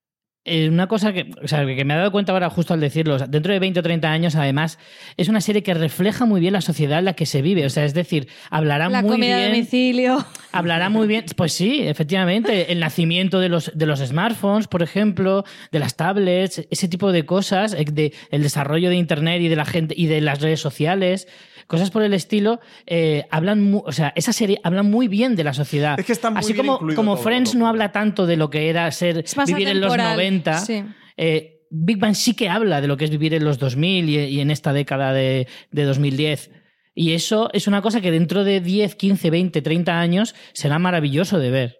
eh, 0.46 0.70
una 0.70 0.86
cosa 0.86 1.12
que, 1.12 1.30
o 1.42 1.46
sea, 1.46 1.66
que 1.66 1.84
me 1.84 1.92
he 1.92 1.96
dado 1.98 2.10
cuenta 2.10 2.32
ahora 2.32 2.48
justo 2.48 2.72
al 2.72 2.80
decirlo, 2.80 3.16
o 3.16 3.18
sea, 3.18 3.26
dentro 3.26 3.52
de 3.52 3.58
20 3.58 3.80
o 3.80 3.82
30 3.82 4.10
años, 4.10 4.34
además, 4.36 4.78
es 5.18 5.28
una 5.28 5.42
serie 5.42 5.62
que 5.62 5.74
refleja 5.74 6.24
muy 6.24 6.40
bien 6.40 6.54
la 6.54 6.62
sociedad 6.62 6.98
en 6.98 7.04
la 7.04 7.12
que 7.12 7.26
se 7.26 7.42
vive. 7.42 7.66
O 7.66 7.70
sea, 7.70 7.84
es 7.84 7.92
decir, 7.92 8.26
hablará 8.48 8.88
La 8.88 9.02
muy 9.02 9.10
comida 9.10 9.34
a 9.34 9.38
bien. 9.40 9.50
domicilio. 9.52 10.26
Hablará 10.50 10.88
muy 10.88 11.06
bien, 11.06 11.26
pues 11.36 11.52
sí, 11.52 11.82
efectivamente, 11.82 12.72
el 12.72 12.80
nacimiento 12.80 13.38
de 13.38 13.50
los, 13.50 13.70
de 13.74 13.84
los 13.84 14.00
smartphones, 14.00 14.66
por 14.66 14.82
ejemplo, 14.82 15.44
de 15.72 15.78
las 15.78 15.96
tablets, 15.96 16.66
ese 16.70 16.88
tipo 16.88 17.12
de 17.12 17.26
cosas, 17.26 17.74
eh, 17.74 17.84
de, 17.92 18.14
el 18.30 18.42
desarrollo 18.42 18.88
de 18.88 18.96
Internet 18.96 19.42
y 19.42 19.48
de 19.48 19.56
la 19.56 19.66
gente 19.66 19.94
y 19.96 20.06
de 20.06 20.22
las 20.22 20.40
redes 20.40 20.60
sociales, 20.60 21.28
cosas 21.70 21.90
por 21.90 22.02
el 22.02 22.12
estilo, 22.12 22.60
eh, 22.86 23.26
hablan, 23.30 23.62
mu- 23.62 23.82
o 23.86 23.92
sea, 23.92 24.12
esa 24.16 24.32
serie 24.32 24.60
habla 24.64 24.82
muy 24.82 25.06
bien 25.08 25.36
de 25.36 25.44
la 25.44 25.54
sociedad. 25.54 25.98
Es 25.98 26.04
que 26.04 26.12
está 26.12 26.28
muy 26.30 26.40
Así 26.40 26.52
bien 26.52 26.66
como, 26.66 26.94
como 26.94 27.14
todo, 27.14 27.22
Friends 27.24 27.54
no 27.54 27.68
habla 27.68 27.92
tanto 27.92 28.26
de 28.26 28.36
lo 28.36 28.50
que 28.50 28.68
era 28.68 28.90
ser 28.90 29.24
vivir 29.46 29.68
en 29.68 29.80
los 29.80 29.92
atemporal, 29.92 30.16
90. 30.16 30.58
sí. 30.58 30.84
eh, 31.16 31.56
Big 31.70 31.98
Bang 31.98 32.14
sí 32.16 32.34
que 32.34 32.48
habla 32.48 32.80
de 32.80 32.88
lo 32.88 32.96
que 32.96 33.04
es 33.04 33.10
vivir 33.10 33.32
en 33.32 33.44
los 33.44 33.58
2000 33.60 34.08
y, 34.08 34.18
y 34.18 34.40
en 34.40 34.50
esta 34.50 34.72
década 34.72 35.12
de, 35.12 35.46
de 35.70 35.84
2010. 35.84 36.50
Y 36.92 37.12
eso 37.12 37.48
es 37.52 37.68
una 37.68 37.80
cosa 37.80 38.00
que 38.00 38.10
dentro 38.10 38.42
de 38.42 38.60
10, 38.60 38.96
15, 38.96 39.30
20, 39.30 39.62
30 39.62 40.00
años 40.00 40.34
será 40.52 40.80
maravilloso 40.80 41.38
de 41.38 41.50
ver. 41.50 41.79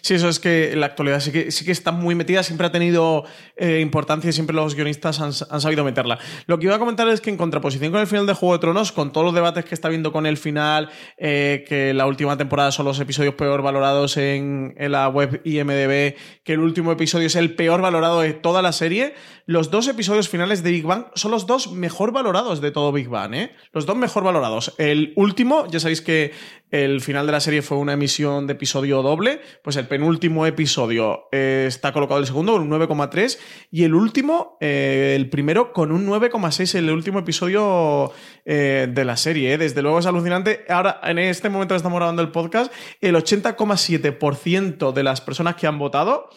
Sí, 0.00 0.14
eso 0.14 0.28
es 0.28 0.40
que 0.40 0.72
en 0.72 0.80
la 0.80 0.86
actualidad 0.86 1.20
sí 1.20 1.32
que, 1.32 1.48
está 1.72 1.92
muy 1.92 2.14
metida, 2.14 2.42
siempre 2.42 2.66
ha 2.66 2.72
tenido 2.72 3.24
eh, 3.56 3.80
importancia 3.80 4.30
y 4.30 4.32
siempre 4.32 4.54
los 4.54 4.74
guionistas 4.74 5.20
han, 5.20 5.32
sabido 5.32 5.84
meterla. 5.84 6.18
Lo 6.46 6.58
que 6.58 6.66
iba 6.66 6.76
a 6.76 6.78
comentar 6.78 7.08
es 7.08 7.20
que 7.20 7.30
en 7.30 7.36
contraposición 7.36 7.92
con 7.92 8.00
el 8.00 8.06
final 8.06 8.26
de 8.26 8.34
Juego 8.34 8.54
de 8.54 8.60
Tronos, 8.60 8.92
con 8.92 9.12
todos 9.12 9.24
los 9.24 9.34
debates 9.34 9.64
que 9.64 9.74
está 9.74 9.88
viendo 9.88 10.12
con 10.12 10.26
el 10.26 10.36
final, 10.36 10.90
eh, 11.18 11.64
que 11.68 11.94
la 11.94 12.06
última 12.06 12.36
temporada 12.36 12.70
son 12.72 12.86
los 12.86 12.98
episodios 13.00 13.34
peor 13.34 13.62
valorados 13.62 14.16
en 14.16 14.74
la 14.78 15.08
web 15.08 15.40
IMDB, 15.44 16.16
que 16.44 16.52
el 16.52 16.60
último 16.60 16.92
episodio 16.92 17.26
es 17.26 17.36
el 17.36 17.54
peor 17.54 17.80
valorado 17.80 18.20
de 18.20 18.32
toda 18.32 18.62
la 18.62 18.72
serie, 18.72 19.14
los 19.48 19.70
dos 19.70 19.86
episodios 19.86 20.28
finales 20.28 20.64
de 20.64 20.72
Big 20.72 20.84
Bang 20.84 21.06
son 21.14 21.30
los 21.30 21.46
dos 21.46 21.70
mejor 21.70 22.10
valorados 22.10 22.60
de 22.60 22.72
todo 22.72 22.90
Big 22.90 23.08
Bang, 23.08 23.32
¿eh? 23.32 23.52
Los 23.72 23.86
dos 23.86 23.96
mejor 23.96 24.24
valorados. 24.24 24.74
El 24.76 25.12
último, 25.14 25.68
ya 25.68 25.78
sabéis 25.78 26.00
que 26.00 26.32
el 26.72 27.00
final 27.00 27.26
de 27.26 27.32
la 27.32 27.38
serie 27.38 27.62
fue 27.62 27.78
una 27.78 27.92
emisión 27.92 28.48
de 28.48 28.54
episodio 28.54 29.02
doble, 29.02 29.40
pues 29.62 29.76
el 29.76 29.86
penúltimo 29.86 30.46
episodio 30.46 31.28
eh, 31.32 31.64
está 31.68 31.92
colocado 31.92 32.20
el 32.20 32.26
segundo 32.26 32.52
con 32.52 32.62
un 32.62 32.70
9,3 32.70 33.38
y 33.70 33.84
el 33.84 33.94
último, 33.94 34.56
eh, 34.60 35.14
el 35.16 35.28
primero 35.28 35.72
con 35.72 35.92
un 35.92 36.06
9,6, 36.06 36.74
el 36.76 36.90
último 36.90 37.20
episodio 37.20 38.12
eh, 38.44 38.88
de 38.90 39.04
la 39.04 39.16
serie. 39.16 39.58
Desde 39.58 39.82
luego 39.82 39.98
es 39.98 40.06
alucinante. 40.06 40.64
Ahora, 40.68 41.00
en 41.04 41.18
este 41.18 41.48
momento 41.48 41.74
que 41.74 41.78
estamos 41.78 41.98
grabando 41.98 42.22
el 42.22 42.30
podcast, 42.30 42.72
el 43.00 43.14
80,7% 43.14 44.92
de 44.92 45.02
las 45.02 45.20
personas 45.20 45.56
que 45.56 45.66
han 45.66 45.78
votado, 45.78 46.28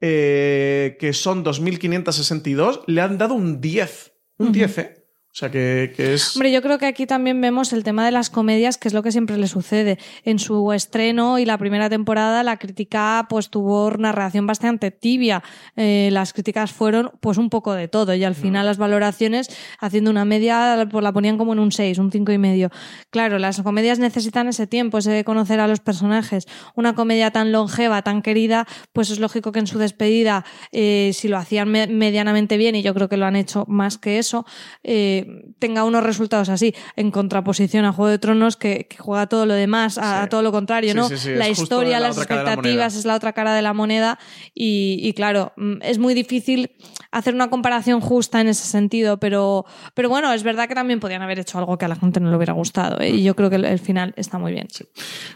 que 0.00 1.10
son 1.12 1.44
2.562, 1.44 2.84
le 2.86 3.00
han 3.00 3.18
dado 3.18 3.34
un 3.34 3.60
10. 3.60 4.12
Un 4.38 4.52
10, 4.52 4.78
¿eh? 4.78 4.97
O 5.38 5.40
sea 5.40 5.52
que, 5.52 5.92
que 5.96 6.14
es... 6.14 6.34
Hombre, 6.34 6.50
yo 6.50 6.60
creo 6.62 6.78
que 6.78 6.86
aquí 6.86 7.06
también 7.06 7.40
vemos 7.40 7.72
el 7.72 7.84
tema 7.84 8.04
de 8.04 8.10
las 8.10 8.28
comedias, 8.28 8.76
que 8.76 8.88
es 8.88 8.94
lo 8.94 9.04
que 9.04 9.12
siempre 9.12 9.36
le 9.36 9.46
sucede. 9.46 9.96
En 10.24 10.40
su 10.40 10.72
estreno 10.72 11.38
y 11.38 11.44
la 11.44 11.56
primera 11.58 11.88
temporada, 11.88 12.42
la 12.42 12.56
crítica 12.56 13.24
pues 13.30 13.48
tuvo 13.48 13.86
una 13.86 14.10
reacción 14.10 14.48
bastante 14.48 14.90
tibia. 14.90 15.44
Eh, 15.76 16.08
las 16.10 16.32
críticas 16.32 16.72
fueron 16.72 17.12
pues 17.20 17.38
un 17.38 17.50
poco 17.50 17.72
de 17.74 17.86
todo 17.86 18.16
y 18.16 18.24
al 18.24 18.34
final 18.34 18.66
las 18.66 18.78
valoraciones, 18.78 19.48
haciendo 19.78 20.10
una 20.10 20.24
media, 20.24 20.88
pues 20.90 21.04
la 21.04 21.12
ponían 21.12 21.38
como 21.38 21.52
en 21.52 21.60
un 21.60 21.70
6, 21.70 21.98
un 21.98 22.10
cinco 22.10 22.32
y 22.32 22.38
medio. 22.38 22.70
Claro, 23.10 23.38
las 23.38 23.62
comedias 23.62 24.00
necesitan 24.00 24.48
ese 24.48 24.66
tiempo, 24.66 24.98
ese 24.98 25.12
de 25.12 25.22
conocer 25.22 25.60
a 25.60 25.68
los 25.68 25.78
personajes. 25.78 26.48
Una 26.74 26.96
comedia 26.96 27.30
tan 27.30 27.52
longeva, 27.52 28.02
tan 28.02 28.22
querida, 28.22 28.66
pues 28.92 29.10
es 29.10 29.20
lógico 29.20 29.52
que 29.52 29.60
en 29.60 29.68
su 29.68 29.78
despedida, 29.78 30.44
eh, 30.72 31.12
si 31.14 31.28
lo 31.28 31.36
hacían 31.36 31.68
me- 31.70 31.86
medianamente 31.86 32.56
bien, 32.56 32.74
y 32.74 32.82
yo 32.82 32.92
creo 32.92 33.08
que 33.08 33.16
lo 33.16 33.26
han 33.26 33.36
hecho 33.36 33.64
más 33.68 33.98
que 33.98 34.18
eso, 34.18 34.44
eh, 34.82 35.26
tenga 35.58 35.84
unos 35.84 36.02
resultados 36.02 36.48
así, 36.48 36.74
en 36.96 37.10
contraposición 37.10 37.84
a 37.84 37.92
Juego 37.92 38.10
de 38.10 38.18
Tronos, 38.18 38.56
que, 38.56 38.86
que 38.88 38.96
juega 38.98 39.26
todo 39.26 39.46
lo 39.46 39.54
demás, 39.54 39.98
a, 39.98 40.22
a 40.22 40.28
todo 40.28 40.42
lo 40.42 40.52
contrario, 40.52 40.94
¿no? 40.94 41.08
sí, 41.08 41.16
sí, 41.16 41.34
la 41.34 41.48
historia, 41.48 42.00
la 42.00 42.08
las 42.08 42.16
la 42.16 42.22
expectativas 42.22 42.96
es 42.96 43.04
la 43.04 43.14
otra 43.14 43.32
cara 43.32 43.54
de 43.54 43.62
la 43.62 43.72
moneda 43.72 44.18
y, 44.54 44.98
y 45.02 45.12
claro, 45.12 45.52
mm, 45.56 45.82
es 45.82 45.98
muy 45.98 46.14
difícil 46.14 46.70
hacer 47.10 47.34
una 47.34 47.48
comparación 47.48 48.00
justa 48.00 48.40
en 48.40 48.48
ese 48.48 48.66
sentido, 48.66 49.18
pero, 49.18 49.64
pero 49.94 50.08
bueno, 50.08 50.32
es 50.32 50.42
verdad 50.42 50.68
que 50.68 50.74
también 50.74 51.00
podían 51.00 51.22
haber 51.22 51.38
hecho 51.38 51.58
algo 51.58 51.78
que 51.78 51.84
a 51.84 51.88
la 51.88 51.96
gente 51.96 52.20
no 52.20 52.30
le 52.30 52.36
hubiera 52.36 52.52
gustado 52.52 53.00
¿eh? 53.00 53.10
y 53.10 53.22
yo 53.22 53.34
creo 53.34 53.50
que 53.50 53.56
el, 53.56 53.64
el 53.64 53.78
final 53.78 54.12
está 54.16 54.38
muy 54.38 54.52
bien. 54.52 54.68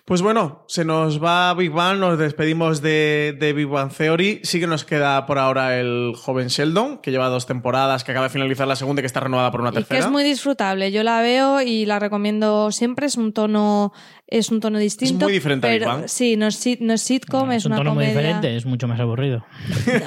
Pues 0.05 0.23
bueno, 0.23 0.64
se 0.69 0.85
nos 0.85 1.23
va 1.23 1.55
Big 1.55 1.70
Bang, 1.70 1.98
nos 1.98 2.19
despedimos 2.19 2.82
de, 2.82 3.36
de 3.39 3.52
Big 3.52 3.66
Bang 3.66 3.93
Theory. 3.93 4.40
Sí 4.43 4.60
que 4.60 4.66
nos 4.66 4.85
queda 4.85 5.27
por 5.27 5.39
ahora 5.39 5.78
el 5.78 6.12
joven 6.16 6.48
Sheldon, 6.48 6.98
que 6.98 7.10
lleva 7.10 7.28
dos 7.28 7.47
temporadas, 7.47 8.05
que 8.05 8.12
acaba 8.12 8.27
de 8.27 8.32
finalizar 8.32 8.66
la 8.66 8.77
segunda 8.77 9.01
y 9.01 9.02
que 9.02 9.06
está 9.06 9.20
renovada 9.20 9.51
por 9.51 9.60
una 9.60 9.73
Y 9.83 9.85
que 9.85 9.99
es 9.99 10.09
muy 10.09 10.25
disfrutable. 10.25 10.91
Yo 10.93 11.03
la 11.03 11.21
veo 11.21 11.61
y 11.61 11.87
la 11.87 11.99
recomiendo 11.99 12.73
siempre. 12.73 13.07
Es 13.07 13.17
un 13.17 13.33
tono, 13.33 13.93
es 14.27 14.51
un 14.51 14.61
tono 14.61 14.79
distinto. 14.79 15.27
muy 15.27 15.33
diferente 15.33 15.67
a 15.67 15.71
Big 15.71 15.81
pero, 15.81 15.91
Bang. 15.93 16.09
Sí, 16.09 16.37
no 16.37 16.47
es, 16.47 16.65
no 16.81 16.95
es 16.95 17.03
sitcom, 17.03 17.51
es, 17.53 17.59
Es 17.59 17.65
un 17.67 17.73
una 17.73 17.81
tono 17.81 17.95
muy 17.95 18.07
diferente, 18.07 18.57
es 18.57 18.65
mucho 18.67 18.89
más 18.89 18.99
aburrido. 19.01 19.45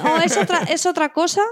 No, 0.02 0.20
es 0.20 0.36
otra, 0.36 0.62
es 0.68 0.86
otra 0.86 1.12
cosa, 1.12 1.42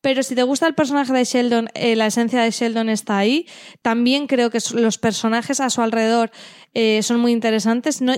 pero 0.00 0.22
si 0.22 0.34
te 0.34 0.42
gusta 0.42 0.66
el 0.66 0.74
personaje 0.74 1.12
de 1.12 1.24
Sheldon, 1.24 1.68
eh, 1.74 1.96
la 1.96 2.06
esencia 2.06 2.42
de 2.42 2.50
Sheldon 2.50 2.88
está 2.88 3.18
ahí. 3.18 3.46
También 3.82 4.26
creo 4.26 4.50
que 4.50 4.58
los 4.74 4.98
personajes 4.98 5.60
a 5.60 5.70
su 5.70 5.80
alrededor 5.80 6.30
eh, 6.74 7.02
son 7.02 7.20
muy 7.20 7.32
interesantes. 7.32 8.00
No, 8.00 8.14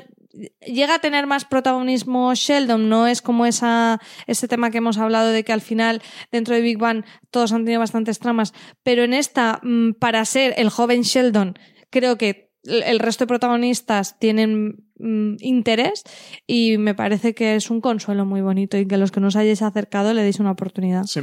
llega 0.60 0.94
a 0.94 0.98
tener 0.98 1.26
más 1.26 1.44
protagonismo 1.44 2.34
Sheldon, 2.34 2.88
no 2.88 3.06
es 3.06 3.22
como 3.22 3.46
esa, 3.46 4.00
ese 4.26 4.48
tema 4.48 4.70
que 4.70 4.78
hemos 4.78 4.98
hablado 4.98 5.30
de 5.30 5.44
que 5.44 5.52
al 5.52 5.60
final 5.60 6.02
dentro 6.30 6.54
de 6.54 6.60
Big 6.60 6.78
Bang 6.78 7.04
todos 7.30 7.52
han 7.52 7.64
tenido 7.64 7.80
bastantes 7.80 8.18
tramas, 8.18 8.52
pero 8.82 9.04
en 9.04 9.14
esta, 9.14 9.60
mm, 9.62 9.92
para 9.92 10.24
ser 10.24 10.54
el 10.56 10.70
joven 10.70 11.02
Sheldon, 11.02 11.58
creo 11.90 12.18
que 12.18 12.50
el 12.64 12.82
el 12.82 12.98
resto 12.98 13.24
de 13.24 13.28
protagonistas 13.28 14.18
tienen 14.18 14.85
mm, 14.98 15.36
interés 15.40 16.02
y 16.46 16.78
me 16.78 16.94
parece 16.94 17.34
que 17.34 17.56
es 17.56 17.70
un 17.70 17.80
consuelo 17.80 18.24
muy 18.24 18.40
bonito 18.40 18.76
y 18.78 18.86
que 18.86 18.96
los 18.96 19.10
que 19.12 19.20
nos 19.20 19.36
hayáis 19.36 19.62
acercado 19.62 20.14
le 20.14 20.22
deis 20.22 20.40
una 20.40 20.50
oportunidad. 20.52 21.04
Sí. 21.04 21.20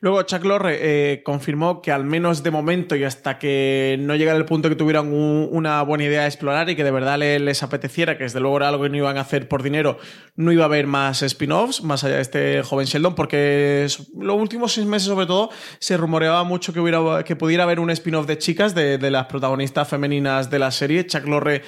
Luego 0.00 0.22
Chuck 0.22 0.44
Lorre 0.44 0.78
eh, 0.80 1.22
confirmó 1.22 1.82
que 1.82 1.92
al 1.92 2.04
menos 2.04 2.42
de 2.42 2.50
momento 2.50 2.96
y 2.96 3.04
hasta 3.04 3.38
que 3.38 3.96
no 4.00 4.16
llegara 4.16 4.38
el 4.38 4.44
punto 4.44 4.68
que 4.68 4.76
tuvieran 4.76 5.12
un- 5.12 5.48
una 5.52 5.82
buena 5.82 6.04
idea 6.04 6.22
de 6.22 6.26
explorar 6.28 6.68
y 6.70 6.76
que 6.76 6.84
de 6.84 6.90
verdad 6.90 7.18
le- 7.18 7.38
les 7.40 7.62
apeteciera, 7.62 8.16
que 8.16 8.24
desde 8.24 8.40
luego 8.40 8.56
era 8.56 8.68
algo 8.68 8.82
que 8.84 8.90
no 8.90 8.96
iban 8.96 9.16
a 9.18 9.22
hacer 9.22 9.48
por 9.48 9.62
dinero, 9.62 9.98
no 10.36 10.52
iba 10.52 10.62
a 10.62 10.66
haber 10.66 10.86
más 10.86 11.22
spin-offs 11.22 11.82
más 11.82 12.04
allá 12.04 12.16
de 12.16 12.22
este 12.22 12.62
joven 12.62 12.86
Sheldon, 12.86 13.14
porque 13.14 13.86
los 14.18 14.36
últimos 14.36 14.72
seis 14.72 14.86
meses 14.86 15.08
sobre 15.08 15.26
todo 15.26 15.50
se 15.78 15.96
rumoreaba 15.96 16.44
mucho 16.44 16.72
que, 16.72 16.80
hubiera, 16.80 17.22
que 17.24 17.36
pudiera 17.36 17.64
haber 17.64 17.80
un 17.80 17.90
spin-off 17.90 18.26
de 18.26 18.38
chicas, 18.38 18.74
de 18.74 19.10
las 19.10 19.26
protagonistas 19.26 19.88
femeninas 19.88 20.50
de 20.50 20.58
la 20.58 20.70
serie. 20.70 21.06
Chuck 21.06 21.26
Lorre 21.26 21.62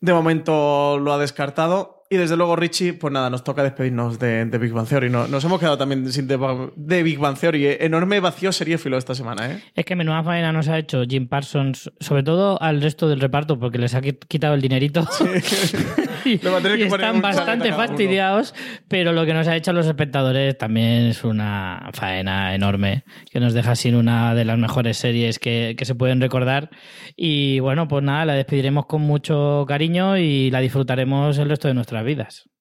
de 0.00 0.12
momento 0.12 0.98
lo 0.98 1.12
ha 1.12 1.18
descartado. 1.18 1.95
Y 2.08 2.16
desde 2.16 2.36
luego, 2.36 2.54
Richie, 2.54 2.92
pues 2.92 3.12
nada, 3.12 3.30
nos 3.30 3.42
toca 3.42 3.62
despedirnos 3.64 4.18
de, 4.18 4.44
de 4.44 4.58
Big 4.58 4.72
Bang 4.72 4.86
Theory. 4.86 5.10
No- 5.10 5.26
nos 5.26 5.44
hemos 5.44 5.58
quedado 5.58 5.76
también 5.76 6.10
sin 6.12 6.28
de, 6.28 6.38
de 6.76 7.02
Big 7.02 7.18
Bang 7.18 7.36
Theory. 7.36 7.66
Eh, 7.66 7.78
Enorme 7.80 8.20
vacío 8.20 8.52
seriéfilo 8.52 8.96
esta 8.96 9.14
semana, 9.14 9.50
¿eh? 9.50 9.62
Es 9.74 9.84
que 9.84 9.96
menuda 9.96 10.22
faena 10.22 10.52
nos 10.52 10.68
ha 10.68 10.78
hecho 10.78 11.02
Jim 11.08 11.26
Parsons, 11.26 11.90
sobre 11.98 12.22
todo 12.22 12.62
al 12.62 12.80
resto 12.80 13.08
del 13.08 13.18
reparto, 13.20 13.58
porque 13.58 13.78
les 13.78 13.94
ha 13.94 14.00
qui- 14.02 14.18
quitado 14.28 14.54
el 14.54 14.60
dinerito. 14.62 15.04
y 16.24 16.38
Le 16.38 16.50
va 16.50 16.58
a 16.58 16.60
tener 16.60 16.78
y 16.78 16.84
que 16.84 16.88
poner 16.88 17.06
están 17.06 17.22
bastante 17.22 17.72
fastidiados, 17.72 18.54
pero 18.88 19.12
lo 19.12 19.24
que 19.26 19.34
nos 19.34 19.46
ha 19.48 19.56
hecho 19.56 19.70
a 19.70 19.74
los 19.74 19.86
espectadores 19.86 20.56
también 20.58 21.06
es 21.06 21.24
una 21.24 21.90
faena 21.92 22.54
enorme, 22.54 23.04
que 23.30 23.40
nos 23.40 23.52
deja 23.54 23.74
sin 23.76 23.94
una 23.94 24.34
de 24.34 24.44
las 24.44 24.58
mejores 24.58 24.96
series 24.96 25.38
que, 25.38 25.74
que 25.76 25.84
se 25.84 25.94
pueden 25.94 26.20
recordar. 26.20 26.70
Y 27.16 27.60
bueno, 27.60 27.88
pues 27.88 28.02
nada, 28.04 28.24
la 28.24 28.34
despediremos 28.34 28.86
con 28.86 29.02
mucho 29.02 29.64
cariño 29.68 30.16
y 30.18 30.50
la 30.50 30.60
disfrutaremos 30.60 31.38
el 31.38 31.48
resto 31.48 31.68
de 31.68 31.74
nuestras 31.96 32.04
vidas. 32.04 32.55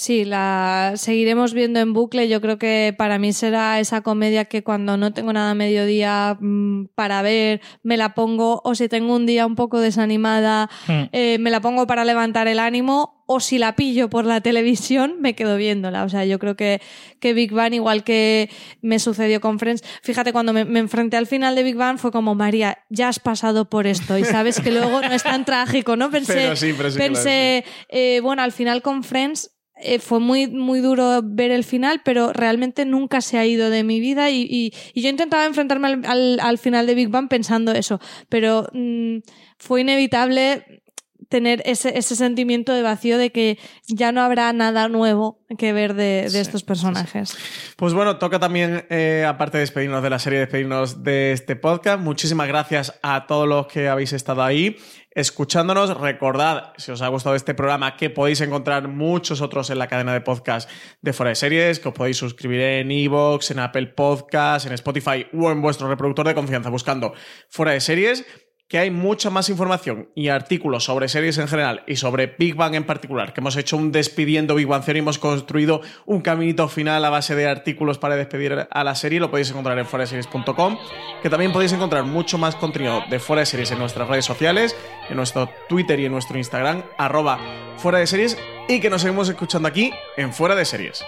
Sí, 0.00 0.24
la 0.24 0.92
seguiremos 0.94 1.54
viendo 1.54 1.80
en 1.80 1.92
bucle. 1.92 2.28
Yo 2.28 2.40
creo 2.40 2.56
que 2.56 2.94
para 2.96 3.18
mí 3.18 3.32
será 3.32 3.80
esa 3.80 4.00
comedia 4.00 4.44
que 4.44 4.62
cuando 4.62 4.96
no 4.96 5.12
tengo 5.12 5.32
nada 5.32 5.50
a 5.50 5.54
mediodía 5.56 6.36
mm, 6.38 6.84
para 6.94 7.20
ver, 7.20 7.60
me 7.82 7.96
la 7.96 8.14
pongo, 8.14 8.60
o 8.64 8.76
si 8.76 8.88
tengo 8.88 9.16
un 9.16 9.26
día 9.26 9.44
un 9.44 9.56
poco 9.56 9.80
desanimada, 9.80 10.70
Hmm. 10.86 11.06
eh, 11.10 11.38
me 11.40 11.50
la 11.50 11.60
pongo 11.60 11.88
para 11.88 12.04
levantar 12.04 12.46
el 12.46 12.60
ánimo, 12.60 13.24
o 13.26 13.40
si 13.40 13.58
la 13.58 13.74
pillo 13.74 14.08
por 14.08 14.24
la 14.24 14.40
televisión, 14.48 15.16
me 15.18 15.34
quedo 15.34 15.56
viéndola. 15.56 16.04
O 16.04 16.08
sea, 16.08 16.24
yo 16.24 16.38
creo 16.38 16.54
que, 16.54 16.80
que 17.18 17.32
Big 17.34 17.52
Bang, 17.52 17.74
igual 17.74 18.04
que 18.04 18.50
me 18.80 19.00
sucedió 19.00 19.40
con 19.40 19.58
Friends, 19.58 19.82
fíjate, 20.04 20.32
cuando 20.32 20.52
me, 20.52 20.64
me 20.64 20.78
enfrenté 20.78 21.16
al 21.16 21.26
final 21.26 21.56
de 21.56 21.64
Big 21.64 21.74
Bang 21.74 21.98
fue 21.98 22.12
como, 22.12 22.36
María, 22.36 22.78
ya 22.88 23.08
has 23.08 23.18
pasado 23.18 23.68
por 23.68 23.88
esto 23.88 24.16
y 24.16 24.22
sabes 24.24 24.60
que 24.60 24.70
luego 24.70 25.00
no 25.00 25.12
es 25.12 25.24
tan 25.24 25.44
trágico, 25.44 25.96
¿no? 25.96 26.08
Pensé, 26.12 26.34
Pero 26.34 26.54
sí, 26.54 26.72
pero 26.76 26.88
sí, 26.92 26.98
pensé 26.98 27.64
eh, 27.88 28.20
bueno, 28.22 28.42
al 28.42 28.52
final 28.52 28.80
con 28.80 29.02
Friends 29.02 29.57
eh, 29.80 29.98
fue 29.98 30.20
muy, 30.20 30.46
muy 30.48 30.80
duro 30.80 31.20
ver 31.24 31.50
el 31.50 31.64
final, 31.64 32.00
pero 32.04 32.32
realmente 32.32 32.84
nunca 32.84 33.20
se 33.20 33.38
ha 33.38 33.46
ido 33.46 33.70
de 33.70 33.84
mi 33.84 34.00
vida 34.00 34.30
y, 34.30 34.42
y- 34.50 34.72
y 34.94 35.02
yo 35.02 35.08
intentaba 35.08 35.46
enfrentarme 35.46 35.88
al, 35.88 36.04
al- 36.06 36.40
al 36.40 36.58
final 36.58 36.86
de 36.86 36.94
Big 36.94 37.08
Bang 37.08 37.28
pensando 37.28 37.72
eso, 37.72 38.00
pero 38.28 38.68
mm, 38.72 39.18
fue 39.58 39.80
inevitable 39.82 40.82
tener 41.28 41.62
ese, 41.66 41.98
ese 41.98 42.16
sentimiento 42.16 42.72
de 42.72 42.80
vacío 42.80 43.18
de 43.18 43.30
que 43.30 43.58
ya 43.86 44.12
no 44.12 44.22
habrá 44.22 44.50
nada 44.54 44.88
nuevo 44.88 45.44
que 45.58 45.74
ver 45.74 45.92
de, 45.92 46.26
de 46.32 46.40
estos 46.40 46.62
personajes. 46.62 47.36
Pues 47.76 47.92
bueno, 47.92 48.16
toca 48.18 48.38
también, 48.38 48.86
eh, 48.88 49.26
aparte 49.28 49.58
de 49.58 49.62
despedirnos 49.62 50.02
de 50.02 50.08
la 50.08 50.18
serie, 50.20 50.38
despedirnos 50.38 51.02
de 51.02 51.32
este 51.32 51.54
podcast. 51.54 52.00
Muchísimas 52.00 52.48
gracias 52.48 52.98
a 53.02 53.26
todos 53.26 53.46
los 53.46 53.66
que 53.66 53.88
habéis 53.88 54.14
estado 54.14 54.42
ahí 54.42 54.76
escuchándonos. 55.18 55.98
Recordad, 56.00 56.72
si 56.76 56.92
os 56.92 57.02
ha 57.02 57.08
gustado 57.08 57.34
este 57.34 57.52
programa, 57.52 57.96
que 57.96 58.08
podéis 58.08 58.40
encontrar 58.40 58.86
muchos 58.86 59.40
otros 59.40 59.68
en 59.70 59.78
la 59.78 59.88
cadena 59.88 60.12
de 60.12 60.20
podcast 60.20 60.70
de 61.02 61.12
Fuera 61.12 61.30
de 61.30 61.34
Series, 61.34 61.80
que 61.80 61.88
os 61.88 61.94
podéis 61.94 62.16
suscribir 62.16 62.60
en 62.60 62.90
Evox, 62.92 63.50
en 63.50 63.58
Apple 63.58 63.88
Podcast, 63.88 64.66
en 64.66 64.72
Spotify 64.74 65.26
o 65.32 65.50
en 65.50 65.60
vuestro 65.60 65.88
reproductor 65.88 66.26
de 66.28 66.34
confianza 66.34 66.70
buscando 66.70 67.14
Fuera 67.48 67.72
de 67.72 67.80
Series 67.80 68.24
que 68.68 68.78
hay 68.78 68.90
mucha 68.90 69.30
más 69.30 69.48
información 69.48 70.10
y 70.14 70.28
artículos 70.28 70.84
sobre 70.84 71.08
series 71.08 71.38
en 71.38 71.48
general 71.48 71.82
y 71.86 71.96
sobre 71.96 72.26
Big 72.38 72.54
Bang 72.54 72.74
en 72.74 72.84
particular, 72.84 73.32
que 73.32 73.40
hemos 73.40 73.56
hecho 73.56 73.78
un 73.78 73.92
despidiendo 73.92 74.54
Big 74.54 74.66
Bang 74.66 74.84
Theory, 74.84 75.00
hemos 75.00 75.18
construido 75.18 75.80
un 76.04 76.20
caminito 76.20 76.68
final 76.68 77.02
a 77.04 77.10
base 77.10 77.34
de 77.34 77.48
artículos 77.48 77.98
para 77.98 78.16
despedir 78.16 78.68
a 78.70 78.84
la 78.84 78.94
serie, 78.94 79.20
lo 79.20 79.30
podéis 79.30 79.50
encontrar 79.50 79.78
en 79.78 79.86
foraseries.com, 79.86 80.78
que 81.22 81.30
también 81.30 81.52
podéis 81.52 81.72
encontrar 81.72 82.04
mucho 82.04 82.36
más 82.36 82.56
contenido 82.56 83.02
de 83.08 83.18
Fuera 83.18 83.40
de 83.40 83.46
Series 83.46 83.70
en 83.70 83.78
nuestras 83.78 84.06
redes 84.06 84.26
sociales, 84.26 84.76
en 85.08 85.16
nuestro 85.16 85.48
Twitter 85.68 85.98
y 85.98 86.04
en 86.04 86.12
nuestro 86.12 86.36
Instagram, 86.36 86.82
arroba 86.98 87.38
Fuera 87.78 87.98
de 87.98 88.06
Series, 88.06 88.36
y 88.68 88.80
que 88.80 88.90
nos 88.90 89.00
seguimos 89.00 89.30
escuchando 89.30 89.66
aquí 89.66 89.92
en 90.18 90.32
Fuera 90.34 90.54
de 90.54 90.66
Series. 90.66 91.02